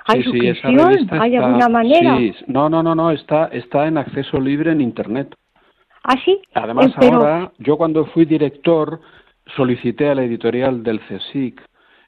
¿Hay 0.07 0.23
suscripción? 0.23 1.07
¿Hay 1.11 1.36
alguna 1.36 1.69
manera? 1.69 2.17
No, 2.47 2.67
no, 2.67 2.82
no, 2.82 2.95
no, 2.95 3.11
está, 3.11 3.45
está 3.47 3.88
en 3.88 3.99
acceso 3.99 4.39
libre 4.39 4.71
en 4.71 4.82
Internet. 4.82 5.36
¿Ah, 6.03 6.15
sí? 6.25 6.39
Además, 6.55 6.88
eh, 6.99 7.09
ahora, 7.11 7.51
yo 7.59 7.77
cuando 7.77 8.05
fui 8.07 8.25
director 8.25 8.99
solicité 9.55 10.09
a 10.09 10.15
la 10.15 10.23
editorial 10.23 10.82
del 10.82 10.99
CSIC 11.01 11.61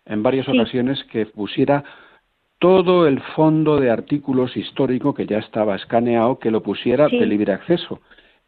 en 0.05 0.23
varias 0.23 0.47
ocasiones 0.49 1.03
que 1.11 1.27
pusiera 1.27 1.83
todo 2.59 3.07
el 3.07 3.21
fondo 3.35 3.79
de 3.79 3.91
artículos 3.91 4.55
histórico 4.57 5.13
que 5.13 5.25
ya 5.25 5.37
estaba 5.37 5.75
escaneado, 5.75 6.39
que 6.39 6.49
lo 6.49 6.63
pusiera 6.63 7.07
de 7.07 7.25
libre 7.25 7.53
acceso. 7.53 7.99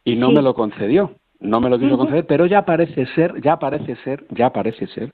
Y 0.06 0.16
no 0.16 0.32
me 0.32 0.42
lo 0.42 0.54
concedió, 0.54 1.16
no 1.40 1.60
me 1.60 1.70
lo 1.70 1.80
quiso 1.80 1.98
conceder, 1.98 2.26
pero 2.26 2.46
ya 2.46 2.64
parece 2.64 3.08
ser, 3.08 3.42
ya 3.42 3.58
parece 3.58 3.96
ser, 3.98 4.26
ya 4.30 4.52
parece 4.54 4.88
ser 4.88 5.12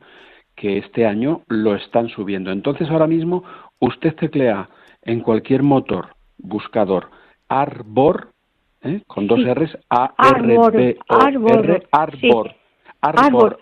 que 0.55 0.77
este 0.77 1.07
año 1.07 1.41
lo 1.47 1.75
están 1.75 2.09
subiendo. 2.09 2.51
Entonces 2.51 2.89
ahora 2.89 3.07
mismo 3.07 3.43
usted 3.79 4.13
teclea 4.15 4.69
en 5.01 5.21
cualquier 5.21 5.63
motor 5.63 6.09
buscador 6.37 7.09
Arbor, 7.47 8.31
¿eh? 8.83 9.01
con 9.07 9.27
dos 9.27 9.39
R's, 9.43 9.77
A-R-B-O-R, 9.89 11.83
Arbor. 11.91 12.55
Arbor, 13.01 13.59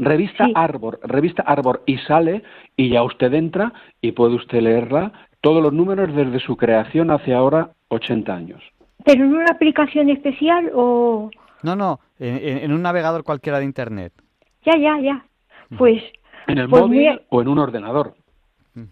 revista 0.00 0.48
Arbor, 0.54 0.98
revista 1.04 1.42
Arbor, 1.42 1.82
y 1.84 1.98
sale 1.98 2.42
y 2.74 2.88
ya 2.88 3.02
usted 3.02 3.34
entra 3.34 3.72
y 4.00 4.12
puede 4.12 4.34
usted 4.34 4.62
leerla, 4.62 5.12
todos 5.42 5.62
los 5.62 5.74
números 5.74 6.14
desde 6.14 6.40
su 6.40 6.56
creación 6.56 7.10
hace 7.10 7.34
ahora 7.34 7.72
80 7.88 8.34
años. 8.34 8.62
¿Pero 9.04 9.24
en 9.24 9.34
una 9.34 9.50
aplicación 9.50 10.10
especial 10.10 10.70
o...? 10.74 11.30
No, 11.62 11.76
no, 11.76 12.00
en, 12.18 12.72
un 12.72 12.82
navegador 12.82 13.22
cualquiera 13.22 13.58
de 13.58 13.64
Internet. 13.64 14.12
Ya, 14.64 14.78
ya, 14.78 14.98
ya. 15.00 15.24
Pues... 15.76 16.02
En 16.46 16.58
el 16.58 16.68
pues 16.68 16.82
móvil 16.82 17.20
o 17.28 17.42
en 17.42 17.48
un 17.48 17.58
ordenador. 17.58 18.14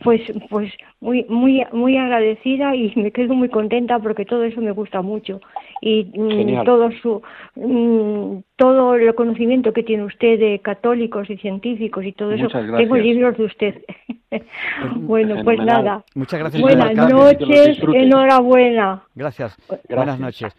Pues, 0.02 0.20
pues 0.50 0.72
muy, 1.00 1.24
muy, 1.28 1.64
muy 1.72 1.96
agradecida 1.96 2.74
y 2.74 2.92
me 2.96 3.10
quedo 3.10 3.34
muy 3.34 3.48
contenta 3.48 3.98
porque 3.98 4.24
todo 4.24 4.42
eso 4.44 4.60
me 4.60 4.72
gusta 4.72 5.02
mucho 5.02 5.40
y 5.80 6.04
mm, 6.04 6.64
todo 6.64 6.90
su, 7.02 7.22
mm, 7.54 8.38
todo 8.56 8.94
el 8.94 9.14
conocimiento 9.14 9.72
que 9.72 9.82
tiene 9.82 10.04
usted 10.04 10.38
de 10.38 10.58
católicos 10.60 11.28
y 11.30 11.36
científicos 11.36 12.04
y 12.04 12.12
todo 12.12 12.32
eso. 12.32 12.48
Tengo 12.48 12.96
libros 12.96 13.36
de 13.36 13.44
usted. 13.44 13.82
bueno, 14.96 15.42
pues 15.44 15.60
nada. 15.60 16.04
Muchas 16.14 16.40
gracias. 16.40 16.60
Buenas 16.60 16.94
noches, 16.94 17.78
enhorabuena. 17.92 19.02
Gracias. 19.14 19.56
Buenas 19.88 20.18
noches. 20.18 20.54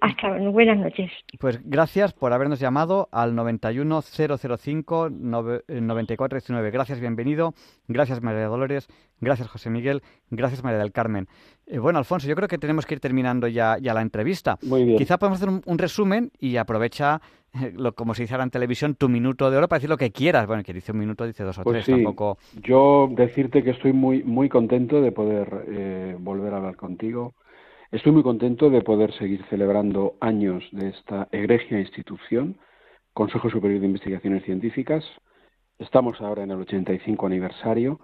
Hasta 0.00 0.38
buenas 0.50 0.78
noches. 0.78 1.10
Pues 1.38 1.60
gracias 1.64 2.12
por 2.12 2.32
habernos 2.32 2.60
llamado 2.60 3.08
al 3.12 3.34
91005 3.34 5.10
9419. 5.10 6.70
Gracias, 6.70 7.00
bienvenido. 7.00 7.54
Gracias, 7.88 8.22
María 8.22 8.46
Dolores. 8.46 8.88
Gracias, 9.20 9.48
José 9.48 9.70
Miguel. 9.70 10.02
Gracias, 10.30 10.62
María 10.62 10.78
del 10.78 10.92
Carmen. 10.92 11.28
Eh, 11.66 11.78
bueno, 11.78 11.98
Alfonso, 11.98 12.28
yo 12.28 12.34
creo 12.34 12.48
que 12.48 12.58
tenemos 12.58 12.86
que 12.86 12.94
ir 12.94 13.00
terminando 13.00 13.48
ya, 13.48 13.78
ya 13.80 13.94
la 13.94 14.02
entrevista. 14.02 14.58
Muy 14.62 14.84
bien. 14.84 14.98
Quizá 14.98 15.18
podemos 15.18 15.40
hacer 15.40 15.62
un, 15.64 15.78
resumen 15.78 16.30
y 16.38 16.56
aprovecha, 16.56 17.20
eh, 17.54 17.72
lo, 17.74 17.94
como 17.94 18.14
se 18.14 18.22
dice 18.22 18.34
ahora 18.34 18.44
en 18.44 18.50
televisión, 18.50 18.94
tu 18.96 19.08
minuto 19.08 19.50
de 19.50 19.56
oro 19.56 19.68
para 19.68 19.78
decir 19.78 19.90
lo 19.90 19.96
que 19.96 20.10
quieras. 20.10 20.46
Bueno, 20.46 20.62
que 20.62 20.74
dice 20.74 20.92
un 20.92 20.98
minuto, 20.98 21.26
dice 21.26 21.44
dos 21.44 21.58
o 21.58 21.62
pues 21.62 21.84
tres, 21.84 21.96
tampoco. 21.96 22.38
Yo 22.62 23.08
decirte 23.10 23.62
que 23.62 23.70
estoy 23.70 23.92
muy, 23.92 24.22
muy 24.22 24.48
contento 24.48 25.00
de 25.00 25.12
poder 25.12 25.64
eh, 25.68 26.16
volver 26.18 26.52
a 26.52 26.58
hablar 26.58 26.76
contigo 26.76 27.34
Estoy 27.94 28.10
muy 28.10 28.24
contento 28.24 28.70
de 28.70 28.82
poder 28.82 29.12
seguir 29.12 29.44
celebrando 29.48 30.16
años 30.20 30.64
de 30.72 30.88
esta 30.88 31.28
egregia 31.30 31.78
institución, 31.78 32.58
Consejo 33.12 33.48
Superior 33.48 33.80
de 33.80 33.86
Investigaciones 33.86 34.42
Científicas. 34.42 35.04
Estamos 35.78 36.20
ahora 36.20 36.42
en 36.42 36.50
el 36.50 36.58
85 36.62 37.24
aniversario. 37.24 38.00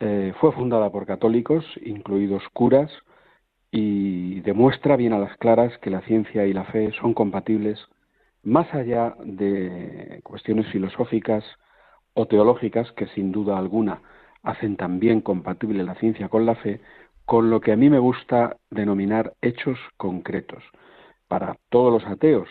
Eh, 0.00 0.34
fue 0.38 0.52
fundada 0.52 0.92
por 0.92 1.06
católicos, 1.06 1.64
incluidos 1.82 2.42
curas, 2.52 2.92
y 3.70 4.40
demuestra 4.40 4.96
bien 4.96 5.14
a 5.14 5.18
las 5.18 5.34
claras 5.38 5.78
que 5.78 5.88
la 5.88 6.02
ciencia 6.02 6.44
y 6.44 6.52
la 6.52 6.64
fe 6.64 6.92
son 7.00 7.14
compatibles 7.14 7.78
más 8.42 8.74
allá 8.74 9.16
de 9.24 10.20
cuestiones 10.24 10.66
filosóficas 10.66 11.42
o 12.12 12.26
teológicas 12.26 12.92
que 12.92 13.06
sin 13.06 13.32
duda 13.32 13.56
alguna 13.56 14.02
hacen 14.42 14.76
también 14.76 15.20
compatible 15.20 15.84
la 15.84 15.94
ciencia 15.94 16.28
con 16.28 16.46
la 16.46 16.56
fe, 16.56 16.80
con 17.32 17.48
lo 17.48 17.62
que 17.62 17.72
a 17.72 17.76
mí 17.76 17.88
me 17.88 17.98
gusta 17.98 18.58
denominar 18.68 19.32
hechos 19.40 19.78
concretos. 19.96 20.62
Para 21.28 21.56
todos 21.70 21.90
los 21.90 22.06
ateos, 22.12 22.46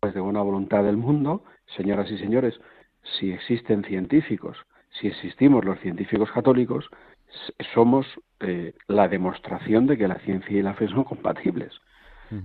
pues 0.00 0.14
de 0.14 0.20
buena 0.20 0.42
voluntad 0.42 0.82
del 0.82 0.96
mundo, 0.96 1.44
señoras 1.76 2.10
y 2.10 2.18
señores, 2.18 2.58
si 3.04 3.30
existen 3.30 3.84
científicos, 3.84 4.58
si 4.90 5.06
existimos 5.06 5.64
los 5.64 5.78
científicos 5.78 6.32
católicos, 6.32 6.88
somos 7.72 8.04
eh, 8.40 8.74
la 8.88 9.06
demostración 9.06 9.86
de 9.86 9.96
que 9.96 10.08
la 10.08 10.18
ciencia 10.18 10.58
y 10.58 10.62
la 10.62 10.74
fe 10.74 10.88
son 10.88 11.04
compatibles. 11.04 11.72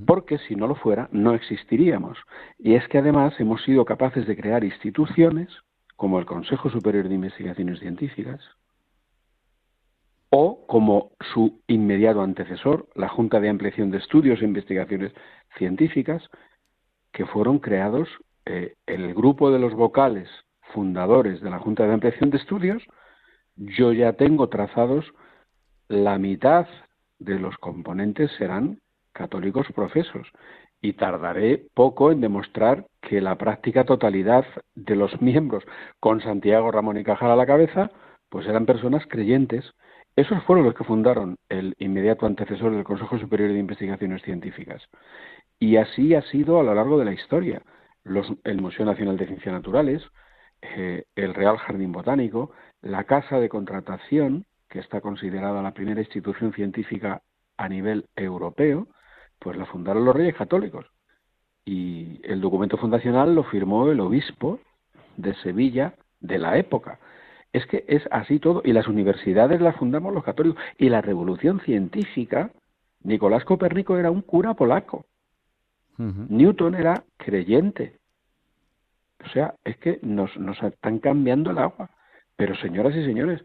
Porque 0.06 0.38
si 0.38 0.56
no 0.56 0.68
lo 0.68 0.76
fuera, 0.76 1.10
no 1.12 1.34
existiríamos. 1.34 2.20
Y 2.60 2.76
es 2.76 2.88
que 2.90 3.00
además 3.00 3.34
hemos 3.40 3.64
sido 3.64 3.86
capaces 3.86 4.28
de 4.28 4.38
crear 4.38 4.64
instituciones, 4.64 5.50
como 5.96 6.20
el 6.20 6.28
Consejo 6.28 6.70
Superior 6.70 7.10
de 7.10 7.16
Investigaciones 7.16 7.80
Científicas, 7.80 8.40
o 10.30 10.66
como 10.68 11.12
su 11.34 11.62
inmediato 11.68 12.22
antecesor, 12.22 12.88
la 12.96 13.08
Junta 13.08 13.40
de 13.40 13.50
Ampliación 13.50 13.92
de 13.92 14.00
Estudios 14.00 14.42
e 14.42 14.46
Investigaciones 14.46 15.14
Científicas, 15.58 16.24
que 17.12 17.26
fueron 17.26 17.60
creados 17.60 18.10
eh, 18.46 18.76
el 18.86 19.14
grupo 19.14 19.52
de 19.52 19.60
los 19.60 19.74
vocales 19.74 20.30
fundadores 20.74 21.42
de 21.42 21.50
la 21.50 21.60
Junta 21.60 21.86
de 21.86 21.94
Ampliación 21.94 22.30
de 22.30 22.38
Estudios, 22.38 22.84
yo 23.56 23.94
ya 23.94 24.14
tengo 24.14 24.50
trazados 24.50 25.06
la 25.88 26.18
mitad 26.18 26.68
de 27.20 27.40
los 27.40 27.58
componentes 27.58 28.32
serán 28.38 28.80
católicos 29.14 29.66
profesos 29.74 30.28
y 30.82 30.94
tardaré 30.94 31.66
poco 31.74 32.12
en 32.12 32.22
demostrar 32.22 32.86
que 33.02 33.22
la 33.22 33.36
práctica 33.38 33.86
totalidad 33.86 34.46
de 34.76 34.96
los 34.96 35.22
miembros 35.22 35.64
con 36.00 36.22
Santiago 36.22 36.72
Ramón 36.72 36.98
y 36.98 37.04
Cajal 37.04 37.32
a 37.32 37.36
la 37.36 37.48
cabeza 37.48 37.90
pues 38.30 38.46
eran 38.48 38.66
personas 38.66 39.06
creyentes. 39.08 39.74
Esos 40.18 40.44
fueron 40.46 40.66
los 40.66 40.74
que 40.74 40.84
fundaron 40.84 41.38
el 41.48 41.76
inmediato 41.78 42.26
antecesor 42.26 42.72
del 42.72 42.84
Consejo 42.84 43.20
Superior 43.20 43.52
de 43.52 43.60
Investigaciones 43.60 44.24
Científicas. 44.24 44.82
Y 45.60 45.78
así 45.78 46.16
ha 46.16 46.24
sido 46.24 46.60
a 46.60 46.64
lo 46.64 46.74
largo 46.74 46.98
de 46.98 47.06
la 47.06 47.14
historia. 47.14 47.62
el 48.04 48.62
Museo 48.62 48.84
Nacional 48.84 49.16
de 49.18 49.28
Ciencias 49.28 49.54
Naturales, 49.54 50.02
eh, 50.64 51.04
el 51.16 51.36
Real 51.36 51.58
Jardín 51.58 51.92
Botánico, 51.92 52.52
la 52.82 53.04
Casa 53.04 53.40
de 53.40 53.48
Contratación, 53.48 54.46
que 54.70 54.80
está 54.80 55.02
considerada 55.02 55.62
la 55.62 55.76
primera 55.76 56.02
institución 56.02 56.52
científica 56.52 57.22
a 57.56 57.70
nivel 57.70 58.08
europeo, 58.16 58.88
pues 59.38 59.56
la 59.56 59.68
fundaron 59.68 60.04
los 60.04 60.16
Reyes 60.16 60.36
Católicos. 60.36 60.88
Y 61.64 62.22
el 62.24 62.42
documento 62.42 62.78
fundacional 62.78 63.36
lo 63.36 63.44
firmó 63.44 63.92
el 63.92 64.00
obispo 64.00 64.60
de 65.16 65.36
Sevilla 65.44 65.94
de 66.22 66.40
la 66.40 66.58
época. 66.58 67.00
Es 67.54 67.66
que 67.66 67.86
es 67.88 68.04
así 68.12 68.40
todo. 68.40 68.62
Y 68.64 68.74
las 68.74 68.88
universidades 68.88 69.62
las 69.62 69.76
fundamos 69.76 70.14
los 70.14 70.24
católicos. 70.24 70.62
Y 70.78 70.90
la 70.90 71.02
revolución 71.02 71.60
científica, 71.62 72.52
Nicolás 73.04 73.46
Copérnico 73.46 73.98
era 73.98 74.12
un 74.12 74.22
cura 74.22 74.54
polaco. 74.54 75.06
Newton 75.98 76.76
era 76.76 77.04
creyente. 77.18 77.98
O 79.26 79.30
sea, 79.30 79.56
es 79.64 79.78
que 79.78 80.00
nos, 80.04 80.38
nos 80.38 80.62
están 80.62 81.00
cambiando 81.00 81.52
el 81.52 81.58
agua. 81.58 81.90
Pero 82.36 82.56
señoras 82.56 82.96
y 82.96 83.04
señores, 83.04 83.44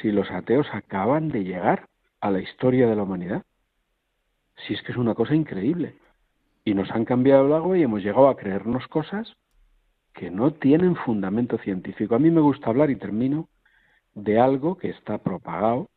si 0.00 0.10
los 0.10 0.30
ateos 0.30 0.66
acaban 0.72 1.28
de 1.28 1.44
llegar 1.44 1.86
a 2.20 2.30
la 2.30 2.40
historia 2.40 2.88
de 2.88 2.96
la 2.96 3.04
humanidad, 3.04 3.44
si 4.66 4.74
es 4.74 4.82
que 4.82 4.92
es 4.92 4.98
una 4.98 5.14
cosa 5.14 5.34
increíble. 5.34 5.94
Y 6.64 6.74
nos 6.74 6.90
han 6.90 7.04
cambiado 7.04 7.46
el 7.46 7.52
agua 7.52 7.78
y 7.78 7.82
hemos 7.82 8.02
llegado 8.02 8.28
a 8.28 8.36
creernos 8.36 8.86
cosas 8.88 9.36
que 10.14 10.30
no 10.30 10.52
tienen 10.52 10.96
fundamento 10.96 11.58
científico. 11.58 12.14
A 12.14 12.18
mí 12.18 12.30
me 12.30 12.40
gusta 12.40 12.70
hablar, 12.70 12.90
y 12.90 12.96
termino, 12.96 13.48
de 14.14 14.38
algo 14.38 14.76
que 14.76 14.90
está 14.90 15.18
propagado 15.18 15.90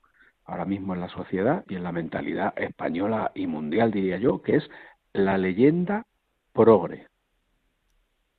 ahora 0.45 0.66
mismo 0.66 0.93
en 0.93 1.01
la 1.01 1.09
sociedad 1.09 1.66
y 1.68 1.76
en 1.76 1.84
la 1.84 1.91
mentalidad 1.91 2.53
española 2.57 3.32
y 3.36 3.47
mundial, 3.47 3.91
diría 3.91 4.18
yo, 4.18 4.41
que 4.41 4.57
es 4.57 4.70
la 5.13 5.38
leyenda 5.38 6.05
progre. 6.53 7.07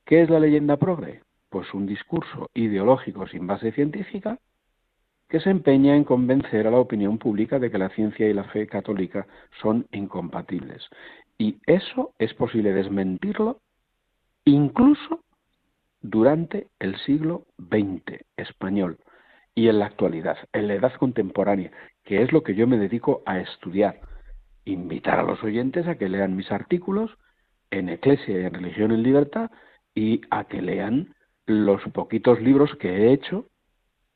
¿Qué 0.05 0.21
es 0.21 0.29
la 0.29 0.39
leyenda 0.39 0.77
progre? 0.77 1.21
Pues 1.49 1.73
un 1.73 1.85
discurso 1.85 2.49
ideológico 2.53 3.27
sin 3.27 3.45
base 3.45 3.71
científica 3.71 4.39
que 5.27 5.41
se 5.41 5.49
empeña 5.49 5.95
en 5.95 6.05
convencer 6.05 6.65
a 6.65 6.71
la 6.71 6.79
opinión 6.79 7.17
pública 7.17 7.59
de 7.59 7.69
que 7.69 7.77
la 7.77 7.89
ciencia 7.89 8.27
y 8.27 8.33
la 8.33 8.45
fe 8.45 8.67
católica 8.67 9.27
son 9.61 9.85
incompatibles. 9.91 10.87
Y 11.37 11.57
eso 11.65 12.13
es 12.17 12.33
posible 12.33 12.73
desmentirlo 12.73 13.59
incluso 14.45 15.19
durante 16.01 16.67
el 16.79 16.97
siglo 16.99 17.45
XX 17.57 18.23
español 18.37 18.97
y 19.55 19.69
en 19.69 19.79
la 19.79 19.87
actualidad, 19.87 20.37
en 20.53 20.67
la 20.67 20.75
edad 20.75 20.93
contemporánea, 20.93 21.71
que 22.03 22.21
es 22.21 22.31
lo 22.31 22.43
que 22.43 22.55
yo 22.55 22.67
me 22.67 22.77
dedico 22.77 23.23
a 23.25 23.39
estudiar. 23.39 23.99
Invitar 24.65 25.19
a 25.19 25.23
los 25.23 25.43
oyentes 25.43 25.87
a 25.87 25.95
que 25.95 26.09
lean 26.09 26.35
mis 26.35 26.51
artículos 26.51 27.17
en 27.71 27.89
Eclesia 27.89 28.39
y 28.39 28.45
en 28.45 28.53
Religión 28.53 28.91
en 28.91 29.03
Libertad 29.03 29.49
y 29.95 30.21
a 30.29 30.43
que 30.43 30.61
lean 30.61 31.15
los 31.45 31.81
poquitos 31.93 32.39
libros 32.41 32.75
que 32.75 32.89
he 32.89 33.13
hecho 33.13 33.47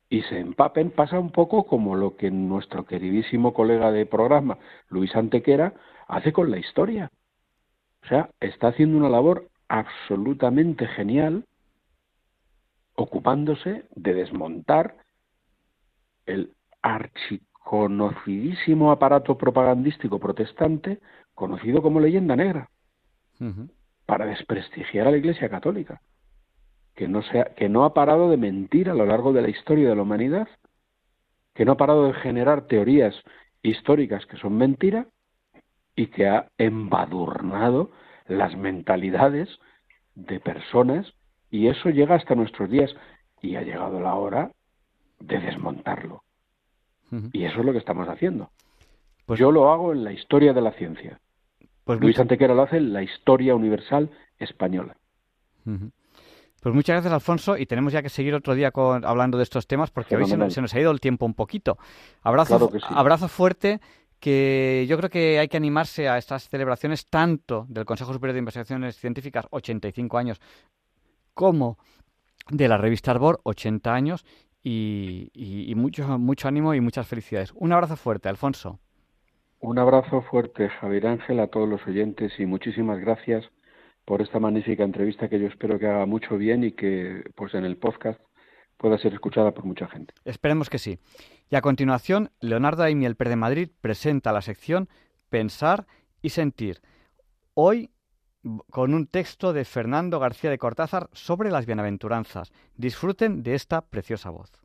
y 0.08 0.22
se 0.22 0.38
empapen, 0.38 0.90
pasa 0.90 1.18
un 1.18 1.32
poco 1.32 1.64
como 1.64 1.96
lo 1.96 2.16
que 2.16 2.30
nuestro 2.30 2.84
queridísimo 2.84 3.54
colega 3.54 3.90
de 3.90 4.04
programa, 4.04 4.58
Luis 4.90 5.16
Antequera, 5.16 5.72
hace 6.06 6.32
con 6.34 6.50
la 6.50 6.58
historia. 6.58 7.10
O 8.04 8.06
sea, 8.08 8.28
está 8.38 8.68
haciendo 8.68 8.98
una 8.98 9.08
labor 9.08 9.48
absolutamente 9.68 10.86
genial 10.86 11.46
ocupándose 13.02 13.84
de 13.94 14.14
desmontar 14.14 14.96
el 16.26 16.52
archiconocidísimo 16.82 18.90
aparato 18.90 19.36
propagandístico 19.36 20.18
protestante 20.18 21.00
conocido 21.34 21.82
como 21.82 22.00
leyenda 22.00 22.36
negra, 22.36 22.70
para 24.06 24.26
desprestigiar 24.26 25.08
a 25.08 25.10
la 25.10 25.16
Iglesia 25.16 25.48
Católica 25.48 26.00
que 26.94 27.08
no, 27.08 27.22
sea, 27.22 27.46
que 27.56 27.68
no 27.68 27.84
ha 27.84 27.94
parado 27.94 28.30
de 28.30 28.36
mentir 28.36 28.90
a 28.90 28.94
lo 28.94 29.06
largo 29.06 29.32
de 29.32 29.42
la 29.42 29.48
historia 29.48 29.88
de 29.88 29.96
la 29.96 30.02
humanidad, 30.02 30.48
que 31.54 31.64
no 31.64 31.72
ha 31.72 31.76
parado 31.76 32.06
de 32.06 32.14
generar 32.14 32.66
teorías 32.66 33.14
históricas 33.62 34.26
que 34.26 34.36
son 34.36 34.56
mentira 34.56 35.06
y 35.96 36.08
que 36.08 36.28
ha 36.28 36.48
embadurnado 36.58 37.90
las 38.26 38.56
mentalidades 38.56 39.48
de 40.14 40.40
personas 40.40 41.14
y 41.52 41.68
eso 41.68 41.90
llega 41.90 42.16
hasta 42.16 42.34
nuestros 42.34 42.68
días 42.70 42.90
y 43.42 43.56
ha 43.56 43.62
llegado 43.62 44.00
la 44.00 44.14
hora 44.14 44.50
de 45.20 45.38
desmontarlo. 45.38 46.24
Y 47.32 47.44
eso 47.44 47.60
es 47.60 47.66
lo 47.66 47.72
que 47.72 47.78
estamos 47.78 48.08
haciendo. 48.08 48.50
Pues, 49.26 49.38
Yo 49.38 49.52
lo 49.52 49.70
hago 49.70 49.92
en 49.92 50.02
la 50.02 50.12
historia 50.12 50.54
de 50.54 50.62
la 50.62 50.72
ciencia. 50.72 51.20
Pues 51.84 52.00
Luis 52.00 52.18
Antequera 52.18 52.54
lo 52.54 52.62
hace 52.62 52.78
en 52.78 52.94
la 52.94 53.02
historia 53.02 53.54
universal 53.54 54.10
española. 54.38 54.96
Pues 55.64 56.74
muchas 56.74 56.94
gracias, 56.94 57.12
Alfonso, 57.12 57.58
y 57.58 57.66
tenemos 57.66 57.92
ya 57.92 58.02
que 58.02 58.08
seguir 58.08 58.34
otro 58.34 58.54
día 58.54 58.70
con, 58.70 59.04
hablando 59.04 59.36
de 59.36 59.44
estos 59.44 59.66
temas 59.66 59.90
porque 59.90 60.16
hoy 60.16 60.24
se 60.24 60.36
nos, 60.38 60.74
ha 60.74 60.80
ido 60.80 60.90
el 60.90 61.00
tiempo 61.00 61.26
un 61.26 61.34
poquito. 61.34 61.76
Abrazo, 62.22 62.70
abrazo 62.88 63.28
fuerte, 63.28 63.80
que 64.20 64.86
yo 64.88 64.96
creo 64.96 65.10
que 65.10 65.38
hay 65.38 65.48
que 65.48 65.56
animarse 65.58 66.08
a 66.08 66.16
estas 66.16 66.48
celebraciones 66.48 67.08
tanto 67.08 67.66
del 67.68 67.84
Consejo 67.84 68.14
Superior 68.14 68.34
de 68.34 68.38
Investigaciones 68.38 68.96
Científicas, 68.96 69.46
85 69.50 70.16
años, 70.16 70.40
como 71.34 71.78
de 72.50 72.68
la 72.68 72.76
revista 72.76 73.10
Arbor, 73.10 73.40
80 73.44 73.94
años, 73.94 74.24
y, 74.62 75.30
y 75.34 75.74
mucho, 75.74 76.18
mucho 76.18 76.48
ánimo 76.48 76.74
y 76.74 76.80
muchas 76.80 77.06
felicidades. 77.06 77.52
Un 77.56 77.72
abrazo 77.72 77.96
fuerte, 77.96 78.28
Alfonso. 78.28 78.78
Un 79.62 79.78
abrazo 79.78 80.22
fuerte, 80.22 80.68
Javier 80.68 81.06
Ángel, 81.06 81.38
a 81.38 81.46
todos 81.46 81.68
los 81.68 81.86
oyentes 81.86 82.32
y 82.40 82.46
muchísimas 82.46 82.98
gracias 82.98 83.44
por 84.04 84.20
esta 84.20 84.40
magnífica 84.40 84.82
entrevista 84.82 85.28
que 85.28 85.38
yo 85.38 85.46
espero 85.46 85.78
que 85.78 85.86
haga 85.86 86.04
mucho 86.04 86.36
bien 86.36 86.64
y 86.64 86.72
que 86.72 87.22
pues 87.36 87.54
en 87.54 87.64
el 87.64 87.76
podcast 87.76 88.20
pueda 88.76 88.98
ser 88.98 89.14
escuchada 89.14 89.52
por 89.52 89.64
mucha 89.64 89.86
gente. 89.86 90.12
Esperemos 90.24 90.68
que 90.68 90.78
sí. 90.78 90.98
Y 91.48 91.54
a 91.54 91.60
continuación, 91.60 92.30
Leonardo 92.40 92.82
Aimiel 92.82 93.14
de 93.16 93.36
Madrid 93.36 93.70
presenta 93.80 94.32
la 94.32 94.42
sección 94.42 94.88
Pensar 95.28 95.86
y 96.20 96.30
Sentir. 96.30 96.80
Hoy 97.54 97.90
con 98.70 98.94
un 98.94 99.06
texto 99.06 99.52
de 99.52 99.64
Fernando 99.64 100.18
García 100.18 100.50
de 100.50 100.58
Cortázar 100.58 101.08
sobre 101.12 101.50
las 101.50 101.66
bienaventuranzas. 101.66 102.52
Disfruten 102.76 103.42
de 103.42 103.54
esta 103.54 103.82
preciosa 103.82 104.30
voz. 104.30 104.61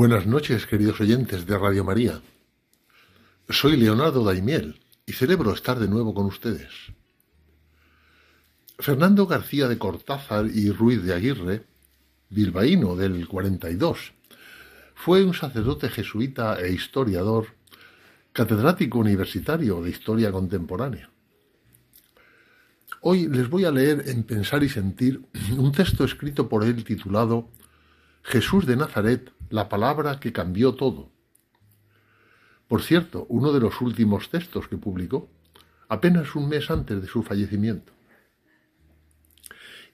Buenas 0.00 0.26
noches, 0.26 0.66
queridos 0.66 0.98
oyentes 1.02 1.44
de 1.44 1.58
Radio 1.58 1.84
María. 1.84 2.22
Soy 3.50 3.76
Leonardo 3.76 4.24
Daimiel 4.24 4.80
y 5.04 5.12
celebro 5.12 5.52
estar 5.52 5.78
de 5.78 5.88
nuevo 5.88 6.14
con 6.14 6.24
ustedes. 6.24 6.70
Fernando 8.78 9.26
García 9.26 9.68
de 9.68 9.76
Cortázar 9.76 10.46
y 10.46 10.70
Ruiz 10.70 11.02
de 11.02 11.12
Aguirre, 11.12 11.66
bilbaíno 12.30 12.96
del 12.96 13.28
42, 13.28 14.14
fue 14.94 15.22
un 15.22 15.34
sacerdote 15.34 15.90
jesuita 15.90 16.58
e 16.58 16.72
historiador, 16.72 17.48
catedrático 18.32 19.00
universitario 19.00 19.82
de 19.82 19.90
historia 19.90 20.32
contemporánea. 20.32 21.10
Hoy 23.02 23.28
les 23.28 23.50
voy 23.50 23.66
a 23.66 23.70
leer 23.70 24.04
en 24.06 24.22
Pensar 24.22 24.62
y 24.62 24.70
Sentir 24.70 25.20
un 25.58 25.72
texto 25.72 26.04
escrito 26.04 26.48
por 26.48 26.64
él 26.64 26.84
titulado 26.84 27.50
Jesús 28.22 28.64
de 28.64 28.76
Nazaret, 28.76 29.30
la 29.50 29.68
palabra 29.68 30.18
que 30.20 30.32
cambió 30.32 30.74
todo. 30.74 31.10
Por 32.68 32.82
cierto, 32.82 33.26
uno 33.28 33.52
de 33.52 33.60
los 33.60 33.80
últimos 33.80 34.30
textos 34.30 34.68
que 34.68 34.76
publicó, 34.76 35.28
apenas 35.88 36.36
un 36.36 36.48
mes 36.48 36.70
antes 36.70 37.02
de 37.02 37.08
su 37.08 37.22
fallecimiento. 37.24 37.92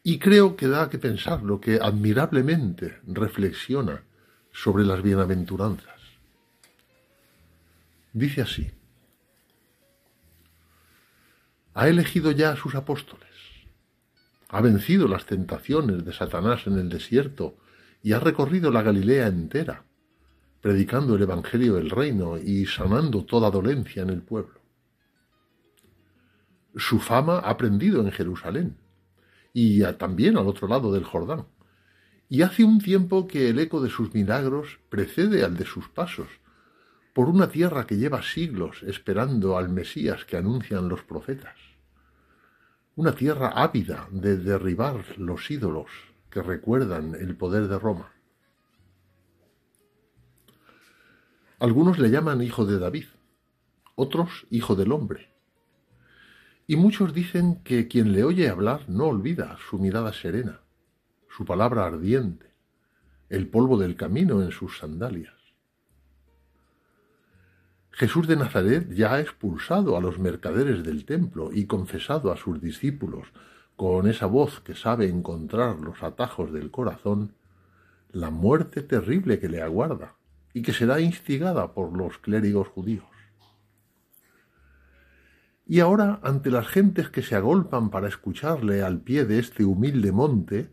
Y 0.02 0.18
creo 0.18 0.56
que 0.56 0.68
da 0.68 0.88
que 0.90 0.98
pensar 0.98 1.42
lo 1.42 1.58
que 1.58 1.80
admirablemente 1.82 3.00
reflexiona 3.06 4.02
sobre 4.52 4.84
las 4.84 5.02
bienaventuranzas. 5.02 6.00
Dice 8.12 8.42
así, 8.42 8.70
ha 11.74 11.88
elegido 11.88 12.30
ya 12.30 12.52
a 12.52 12.56
sus 12.56 12.74
apóstoles, 12.74 13.26
ha 14.48 14.60
vencido 14.60 15.08
las 15.08 15.26
tentaciones 15.26 16.04
de 16.04 16.12
Satanás 16.12 16.66
en 16.66 16.78
el 16.78 16.88
desierto 16.88 17.56
y 18.06 18.12
ha 18.12 18.20
recorrido 18.20 18.70
la 18.70 18.82
Galilea 18.82 19.26
entera, 19.26 19.82
predicando 20.60 21.16
el 21.16 21.22
Evangelio 21.22 21.74
del 21.74 21.90
Reino 21.90 22.38
y 22.38 22.64
sanando 22.64 23.24
toda 23.24 23.50
dolencia 23.50 24.02
en 24.02 24.10
el 24.10 24.22
pueblo. 24.22 24.60
Su 26.76 27.00
fama 27.00 27.40
ha 27.40 27.56
prendido 27.56 28.00
en 28.00 28.12
Jerusalén 28.12 28.76
y 29.52 29.82
también 29.94 30.38
al 30.38 30.46
otro 30.46 30.68
lado 30.68 30.92
del 30.92 31.02
Jordán. 31.02 31.46
Y 32.28 32.42
hace 32.42 32.62
un 32.62 32.78
tiempo 32.78 33.26
que 33.26 33.48
el 33.48 33.58
eco 33.58 33.80
de 33.80 33.90
sus 33.90 34.14
milagros 34.14 34.78
precede 34.88 35.42
al 35.42 35.56
de 35.56 35.64
sus 35.64 35.88
pasos, 35.88 36.28
por 37.12 37.28
una 37.28 37.48
tierra 37.48 37.88
que 37.88 37.96
lleva 37.96 38.22
siglos 38.22 38.84
esperando 38.84 39.58
al 39.58 39.68
Mesías 39.68 40.24
que 40.24 40.36
anuncian 40.36 40.88
los 40.88 41.02
profetas. 41.02 41.56
Una 42.94 43.16
tierra 43.16 43.48
ávida 43.48 44.06
de 44.12 44.36
derribar 44.36 45.18
los 45.18 45.50
ídolos 45.50 45.90
recuerdan 46.42 47.14
el 47.14 47.36
poder 47.36 47.68
de 47.68 47.78
Roma. 47.78 48.12
Algunos 51.58 51.98
le 51.98 52.10
llaman 52.10 52.42
hijo 52.42 52.66
de 52.66 52.78
David, 52.78 53.06
otros 53.94 54.46
hijo 54.50 54.74
del 54.74 54.92
hombre. 54.92 55.30
Y 56.66 56.76
muchos 56.76 57.14
dicen 57.14 57.62
que 57.62 57.88
quien 57.88 58.12
le 58.12 58.24
oye 58.24 58.48
hablar 58.48 58.88
no 58.88 59.06
olvida 59.06 59.56
su 59.70 59.78
mirada 59.78 60.12
serena, 60.12 60.60
su 61.28 61.44
palabra 61.44 61.86
ardiente, 61.86 62.52
el 63.28 63.48
polvo 63.48 63.78
del 63.78 63.96
camino 63.96 64.42
en 64.42 64.50
sus 64.50 64.78
sandalias. 64.78 65.34
Jesús 67.92 68.26
de 68.26 68.36
Nazaret 68.36 68.92
ya 68.92 69.14
ha 69.14 69.20
expulsado 69.20 69.96
a 69.96 70.02
los 70.02 70.18
mercaderes 70.18 70.84
del 70.84 71.06
templo 71.06 71.50
y 71.52 71.64
confesado 71.64 72.30
a 72.30 72.36
sus 72.36 72.60
discípulos 72.60 73.28
con 73.76 74.08
esa 74.08 74.26
voz 74.26 74.60
que 74.60 74.74
sabe 74.74 75.08
encontrar 75.08 75.78
los 75.80 76.02
atajos 76.02 76.52
del 76.52 76.70
corazón, 76.70 77.34
la 78.10 78.30
muerte 78.30 78.82
terrible 78.82 79.38
que 79.38 79.50
le 79.50 79.60
aguarda 79.60 80.16
y 80.54 80.62
que 80.62 80.72
será 80.72 81.00
instigada 81.00 81.74
por 81.74 81.96
los 81.96 82.16
clérigos 82.18 82.68
judíos. 82.68 83.04
Y 85.66 85.80
ahora, 85.80 86.20
ante 86.22 86.50
las 86.50 86.68
gentes 86.68 87.10
que 87.10 87.22
se 87.22 87.36
agolpan 87.36 87.90
para 87.90 88.08
escucharle 88.08 88.82
al 88.82 89.00
pie 89.00 89.24
de 89.26 89.38
este 89.38 89.64
humilde 89.64 90.12
monte, 90.12 90.70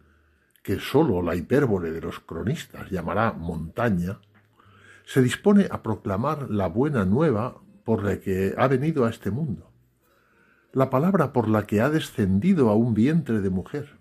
que 0.61 0.79
sólo 0.79 1.21
la 1.21 1.35
hipérbole 1.35 1.91
de 1.91 1.99
los 1.99 2.19
cronistas 2.21 2.89
llamará 2.89 3.33
montaña, 3.33 4.19
se 5.05 5.21
dispone 5.21 5.67
a 5.69 5.83
proclamar 5.83 6.49
la 6.49 6.67
buena 6.67 7.03
nueva 7.03 7.61
por 7.83 8.03
la 8.03 8.19
que 8.21 8.53
ha 8.57 8.67
venido 8.67 9.03
a 9.03 9.09
este 9.09 9.31
mundo 9.31 9.72
la 10.73 10.89
palabra 10.89 11.33
por 11.33 11.47
la 11.47 11.67
que 11.67 11.81
ha 11.81 11.89
descendido 11.91 12.69
a 12.69 12.75
un 12.75 12.95
vientre 12.95 13.41
de 13.41 13.51
mujer, 13.51 13.99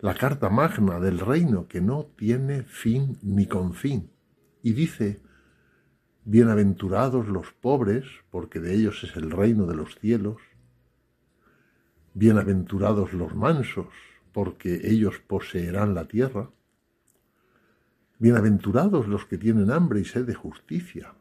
la 0.00 0.14
carta 0.14 0.50
magna 0.50 0.98
del 0.98 1.20
reino 1.20 1.68
que 1.68 1.80
no 1.80 2.04
tiene 2.16 2.64
fin 2.64 3.16
ni 3.22 3.46
confín, 3.46 4.10
y 4.60 4.72
dice, 4.72 5.22
Bienaventurados 6.24 7.28
los 7.28 7.52
pobres, 7.52 8.04
porque 8.30 8.58
de 8.58 8.74
ellos 8.74 9.04
es 9.04 9.16
el 9.16 9.30
reino 9.30 9.66
de 9.66 9.76
los 9.76 9.94
cielos, 10.00 10.42
Bienaventurados 12.12 13.12
los 13.12 13.36
mansos, 13.36 13.86
porque 14.32 14.80
ellos 14.82 15.20
poseerán 15.24 15.94
la 15.94 16.08
tierra, 16.08 16.50
Bienaventurados 18.18 19.06
los 19.06 19.26
que 19.26 19.38
tienen 19.38 19.70
hambre 19.70 20.00
y 20.00 20.04
sed 20.04 20.26
de 20.26 20.34
justicia, 20.34 21.14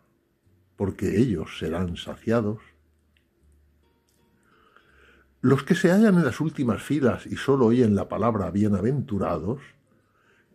porque 0.76 1.20
ellos 1.20 1.60
serán 1.60 1.96
saciados, 1.96 2.58
los 5.48 5.64
que 5.64 5.76
se 5.76 5.92
hallan 5.92 6.16
en 6.16 6.26
las 6.26 6.42
últimas 6.42 6.84
filas 6.84 7.26
y 7.26 7.38
sólo 7.38 7.68
oyen 7.68 7.96
la 7.96 8.10
palabra 8.10 8.52
bienaventurados, 8.52 9.62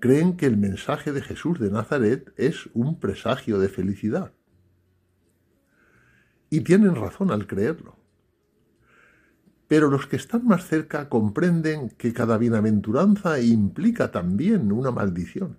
creen 0.00 0.36
que 0.36 0.44
el 0.44 0.58
mensaje 0.58 1.12
de 1.12 1.22
Jesús 1.22 1.58
de 1.58 1.70
Nazaret 1.70 2.30
es 2.36 2.68
un 2.74 3.00
presagio 3.00 3.58
de 3.58 3.70
felicidad. 3.70 4.34
Y 6.50 6.60
tienen 6.60 6.94
razón 6.94 7.30
al 7.30 7.46
creerlo. 7.46 7.96
Pero 9.66 9.88
los 9.88 10.06
que 10.06 10.16
están 10.16 10.46
más 10.46 10.66
cerca 10.66 11.08
comprenden 11.08 11.88
que 11.88 12.12
cada 12.12 12.36
bienaventuranza 12.36 13.40
implica 13.40 14.10
también 14.10 14.70
una 14.72 14.90
maldición. 14.90 15.58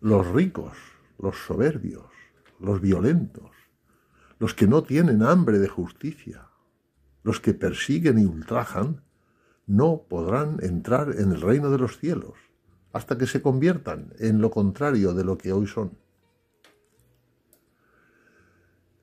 Los 0.00 0.28
ricos, 0.28 0.76
los 1.18 1.36
soberbios, 1.36 2.12
los 2.60 2.80
violentos, 2.80 3.50
los 4.38 4.54
que 4.54 4.68
no 4.68 4.84
tienen 4.84 5.24
hambre 5.24 5.58
de 5.58 5.66
justicia, 5.66 6.53
los 7.24 7.40
que 7.40 7.54
persiguen 7.54 8.18
y 8.20 8.26
ultrajan, 8.26 9.02
no 9.66 10.02
podrán 10.08 10.58
entrar 10.62 11.16
en 11.18 11.32
el 11.32 11.40
reino 11.40 11.70
de 11.70 11.78
los 11.78 11.98
cielos 11.98 12.34
hasta 12.92 13.18
que 13.18 13.26
se 13.26 13.42
conviertan 13.42 14.12
en 14.20 14.40
lo 14.40 14.50
contrario 14.50 15.14
de 15.14 15.24
lo 15.24 15.36
que 15.36 15.52
hoy 15.52 15.66
son. 15.66 15.98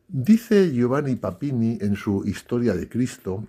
Dice 0.08 0.72
Giovanni 0.72 1.16
Papini 1.16 1.78
en 1.82 1.96
su 1.96 2.24
Historia 2.26 2.74
de 2.74 2.88
Cristo 2.88 3.48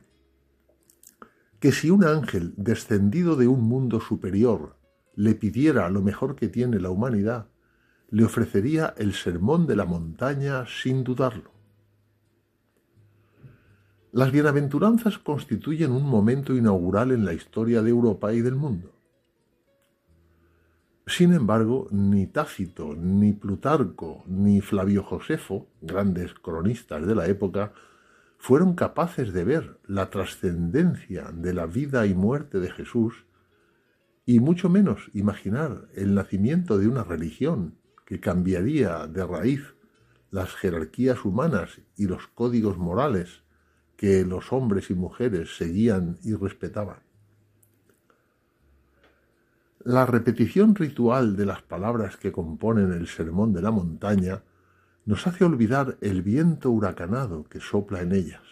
que 1.61 1.71
si 1.71 1.91
un 1.91 2.05
ángel 2.05 2.55
descendido 2.57 3.37
de 3.37 3.47
un 3.47 3.63
mundo 3.63 4.01
superior 4.01 4.77
le 5.15 5.35
pidiera 5.35 5.89
lo 5.91 6.03
mejor 6.03 6.35
que 6.35 6.49
tiene 6.49 6.81
la 6.81 6.91
humanidad, 6.91 7.47
le 8.11 8.25
ofrecería 8.25 8.95
el 8.97 9.13
sermón 9.13 9.67
de 9.67 9.77
la 9.77 9.85
montaña 9.85 10.65
sin 10.67 11.05
dudarlo. 11.05 11.53
Las 14.15 14.31
bienaventuranzas 14.31 15.17
constituyen 15.17 15.91
un 15.91 16.03
momento 16.03 16.55
inaugural 16.55 17.13
en 17.13 17.25
la 17.25 17.33
historia 17.33 17.81
de 17.81 17.89
Europa 17.89 18.35
y 18.35 18.43
del 18.43 18.57
mundo. 18.57 18.93
Sin 21.07 21.33
embargo, 21.33 21.89
ni 21.91 22.27
Tácito, 22.27 22.95
ni 22.95 23.33
Plutarco, 23.33 24.23
ni 24.27 24.61
Flavio 24.61 25.03
Josefo, 25.03 25.67
grandes 25.81 26.35
cronistas 26.35 27.07
de 27.07 27.15
la 27.15 27.27
época, 27.27 27.73
fueron 28.37 28.75
capaces 28.75 29.33
de 29.33 29.45
ver 29.45 29.81
la 29.87 30.11
trascendencia 30.11 31.33
de 31.33 31.55
la 31.55 31.65
vida 31.65 32.05
y 32.05 32.13
muerte 32.13 32.61
de 32.61 32.71
Jesús 32.71 33.25
y 34.27 34.41
mucho 34.41 34.69
menos 34.69 35.11
imaginar 35.15 35.89
el 35.95 36.15
nacimiento 36.15 36.77
de 36.77 36.87
una 36.87 37.03
religión 37.03 37.79
que 38.05 38.21
cambiaría 38.21 39.07
de 39.07 39.27
raíz 39.27 39.75
las 40.31 40.55
jerarquías 40.55 41.25
humanas 41.25 41.81
y 41.97 42.09
los 42.09 42.27
códigos 42.27 42.77
morales 42.77 43.43
que 44.03 44.25
los 44.25 44.53
hombres 44.53 44.91
y 44.91 44.95
mujeres 44.95 45.57
seguían 45.57 46.19
y 46.25 46.35
respetaban. 46.35 47.05
La 49.85 50.07
repetición 50.07 50.75
ritual 50.75 51.37
de 51.37 51.47
las 51.47 51.63
palabras 51.63 52.17
que 52.17 52.33
componen 52.33 52.93
el 52.93 53.07
sermón 53.07 53.53
de 53.53 53.63
la 53.63 53.71
montaña 53.71 54.43
nos 55.05 55.29
hace 55.29 55.45
olvidar 55.45 55.99
el 56.01 56.23
viento 56.23 56.73
huracanado 56.73 57.45
que 57.45 57.61
sopla 57.61 58.01
en 58.01 58.11
ellas. 58.11 58.43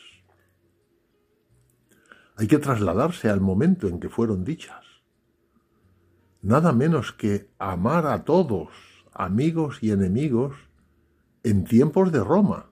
Hay 2.36 2.46
que 2.46 2.58
trasladarse 2.58 3.28
al 3.28 3.40
momento 3.40 3.88
en 3.88 3.98
que 3.98 4.08
fueron 4.08 4.44
dichas. 4.44 4.84
Nada 6.42 6.72
menos 6.72 7.10
que 7.12 7.50
amar 7.58 8.06
a 8.06 8.22
todos, 8.22 8.68
amigos 9.12 9.82
y 9.82 9.90
enemigos, 9.90 10.54
en 11.42 11.64
tiempos 11.64 12.12
de 12.12 12.22
Roma, 12.22 12.69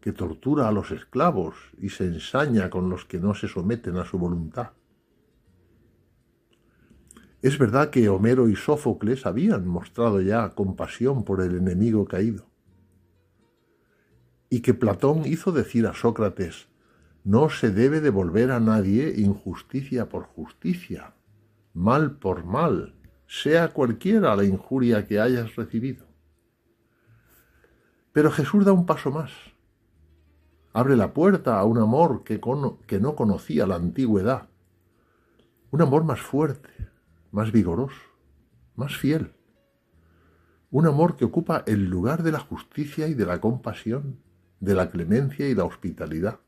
que 0.00 0.12
tortura 0.12 0.68
a 0.68 0.72
los 0.72 0.90
esclavos 0.90 1.54
y 1.78 1.90
se 1.90 2.04
ensaña 2.04 2.70
con 2.70 2.88
los 2.88 3.04
que 3.04 3.20
no 3.20 3.34
se 3.34 3.48
someten 3.48 3.98
a 3.98 4.06
su 4.06 4.18
voluntad. 4.18 4.70
Es 7.42 7.58
verdad 7.58 7.90
que 7.90 8.08
Homero 8.08 8.48
y 8.48 8.56
Sófocles 8.56 9.26
habían 9.26 9.66
mostrado 9.66 10.20
ya 10.20 10.50
compasión 10.50 11.24
por 11.24 11.40
el 11.40 11.56
enemigo 11.56 12.04
caído, 12.06 12.46
y 14.48 14.60
que 14.60 14.74
Platón 14.74 15.22
hizo 15.26 15.52
decir 15.52 15.86
a 15.86 15.94
Sócrates, 15.94 16.68
no 17.22 17.50
se 17.50 17.70
debe 17.70 18.00
devolver 18.00 18.50
a 18.50 18.60
nadie 18.60 19.14
injusticia 19.16 20.08
por 20.08 20.24
justicia, 20.24 21.14
mal 21.72 22.18
por 22.18 22.44
mal, 22.44 22.94
sea 23.26 23.68
cualquiera 23.68 24.34
la 24.34 24.44
injuria 24.44 25.06
que 25.06 25.20
hayas 25.20 25.54
recibido. 25.56 26.06
Pero 28.12 28.30
Jesús 28.30 28.64
da 28.64 28.72
un 28.72 28.86
paso 28.86 29.10
más 29.10 29.30
abre 30.72 30.96
la 30.96 31.12
puerta 31.12 31.58
a 31.58 31.64
un 31.64 31.78
amor 31.78 32.22
que, 32.24 32.40
que 32.86 33.00
no 33.00 33.16
conocía 33.16 33.66
la 33.66 33.76
antigüedad, 33.76 34.48
un 35.70 35.82
amor 35.82 36.04
más 36.04 36.20
fuerte, 36.20 36.70
más 37.30 37.52
vigoroso, 37.52 38.00
más 38.76 38.96
fiel, 38.96 39.32
Un 40.72 40.86
amor 40.86 41.16
que 41.16 41.24
ocupa 41.24 41.64
el 41.66 41.86
lugar 41.86 42.22
de 42.22 42.30
la 42.30 42.38
justicia 42.38 43.08
y 43.08 43.14
de 43.14 43.26
la 43.26 43.40
compasión, 43.40 44.20
de 44.60 44.74
la 44.76 44.88
clemencia 44.88 45.48
y 45.48 45.54
la 45.56 45.64
hospitalidad. 45.64 46.38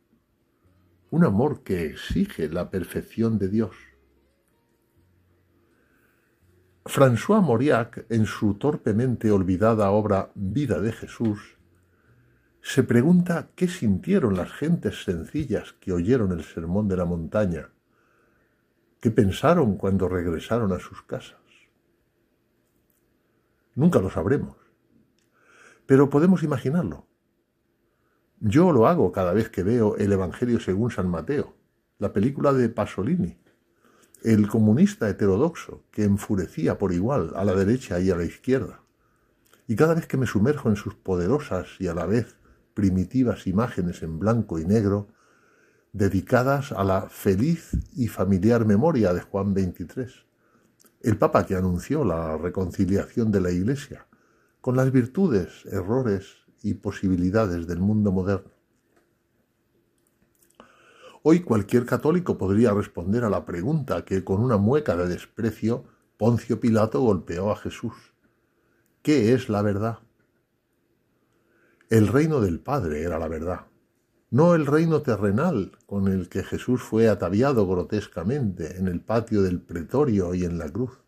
Un 1.11 1.25
amor 1.25 1.65
que 1.65 1.87
exige 1.87 2.49
la 2.49 2.71
perfección 2.71 3.37
de 3.39 3.49
Dios. 3.49 3.75
François 6.85 7.43
Mauriac, 7.43 8.07
en 8.11 8.27
su 8.27 8.55
torpemente 8.55 9.33
olvidada 9.33 9.91
obra 9.91 10.31
Vida 10.37 10.81
de 10.81 10.93
Jesús, 10.93 11.59
se 12.63 12.85
pregunta 12.85 13.51
qué 13.57 13.67
sintieron 13.67 14.37
las 14.37 14.53
gentes 14.53 15.03
sencillas 15.03 15.75
que 15.81 15.93
oyeron 15.93 16.31
el 16.31 16.45
sermón 16.45 16.87
de 16.87 16.97
la 16.97 17.05
montaña, 17.05 17.71
qué 19.01 19.11
pensaron 19.11 19.77
cuando 19.77 20.09
regresaron 20.09 20.73
a 20.73 20.79
sus 20.79 21.03
casas. 21.03 21.41
Nunca 23.75 23.99
lo 23.99 24.11
sabremos, 24.11 24.57
pero 25.87 26.09
podemos 26.09 26.45
imaginarlo. 26.45 27.09
Yo 28.39 28.71
lo 28.71 28.87
hago 28.87 29.11
cada 29.11 29.33
vez 29.33 29.51
que 29.51 29.65
veo 29.65 29.97
el 29.97 30.13
Evangelio 30.13 30.61
según 30.61 30.93
San 30.93 31.09
Mateo, 31.09 31.57
la 31.99 32.13
película 32.13 32.53
de 32.53 32.69
Pasolini, 32.69 33.39
el 34.23 34.47
comunista 34.47 35.09
heterodoxo 35.09 35.85
que 35.91 36.05
enfurecía 36.05 36.79
por 36.79 36.93
igual 36.93 37.33
a 37.35 37.45
la 37.45 37.55
derecha 37.55 37.99
y 37.99 38.11
a 38.11 38.17
la 38.17 38.25
izquierda. 38.25 38.83
Y 39.67 39.75
cada 39.75 39.95
vez 39.95 40.07
que 40.07 40.17
me 40.17 40.27
sumerjo 40.27 40.69
en 40.69 40.77
sus 40.77 40.95
poderosas 40.95 41.69
y 41.81 41.89
a 41.89 41.95
la 41.95 42.07
vez 42.07 42.37
primitivas 42.75 43.47
imágenes 43.47 44.03
en 44.03 44.19
blanco 44.19 44.59
y 44.59 44.65
negro 44.65 45.09
dedicadas 45.93 46.73
a 46.73 46.85
la 46.85 47.03
feliz 47.03 47.71
y 47.95 48.09
familiar 48.09 48.65
memoria 48.65 49.13
de 49.13 49.21
Juan 49.21 49.55
XXIII, 49.55 50.27
el 51.03 51.19
Papa 51.19 51.45
que 51.47 51.55
anunció 51.55 52.05
la 52.05 52.37
reconciliación 52.39 53.31
de 53.31 53.41
la 53.41 53.51
Iglesia 53.51 54.07
con 54.61 54.77
las 54.77 54.91
virtudes, 54.93 55.67
errores 55.67 56.37
y 56.63 56.75
posibilidades 56.75 57.67
del 57.67 57.81
mundo 57.81 58.13
moderno. 58.13 58.53
Hoy 61.25 61.41
cualquier 61.41 61.85
católico 61.85 62.39
podría 62.39 62.73
responder 62.73 63.25
a 63.25 63.31
la 63.31 63.45
pregunta 63.45 64.05
que 64.05 64.25
con 64.25 64.41
una 64.41 64.57
mueca 64.57 64.97
de 64.97 65.09
desprecio 65.09 65.85
Poncio 66.17 66.61
Pilato 66.61 67.01
golpeó 67.01 67.51
a 67.51 67.57
Jesús. 67.57 67.95
¿Qué 69.03 69.33
es 69.33 69.49
la 69.49 69.63
verdad? 69.63 69.99
El 71.93 72.09
reino 72.09 72.41
del 72.41 72.59
Padre 72.59 73.03
era 73.03 73.19
la 73.19 73.29
verdad, 73.29 73.67
no 74.31 74.55
el 74.55 74.65
reino 74.65 75.03
terrenal 75.03 75.77
con 75.85 76.09
el 76.09 76.31
que 76.31 76.43
Jesús 76.43 76.81
fue 76.81 77.11
ataviado 77.11 77.67
grotescamente 77.67 78.79
en 78.79 78.89
el 78.89 79.03
patio 79.03 79.43
del 79.43 79.61
pretorio 79.61 80.33
y 80.33 80.47
en 80.47 80.57
la 80.57 80.71
cruz, 80.71 81.03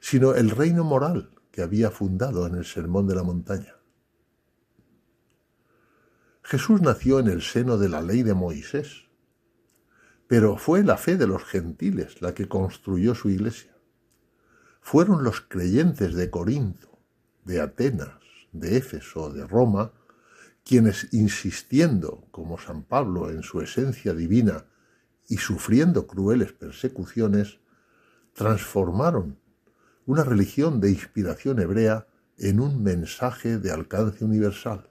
sino 0.00 0.34
el 0.34 0.48
reino 0.48 0.84
moral 0.84 1.32
que 1.50 1.60
había 1.60 1.90
fundado 1.90 2.46
en 2.46 2.54
el 2.54 2.64
Sermón 2.64 3.08
de 3.08 3.14
la 3.14 3.24
Montaña. 3.24 3.74
Jesús 6.44 6.80
nació 6.80 7.18
en 7.18 7.28
el 7.28 7.42
seno 7.42 7.76
de 7.76 7.90
la 7.90 8.00
ley 8.00 8.22
de 8.22 8.32
Moisés, 8.32 9.04
pero 10.26 10.56
fue 10.56 10.82
la 10.82 10.96
fe 10.96 11.18
de 11.18 11.26
los 11.26 11.44
gentiles 11.44 12.22
la 12.22 12.32
que 12.32 12.48
construyó 12.48 13.14
su 13.14 13.28
iglesia. 13.28 13.76
Fueron 14.80 15.24
los 15.24 15.42
creyentes 15.42 16.14
de 16.14 16.30
Corinto, 16.30 16.88
de 17.44 17.60
Atenas, 17.60 18.19
de 18.52 18.76
Éfeso, 18.76 19.32
de 19.32 19.46
Roma, 19.46 19.92
quienes 20.64 21.12
insistiendo, 21.12 22.26
como 22.30 22.58
San 22.58 22.82
Pablo, 22.82 23.30
en 23.30 23.42
su 23.42 23.60
esencia 23.60 24.14
divina 24.14 24.66
y 25.28 25.36
sufriendo 25.38 26.06
crueles 26.06 26.52
persecuciones, 26.52 27.60
transformaron 28.34 29.38
una 30.06 30.24
religión 30.24 30.80
de 30.80 30.90
inspiración 30.90 31.60
hebrea 31.60 32.06
en 32.38 32.60
un 32.60 32.82
mensaje 32.82 33.58
de 33.58 33.70
alcance 33.70 34.24
universal. 34.24 34.88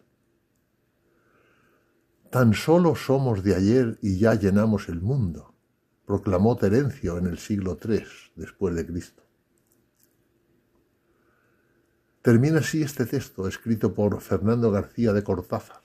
Tan 2.30 2.54
solo 2.54 2.96
somos 2.96 3.44
de 3.44 3.56
ayer 3.56 3.98
y 4.02 4.20
ya 4.20 4.36
llenamos 4.36 4.88
el 4.88 5.02
mundo, 5.02 5.56
proclamó 6.06 6.56
Terencio 6.56 7.18
en 7.18 7.26
el 7.26 7.40
siglo 7.40 7.78
III 7.84 8.04
después 8.36 8.76
de 8.76 8.86
Cristo. 8.86 9.29
Termina 12.22 12.60
así 12.60 12.82
este 12.82 13.06
texto 13.06 13.48
escrito 13.48 13.94
por 13.94 14.20
Fernando 14.20 14.72
García 14.72 15.14
de 15.14 15.24
Cortázar. 15.24 15.82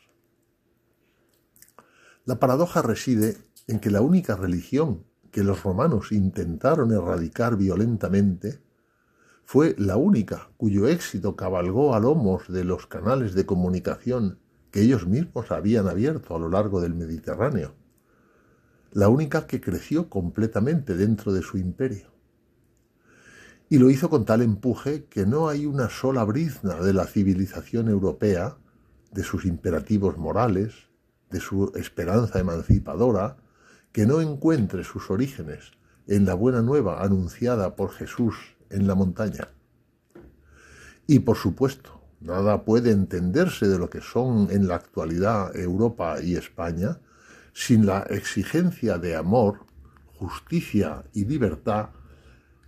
La 2.24 2.40
paradoja 2.40 2.82
reside 2.82 3.36
en 3.69 3.78
que 3.78 3.90
la 3.90 4.01
única 4.01 4.35
religión 4.35 5.05
que 5.31 5.44
los 5.44 5.62
romanos 5.62 6.11
intentaron 6.11 6.90
erradicar 6.90 7.56
violentamente 7.56 8.59
fue 9.44 9.77
la 9.78 9.97
única 9.97 10.51
cuyo 10.56 10.89
éxito 10.89 11.36
cabalgó 11.36 11.94
a 11.94 12.01
lomos 12.01 12.48
de 12.48 12.65
los 12.65 12.89
canales 12.89 13.35
de 13.35 13.47
comunicación 13.47 14.40
que 14.73 14.81
ellos 14.81 15.06
mismos 15.06 15.52
habían 15.52 15.86
abierto 15.86 16.35
a 16.35 16.40
lo 16.40 16.48
largo 16.48 16.81
del 16.81 16.94
Mediterráneo, 16.94 17.77
la 18.90 19.09
única 19.09 19.47
que 19.47 19.61
creció 19.61 20.09
completamente 20.09 20.97
dentro 20.97 21.32
de 21.32 21.43
su 21.43 21.59
imperio 21.59 22.14
y 23.69 23.78
lo 23.78 23.91
hizo 23.91 24.11
con 24.11 24.24
tal 24.24 24.43
empuje 24.43 25.05
que 25.05 25.27
no 25.27 25.49
hay 25.49 25.66
una 25.66 25.89
sola 25.89 26.24
brizna 26.24 26.74
de 26.77 26.93
la 26.93 27.07
civilización 27.07 27.89
europea, 27.89 28.57
de 29.12 29.23
sus 29.23 29.45
imperativos 29.45 30.19
morales, 30.19 30.74
de 31.31 31.41
su 31.41 31.73
esperanza 31.77 32.39
emancipadora, 32.39 33.36
que 33.93 34.07
no 34.07 34.20
encuentre 34.20 34.85
sus 34.85 35.11
orígenes 35.11 35.73
en 36.07 36.27
la 36.27 36.35
buena 36.35 36.62
nueva 36.62 37.03
anunciada 37.03 37.77
por 37.77 37.93
Jesús 37.93 38.35
en 38.70 38.86
la 38.86 38.95
montaña. 38.95 39.49
Y 41.07 41.20
por 41.20 41.36
supuesto, 41.36 42.03
nada 42.20 42.65
puede 42.65 42.91
entenderse 42.91 43.69
de 43.69 43.78
lo 43.78 43.89
que 43.89 44.01
son 44.01 44.49
en 44.51 44.69
la 44.69 44.77
actualidad 44.77 45.55
Europa 45.57 46.16
y 46.23 46.36
España 46.36 46.99
sin 47.53 47.86
la 47.86 48.01
exigencia 48.01 48.99
de 48.99 49.15
amor, 49.15 49.61
justicia 50.19 51.05
y 51.12 51.24
libertad 51.24 51.91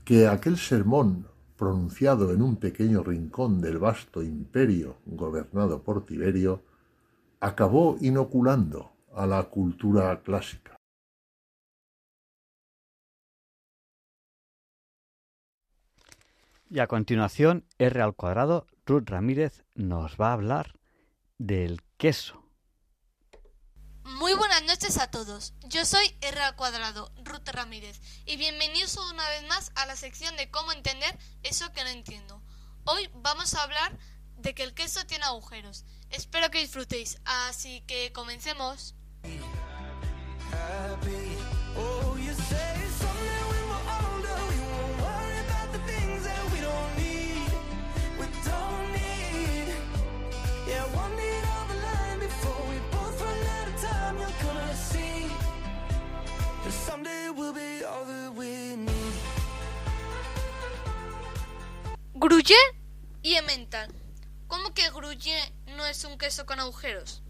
que 0.06 0.28
aquel 0.28 0.56
sermón 0.56 1.26
pronunciado 1.56 2.32
en 2.32 2.40
un 2.40 2.54
pequeño 2.58 3.02
rincón 3.02 3.60
del 3.60 3.78
vasto 3.78 4.22
imperio 4.22 4.98
gobernado 5.04 5.82
por 5.82 6.06
Tiberio 6.06 6.62
acabó 7.40 7.96
inoculando 8.00 8.92
a 9.12 9.26
la 9.26 9.42
cultura 9.42 10.22
clásica. 10.22 10.76
Y 16.70 16.78
a 16.78 16.86
continuación, 16.86 17.64
R 17.78 18.00
al 18.00 18.14
cuadrado, 18.14 18.68
Ruth 18.86 19.08
Ramírez 19.08 19.64
nos 19.74 20.16
va 20.20 20.28
a 20.28 20.34
hablar 20.34 20.78
del 21.38 21.82
queso. 21.96 22.45
Muy 24.06 24.34
buenas 24.34 24.62
noches 24.62 24.98
a 24.98 25.10
todos. 25.10 25.52
Yo 25.64 25.84
soy 25.84 26.16
R 26.20 26.40
al 26.40 26.54
cuadrado, 26.54 27.10
Ruth 27.24 27.48
Ramírez, 27.48 28.00
y 28.24 28.36
bienvenidos 28.36 28.96
una 28.98 29.28
vez 29.30 29.42
más 29.48 29.72
a 29.74 29.84
la 29.84 29.96
sección 29.96 30.36
de 30.36 30.48
cómo 30.48 30.70
entender 30.70 31.18
eso 31.42 31.72
que 31.72 31.82
no 31.82 31.90
entiendo. 31.90 32.40
Hoy 32.84 33.10
vamos 33.14 33.54
a 33.54 33.64
hablar 33.64 33.98
de 34.36 34.54
que 34.54 34.62
el 34.62 34.74
queso 34.74 35.04
tiene 35.06 35.24
agujeros. 35.24 35.84
Espero 36.10 36.52
que 36.52 36.60
disfrutéis, 36.60 37.18
así 37.24 37.80
que 37.88 38.12
comencemos. 38.12 38.94
Gruyère 62.14 62.58
y 63.22 63.34
Emmental. 63.34 63.92
¿Cómo 64.48 64.74
que 64.74 64.90
Gruyère 64.90 65.52
no 65.76 65.84
es 65.86 66.04
un 66.04 66.18
queso 66.18 66.44
con 66.44 66.58
agujeros? 66.58 67.22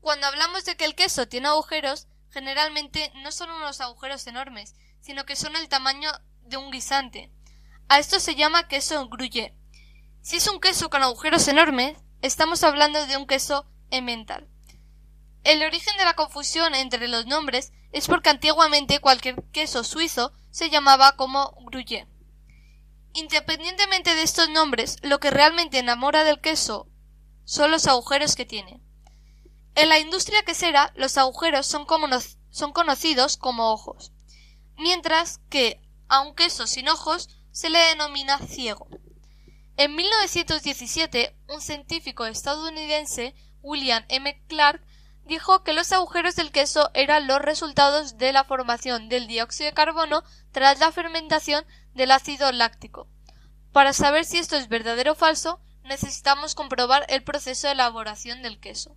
Cuando 0.00 0.26
hablamos 0.26 0.64
de 0.64 0.76
que 0.76 0.84
el 0.84 0.94
queso 0.94 1.28
tiene 1.28 1.48
agujeros, 1.48 2.08
generalmente 2.30 3.12
no 3.22 3.30
son 3.30 3.50
unos 3.50 3.80
agujeros 3.80 4.26
enormes, 4.26 4.74
sino 5.00 5.26
que 5.26 5.36
son 5.36 5.54
el 5.54 5.68
tamaño 5.68 6.10
de 6.42 6.56
un 6.56 6.70
guisante. 6.70 7.30
A 7.88 7.98
esto 7.98 8.18
se 8.18 8.34
llama 8.34 8.68
queso 8.68 9.08
Gruyère. 9.08 9.54
Si 10.22 10.36
es 10.36 10.48
un 10.48 10.60
queso 10.60 10.90
con 10.90 11.02
agujeros 11.02 11.46
enormes, 11.46 11.96
estamos 12.20 12.64
hablando 12.64 13.06
de 13.06 13.16
un 13.16 13.26
queso 13.26 13.66
emmental. 13.90 14.48
El 15.44 15.62
origen 15.62 15.96
de 15.96 16.04
la 16.04 16.14
confusión 16.14 16.74
entre 16.74 17.08
los 17.08 17.26
nombres 17.26 17.72
es 17.92 18.06
porque 18.06 18.30
antiguamente 18.30 19.00
cualquier 19.00 19.42
queso 19.52 19.82
suizo 19.82 20.32
se 20.50 20.70
llamaba 20.70 21.16
como 21.16 21.56
Gruyère. 21.66 22.06
Independientemente 23.14 24.14
de 24.14 24.22
estos 24.22 24.48
nombres, 24.48 24.98
lo 25.02 25.18
que 25.20 25.30
realmente 25.30 25.78
enamora 25.78 26.24
del 26.24 26.40
queso 26.40 26.88
son 27.44 27.70
los 27.70 27.86
agujeros 27.86 28.36
que 28.36 28.46
tiene. 28.46 28.80
En 29.74 29.88
la 29.88 29.98
industria 29.98 30.44
quesera, 30.44 30.92
los 30.96 31.18
agujeros 31.18 31.66
son, 31.66 31.86
son 32.50 32.72
conocidos 32.72 33.36
como 33.36 33.72
ojos, 33.72 34.12
mientras 34.78 35.40
que 35.50 35.80
a 36.08 36.20
un 36.20 36.34
queso 36.34 36.66
sin 36.66 36.88
ojos 36.88 37.28
se 37.50 37.68
le 37.68 37.78
denomina 37.78 38.38
ciego. 38.38 38.88
En 39.76 39.96
1917, 39.96 41.36
un 41.48 41.60
científico 41.60 42.26
estadounidense, 42.26 43.34
William 43.62 44.04
M. 44.08 44.42
Clark, 44.46 44.82
dijo 45.24 45.62
que 45.62 45.72
los 45.72 45.92
agujeros 45.92 46.36
del 46.36 46.52
queso 46.52 46.90
eran 46.94 47.26
los 47.26 47.40
resultados 47.40 48.18
de 48.18 48.32
la 48.32 48.44
formación 48.44 49.08
del 49.08 49.26
dióxido 49.26 49.70
de 49.70 49.74
carbono 49.74 50.24
tras 50.50 50.78
la 50.80 50.92
fermentación 50.92 51.64
del 51.94 52.10
ácido 52.10 52.50
láctico. 52.52 53.08
Para 53.72 53.92
saber 53.92 54.24
si 54.24 54.38
esto 54.38 54.56
es 54.56 54.68
verdadero 54.68 55.12
o 55.12 55.14
falso, 55.14 55.60
necesitamos 55.84 56.54
comprobar 56.54 57.06
el 57.08 57.22
proceso 57.22 57.66
de 57.66 57.72
elaboración 57.72 58.42
del 58.42 58.60
queso. 58.60 58.96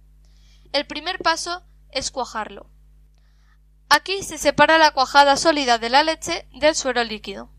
El 0.74 0.86
primer 0.86 1.20
paso 1.20 1.64
es 1.92 2.12
cuajarlo. 2.12 2.70
Aquí 3.90 4.24
se 4.24 4.38
separa 4.38 4.78
la 4.78 4.92
cuajada 4.92 5.38
sólida 5.38 5.78
de 5.78 5.90
la 5.90 6.04
leche 6.04 6.48
del 6.52 6.76
suero 6.76 7.04
líquido. 7.04 7.50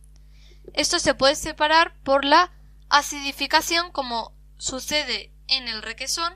Esto 0.74 0.98
se 0.98 1.14
puede 1.14 1.36
separar 1.36 1.94
por 2.02 2.24
la 2.24 2.52
acidificación 2.88 3.92
como 3.92 4.32
sucede 4.58 5.32
en 5.48 5.68
el 5.68 5.82
requesón 5.82 6.34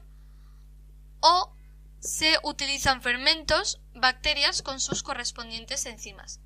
o 1.21 1.53
se 2.01 2.39
utilizan 2.43 3.03
fermentos, 3.03 3.81
bacterias 3.95 4.63
con 4.63 4.81
sus 4.81 5.03
correspondientes 5.03 5.87
enzimas. 5.87 6.41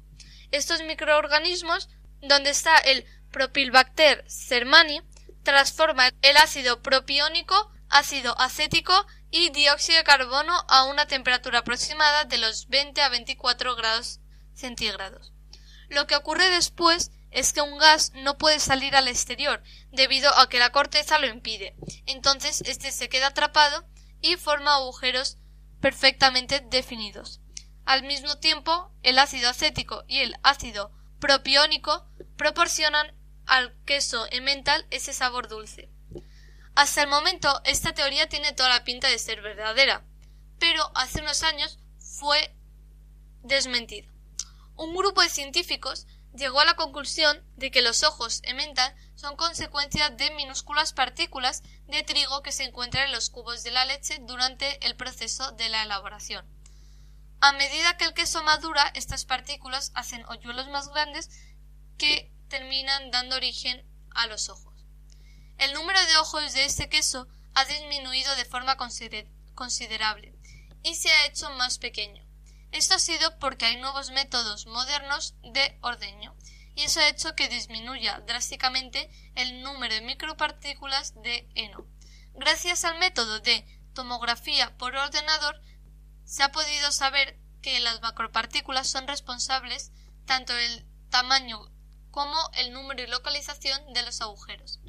Estos 0.50 0.82
microorganismos, 0.82 1.88
donde 2.20 2.50
está 2.50 2.76
el 2.76 3.06
Propylbacter 3.30 4.24
sermani, 4.28 5.00
transforma 5.42 6.10
el 6.22 6.36
ácido 6.36 6.82
propiónico, 6.82 7.72
ácido 7.88 8.38
acético 8.40 9.06
y 9.30 9.50
dióxido 9.50 9.98
de 9.98 10.04
carbono 10.04 10.52
a 10.68 10.84
una 10.84 11.06
temperatura 11.06 11.60
aproximada 11.60 12.24
de 12.24 12.38
los 12.38 12.68
20 12.68 13.00
a 13.02 13.08
24 13.08 13.76
grados 13.76 14.20
centígrados. 14.54 15.32
Lo 15.88 16.06
que 16.06 16.16
ocurre 16.16 16.50
después 16.50 17.10
es 17.30 17.52
que 17.52 17.60
un 17.60 17.78
gas 17.78 18.12
no 18.14 18.38
puede 18.38 18.60
salir 18.60 18.96
al 18.96 19.08
exterior 19.08 19.62
debido 19.90 20.32
a 20.38 20.48
que 20.48 20.58
la 20.58 20.70
corteza 20.70 21.18
lo 21.18 21.26
impide. 21.26 21.76
Entonces 22.06 22.62
este 22.66 22.92
se 22.92 23.08
queda 23.08 23.28
atrapado 23.28 23.84
y 24.20 24.36
forma 24.36 24.74
agujeros 24.74 25.38
perfectamente 25.84 26.60
definidos. 26.70 27.42
Al 27.84 28.04
mismo 28.04 28.38
tiempo, 28.38 28.90
el 29.02 29.18
ácido 29.18 29.50
acético 29.50 30.02
y 30.08 30.20
el 30.20 30.34
ácido 30.42 30.90
propiónico 31.20 32.08
proporcionan 32.38 33.14
al 33.44 33.74
queso 33.84 34.26
emmental 34.30 34.86
ese 34.90 35.12
sabor 35.12 35.46
dulce. 35.46 35.90
Hasta 36.74 37.02
el 37.02 37.10
momento, 37.10 37.60
esta 37.66 37.92
teoría 37.92 38.30
tiene 38.30 38.54
toda 38.54 38.70
la 38.70 38.82
pinta 38.82 39.08
de 39.08 39.18
ser 39.18 39.42
verdadera, 39.42 40.02
pero 40.58 40.90
hace 40.94 41.20
unos 41.20 41.42
años 41.42 41.78
fue 41.98 42.56
desmentida. 43.42 44.10
Un 44.76 44.96
grupo 44.96 45.20
de 45.20 45.28
científicos 45.28 46.06
llegó 46.34 46.60
a 46.60 46.64
la 46.64 46.76
conclusión 46.76 47.44
de 47.56 47.70
que 47.70 47.82
los 47.82 48.04
ojos 48.04 48.40
emmental 48.44 48.94
son 49.16 49.36
consecuencia 49.36 50.08
de 50.08 50.30
minúsculas 50.30 50.94
partículas 50.94 51.62
de 51.86 52.02
trigo 52.02 52.42
que 52.42 52.52
se 52.52 52.64
encuentran 52.64 53.06
en 53.06 53.12
los 53.12 53.30
cubos 53.30 53.62
de 53.62 53.70
la 53.70 53.84
leche 53.84 54.18
durante 54.22 54.84
el 54.86 54.96
proceso 54.96 55.52
de 55.52 55.68
la 55.68 55.82
elaboración. 55.82 56.46
A 57.40 57.52
medida 57.52 57.96
que 57.96 58.04
el 58.04 58.14
queso 58.14 58.42
madura, 58.42 58.90
estas 58.94 59.24
partículas 59.24 59.92
hacen 59.94 60.24
hoyuelos 60.26 60.68
más 60.68 60.88
grandes 60.88 61.30
que 61.98 62.32
terminan 62.48 63.10
dando 63.10 63.36
origen 63.36 63.84
a 64.10 64.26
los 64.26 64.48
ojos. 64.48 64.74
El 65.58 65.74
número 65.74 66.00
de 66.06 66.16
ojos 66.16 66.52
de 66.52 66.64
este 66.64 66.88
queso 66.88 67.28
ha 67.54 67.64
disminuido 67.66 68.34
de 68.36 68.44
forma 68.44 68.76
considerable 68.76 70.34
y 70.82 70.94
se 70.94 71.10
ha 71.10 71.26
hecho 71.26 71.50
más 71.50 71.78
pequeño. 71.78 72.24
Esto 72.72 72.94
ha 72.94 72.98
sido 72.98 73.38
porque 73.38 73.66
hay 73.66 73.76
nuevos 73.76 74.10
métodos 74.10 74.66
modernos 74.66 75.34
de 75.42 75.78
ordeño 75.80 76.34
y 76.74 76.82
eso 76.82 77.00
ha 77.00 77.08
hecho 77.08 77.34
que 77.34 77.48
disminuya 77.48 78.20
drásticamente 78.26 79.10
el 79.34 79.62
número 79.62 79.94
de 79.94 80.00
micropartículas 80.00 81.14
de 81.22 81.48
heno. 81.54 81.86
Gracias 82.34 82.84
al 82.84 82.98
método 82.98 83.40
de 83.40 83.64
tomografía 83.94 84.76
por 84.76 84.96
ordenador 84.96 85.60
se 86.24 86.42
ha 86.42 86.52
podido 86.52 86.90
saber 86.90 87.38
que 87.62 87.78
las 87.80 88.02
macropartículas 88.02 88.88
son 88.88 89.06
responsables 89.06 89.92
tanto 90.26 90.52
del 90.52 90.84
tamaño 91.10 91.70
como 92.10 92.36
el 92.54 92.72
número 92.72 93.02
y 93.02 93.06
localización 93.06 93.92
de 93.92 94.02
los 94.02 94.20
agujeros. 94.20 94.80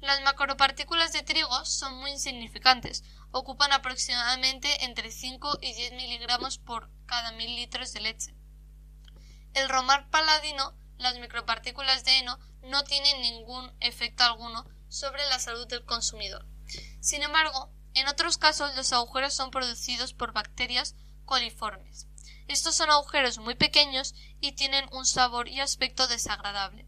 Las 0.00 0.22
macropartículas 0.22 1.12
de 1.12 1.22
trigo 1.22 1.64
son 1.64 1.96
muy 1.98 2.12
insignificantes, 2.12 3.02
ocupan 3.32 3.72
aproximadamente 3.72 4.84
entre 4.84 5.10
5 5.10 5.58
y 5.60 5.74
10 5.74 5.92
miligramos 5.92 6.58
por 6.58 6.88
cada 7.06 7.32
mil 7.32 7.56
litros 7.56 7.92
de 7.92 8.00
leche. 8.00 8.34
El 9.54 9.68
romar 9.68 10.08
paladino, 10.10 10.74
las 10.98 11.18
micropartículas 11.18 12.04
de 12.04 12.18
heno, 12.18 12.38
no 12.62 12.84
tienen 12.84 13.20
ningún 13.20 13.72
efecto 13.80 14.24
alguno 14.24 14.66
sobre 14.88 15.24
la 15.26 15.38
salud 15.38 15.66
del 15.66 15.84
consumidor. 15.84 16.46
Sin 17.00 17.22
embargo, 17.22 17.70
en 17.94 18.08
otros 18.08 18.38
casos 18.38 18.74
los 18.76 18.92
agujeros 18.92 19.34
son 19.34 19.50
producidos 19.50 20.12
por 20.12 20.32
bacterias 20.32 20.94
coliformes. 21.24 22.06
Estos 22.46 22.74
son 22.74 22.90
agujeros 22.90 23.38
muy 23.38 23.54
pequeños 23.54 24.14
y 24.40 24.52
tienen 24.52 24.88
un 24.92 25.04
sabor 25.04 25.48
y 25.48 25.60
aspecto 25.60 26.08
desagradable. 26.08 26.86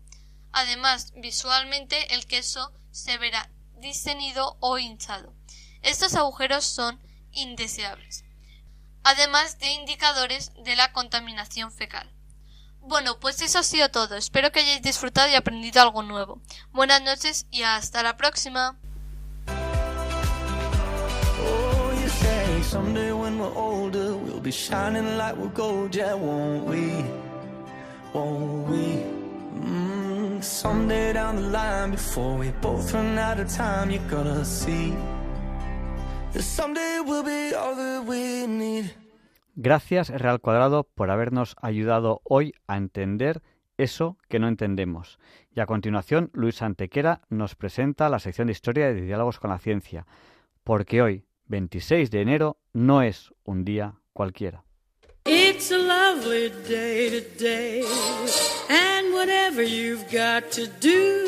Además, 0.53 1.13
visualmente 1.17 2.15
el 2.15 2.27
queso 2.27 2.73
se 2.91 3.19
verá 3.19 3.51
distendido 3.77 4.57
o 4.61 4.79
hinchado. 4.79 5.35
Estos 5.83 6.15
agujeros 6.15 6.65
son 6.65 7.01
indeseables, 7.33 8.25
además 9.03 9.59
de 9.59 9.71
indicadores 9.73 10.53
de 10.65 10.77
la 10.77 10.93
contaminación 10.93 11.73
fecal. 11.73 12.11
Bueno, 12.83 13.19
pues 13.21 13.41
eso 13.43 13.59
ha 13.59 13.63
sido 13.63 13.91
todo. 13.91 14.17
Espero 14.17 14.51
que 14.51 14.61
hayáis 14.61 14.83
disfrutado 14.83 15.29
y 15.29 15.35
aprendido 15.35 15.81
algo 15.83 16.03
nuevo. 16.03 16.41
Buenas 16.73 17.03
noches 17.03 17.47
y 17.51 17.63
hasta 17.63 18.03
la 18.03 18.17
próxima. 18.17 18.77
Someday 22.71 23.11
when 23.11 23.37
we're 23.37 23.53
older, 23.57 24.15
we'll 24.15 24.39
be 24.39 24.53
shining 24.53 25.19
like 25.19 25.35
we're 25.37 25.49
gold, 25.49 25.93
yeah, 25.93 26.15
won't 26.15 26.67
we? 26.67 27.05
Won't 28.13 28.69
we? 28.69 29.03
Mm, 29.59 30.45
someday 30.45 31.15
down 31.15 31.35
the 31.35 31.43
line, 31.49 31.91
before 31.91 32.37
we 32.37 32.53
both 32.61 32.95
run 32.95 33.19
out 33.19 33.41
of 33.41 33.49
time, 33.49 33.91
you're 33.91 34.07
gonna 34.09 34.45
see 34.45 34.95
that 36.33 36.43
someday 36.43 37.01
we'll 37.05 37.25
be 37.25 37.53
all 37.55 37.75
that 37.75 38.05
we 38.05 38.47
need. 38.47 38.95
Gracias, 39.55 40.09
Real 40.11 40.41
Cuadrado, 40.41 40.85
por 40.95 41.11
habernos 41.11 41.57
ayudado 41.61 42.21
hoy 42.25 42.55
a 42.67 42.77
entender 42.77 43.43
eso 43.79 44.17
que 44.29 44.39
no 44.39 44.49
entendemos. 44.49 45.19
Y 45.55 45.61
a 45.61 45.67
continuación, 45.67 46.31
Luis 46.33 46.63
Antequera 46.63 47.23
nos 47.29 47.55
presenta 47.55 48.09
la 48.09 48.19
sección 48.19 48.47
de 48.47 48.53
Historia 48.53 48.93
de 48.93 49.01
Diálogos 49.01 49.41
con 49.41 49.51
la 49.51 49.59
Ciencia, 49.59 50.07
porque 50.65 51.03
hoy, 51.03 51.25
26 51.47 52.11
de 52.11 52.21
enero 52.21 52.59
no 52.73 53.03
es 53.03 53.33
un 53.45 53.65
día 53.65 53.95
cualquiera. 54.13 54.65
It's 55.27 55.71
a 55.71 55.79
lovely 55.79 56.51
day 56.67 57.11
today, 57.11 57.85
and 58.71 59.13
whatever 59.13 59.63
you've 59.63 60.05
got 60.11 60.51
to 60.53 60.67
do, 60.81 61.27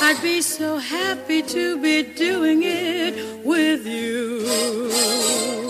I'd 0.00 0.22
be 0.22 0.40
so 0.40 0.78
happy 0.78 1.42
to 1.42 1.76
be 1.80 2.02
doing 2.02 2.62
it 2.62 3.44
with 3.44 3.84
you. 3.84 5.69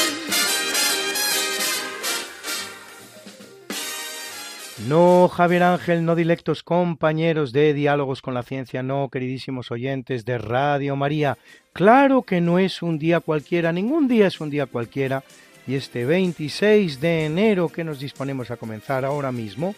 No, 4.87 5.29
Javier 5.29 5.63
Ángel, 5.63 6.05
no 6.05 6.15
dilectos 6.15 6.63
compañeros 6.63 7.53
de 7.53 7.73
Diálogos 7.73 8.21
con 8.21 8.33
la 8.33 8.41
Ciencia, 8.41 8.81
no, 8.81 9.09
queridísimos 9.09 9.69
oyentes 9.69 10.25
de 10.25 10.39
Radio 10.39 10.95
María. 10.95 11.37
Claro 11.71 12.23
que 12.23 12.41
no 12.41 12.57
es 12.57 12.81
un 12.81 12.97
día 12.97 13.19
cualquiera, 13.19 13.71
ningún 13.71 14.07
día 14.07 14.27
es 14.27 14.41
un 14.41 14.49
día 14.49 14.65
cualquiera. 14.65 15.23
Y 15.67 15.75
este 15.75 16.05
26 16.05 16.99
de 16.99 17.25
enero 17.25 17.69
que 17.69 17.83
nos 17.83 17.99
disponemos 17.99 18.49
a 18.49 18.57
comenzar 18.57 19.05
ahora 19.05 19.31
mismo, 19.31 19.75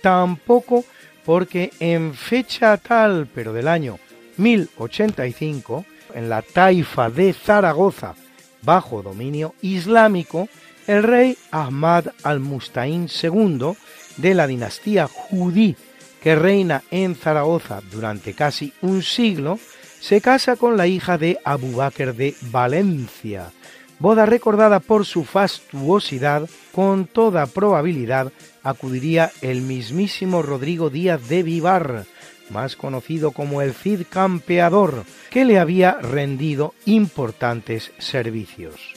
tampoco 0.00 0.84
porque 1.26 1.70
en 1.78 2.14
fecha 2.14 2.78
tal, 2.78 3.28
pero 3.32 3.52
del 3.52 3.68
año 3.68 3.98
1085, 4.38 5.84
en 6.14 6.28
la 6.30 6.40
taifa 6.40 7.10
de 7.10 7.34
Zaragoza, 7.34 8.14
bajo 8.62 9.02
dominio 9.02 9.54
islámico, 9.60 10.48
el 10.86 11.02
rey 11.02 11.36
Ahmad 11.50 12.06
al-Mustaín 12.22 13.08
II 13.22 13.76
de 14.16 14.34
la 14.34 14.46
dinastía 14.46 15.06
judí 15.06 15.76
que 16.22 16.34
reina 16.34 16.82
en 16.90 17.14
Zaragoza 17.14 17.80
durante 17.90 18.34
casi 18.34 18.72
un 18.82 19.02
siglo, 19.02 19.58
se 20.00 20.20
casa 20.20 20.56
con 20.56 20.76
la 20.76 20.86
hija 20.86 21.18
de 21.18 21.38
Abu 21.44 21.80
de 22.16 22.34
Valencia, 22.50 23.52
boda 23.98 24.26
recordada 24.26 24.80
por 24.80 25.04
su 25.04 25.24
fastuosidad, 25.24 26.48
con 26.72 27.06
toda 27.06 27.46
probabilidad 27.46 28.32
acudiría 28.62 29.30
el 29.40 29.62
mismísimo 29.62 30.42
Rodrigo 30.42 30.90
Díaz 30.90 31.28
de 31.28 31.42
Vivar, 31.42 32.04
más 32.50 32.76
conocido 32.76 33.30
como 33.30 33.62
el 33.62 33.72
Cid 33.72 34.02
Campeador, 34.08 35.04
que 35.30 35.44
le 35.44 35.58
había 35.58 35.92
rendido 35.92 36.74
importantes 36.84 37.92
servicios. 37.98 38.94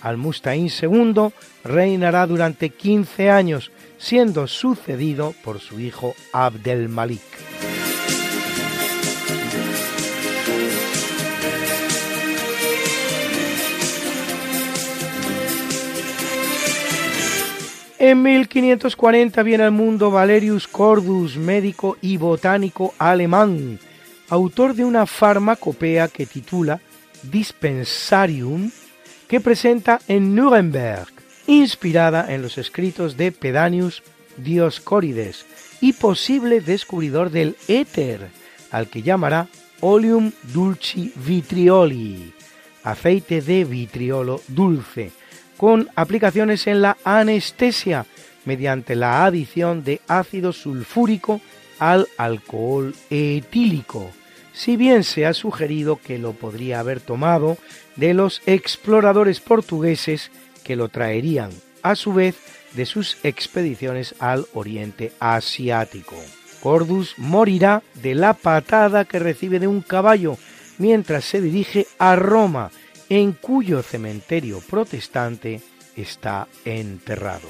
Al-Mustaín 0.00 0.68
II 0.68 1.28
reinará 1.64 2.26
durante 2.26 2.70
15 2.70 3.30
años, 3.30 3.70
siendo 4.02 4.48
sucedido 4.48 5.32
por 5.44 5.60
su 5.60 5.78
hijo 5.78 6.16
Abdelmalik. 6.32 7.22
En 18.00 18.20
1540 18.20 19.40
viene 19.44 19.62
al 19.62 19.70
mundo 19.70 20.10
Valerius 20.10 20.66
Cordus, 20.66 21.36
médico 21.36 21.96
y 22.00 22.16
botánico 22.16 22.94
alemán, 22.98 23.78
autor 24.28 24.74
de 24.74 24.84
una 24.84 25.06
farmacopea 25.06 26.08
que 26.08 26.26
titula 26.26 26.80
Dispensarium, 27.22 28.72
que 29.28 29.40
presenta 29.40 30.00
en 30.08 30.34
Nuremberg, 30.34 31.21
inspirada 31.46 32.32
en 32.32 32.42
los 32.42 32.58
escritos 32.58 33.16
de 33.16 33.32
Pedanius 33.32 34.02
Dioscórides 34.36 35.46
y 35.80 35.92
posible 35.92 36.60
descubridor 36.60 37.30
del 37.30 37.56
éter, 37.68 38.28
al 38.70 38.88
que 38.88 39.02
llamará 39.02 39.48
Oleum 39.80 40.32
dulci 40.54 41.12
vitrioli, 41.16 42.32
aceite 42.84 43.42
de 43.42 43.64
vitriolo 43.64 44.40
dulce, 44.48 45.10
con 45.56 45.88
aplicaciones 45.96 46.66
en 46.66 46.82
la 46.82 46.96
anestesia 47.04 48.06
mediante 48.44 48.96
la 48.96 49.24
adición 49.24 49.84
de 49.84 50.00
ácido 50.08 50.52
sulfúrico 50.52 51.40
al 51.78 52.08
alcohol 52.16 52.94
etílico, 53.10 54.10
si 54.52 54.76
bien 54.76 55.04
se 55.04 55.26
ha 55.26 55.34
sugerido 55.34 55.98
que 56.02 56.18
lo 56.18 56.32
podría 56.32 56.80
haber 56.80 57.00
tomado 57.00 57.58
de 57.96 58.14
los 58.14 58.42
exploradores 58.46 59.40
portugueses 59.40 60.30
que 60.62 60.76
lo 60.76 60.88
traerían, 60.88 61.50
a 61.82 61.94
su 61.94 62.12
vez, 62.12 62.36
de 62.74 62.86
sus 62.86 63.18
expediciones 63.22 64.14
al 64.18 64.46
Oriente 64.54 65.12
Asiático. 65.20 66.16
Cordus 66.62 67.14
morirá 67.18 67.82
de 67.94 68.14
la 68.14 68.34
patada 68.34 69.04
que 69.04 69.18
recibe 69.18 69.58
de 69.58 69.66
un 69.66 69.82
caballo 69.82 70.38
mientras 70.78 71.24
se 71.24 71.40
dirige 71.40 71.86
a 71.98 72.16
Roma 72.16 72.70
en 73.08 73.32
cuyo 73.32 73.82
cementerio 73.82 74.60
protestante 74.60 75.60
está 75.96 76.48
enterrado. 76.64 77.48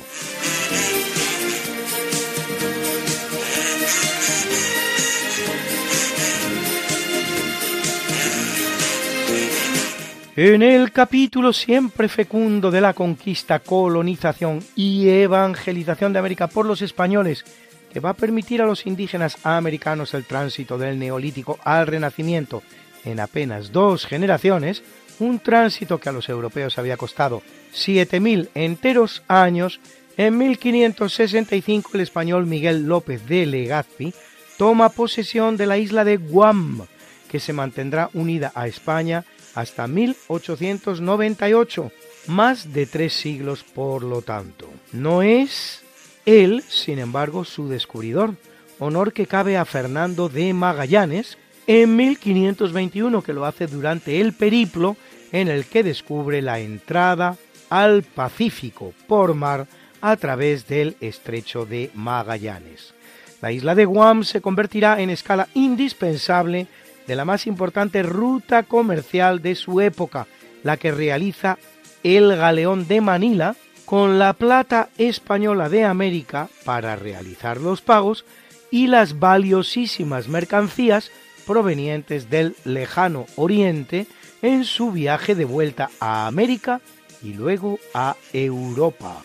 En 10.34 10.62
el 10.62 10.92
capítulo 10.92 11.52
siempre 11.52 12.08
fecundo 12.08 12.70
de 12.70 12.80
la 12.80 12.94
conquista, 12.94 13.58
colonización 13.58 14.60
y 14.74 15.06
evangelización 15.06 16.14
de 16.14 16.20
América 16.20 16.46
por 16.46 16.64
los 16.64 16.80
españoles, 16.80 17.44
que 17.92 18.00
va 18.00 18.10
a 18.10 18.14
permitir 18.14 18.62
a 18.62 18.66
los 18.66 18.86
indígenas 18.86 19.36
americanos 19.44 20.14
el 20.14 20.24
tránsito 20.24 20.78
del 20.78 20.98
neolítico 20.98 21.58
al 21.64 21.86
renacimiento 21.86 22.62
en 23.04 23.20
apenas 23.20 23.72
dos 23.72 24.06
generaciones, 24.06 24.82
un 25.18 25.38
tránsito 25.38 26.00
que 26.00 26.08
a 26.08 26.12
los 26.12 26.30
europeos 26.30 26.78
había 26.78 26.96
costado 26.96 27.42
7.000 27.74 28.48
enteros 28.54 29.22
años, 29.28 29.80
en 30.16 30.38
1565 30.38 31.90
el 31.92 32.00
español 32.00 32.46
Miguel 32.46 32.86
López 32.86 33.26
de 33.26 33.44
Legazpi 33.44 34.14
toma 34.56 34.88
posesión 34.88 35.58
de 35.58 35.66
la 35.66 35.76
isla 35.76 36.04
de 36.04 36.16
Guam, 36.16 36.86
que 37.30 37.38
se 37.38 37.52
mantendrá 37.52 38.08
unida 38.14 38.50
a 38.54 38.66
España 38.66 39.26
hasta 39.54 39.86
1898, 39.86 41.92
más 42.28 42.72
de 42.72 42.86
tres 42.86 43.12
siglos 43.12 43.62
por 43.62 44.02
lo 44.02 44.22
tanto. 44.22 44.68
No 44.92 45.22
es 45.22 45.82
él, 46.26 46.62
sin 46.68 46.98
embargo, 46.98 47.44
su 47.44 47.68
descubridor, 47.68 48.34
honor 48.78 49.12
que 49.12 49.26
cabe 49.26 49.56
a 49.56 49.64
Fernando 49.64 50.28
de 50.28 50.52
Magallanes, 50.54 51.38
en 51.66 51.96
1521 51.96 53.22
que 53.22 53.32
lo 53.32 53.44
hace 53.44 53.66
durante 53.66 54.20
el 54.20 54.32
periplo 54.32 54.96
en 55.30 55.48
el 55.48 55.66
que 55.66 55.82
descubre 55.82 56.42
la 56.42 56.58
entrada 56.58 57.36
al 57.70 58.02
Pacífico 58.02 58.92
por 59.06 59.34
mar 59.34 59.66
a 60.00 60.16
través 60.16 60.66
del 60.66 60.96
estrecho 61.00 61.64
de 61.64 61.90
Magallanes. 61.94 62.94
La 63.40 63.50
isla 63.50 63.74
de 63.74 63.84
Guam 63.84 64.24
se 64.24 64.40
convertirá 64.40 65.00
en 65.00 65.10
escala 65.10 65.48
indispensable 65.54 66.66
de 67.12 67.16
la 67.16 67.26
más 67.26 67.46
importante 67.46 68.02
ruta 68.02 68.62
comercial 68.62 69.42
de 69.42 69.54
su 69.54 69.82
época, 69.82 70.26
la 70.62 70.78
que 70.78 70.92
realiza 70.92 71.58
el 72.02 72.34
galeón 72.34 72.88
de 72.88 73.02
Manila 73.02 73.54
con 73.84 74.18
la 74.18 74.32
plata 74.32 74.88
española 74.96 75.68
de 75.68 75.84
América 75.84 76.48
para 76.64 76.96
realizar 76.96 77.60
los 77.60 77.82
pagos 77.82 78.24
y 78.70 78.86
las 78.86 79.18
valiosísimas 79.18 80.28
mercancías 80.28 81.10
provenientes 81.46 82.30
del 82.30 82.56
lejano 82.64 83.26
oriente 83.36 84.06
en 84.40 84.64
su 84.64 84.90
viaje 84.90 85.34
de 85.34 85.44
vuelta 85.44 85.90
a 86.00 86.26
América 86.26 86.80
y 87.22 87.34
luego 87.34 87.78
a 87.92 88.16
Europa. 88.32 89.22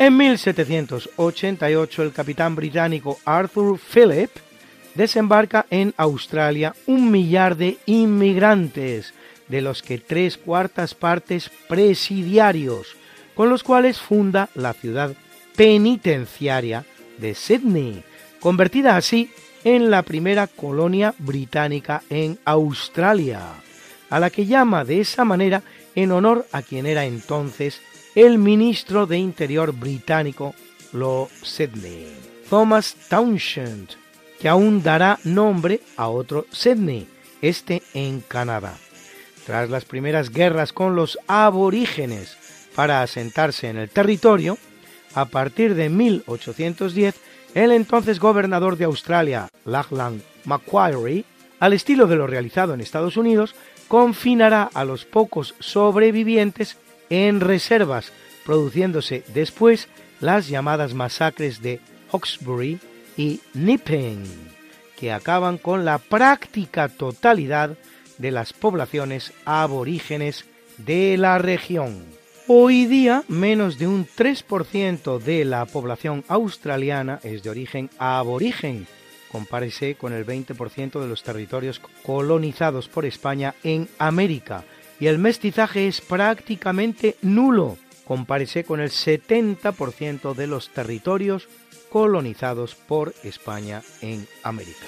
En 0.00 0.16
1788 0.16 2.02
el 2.04 2.12
capitán 2.12 2.54
británico 2.54 3.18
Arthur 3.24 3.80
Phillip 3.80 4.30
desembarca 4.94 5.66
en 5.70 5.92
Australia 5.96 6.72
un 6.86 7.10
millar 7.10 7.56
de 7.56 7.78
inmigrantes, 7.86 9.12
de 9.48 9.60
los 9.60 9.82
que 9.82 9.98
tres 9.98 10.38
cuartas 10.38 10.94
partes 10.94 11.50
presidiarios, 11.68 12.96
con 13.34 13.48
los 13.48 13.64
cuales 13.64 13.98
funda 13.98 14.50
la 14.54 14.72
ciudad 14.72 15.14
penitenciaria 15.56 16.84
de 17.16 17.34
Sydney, 17.34 18.04
convertida 18.38 18.96
así 18.96 19.32
en 19.64 19.90
la 19.90 20.02
primera 20.02 20.46
colonia 20.46 21.12
británica 21.18 22.04
en 22.08 22.38
Australia, 22.44 23.40
a 24.10 24.20
la 24.20 24.30
que 24.30 24.46
llama 24.46 24.84
de 24.84 25.00
esa 25.00 25.24
manera 25.24 25.64
en 25.96 26.12
honor 26.12 26.46
a 26.52 26.62
quien 26.62 26.86
era 26.86 27.04
entonces 27.04 27.80
el 28.14 28.38
ministro 28.38 29.06
de 29.06 29.18
Interior 29.18 29.72
británico, 29.72 30.54
Lord 30.92 31.30
Sydney, 31.42 32.06
Thomas 32.48 32.96
Townshend, 33.08 33.90
que 34.40 34.48
aún 34.48 34.82
dará 34.82 35.18
nombre 35.24 35.80
a 35.96 36.08
otro 36.08 36.46
Sydney, 36.50 37.06
este 37.42 37.82
en 37.94 38.20
Canadá. 38.20 38.76
Tras 39.46 39.70
las 39.70 39.84
primeras 39.84 40.30
guerras 40.30 40.72
con 40.72 40.96
los 40.96 41.18
aborígenes 41.26 42.36
para 42.74 43.02
asentarse 43.02 43.68
en 43.68 43.78
el 43.78 43.88
territorio, 43.88 44.58
a 45.14 45.24
partir 45.24 45.74
de 45.74 45.88
1810, 45.88 47.14
el 47.54 47.72
entonces 47.72 48.20
gobernador 48.20 48.76
de 48.76 48.84
Australia, 48.84 49.48
Lachlan 49.64 50.22
Macquarie, 50.44 51.24
al 51.60 51.72
estilo 51.72 52.06
de 52.06 52.16
lo 52.16 52.26
realizado 52.26 52.74
en 52.74 52.80
Estados 52.80 53.16
Unidos, 53.16 53.54
confinará 53.88 54.70
a 54.74 54.84
los 54.84 55.04
pocos 55.04 55.54
sobrevivientes 55.58 56.76
en 57.10 57.40
reservas, 57.40 58.12
produciéndose 58.44 59.24
después 59.34 59.88
las 60.20 60.48
llamadas 60.48 60.94
masacres 60.94 61.62
de 61.62 61.80
Hawkesbury 62.10 62.78
y 63.16 63.40
Nipping, 63.54 64.24
que 64.96 65.12
acaban 65.12 65.58
con 65.58 65.84
la 65.84 65.98
práctica 65.98 66.88
totalidad 66.88 67.76
de 68.18 68.30
las 68.30 68.52
poblaciones 68.52 69.32
aborígenes 69.44 70.44
de 70.78 71.16
la 71.16 71.38
región. 71.38 72.04
Hoy 72.46 72.86
día, 72.86 73.24
menos 73.28 73.78
de 73.78 73.86
un 73.86 74.06
3% 74.06 75.18
de 75.18 75.44
la 75.44 75.66
población 75.66 76.24
australiana 76.28 77.20
es 77.22 77.42
de 77.42 77.50
origen 77.50 77.90
aborigen. 77.98 78.86
Compárese 79.30 79.96
con 79.96 80.14
el 80.14 80.24
20% 80.24 80.98
de 80.98 81.06
los 81.06 81.22
territorios 81.22 81.80
colonizados 82.02 82.88
por 82.88 83.04
España 83.04 83.54
en 83.62 83.86
América. 83.98 84.64
Y 85.00 85.06
el 85.06 85.18
mestizaje 85.18 85.86
es 85.86 86.00
prácticamente 86.00 87.16
nulo. 87.22 87.76
Compárese 88.04 88.64
con 88.64 88.80
el 88.80 88.90
70% 88.90 90.34
de 90.34 90.46
los 90.46 90.70
territorios 90.70 91.48
colonizados 91.90 92.74
por 92.74 93.14
España 93.22 93.82
en 94.00 94.26
América. 94.42 94.86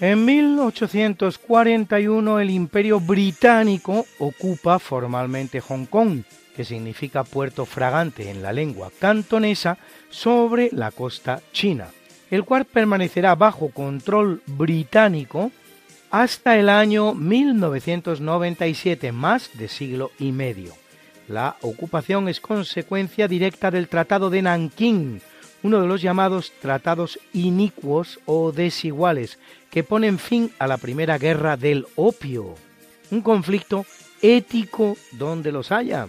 En 0.00 0.24
1841 0.24 2.40
el 2.40 2.50
Imperio 2.50 2.98
Británico 3.00 4.06
ocupa 4.18 4.78
formalmente 4.78 5.60
Hong 5.60 5.86
Kong, 5.86 6.22
que 6.54 6.64
significa 6.64 7.24
puerto 7.24 7.66
fragante 7.66 8.30
en 8.30 8.42
la 8.42 8.52
lengua 8.52 8.90
cantonesa, 8.98 9.78
sobre 10.10 10.70
la 10.72 10.90
costa 10.90 11.42
china, 11.52 11.88
el 12.30 12.44
cual 12.44 12.64
permanecerá 12.64 13.34
bajo 13.34 13.70
control 13.70 14.42
británico 14.46 15.50
hasta 16.10 16.56
el 16.56 16.68
año 16.68 17.14
1997, 17.14 19.10
más 19.10 19.50
de 19.54 19.68
siglo 19.68 20.12
y 20.18 20.30
medio. 20.30 20.72
La 21.26 21.56
ocupación 21.62 22.28
es 22.28 22.40
consecuencia 22.40 23.26
directa 23.26 23.70
del 23.70 23.88
Tratado 23.88 24.30
de 24.30 24.42
Nankín, 24.42 25.20
uno 25.64 25.80
de 25.80 25.88
los 25.88 26.02
llamados 26.02 26.52
tratados 26.60 27.18
inicuos 27.32 28.20
o 28.26 28.52
desiguales 28.52 29.38
que 29.70 29.82
ponen 29.82 30.18
fin 30.18 30.52
a 30.58 30.66
la 30.66 30.76
Primera 30.76 31.18
Guerra 31.18 31.56
del 31.56 31.86
Opio, 31.96 32.54
un 33.10 33.22
conflicto 33.22 33.86
ético 34.20 34.96
donde 35.12 35.50
los 35.50 35.72
haya, 35.72 36.06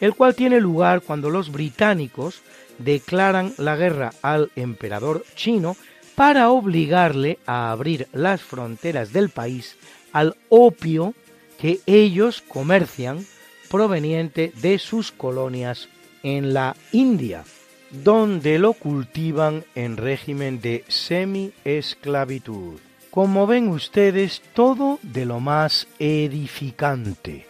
el 0.00 0.14
cual 0.14 0.34
tiene 0.34 0.60
lugar 0.60 1.02
cuando 1.02 1.30
los 1.30 1.50
británicos 1.50 2.42
declaran 2.78 3.52
la 3.58 3.76
guerra 3.76 4.12
al 4.22 4.50
emperador 4.56 5.24
chino 5.34 5.76
para 6.14 6.50
obligarle 6.50 7.38
a 7.46 7.70
abrir 7.70 8.08
las 8.12 8.42
fronteras 8.42 9.12
del 9.12 9.30
país 9.30 9.76
al 10.12 10.36
opio 10.48 11.14
que 11.60 11.80
ellos 11.86 12.42
comercian 12.46 13.24
proveniente 13.68 14.52
de 14.60 14.78
sus 14.78 15.12
colonias 15.12 15.88
en 16.22 16.54
la 16.54 16.76
India, 16.92 17.44
donde 17.90 18.58
lo 18.58 18.72
cultivan 18.72 19.64
en 19.74 19.96
régimen 19.96 20.60
de 20.60 20.84
semi-esclavitud. 20.88 22.80
Como 23.10 23.46
ven 23.46 23.68
ustedes, 23.68 24.42
todo 24.54 24.98
de 25.02 25.24
lo 25.24 25.40
más 25.40 25.86
edificante. 25.98 27.46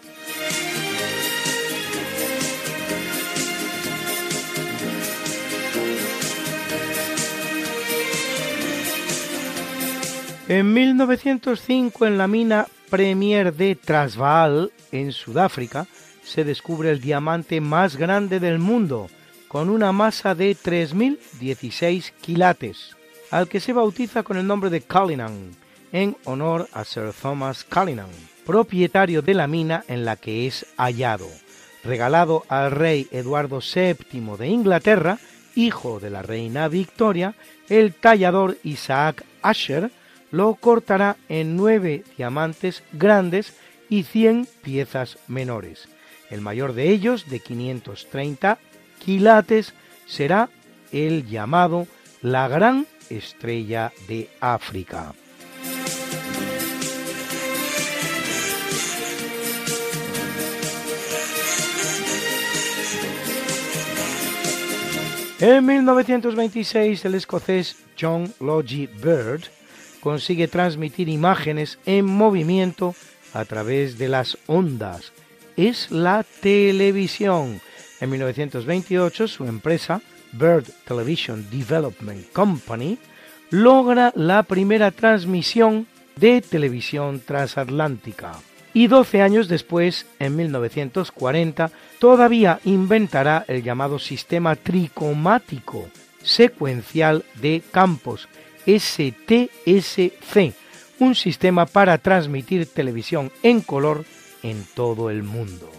En 10.48 10.72
1905, 10.72 12.06
en 12.06 12.16
la 12.16 12.26
mina 12.26 12.68
Premier 12.88 13.54
de 13.54 13.74
Transvaal, 13.76 14.72
en 14.92 15.12
Sudáfrica, 15.12 15.86
se 16.22 16.42
descubre 16.42 16.90
el 16.90 17.02
diamante 17.02 17.60
más 17.60 17.96
grande 17.96 18.40
del 18.40 18.58
mundo, 18.58 19.08
con 19.46 19.68
una 19.68 19.92
masa 19.92 20.34
de 20.34 20.56
3.016 20.56 22.12
quilates, 22.22 22.96
al 23.30 23.46
que 23.46 23.60
se 23.60 23.74
bautiza 23.74 24.22
con 24.22 24.38
el 24.38 24.46
nombre 24.46 24.70
de 24.70 24.80
Cullinan, 24.80 25.54
en 25.92 26.16
honor 26.24 26.66
a 26.72 26.84
Sir 26.84 27.12
Thomas 27.12 27.64
Cullinan, 27.64 28.08
propietario 28.46 29.20
de 29.20 29.34
la 29.34 29.48
mina 29.48 29.84
en 29.86 30.06
la 30.06 30.16
que 30.16 30.46
es 30.46 30.64
hallado, 30.78 31.28
regalado 31.84 32.46
al 32.48 32.70
rey 32.70 33.06
Eduardo 33.10 33.60
VII 33.60 34.38
de 34.38 34.48
Inglaterra, 34.48 35.18
hijo 35.54 36.00
de 36.00 36.08
la 36.08 36.22
reina 36.22 36.68
Victoria, 36.68 37.34
el 37.68 37.92
tallador 37.92 38.56
Isaac 38.62 39.26
Asher 39.42 39.90
lo 40.30 40.54
cortará 40.54 41.16
en 41.28 41.56
nueve 41.56 42.04
diamantes 42.16 42.82
grandes 42.92 43.54
y 43.88 44.02
100 44.02 44.46
piezas 44.62 45.18
menores. 45.28 45.88
El 46.30 46.40
mayor 46.40 46.74
de 46.74 46.90
ellos, 46.90 47.28
de 47.28 47.40
530 47.40 48.58
quilates, 48.98 49.72
será 50.06 50.50
el 50.92 51.26
llamado 51.26 51.86
la 52.20 52.48
gran 52.48 52.86
estrella 53.10 53.92
de 54.06 54.28
África. 54.40 55.14
En 65.40 65.64
1926 65.64 67.04
el 67.04 67.14
escocés 67.14 67.76
John 67.98 68.32
Logie 68.40 68.88
Bird 68.88 69.44
consigue 70.00 70.48
transmitir 70.48 71.08
imágenes 71.08 71.78
en 71.86 72.06
movimiento 72.06 72.94
a 73.32 73.44
través 73.44 73.98
de 73.98 74.08
las 74.08 74.38
ondas. 74.46 75.12
Es 75.56 75.90
la 75.90 76.24
televisión. 76.40 77.60
En 78.00 78.10
1928 78.10 79.28
su 79.28 79.44
empresa, 79.44 80.00
Bird 80.32 80.64
Television 80.86 81.48
Development 81.50 82.30
Company, 82.32 82.98
logra 83.50 84.12
la 84.14 84.42
primera 84.42 84.90
transmisión 84.90 85.86
de 86.16 86.40
televisión 86.42 87.20
transatlántica. 87.20 88.32
Y 88.74 88.86
12 88.86 89.22
años 89.22 89.48
después, 89.48 90.06
en 90.18 90.36
1940, 90.36 91.70
todavía 91.98 92.60
inventará 92.64 93.44
el 93.48 93.62
llamado 93.62 93.98
sistema 93.98 94.54
tricomático 94.56 95.88
secuencial 96.22 97.24
de 97.40 97.62
campos, 97.70 98.28
STSC, 98.68 100.52
un 100.98 101.14
sistema 101.14 101.64
para 101.64 101.96
transmitir 101.96 102.66
televisión 102.66 103.32
en 103.42 103.62
color 103.62 104.04
en 104.42 104.66
todo 104.74 105.08
el 105.08 105.22
mundo. 105.22 105.70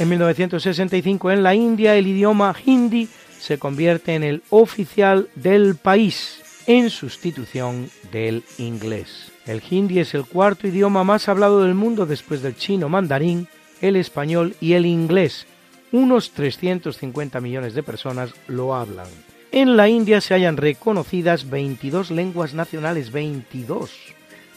En 0.00 0.08
1965 0.08 1.30
en 1.30 1.42
la 1.42 1.54
India 1.54 1.96
el 1.96 2.06
idioma 2.06 2.56
hindi 2.64 3.08
se 3.38 3.58
convierte 3.58 4.14
en 4.14 4.24
el 4.24 4.42
oficial 4.50 5.28
del 5.34 5.76
país 5.76 6.42
en 6.66 6.88
sustitución 6.90 7.90
del 8.10 8.42
inglés. 8.58 9.33
El 9.46 9.62
hindi 9.68 9.98
es 9.98 10.14
el 10.14 10.24
cuarto 10.24 10.66
idioma 10.66 11.04
más 11.04 11.28
hablado 11.28 11.62
del 11.62 11.74
mundo 11.74 12.06
después 12.06 12.40
del 12.40 12.56
chino 12.56 12.88
mandarín, 12.88 13.46
el 13.82 13.96
español 13.96 14.56
y 14.60 14.72
el 14.72 14.86
inglés. 14.86 15.46
Unos 15.92 16.30
350 16.30 17.40
millones 17.40 17.74
de 17.74 17.82
personas 17.82 18.32
lo 18.48 18.74
hablan. 18.74 19.06
En 19.52 19.76
la 19.76 19.88
India 19.88 20.20
se 20.20 20.34
hayan 20.34 20.56
reconocidas 20.56 21.50
22 21.50 22.10
lenguas 22.10 22.54
nacionales, 22.54 23.12
22, 23.12 23.90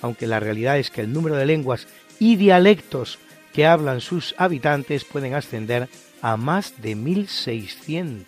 aunque 0.02 0.26
la 0.26 0.40
realidad 0.40 0.80
es 0.80 0.90
que 0.90 1.02
el 1.02 1.12
número 1.12 1.36
de 1.36 1.46
lenguas 1.46 1.88
y 2.18 2.38
dialectos 2.38 3.20
que 3.54 3.66
hablan 3.66 4.00
sus 4.00 4.36
habitantes 4.38 5.04
pueden 5.04 5.36
ascender 5.36 5.90
a 6.22 6.38
más 6.38 6.82
de 6.82 6.96
1.600. 6.96 8.24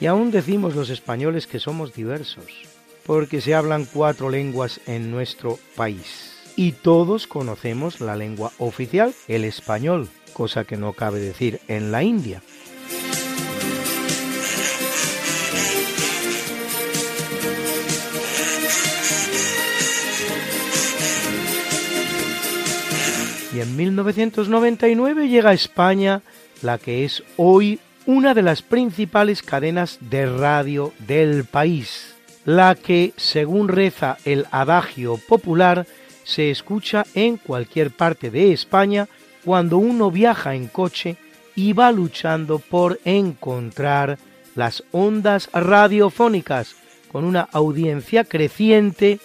Y 0.00 0.06
aún 0.06 0.30
decimos 0.30 0.76
los 0.76 0.90
españoles 0.90 1.46
que 1.46 1.58
somos 1.58 1.94
diversos 1.94 2.67
porque 3.08 3.40
se 3.40 3.54
hablan 3.54 3.86
cuatro 3.86 4.28
lenguas 4.28 4.82
en 4.86 5.10
nuestro 5.10 5.58
país. 5.76 6.34
Y 6.56 6.72
todos 6.72 7.26
conocemos 7.26 8.02
la 8.02 8.16
lengua 8.16 8.52
oficial, 8.58 9.14
el 9.28 9.44
español, 9.44 10.10
cosa 10.34 10.64
que 10.64 10.76
no 10.76 10.92
cabe 10.92 11.18
decir 11.18 11.58
en 11.68 11.90
la 11.90 12.02
India. 12.02 12.42
Y 23.54 23.60
en 23.60 23.74
1999 23.74 25.28
llega 25.28 25.48
a 25.48 25.54
España 25.54 26.20
la 26.60 26.76
que 26.76 27.06
es 27.06 27.22
hoy 27.38 27.80
una 28.04 28.34
de 28.34 28.42
las 28.42 28.60
principales 28.60 29.42
cadenas 29.42 29.96
de 30.02 30.26
radio 30.26 30.92
del 31.06 31.46
país, 31.46 32.17
la 32.48 32.76
que, 32.76 33.12
según 33.18 33.68
reza 33.68 34.16
el 34.24 34.46
adagio 34.50 35.18
popular, 35.18 35.86
se 36.24 36.50
escucha 36.50 37.04
en 37.14 37.36
cualquier 37.36 37.90
parte 37.90 38.30
de 38.30 38.54
España 38.54 39.06
cuando 39.44 39.76
uno 39.76 40.10
viaja 40.10 40.54
en 40.54 40.68
coche 40.68 41.18
y 41.54 41.74
va 41.74 41.92
luchando 41.92 42.58
por 42.58 43.00
encontrar 43.04 44.18
las 44.54 44.82
ondas 44.92 45.50
radiofónicas 45.52 46.74
con 47.12 47.24
una 47.24 47.46
audiencia 47.52 48.24
creciente 48.24 49.20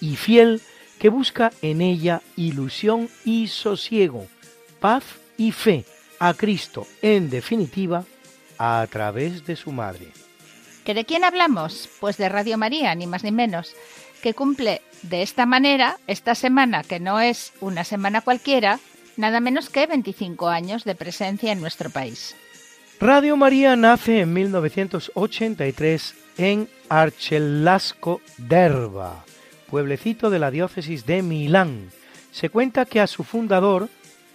y 0.00 0.16
fiel 0.16 0.60
que 0.98 1.08
busca 1.08 1.52
en 1.62 1.80
ella 1.80 2.20
ilusión 2.34 3.08
y 3.24 3.46
sosiego, 3.46 4.26
paz 4.80 5.04
y 5.36 5.52
fe 5.52 5.84
a 6.18 6.34
Cristo, 6.34 6.84
en 7.00 7.30
definitiva, 7.30 8.04
a 8.58 8.84
través 8.90 9.46
de 9.46 9.54
su 9.54 9.70
Madre. 9.70 10.25
¿Que 10.86 10.94
de 10.94 11.04
quién 11.04 11.24
hablamos? 11.24 11.88
Pues 11.98 12.16
de 12.16 12.28
Radio 12.28 12.56
María, 12.58 12.94
ni 12.94 13.08
más 13.08 13.24
ni 13.24 13.32
menos, 13.32 13.74
que 14.22 14.34
cumple 14.34 14.82
de 15.02 15.22
esta 15.22 15.44
manera, 15.44 15.98
esta 16.06 16.36
semana, 16.36 16.84
que 16.84 17.00
no 17.00 17.18
es 17.18 17.52
una 17.60 17.82
semana 17.82 18.20
cualquiera, 18.20 18.78
nada 19.16 19.40
menos 19.40 19.68
que 19.68 19.88
25 19.88 20.46
años 20.46 20.84
de 20.84 20.94
presencia 20.94 21.50
en 21.50 21.60
nuestro 21.60 21.90
país. 21.90 22.36
Radio 23.00 23.36
María 23.36 23.74
nace 23.74 24.20
en 24.20 24.32
1983 24.32 26.14
en 26.38 26.68
Archelasco 26.88 28.20
d'Erba, 28.38 29.24
pueblecito 29.68 30.30
de 30.30 30.38
la 30.38 30.52
diócesis 30.52 31.04
de 31.04 31.20
Milán. 31.20 31.90
Se 32.30 32.48
cuenta 32.48 32.84
que 32.84 33.00
a 33.00 33.08
su 33.08 33.24
fundador, 33.24 33.88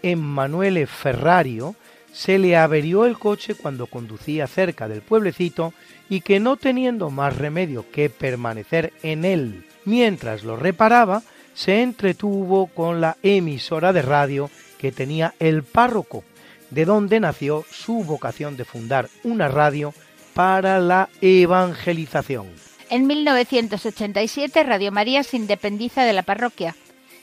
Emanuele 0.04 0.86
Ferrario, 0.86 1.78
se 2.14 2.38
le 2.40 2.58
averió 2.58 3.06
el 3.06 3.18
coche 3.18 3.56
cuando 3.56 3.88
conducía 3.88 4.48
cerca 4.48 4.88
del 4.88 5.02
pueblecito 5.02 5.74
y 6.10 6.22
que 6.22 6.40
no 6.40 6.58
teniendo 6.58 7.10
más 7.10 7.38
remedio 7.38 7.86
que 7.92 8.10
permanecer 8.10 8.94
en 9.02 9.26
él 9.26 9.66
mientras 9.86 10.44
lo 10.44 10.56
reparaba, 10.56 11.24
se 11.54 11.82
entretuvo 11.82 12.68
con 12.68 13.02
la 13.02 13.18
emisora 13.24 13.94
de 13.94 14.02
radio 14.02 14.50
que 14.78 14.92
tenía 14.92 15.34
el 15.40 15.64
párroco, 15.64 16.24
de 16.70 16.86
donde 16.86 17.20
nació 17.20 17.66
su 17.70 18.04
vocación 18.04 18.58
de 18.58 18.66
fundar 18.66 19.10
una 19.24 19.48
radio 19.48 19.94
para 20.34 20.80
la 20.80 21.10
evangelización. 21.22 22.48
En 22.90 23.08
1987 23.08 24.64
Radio 24.64 24.92
María 24.92 25.24
se 25.24 25.38
independiza 25.38 26.04
de 26.04 26.14
la 26.14 26.24
parroquia 26.24 26.76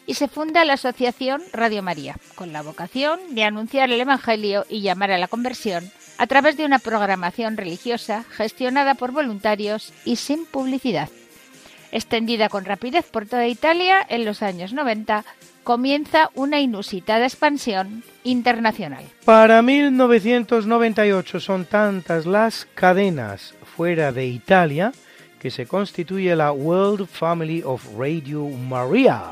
y 0.08 0.14
se 0.14 0.26
funda 0.26 0.64
la 0.64 0.72
asociación 0.72 1.42
Radio 1.52 1.82
María, 1.82 2.16
con 2.34 2.52
la 2.52 2.62
vocación 2.62 3.20
de 3.30 3.44
anunciar 3.44 3.92
el 3.92 4.00
Evangelio 4.00 4.64
y 4.68 4.80
llamar 4.80 5.12
a 5.12 5.18
la 5.18 5.28
conversión 5.28 5.88
a 6.16 6.26
través 6.26 6.56
de 6.56 6.64
una 6.64 6.78
programación 6.78 7.58
religiosa 7.58 8.24
gestionada 8.30 8.94
por 8.94 9.12
voluntarios 9.12 9.92
y 10.06 10.16
sin 10.16 10.46
publicidad. 10.46 11.10
Extendida 11.92 12.48
con 12.48 12.64
rapidez 12.64 13.04
por 13.10 13.26
toda 13.26 13.46
Italia 13.46 14.04
en 14.08 14.24
los 14.24 14.42
años 14.42 14.72
90, 14.72 15.24
comienza 15.62 16.30
una 16.34 16.58
inusitada 16.58 17.26
expansión 17.26 18.02
internacional. 18.24 19.04
Para 19.26 19.60
1998 19.60 21.38
son 21.38 21.66
tantas 21.66 22.24
las 22.24 22.66
cadenas 22.74 23.54
fuera 23.76 24.10
de 24.10 24.26
Italia 24.26 24.92
que 25.38 25.50
se 25.50 25.66
constituye 25.66 26.34
la 26.34 26.52
World 26.52 27.06
Family 27.06 27.62
of 27.62 27.86
Radio 27.96 28.46
Maria, 28.48 29.22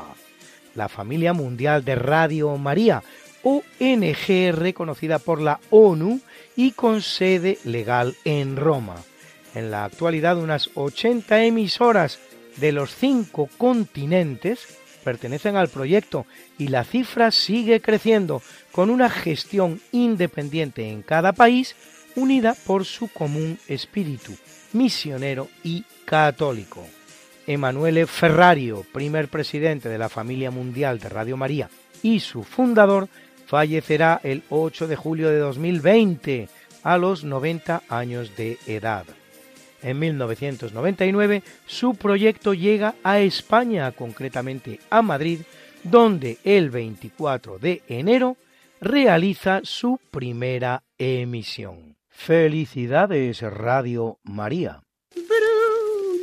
la 0.77 0.87
familia 0.87 1.33
mundial 1.33 1.83
de 1.83 1.95
Radio 1.95 2.55
María, 2.55 3.03
ONG 3.43 4.53
reconocida 4.53 5.19
por 5.19 5.41
la 5.41 5.59
ONU 5.71 6.21
y 6.55 6.71
con 6.71 7.01
sede 7.01 7.57
legal 7.65 8.15
en 8.23 8.55
Roma. 8.55 8.95
En 9.55 9.71
la 9.71 9.85
actualidad 9.85 10.37
unas 10.37 10.69
80 10.75 11.43
emisoras 11.45 12.19
de 12.57 12.71
los 12.71 12.93
cinco 12.93 13.49
continentes 13.57 14.77
pertenecen 15.03 15.55
al 15.55 15.69
proyecto 15.69 16.25
y 16.59 16.67
la 16.67 16.83
cifra 16.83 17.31
sigue 17.31 17.81
creciendo 17.81 18.41
con 18.71 18.89
una 18.89 19.09
gestión 19.09 19.81
independiente 19.91 20.89
en 20.89 21.01
cada 21.01 21.33
país 21.33 21.75
unida 22.15 22.55
por 22.65 22.85
su 22.85 23.07
común 23.07 23.57
espíritu 23.67 24.33
misionero 24.73 25.47
y 25.63 25.85
católico. 26.05 26.85
Emanuele 27.47 28.05
Ferrario, 28.05 28.85
primer 28.91 29.29
presidente 29.29 29.87
de 29.87 29.97
la 29.97 30.09
familia 30.09 30.51
mundial 30.51 30.99
de 30.99 31.09
Radio 31.09 31.37
María 31.37 31.69
y 32.03 32.19
su 32.19 32.43
fundador, 32.43 33.07
fallecerá 33.45 34.19
el 34.23 34.43
8 34.49 34.87
de 34.87 34.95
julio 34.97 35.29
de 35.29 35.39
2020 35.39 36.49
a 36.83 36.97
los 36.97 37.23
90 37.23 37.83
años 37.89 38.35
de 38.35 38.57
edad. 38.67 39.05
En 39.81 39.99
1999 39.99 41.43
su 41.65 41.95
proyecto 41.95 42.53
llega 42.53 42.95
a 43.03 43.19
España, 43.19 43.91
concretamente 43.93 44.79
a 44.89 45.01
Madrid, 45.01 45.41
donde 45.83 46.39
el 46.43 46.69
24 46.69 47.59
de 47.59 47.81
enero 47.87 48.35
realiza 48.81 49.61
su 49.63 49.99
primera 50.11 50.83
emisión. 50.97 51.95
Felicidades 52.09 53.41
Radio 53.41 54.17
María. 54.23 54.81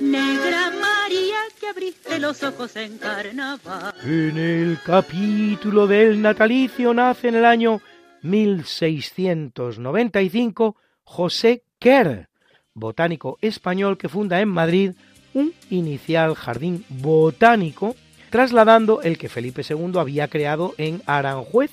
Negra 0.00 0.70
María 0.70 1.36
que 1.58 1.68
abriste 1.68 2.18
los 2.18 2.42
ojos 2.42 2.76
en 2.76 2.98
carnaval. 2.98 3.94
En 4.04 4.36
el 4.36 4.78
capítulo 4.84 5.86
del 5.86 6.20
natalicio 6.20 6.92
nace 6.92 7.28
en 7.28 7.36
el 7.36 7.44
año 7.44 7.80
1695 8.22 10.76
José 11.04 11.62
Kerr, 11.78 12.28
botánico 12.74 13.38
español 13.40 13.96
que 13.96 14.08
funda 14.08 14.40
en 14.40 14.48
Madrid 14.48 14.94
un 15.34 15.52
inicial 15.70 16.34
jardín 16.34 16.84
botánico, 16.88 17.94
trasladando 18.30 19.02
el 19.02 19.18
que 19.18 19.28
Felipe 19.28 19.62
II 19.68 19.98
había 19.98 20.28
creado 20.28 20.74
en 20.78 21.02
Aranjuez, 21.06 21.70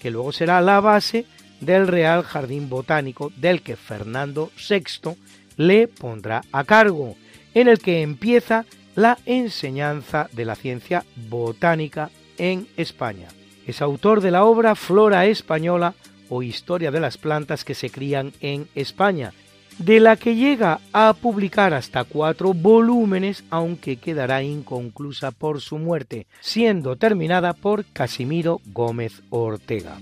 que 0.00 0.10
luego 0.10 0.32
será 0.32 0.60
la 0.60 0.80
base 0.80 1.24
del 1.60 1.86
Real 1.88 2.22
Jardín 2.22 2.68
Botánico 2.68 3.32
del 3.36 3.62
que 3.62 3.76
Fernando 3.76 4.50
VI 4.68 5.16
le 5.56 5.88
pondrá 5.88 6.42
a 6.52 6.64
cargo, 6.64 7.16
en 7.54 7.68
el 7.68 7.78
que 7.78 8.02
empieza 8.02 8.64
la 8.94 9.18
enseñanza 9.26 10.28
de 10.32 10.44
la 10.44 10.54
ciencia 10.54 11.04
botánica 11.28 12.10
en 12.38 12.66
España. 12.76 13.28
Es 13.66 13.80
autor 13.80 14.20
de 14.20 14.30
la 14.30 14.44
obra 14.44 14.74
Flora 14.74 15.26
Española 15.26 15.94
o 16.28 16.42
Historia 16.42 16.90
de 16.90 17.00
las 17.00 17.18
plantas 17.18 17.64
que 17.64 17.74
se 17.74 17.90
crían 17.90 18.32
en 18.40 18.68
España, 18.74 19.32
de 19.78 20.00
la 20.00 20.16
que 20.16 20.36
llega 20.36 20.80
a 20.92 21.12
publicar 21.14 21.74
hasta 21.74 22.04
cuatro 22.04 22.54
volúmenes, 22.54 23.44
aunque 23.50 23.96
quedará 23.96 24.42
inconclusa 24.42 25.30
por 25.30 25.60
su 25.60 25.78
muerte, 25.78 26.26
siendo 26.40 26.96
terminada 26.96 27.52
por 27.52 27.84
Casimiro 27.86 28.60
Gómez 28.66 29.22
Ortega. 29.30 29.96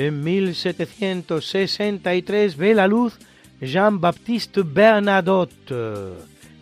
En 0.00 0.24
1763 0.24 2.56
ve 2.56 2.74
la 2.74 2.86
luz 2.86 3.18
Jean-Baptiste 3.60 4.62
Bernadotte, 4.62 5.74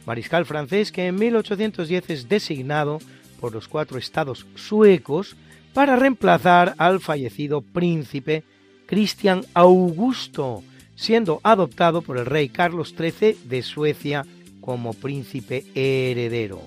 mariscal 0.05 0.45
francés 0.45 0.91
que 0.91 1.07
en 1.07 1.15
1810 1.15 2.11
es 2.11 2.29
designado 2.29 2.99
por 3.41 3.55
los 3.55 3.69
cuatro 3.69 3.97
estados 3.97 4.45
suecos 4.57 5.37
para 5.73 5.95
reemplazar 5.95 6.75
al 6.79 6.99
fallecido 6.99 7.61
príncipe 7.61 8.43
Cristian 8.87 9.45
Augusto, 9.55 10.65
siendo 10.97 11.41
adoptado 11.45 12.03
por 12.03 12.19
el 12.19 12.27
rey 12.27 12.49
Carlos 12.49 12.93
XIII 12.99 13.37
de 13.45 13.63
Suecia 13.63 14.27
como 14.61 14.95
príncipe 14.95 15.65
heredero. 15.77 16.61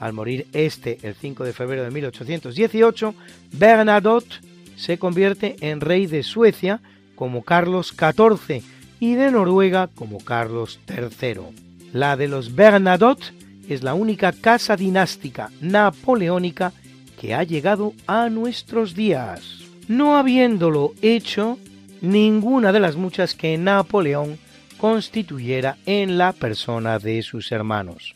Al 0.00 0.14
morir 0.14 0.46
este 0.54 0.96
el 1.02 1.16
5 1.16 1.44
de 1.44 1.52
febrero 1.52 1.84
de 1.84 1.90
1818, 1.90 3.14
Bernadotte 3.52 4.53
se 4.76 4.98
convierte 4.98 5.56
en 5.60 5.80
rey 5.80 6.06
de 6.06 6.22
Suecia 6.22 6.80
como 7.14 7.42
Carlos 7.42 7.94
XIV 7.96 8.62
y 9.00 9.14
de 9.14 9.30
Noruega 9.30 9.88
como 9.88 10.18
Carlos 10.18 10.80
III. 10.88 11.90
La 11.92 12.16
de 12.16 12.28
los 12.28 12.54
Bernadotte 12.54 13.32
es 13.68 13.82
la 13.82 13.94
única 13.94 14.32
casa 14.32 14.76
dinástica 14.76 15.50
napoleónica 15.60 16.72
que 17.20 17.34
ha 17.34 17.42
llegado 17.42 17.94
a 18.06 18.28
nuestros 18.28 18.94
días, 18.94 19.60
no 19.88 20.16
habiéndolo 20.16 20.92
hecho 21.02 21.58
ninguna 22.00 22.72
de 22.72 22.80
las 22.80 22.96
muchas 22.96 23.34
que 23.34 23.56
Napoleón 23.56 24.38
constituyera 24.78 25.78
en 25.86 26.18
la 26.18 26.32
persona 26.32 26.98
de 26.98 27.22
sus 27.22 27.52
hermanos. 27.52 28.14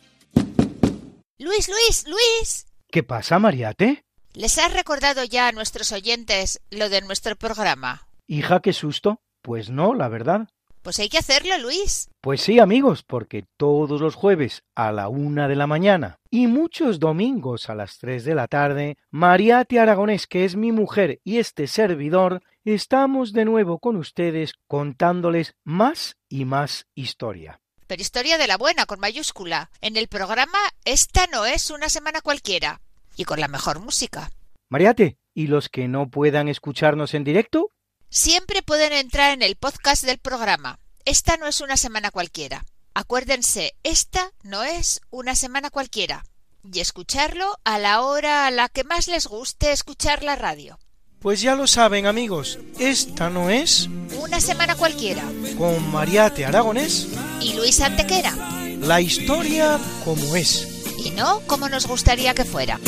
Luis, 1.39 1.68
Luis, 1.68 2.05
Luis. 2.06 2.66
¿Qué 2.90 3.02
pasa, 3.02 3.39
Mariate? 3.39 4.02
¿Les 4.35 4.59
has 4.59 4.73
recordado 4.73 5.25
ya 5.25 5.49
a 5.49 5.53
nuestros 5.53 5.93
oyentes 5.93 6.61
lo 6.71 6.89
de 6.89 7.01
nuestro 7.01 7.35
programa? 7.37 8.07
Hija, 8.27 8.61
qué 8.61 8.73
susto. 8.73 9.21
Pues 9.43 9.71
no, 9.71 9.95
la 9.95 10.09
verdad. 10.09 10.49
Pues 10.83 10.99
hay 10.99 11.09
que 11.09 11.19
hacerlo, 11.19 11.59
Luis. 11.59 12.09
Pues 12.21 12.41
sí, 12.41 12.59
amigos, 12.61 13.03
porque 13.03 13.45
todos 13.57 14.01
los 14.01 14.15
jueves 14.15 14.63
a 14.75 14.93
la 14.93 15.09
una 15.09 15.49
de 15.49 15.57
la 15.57 15.67
mañana 15.67 16.19
y 16.31 16.47
muchos 16.47 16.99
domingos 16.99 17.69
a 17.69 17.75
las 17.75 17.99
tres 17.99 18.25
de 18.25 18.35
la 18.35 18.49
tarde, 18.49 18.97
Mariate 19.11 19.81
Aragonés, 19.81 20.27
que 20.27 20.45
es 20.45 20.57
mi 20.57 20.73
mujer 20.73 21.21
y 21.25 21.39
este 21.39 21.67
servidor, 21.67 22.43
estamos 22.65 23.33
de 23.33 23.45
nuevo 23.45 23.79
con 23.79 23.97
ustedes 23.97 24.55
contándoles 24.67 25.55
más 25.65 26.17
y 26.29 26.45
más 26.45 26.87
historia. 26.95 27.61
Pero 27.87 28.03
historia 28.03 28.37
de 28.37 28.47
la 28.47 28.59
buena, 28.59 28.87
con 28.87 29.01
mayúscula. 29.01 29.71
En 29.81 29.97
el 29.97 30.09
programa 30.09 30.59
Esta 30.85 31.27
no 31.27 31.47
es 31.47 31.71
una 31.71 31.89
semana 31.89 32.21
cualquiera. 32.21 32.81
Y 33.19 33.24
con 33.24 33.40
la 33.40 33.49
mejor 33.49 33.81
música. 33.81 34.31
Mariate, 34.70 35.19
¿y 35.35 35.49
los 35.49 35.69
que 35.69 35.89
no 35.89 36.09
puedan 36.09 36.49
escucharnos 36.49 37.15
en 37.15 37.24
directo? 37.24 37.73
Siempre 38.09 38.62
pueden 38.62 38.93
entrar 38.93 39.35
en 39.35 39.43
el 39.43 39.57
podcast 39.57 40.05
del 40.05 40.19
programa. 40.19 40.78
Esta 41.05 41.36
no 41.36 41.49
es 41.49 41.61
una 41.61 41.77
semana 41.77 42.12
cualquiera. 42.12 42.65
Acuérdense, 42.95 43.74
esta 43.82 44.31
no 44.45 44.62
es 44.62 45.01
una 45.11 45.35
semana 45.35 45.69
cualquiera. 45.70 46.24
Y 46.73 46.78
escucharlo 46.78 47.59
a 47.65 47.78
la 47.78 48.03
hora 48.03 48.47
a 48.47 48.51
la 48.53 48.69
que 48.69 48.85
más 48.85 49.09
les 49.09 49.27
guste 49.27 49.73
escuchar 49.73 50.23
la 50.23 50.36
radio. 50.36 50.78
Pues 51.19 51.40
ya 51.40 51.57
lo 51.57 51.66
saben 51.66 52.07
amigos, 52.07 52.61
esta 52.78 53.31
no 53.31 53.51
es 53.51 53.89
una 54.23 54.40
semana 54.40 54.77
cualquiera. 54.77 55.24
Con 55.57 55.90
Mariate 55.90 56.47
Aragonés 56.47 57.09
y 57.40 57.55
Luis 57.55 57.81
Antequera. 57.81 58.32
La 58.78 59.01
historia 59.01 59.81
como 60.05 60.36
es. 60.36 60.78
No 61.16 61.40
como 61.47 61.68
nos 61.68 61.86
gustaría 61.86 62.35
que 62.35 62.44
fuera. 62.44 62.78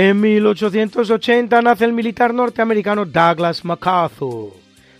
En 0.00 0.20
1880 0.20 1.60
nace 1.60 1.84
el 1.84 1.92
militar 1.92 2.32
norteamericano 2.32 3.04
Douglas 3.04 3.64
MacArthur, 3.64 4.52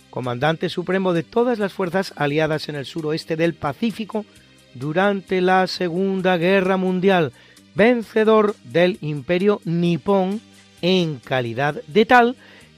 comandante 0.09 0.67
supremo 0.67 1.13
de 1.13 1.23
todas 1.23 1.57
las 1.57 1.71
fuerzas 1.71 2.11
aliadas 2.17 2.67
en 2.67 2.75
el 2.75 2.85
suroeste 2.85 3.37
del 3.37 3.53
Pacífico 3.53 4.25
durante 4.73 5.41
la 5.41 5.67
Segunda 5.67 6.37
Guerra 6.37 6.77
Mundial, 6.77 7.31
vencedor 7.75 8.55
del 8.63 8.97
imperio 9.01 9.61
nipón 9.65 10.41
en 10.81 11.17
calidad 11.17 11.81
de 11.87 12.05
tal 12.05 12.35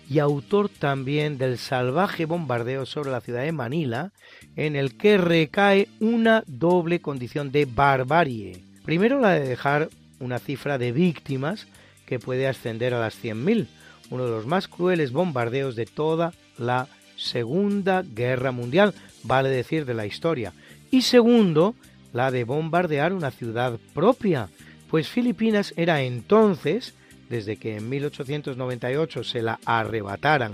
y 0.10 0.20
autor 0.20 0.68
también 0.68 1.38
del 1.38 1.58
salvaje 1.58 2.26
bombardeo 2.26 2.86
sobre 2.86 3.12
la 3.12 3.22
ciudad 3.22 3.44
de 3.44 3.54
Manila, 3.54 4.12
en 4.58 4.76
el 4.76 4.98
que 4.98 5.18
recae 5.18 5.88
una 6.02 6.44
doble 6.48 7.00
condición 7.00 7.52
de 7.52 7.66
barbarie. 7.66 8.62
Primero 8.84 9.22
la 9.22 9.32
de 9.32 9.48
dejar 9.48 9.90
una 10.20 10.40
cifra 10.40 10.78
de 10.78 10.92
víctimas 10.92 11.68
que 12.06 12.20
puede 12.20 12.48
ascender 12.48 12.94
a 12.94 13.00
las 13.00 13.24
100.000, 13.24 13.68
uno 14.10 14.26
de 14.26 14.32
los 14.32 14.46
más 14.46 14.68
crueles 14.68 15.14
bombardeos 15.14 15.78
de 15.78 15.86
toda 15.86 16.34
la 16.58 16.88
Segunda 17.16 18.04
Guerra 18.04 18.52
Mundial, 18.52 18.94
vale 19.24 19.50
decir 19.50 19.86
de 19.86 19.94
la 19.94 20.06
historia. 20.06 20.54
Y 20.92 21.02
segundo, 21.02 21.74
la 22.14 22.30
de 22.32 22.44
bombardear 22.44 23.14
una 23.14 23.32
ciudad 23.32 23.80
propia, 23.94 24.50
pues 24.90 25.08
Filipinas 25.08 25.74
era 25.78 26.04
entonces, 26.04 26.94
desde 27.30 27.56
que 27.58 27.78
en 27.78 27.88
1898 27.90 29.24
se 29.24 29.42
la 29.42 29.60
arrebataran 29.66 30.52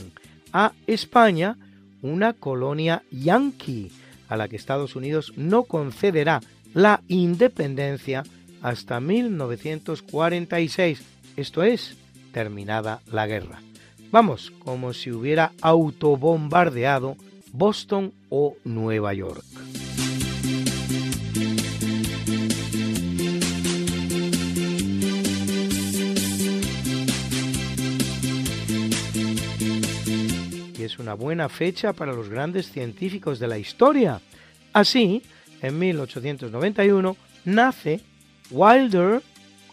a 0.54 0.72
España, 0.86 1.58
una 2.02 2.34
colonia 2.34 3.02
yanqui, 3.12 3.92
a 4.30 4.38
la 4.38 4.48
que 4.48 4.56
Estados 4.56 4.96
Unidos 4.96 5.34
no 5.36 5.64
concederá 5.64 6.42
la 6.74 7.02
independencia 7.08 8.24
hasta 8.62 9.00
1946 9.00 11.18
esto 11.38 11.62
es, 11.62 11.96
terminada 12.34 13.02
la 13.12 13.28
guerra. 13.28 13.62
Vamos, 14.12 14.52
como 14.60 14.94
si 14.94 15.12
hubiera 15.12 15.52
autobombardeado 15.62 17.16
Boston 17.54 18.12
o 18.30 18.56
Nueva 18.64 19.14
York. 19.14 19.46
Es 30.88 31.00
una 31.00 31.14
buena 31.14 31.50
fecha 31.50 31.94
para 31.94 32.14
los 32.14 32.30
grandes 32.30 32.72
científicos 32.72 33.40
de 33.40 33.48
la 33.48 33.58
historia. 33.58 34.22
Así, 34.74 35.22
en 35.62 35.78
1891 35.78 37.16
nace 37.46 38.02
Wilder 38.50 39.22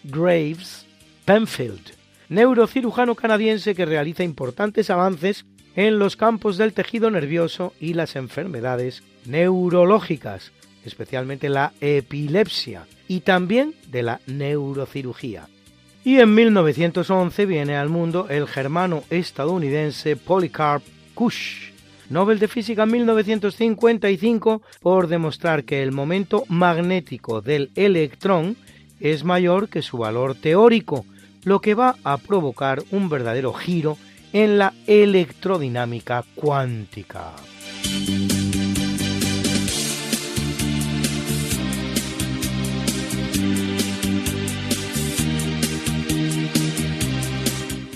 Graves 0.02 0.86
Penfield, 1.24 1.92
neurocirujano 2.28 3.14
canadiense 3.14 3.74
que 3.74 3.86
realiza 3.86 4.24
importantes 4.24 4.90
avances 4.90 5.46
en 5.76 5.98
los 5.98 6.16
campos 6.16 6.58
del 6.58 6.72
tejido 6.72 7.10
nervioso 7.10 7.72
y 7.80 7.94
las 7.94 8.16
enfermedades 8.16 9.02
neurológicas, 9.24 10.52
especialmente 10.84 11.48
la 11.48 11.72
epilepsia, 11.80 12.86
y 13.06 13.20
también 13.20 13.74
de 13.88 14.02
la 14.02 14.20
neurocirugía. 14.26 15.48
Y 16.04 16.18
en 16.18 16.34
1911 16.34 17.46
viene 17.46 17.76
al 17.76 17.88
mundo 17.88 18.26
el 18.28 18.46
germano 18.46 19.04
estadounidense 19.10 20.16
Polycarp 20.16 20.82
Kusch, 21.14 21.72
Nobel 22.10 22.38
de 22.38 22.48
Física 22.48 22.82
en 22.82 22.92
1955 22.92 24.62
por 24.80 25.08
demostrar 25.08 25.64
que 25.64 25.82
el 25.82 25.92
momento 25.92 26.44
magnético 26.48 27.40
del 27.40 27.70
electrón 27.74 28.56
es 29.00 29.24
mayor 29.24 29.68
que 29.68 29.82
su 29.82 29.98
valor 29.98 30.34
teórico, 30.34 31.04
lo 31.44 31.60
que 31.60 31.74
va 31.74 31.96
a 32.04 32.18
provocar 32.18 32.82
un 32.90 33.08
verdadero 33.08 33.52
giro 33.52 33.96
en 34.32 34.58
la 34.58 34.74
electrodinámica 34.86 36.24
cuántica. 36.34 37.32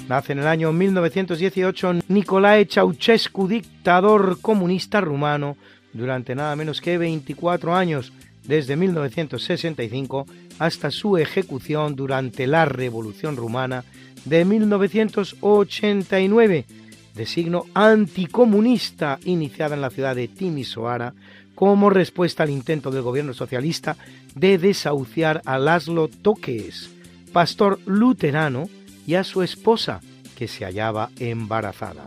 Nace 0.09 0.33
en 0.33 0.39
el 0.39 0.47
año 0.47 0.73
1918 0.73 1.97
Nicolae 2.09 2.65
Ceausescu, 2.65 3.47
dictador 3.47 4.41
comunista 4.41 5.03
rumano, 5.03 5.59
durante 5.93 6.35
nada 6.35 6.57
menos 6.57 6.81
que 6.81 6.97
24 6.97 7.77
años, 7.77 8.15
desde 8.43 8.77
1965 8.77 10.25
hasta 10.59 10.91
su 10.91 11.19
ejecución 11.19 11.95
durante 11.95 12.47
la 12.47 12.65
Revolución 12.65 13.37
Rumana 13.37 13.85
de 14.25 14.47
1989, 14.47 16.65
de 17.15 17.27
signo 17.27 17.67
anticomunista 17.75 19.19
iniciada 19.27 19.75
en 19.75 19.83
la 19.83 19.91
ciudad 19.91 20.17
de 20.17 20.29
Timisoara 20.29 21.13
como 21.55 21.91
respuesta 21.91 22.45
al 22.45 22.51
intento 22.51 22.91
del 22.91 23.03
gobierno 23.03 23.35
socialista 23.35 23.99
de 24.35 24.57
desahuciar 24.57 25.43
a 25.45 25.59
Laszlo 25.59 26.09
Toques, 26.09 26.89
pastor 27.31 27.79
luterano, 27.85 28.71
y 29.09 29.15
a 29.15 29.25
su 29.25 29.43
esposa, 29.43 30.03
que 30.37 30.49
se 30.49 30.67
hallaba 30.67 31.09
embarazada. 31.19 32.05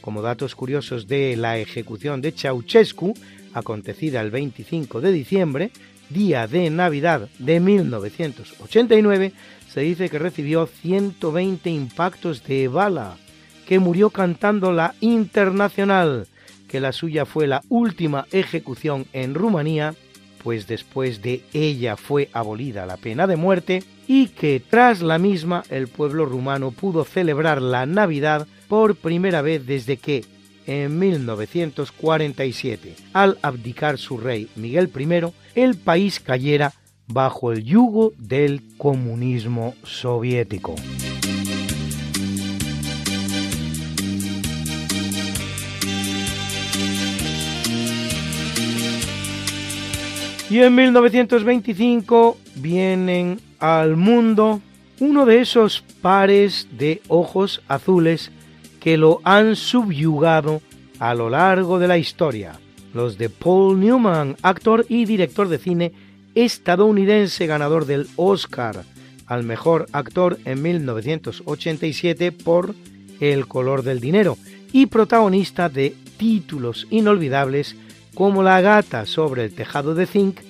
Como 0.00 0.22
datos 0.22 0.54
curiosos 0.54 1.06
de 1.06 1.36
la 1.36 1.58
ejecución 1.58 2.22
de 2.22 2.32
Ceausescu, 2.32 3.12
acontecida 3.52 4.22
el 4.22 4.30
25 4.30 5.02
de 5.02 5.12
diciembre, 5.12 5.70
día 6.08 6.46
de 6.46 6.70
Navidad 6.70 7.28
de 7.38 7.60
1989, 7.60 9.34
se 9.68 9.80
dice 9.82 10.08
que 10.08 10.18
recibió 10.18 10.66
120 10.66 11.68
impactos 11.68 12.42
de 12.44 12.66
bala, 12.68 13.18
que 13.66 13.78
murió 13.78 14.08
cantando 14.08 14.72
la 14.72 14.94
Internacional, 15.02 16.28
que 16.66 16.80
la 16.80 16.92
suya 16.92 17.26
fue 17.26 17.46
la 17.46 17.60
última 17.68 18.26
ejecución 18.32 19.04
en 19.12 19.34
Rumanía, 19.34 19.94
pues 20.42 20.66
después 20.66 21.22
de 21.22 21.42
ella 21.52 21.96
fue 21.96 22.28
abolida 22.32 22.86
la 22.86 22.96
pena 22.96 23.26
de 23.26 23.36
muerte, 23.36 23.82
y 24.06 24.28
que 24.28 24.60
tras 24.60 25.02
la 25.02 25.18
misma 25.18 25.62
el 25.68 25.88
pueblo 25.88 26.24
rumano 26.24 26.70
pudo 26.70 27.04
celebrar 27.04 27.60
la 27.60 27.84
Navidad 27.86 28.46
por 28.68 28.96
primera 28.96 29.42
vez 29.42 29.66
desde 29.66 29.98
que, 29.98 30.24
en 30.66 30.98
1947, 30.98 32.96
al 33.12 33.38
abdicar 33.42 33.98
su 33.98 34.18
rey 34.18 34.48
Miguel 34.56 34.90
I, 34.98 35.32
el 35.54 35.76
país 35.76 36.20
cayera 36.20 36.72
bajo 37.06 37.52
el 37.52 37.64
yugo 37.64 38.12
del 38.18 38.62
comunismo 38.76 39.74
soviético. 39.82 40.74
Y 50.50 50.60
en 50.60 50.74
1925 50.74 52.38
vienen 52.56 53.38
al 53.58 53.96
mundo 53.96 54.62
uno 54.98 55.26
de 55.26 55.40
esos 55.40 55.84
pares 56.00 56.68
de 56.72 57.02
ojos 57.08 57.62
azules 57.68 58.30
que 58.80 58.96
lo 58.96 59.20
han 59.24 59.56
subyugado 59.56 60.62
a 60.98 61.14
lo 61.14 61.28
largo 61.28 61.78
de 61.78 61.88
la 61.88 61.98
historia. 61.98 62.58
Los 62.94 63.18
de 63.18 63.28
Paul 63.28 63.78
Newman, 63.78 64.36
actor 64.42 64.86
y 64.88 65.04
director 65.04 65.48
de 65.48 65.58
cine 65.58 65.92
estadounidense 66.34 67.46
ganador 67.46 67.84
del 67.84 68.08
Oscar 68.16 68.84
al 69.26 69.44
mejor 69.44 69.86
actor 69.92 70.38
en 70.46 70.62
1987 70.62 72.32
por 72.32 72.74
El 73.20 73.46
color 73.46 73.82
del 73.82 74.00
dinero 74.00 74.38
y 74.72 74.86
protagonista 74.86 75.68
de 75.68 75.94
títulos 76.16 76.86
inolvidables 76.90 77.76
como 78.18 78.42
La 78.42 78.60
gata 78.60 79.06
sobre 79.06 79.44
el 79.44 79.54
tejado 79.54 79.94
de 79.94 80.04
zinc, 80.04 80.40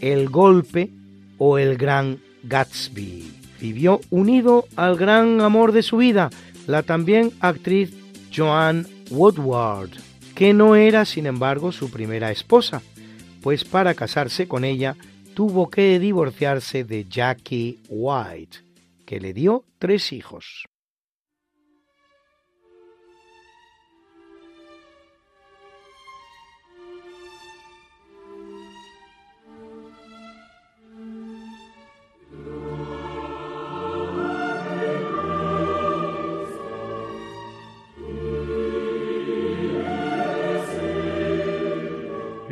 El 0.00 0.28
golpe 0.28 0.90
o 1.38 1.58
El 1.58 1.76
gran 1.76 2.20
Gatsby. 2.44 3.32
Vivió 3.60 4.00
unido 4.10 4.66
al 4.76 4.96
gran 4.96 5.40
amor 5.40 5.72
de 5.72 5.82
su 5.82 5.96
vida, 5.96 6.30
la 6.68 6.84
también 6.84 7.32
actriz 7.40 7.92
Joanne 8.32 8.84
Woodward 9.10 9.90
que 10.36 10.54
no 10.54 10.76
era, 10.76 11.04
sin 11.04 11.26
embargo, 11.26 11.72
su 11.72 11.90
primera 11.90 12.30
esposa. 12.30 12.80
pues 13.42 13.64
para 13.64 13.94
casarse 13.94 14.46
con 14.46 14.64
ella 14.64 14.96
tuvo 15.34 15.68
que 15.68 15.98
divorciarse 15.98 16.84
de 16.84 17.06
Jackie 17.08 17.80
White, 17.88 18.58
que 19.04 19.18
le 19.18 19.32
dio 19.32 19.64
tres 19.80 20.12
hijos. 20.12 20.66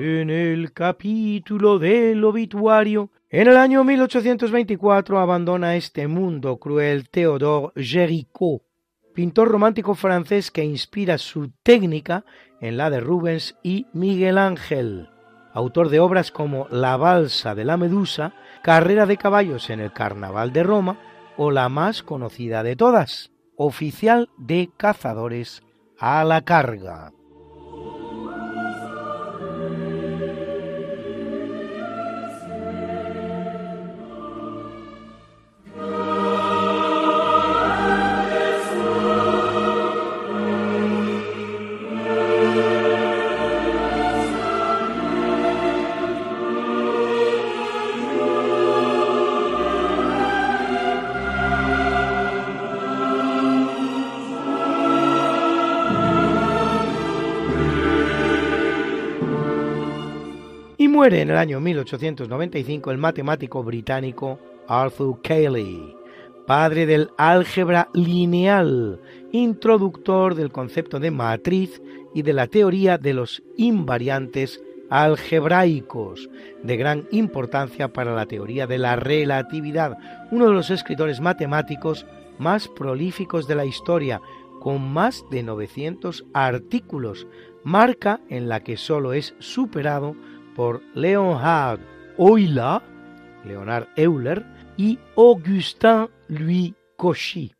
En 0.06 0.28
el 0.28 0.74
capítulo 0.74 1.78
del 1.78 2.22
obituario, 2.24 3.08
en 3.30 3.48
el 3.48 3.56
año 3.56 3.84
1824 3.84 5.18
abandona 5.18 5.76
este 5.76 6.08
mundo 6.08 6.58
cruel 6.58 7.08
Théodore 7.08 7.72
Géricault, 7.74 8.64
pintor 9.14 9.48
romántico 9.48 9.94
francés 9.94 10.50
que 10.50 10.62
inspira 10.62 11.16
su 11.16 11.52
técnica 11.62 12.26
en 12.60 12.76
la 12.76 12.90
de 12.90 13.00
Rubens 13.00 13.56
y 13.62 13.86
Miguel 13.94 14.36
Ángel, 14.36 15.08
autor 15.54 15.88
de 15.88 16.00
obras 16.00 16.30
como 16.30 16.68
La 16.70 16.98
balsa 16.98 17.54
de 17.54 17.64
la 17.64 17.78
Medusa, 17.78 18.34
Carrera 18.62 19.06
de 19.06 19.16
caballos 19.16 19.70
en 19.70 19.80
el 19.80 19.94
Carnaval 19.94 20.52
de 20.52 20.64
Roma 20.64 20.98
o 21.38 21.50
la 21.50 21.70
más 21.70 22.02
conocida 22.02 22.62
de 22.62 22.76
todas, 22.76 23.30
Oficial 23.56 24.28
de 24.36 24.68
cazadores 24.76 25.62
a 25.98 26.24
la 26.24 26.42
carga. 26.42 27.14
Muere 60.94 61.22
en 61.22 61.30
el 61.30 61.36
año 61.36 61.58
1895 61.58 62.92
el 62.92 62.98
matemático 62.98 63.64
británico 63.64 64.38
Arthur 64.68 65.20
Cayley, 65.22 65.92
padre 66.46 66.86
del 66.86 67.10
álgebra 67.18 67.88
lineal, 67.94 69.00
introductor 69.32 70.36
del 70.36 70.52
concepto 70.52 71.00
de 71.00 71.10
matriz 71.10 71.82
y 72.14 72.22
de 72.22 72.32
la 72.32 72.46
teoría 72.46 72.96
de 72.96 73.12
los 73.12 73.42
invariantes 73.56 74.62
algebraicos, 74.88 76.30
de 76.62 76.76
gran 76.76 77.08
importancia 77.10 77.92
para 77.92 78.14
la 78.14 78.26
teoría 78.26 78.68
de 78.68 78.78
la 78.78 78.94
relatividad, 78.94 79.98
uno 80.30 80.46
de 80.46 80.52
los 80.52 80.70
escritores 80.70 81.20
matemáticos 81.20 82.06
más 82.38 82.68
prolíficos 82.68 83.48
de 83.48 83.56
la 83.56 83.64
historia, 83.64 84.20
con 84.60 84.92
más 84.92 85.24
de 85.28 85.42
900 85.42 86.24
artículos, 86.32 87.26
marca 87.64 88.20
en 88.28 88.48
la 88.48 88.60
que 88.60 88.76
solo 88.76 89.12
es 89.12 89.34
superado 89.40 90.14
por 90.54 90.82
Leonhard 90.94 91.80
Euler, 92.18 92.80
Leonard 93.44 93.88
Euler 93.96 94.44
y 94.76 94.98
Augustin 95.16 96.08
Louis 96.28 96.74
Cauchy. 96.96 97.52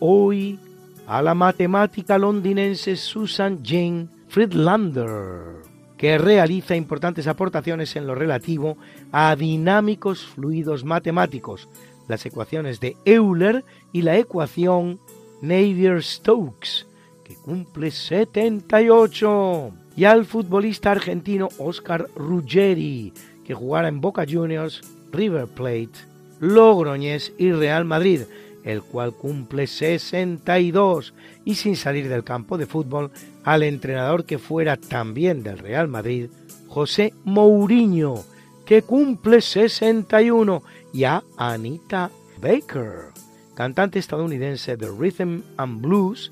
Hoy 0.00 0.58
a 1.06 1.22
la 1.22 1.32
matemática 1.32 2.18
londinense 2.18 2.96
Susan 2.96 3.60
Jane 3.64 4.08
Friedlander, 4.26 5.62
que 5.96 6.18
realiza 6.18 6.74
importantes 6.74 7.28
aportaciones 7.28 7.94
en 7.94 8.08
lo 8.08 8.16
relativo 8.16 8.76
a 9.12 9.36
dinámicos 9.36 10.26
fluidos 10.26 10.84
matemáticos, 10.84 11.68
las 12.08 12.26
ecuaciones 12.26 12.80
de 12.80 12.96
Euler 13.04 13.64
y 13.92 14.02
la 14.02 14.18
ecuación 14.18 14.98
Navier-Stokes, 15.40 16.86
que 17.24 17.36
cumple 17.36 17.92
78, 17.92 19.70
y 19.96 20.04
al 20.04 20.24
futbolista 20.24 20.90
argentino 20.90 21.48
Oscar 21.58 22.08
Ruggeri, 22.16 23.12
que 23.44 23.54
jugará 23.54 23.86
en 23.86 24.00
Boca 24.00 24.24
Juniors, 24.28 24.82
River 25.12 25.46
Plate, 25.46 26.08
Logroñés 26.40 27.32
y 27.38 27.52
Real 27.52 27.84
Madrid, 27.84 28.22
el 28.68 28.82
cual 28.82 29.14
cumple 29.14 29.66
62 29.66 31.14
y 31.46 31.54
sin 31.54 31.74
salir 31.74 32.06
del 32.06 32.22
campo 32.22 32.58
de 32.58 32.66
fútbol 32.66 33.10
al 33.42 33.62
entrenador 33.62 34.26
que 34.26 34.38
fuera 34.38 34.76
también 34.76 35.42
del 35.42 35.58
Real 35.58 35.88
Madrid, 35.88 36.28
José 36.68 37.14
Mourinho, 37.24 38.24
que 38.66 38.82
cumple 38.82 39.40
61 39.40 40.62
y 40.92 41.04
a 41.04 41.22
Anita 41.38 42.10
Baker, 42.42 43.06
cantante 43.54 43.98
estadounidense 43.98 44.76
de 44.76 44.86
rhythm 44.86 45.40
and 45.56 45.80
blues, 45.80 46.30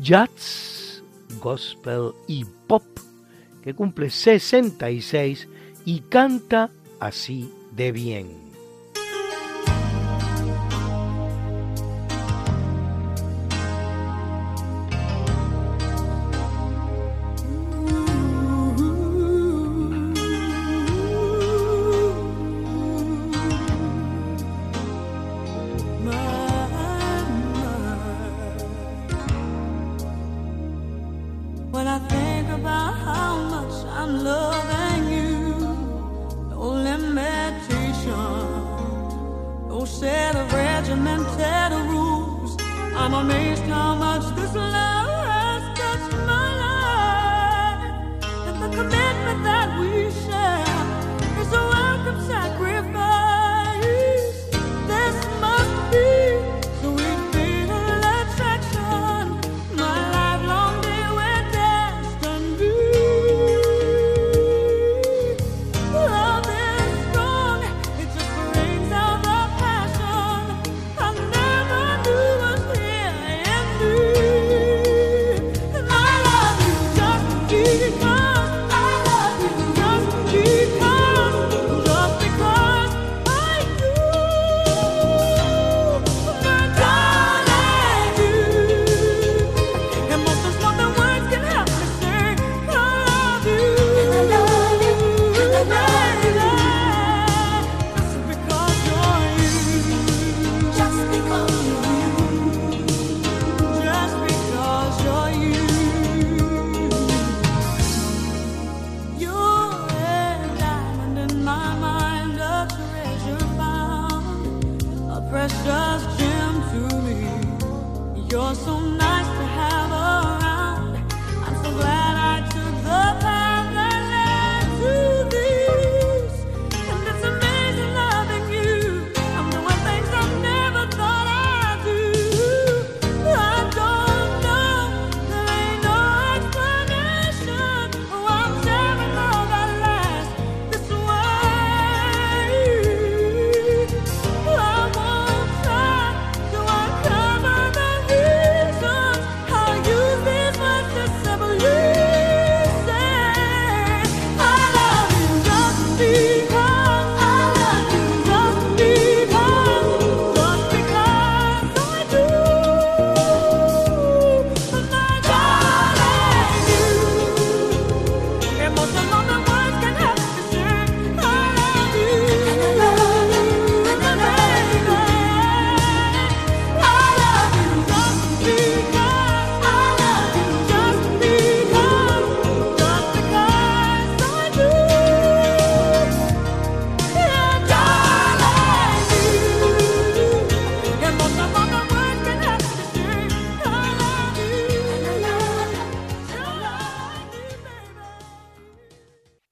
jazz, 0.00 1.02
gospel 1.42 2.12
y 2.28 2.44
pop, 2.68 2.84
que 3.64 3.74
cumple 3.74 4.08
66 4.08 5.48
y 5.84 5.98
canta 6.02 6.70
así 7.00 7.52
de 7.74 7.90
bien. 7.90 8.41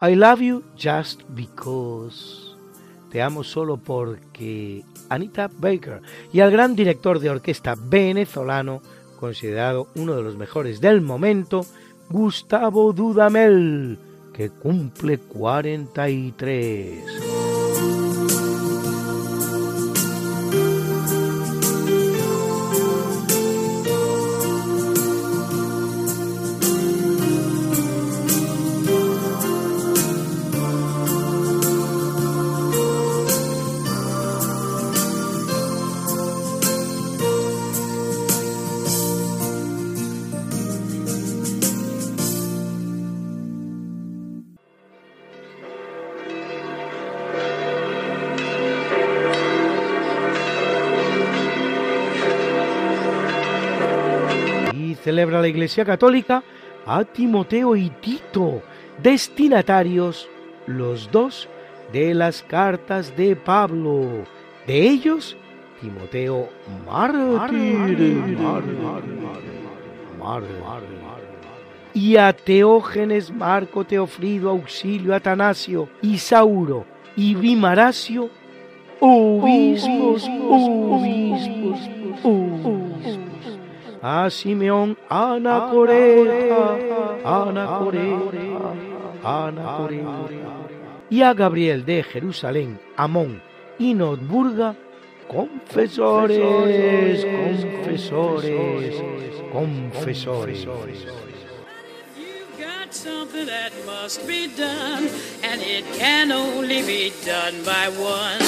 I 0.03 0.15
Love 0.15 0.41
You 0.41 0.63
Just 0.79 1.25
Because. 1.29 2.57
Te 3.11 3.21
amo 3.21 3.45
solo 3.45 3.77
porque 3.77 4.83
Anita 5.11 5.51
Baker 5.53 6.01
y 6.33 6.41
al 6.41 6.51
gran 6.51 6.75
director 6.75 7.19
de 7.19 7.29
orquesta 7.29 7.75
venezolano, 7.79 8.81
considerado 9.19 9.89
uno 9.97 10.17
de 10.17 10.23
los 10.23 10.39
mejores 10.39 10.81
del 10.81 11.03
momento, 11.03 11.67
Gustavo 12.09 12.95
Dudamel, 12.95 13.99
que 14.33 14.49
cumple 14.49 15.19
43. 15.19 17.30
La 55.41 55.49
Iglesia 55.49 55.85
Católica 55.85 56.43
a 56.87 57.05
Timoteo 57.05 57.77
y 57.77 57.91
Tito, 57.91 58.63
destinatarios 59.03 60.29
los 60.67 61.11
dos 61.11 61.49
de 61.93 62.15
las 62.15 62.43
cartas 62.43 63.17
de 63.17 63.37
Pablo. 63.37 64.25
De 64.67 64.83
ellos, 64.83 65.37
Timoteo 65.81 66.49
mártir, 66.87 68.37
y 71.93 72.17
a 72.17 72.33
Teógenes, 72.33 73.33
Marco, 73.33 73.85
Teofrido, 73.85 74.51
Auxilio, 74.51 75.15
Atanasio, 75.15 75.89
Isauro 76.03 76.85
y 77.17 77.35
Bimaracio, 77.35 78.31
obispos, 79.01 80.29
obispos, 80.29 81.81
obispos 82.23 82.90
a 84.03 84.31
Simeón, 84.31 84.97
Anacoreta, 85.09 86.77
Anacoreta, 87.25 88.75
Anacoreta, 89.23 90.29
y 91.11 91.23
a 91.23 91.35
Gabriel 91.35 91.85
de 91.85 92.03
Jerusalén, 92.03 92.81
Amón 92.97 93.43
y 93.79 93.95
Notburga, 93.95 94.75
confesores, 95.29 97.25
confesores, 97.25 98.95
confesores. 99.53 100.67
Something 102.93 103.47
that 103.47 103.73
must 103.87 104.27
be 104.27 104.49
done, 104.49 105.09
and 105.45 105.63
it 105.63 105.85
can 105.97 106.33
only 106.33 106.83
be 106.83 107.13
done 107.25 107.63
by 107.65 107.89
one. 107.89 108.41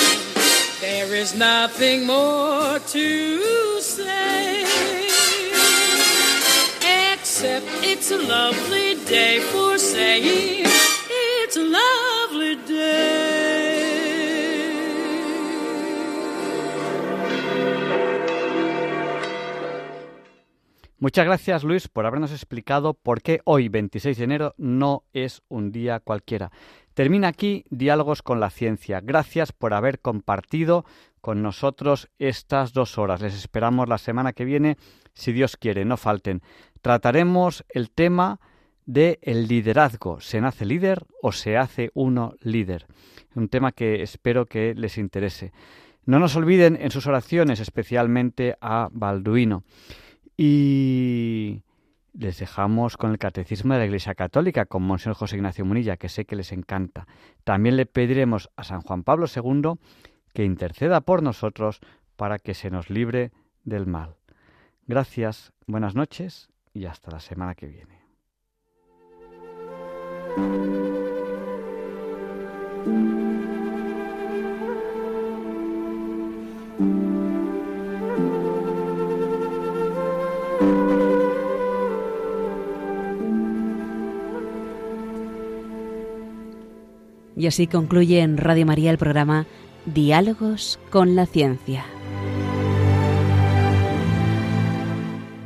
There 0.80 1.14
is 1.14 1.36
nothing 1.36 2.06
more 2.06 2.80
to 2.80 3.80
say. 3.80 5.01
It's 7.44 8.10
a 8.10 8.19
lovely 8.19 8.94
day 9.05 9.40
for 9.40 9.78
saying 9.78 10.64
it's 10.64 11.56
a 11.56 11.64
lovely 11.64 12.56
day. 12.66 13.93
Muchas 20.98 21.24
gracias 21.24 21.64
Luis 21.64 21.89
por 21.89 22.06
habernos 22.06 22.31
explicado 22.31 22.94
por 22.94 23.23
qué 23.23 23.40
hoy 23.44 23.69
26 23.69 24.19
de 24.19 24.24
enero 24.24 24.55
no 24.56 25.02
es 25.12 25.43
un 25.48 25.73
día 25.73 25.98
cualquiera. 25.98 26.52
Termina 26.94 27.27
aquí 27.27 27.64
Diálogos 27.70 28.23
con 28.23 28.39
la 28.39 28.51
Ciencia. 28.51 29.01
Gracias 29.01 29.51
por 29.51 29.74
haber 29.74 29.98
compartido 29.98 30.85
con 31.20 31.43
nosotros 31.43 32.09
estas 32.20 32.73
dos 32.73 32.98
horas. 32.98 33.20
Les 33.20 33.35
esperamos 33.35 33.89
la 33.89 33.98
semana 33.98 34.32
que 34.32 34.44
viene, 34.44 34.77
si 35.12 35.32
Dios 35.32 35.56
quiere, 35.56 35.85
no 35.85 35.97
falten 35.97 36.40
trataremos 36.82 37.64
el 37.68 37.90
tema 37.90 38.40
de 38.84 39.18
el 39.22 39.46
liderazgo. 39.46 40.20
¿Se 40.20 40.40
nace 40.40 40.66
líder 40.66 41.06
o 41.22 41.32
se 41.32 41.56
hace 41.56 41.90
uno 41.94 42.34
líder? 42.40 42.86
Un 43.34 43.48
tema 43.48 43.72
que 43.72 44.02
espero 44.02 44.46
que 44.46 44.74
les 44.74 44.98
interese. 44.98 45.52
No 46.04 46.18
nos 46.18 46.36
olviden 46.36 46.76
en 46.80 46.90
sus 46.90 47.06
oraciones, 47.06 47.60
especialmente 47.60 48.56
a 48.60 48.88
Balduino. 48.92 49.62
Y 50.36 51.62
les 52.12 52.38
dejamos 52.40 52.96
con 52.96 53.12
el 53.12 53.18
Catecismo 53.18 53.72
de 53.72 53.78
la 53.78 53.86
Iglesia 53.86 54.14
Católica, 54.16 54.66
con 54.66 54.82
Monseñor 54.82 55.14
José 55.14 55.36
Ignacio 55.36 55.64
Munilla, 55.64 55.96
que 55.96 56.09
sé 56.09 56.24
que 56.24 56.36
les 56.36 56.50
encanta. 56.50 57.06
También 57.44 57.76
le 57.76 57.86
pediremos 57.86 58.50
a 58.56 58.64
San 58.64 58.82
Juan 58.82 59.04
Pablo 59.04 59.26
II 59.34 59.74
que 60.34 60.44
interceda 60.44 61.00
por 61.00 61.22
nosotros 61.22 61.80
para 62.16 62.38
que 62.38 62.54
se 62.54 62.70
nos 62.70 62.90
libre 62.90 63.30
del 63.62 63.86
mal. 63.86 64.16
Gracias, 64.86 65.52
buenas 65.66 65.94
noches 65.94 66.51
y 66.74 66.86
hasta 66.86 67.11
la 67.11 67.20
semana 67.20 67.55
que 67.55 67.66
viene. 67.66 68.03
Y 87.36 87.47
así 87.49 87.66
concluye 87.66 88.20
en 88.20 88.36
Radio 88.36 88.65
María 88.66 88.93
el 88.93 88.99
programa 88.99 89.47
Diálogos 89.85 90.78
con 90.90 91.16
la 91.16 91.27
Ciencia. 91.27 91.85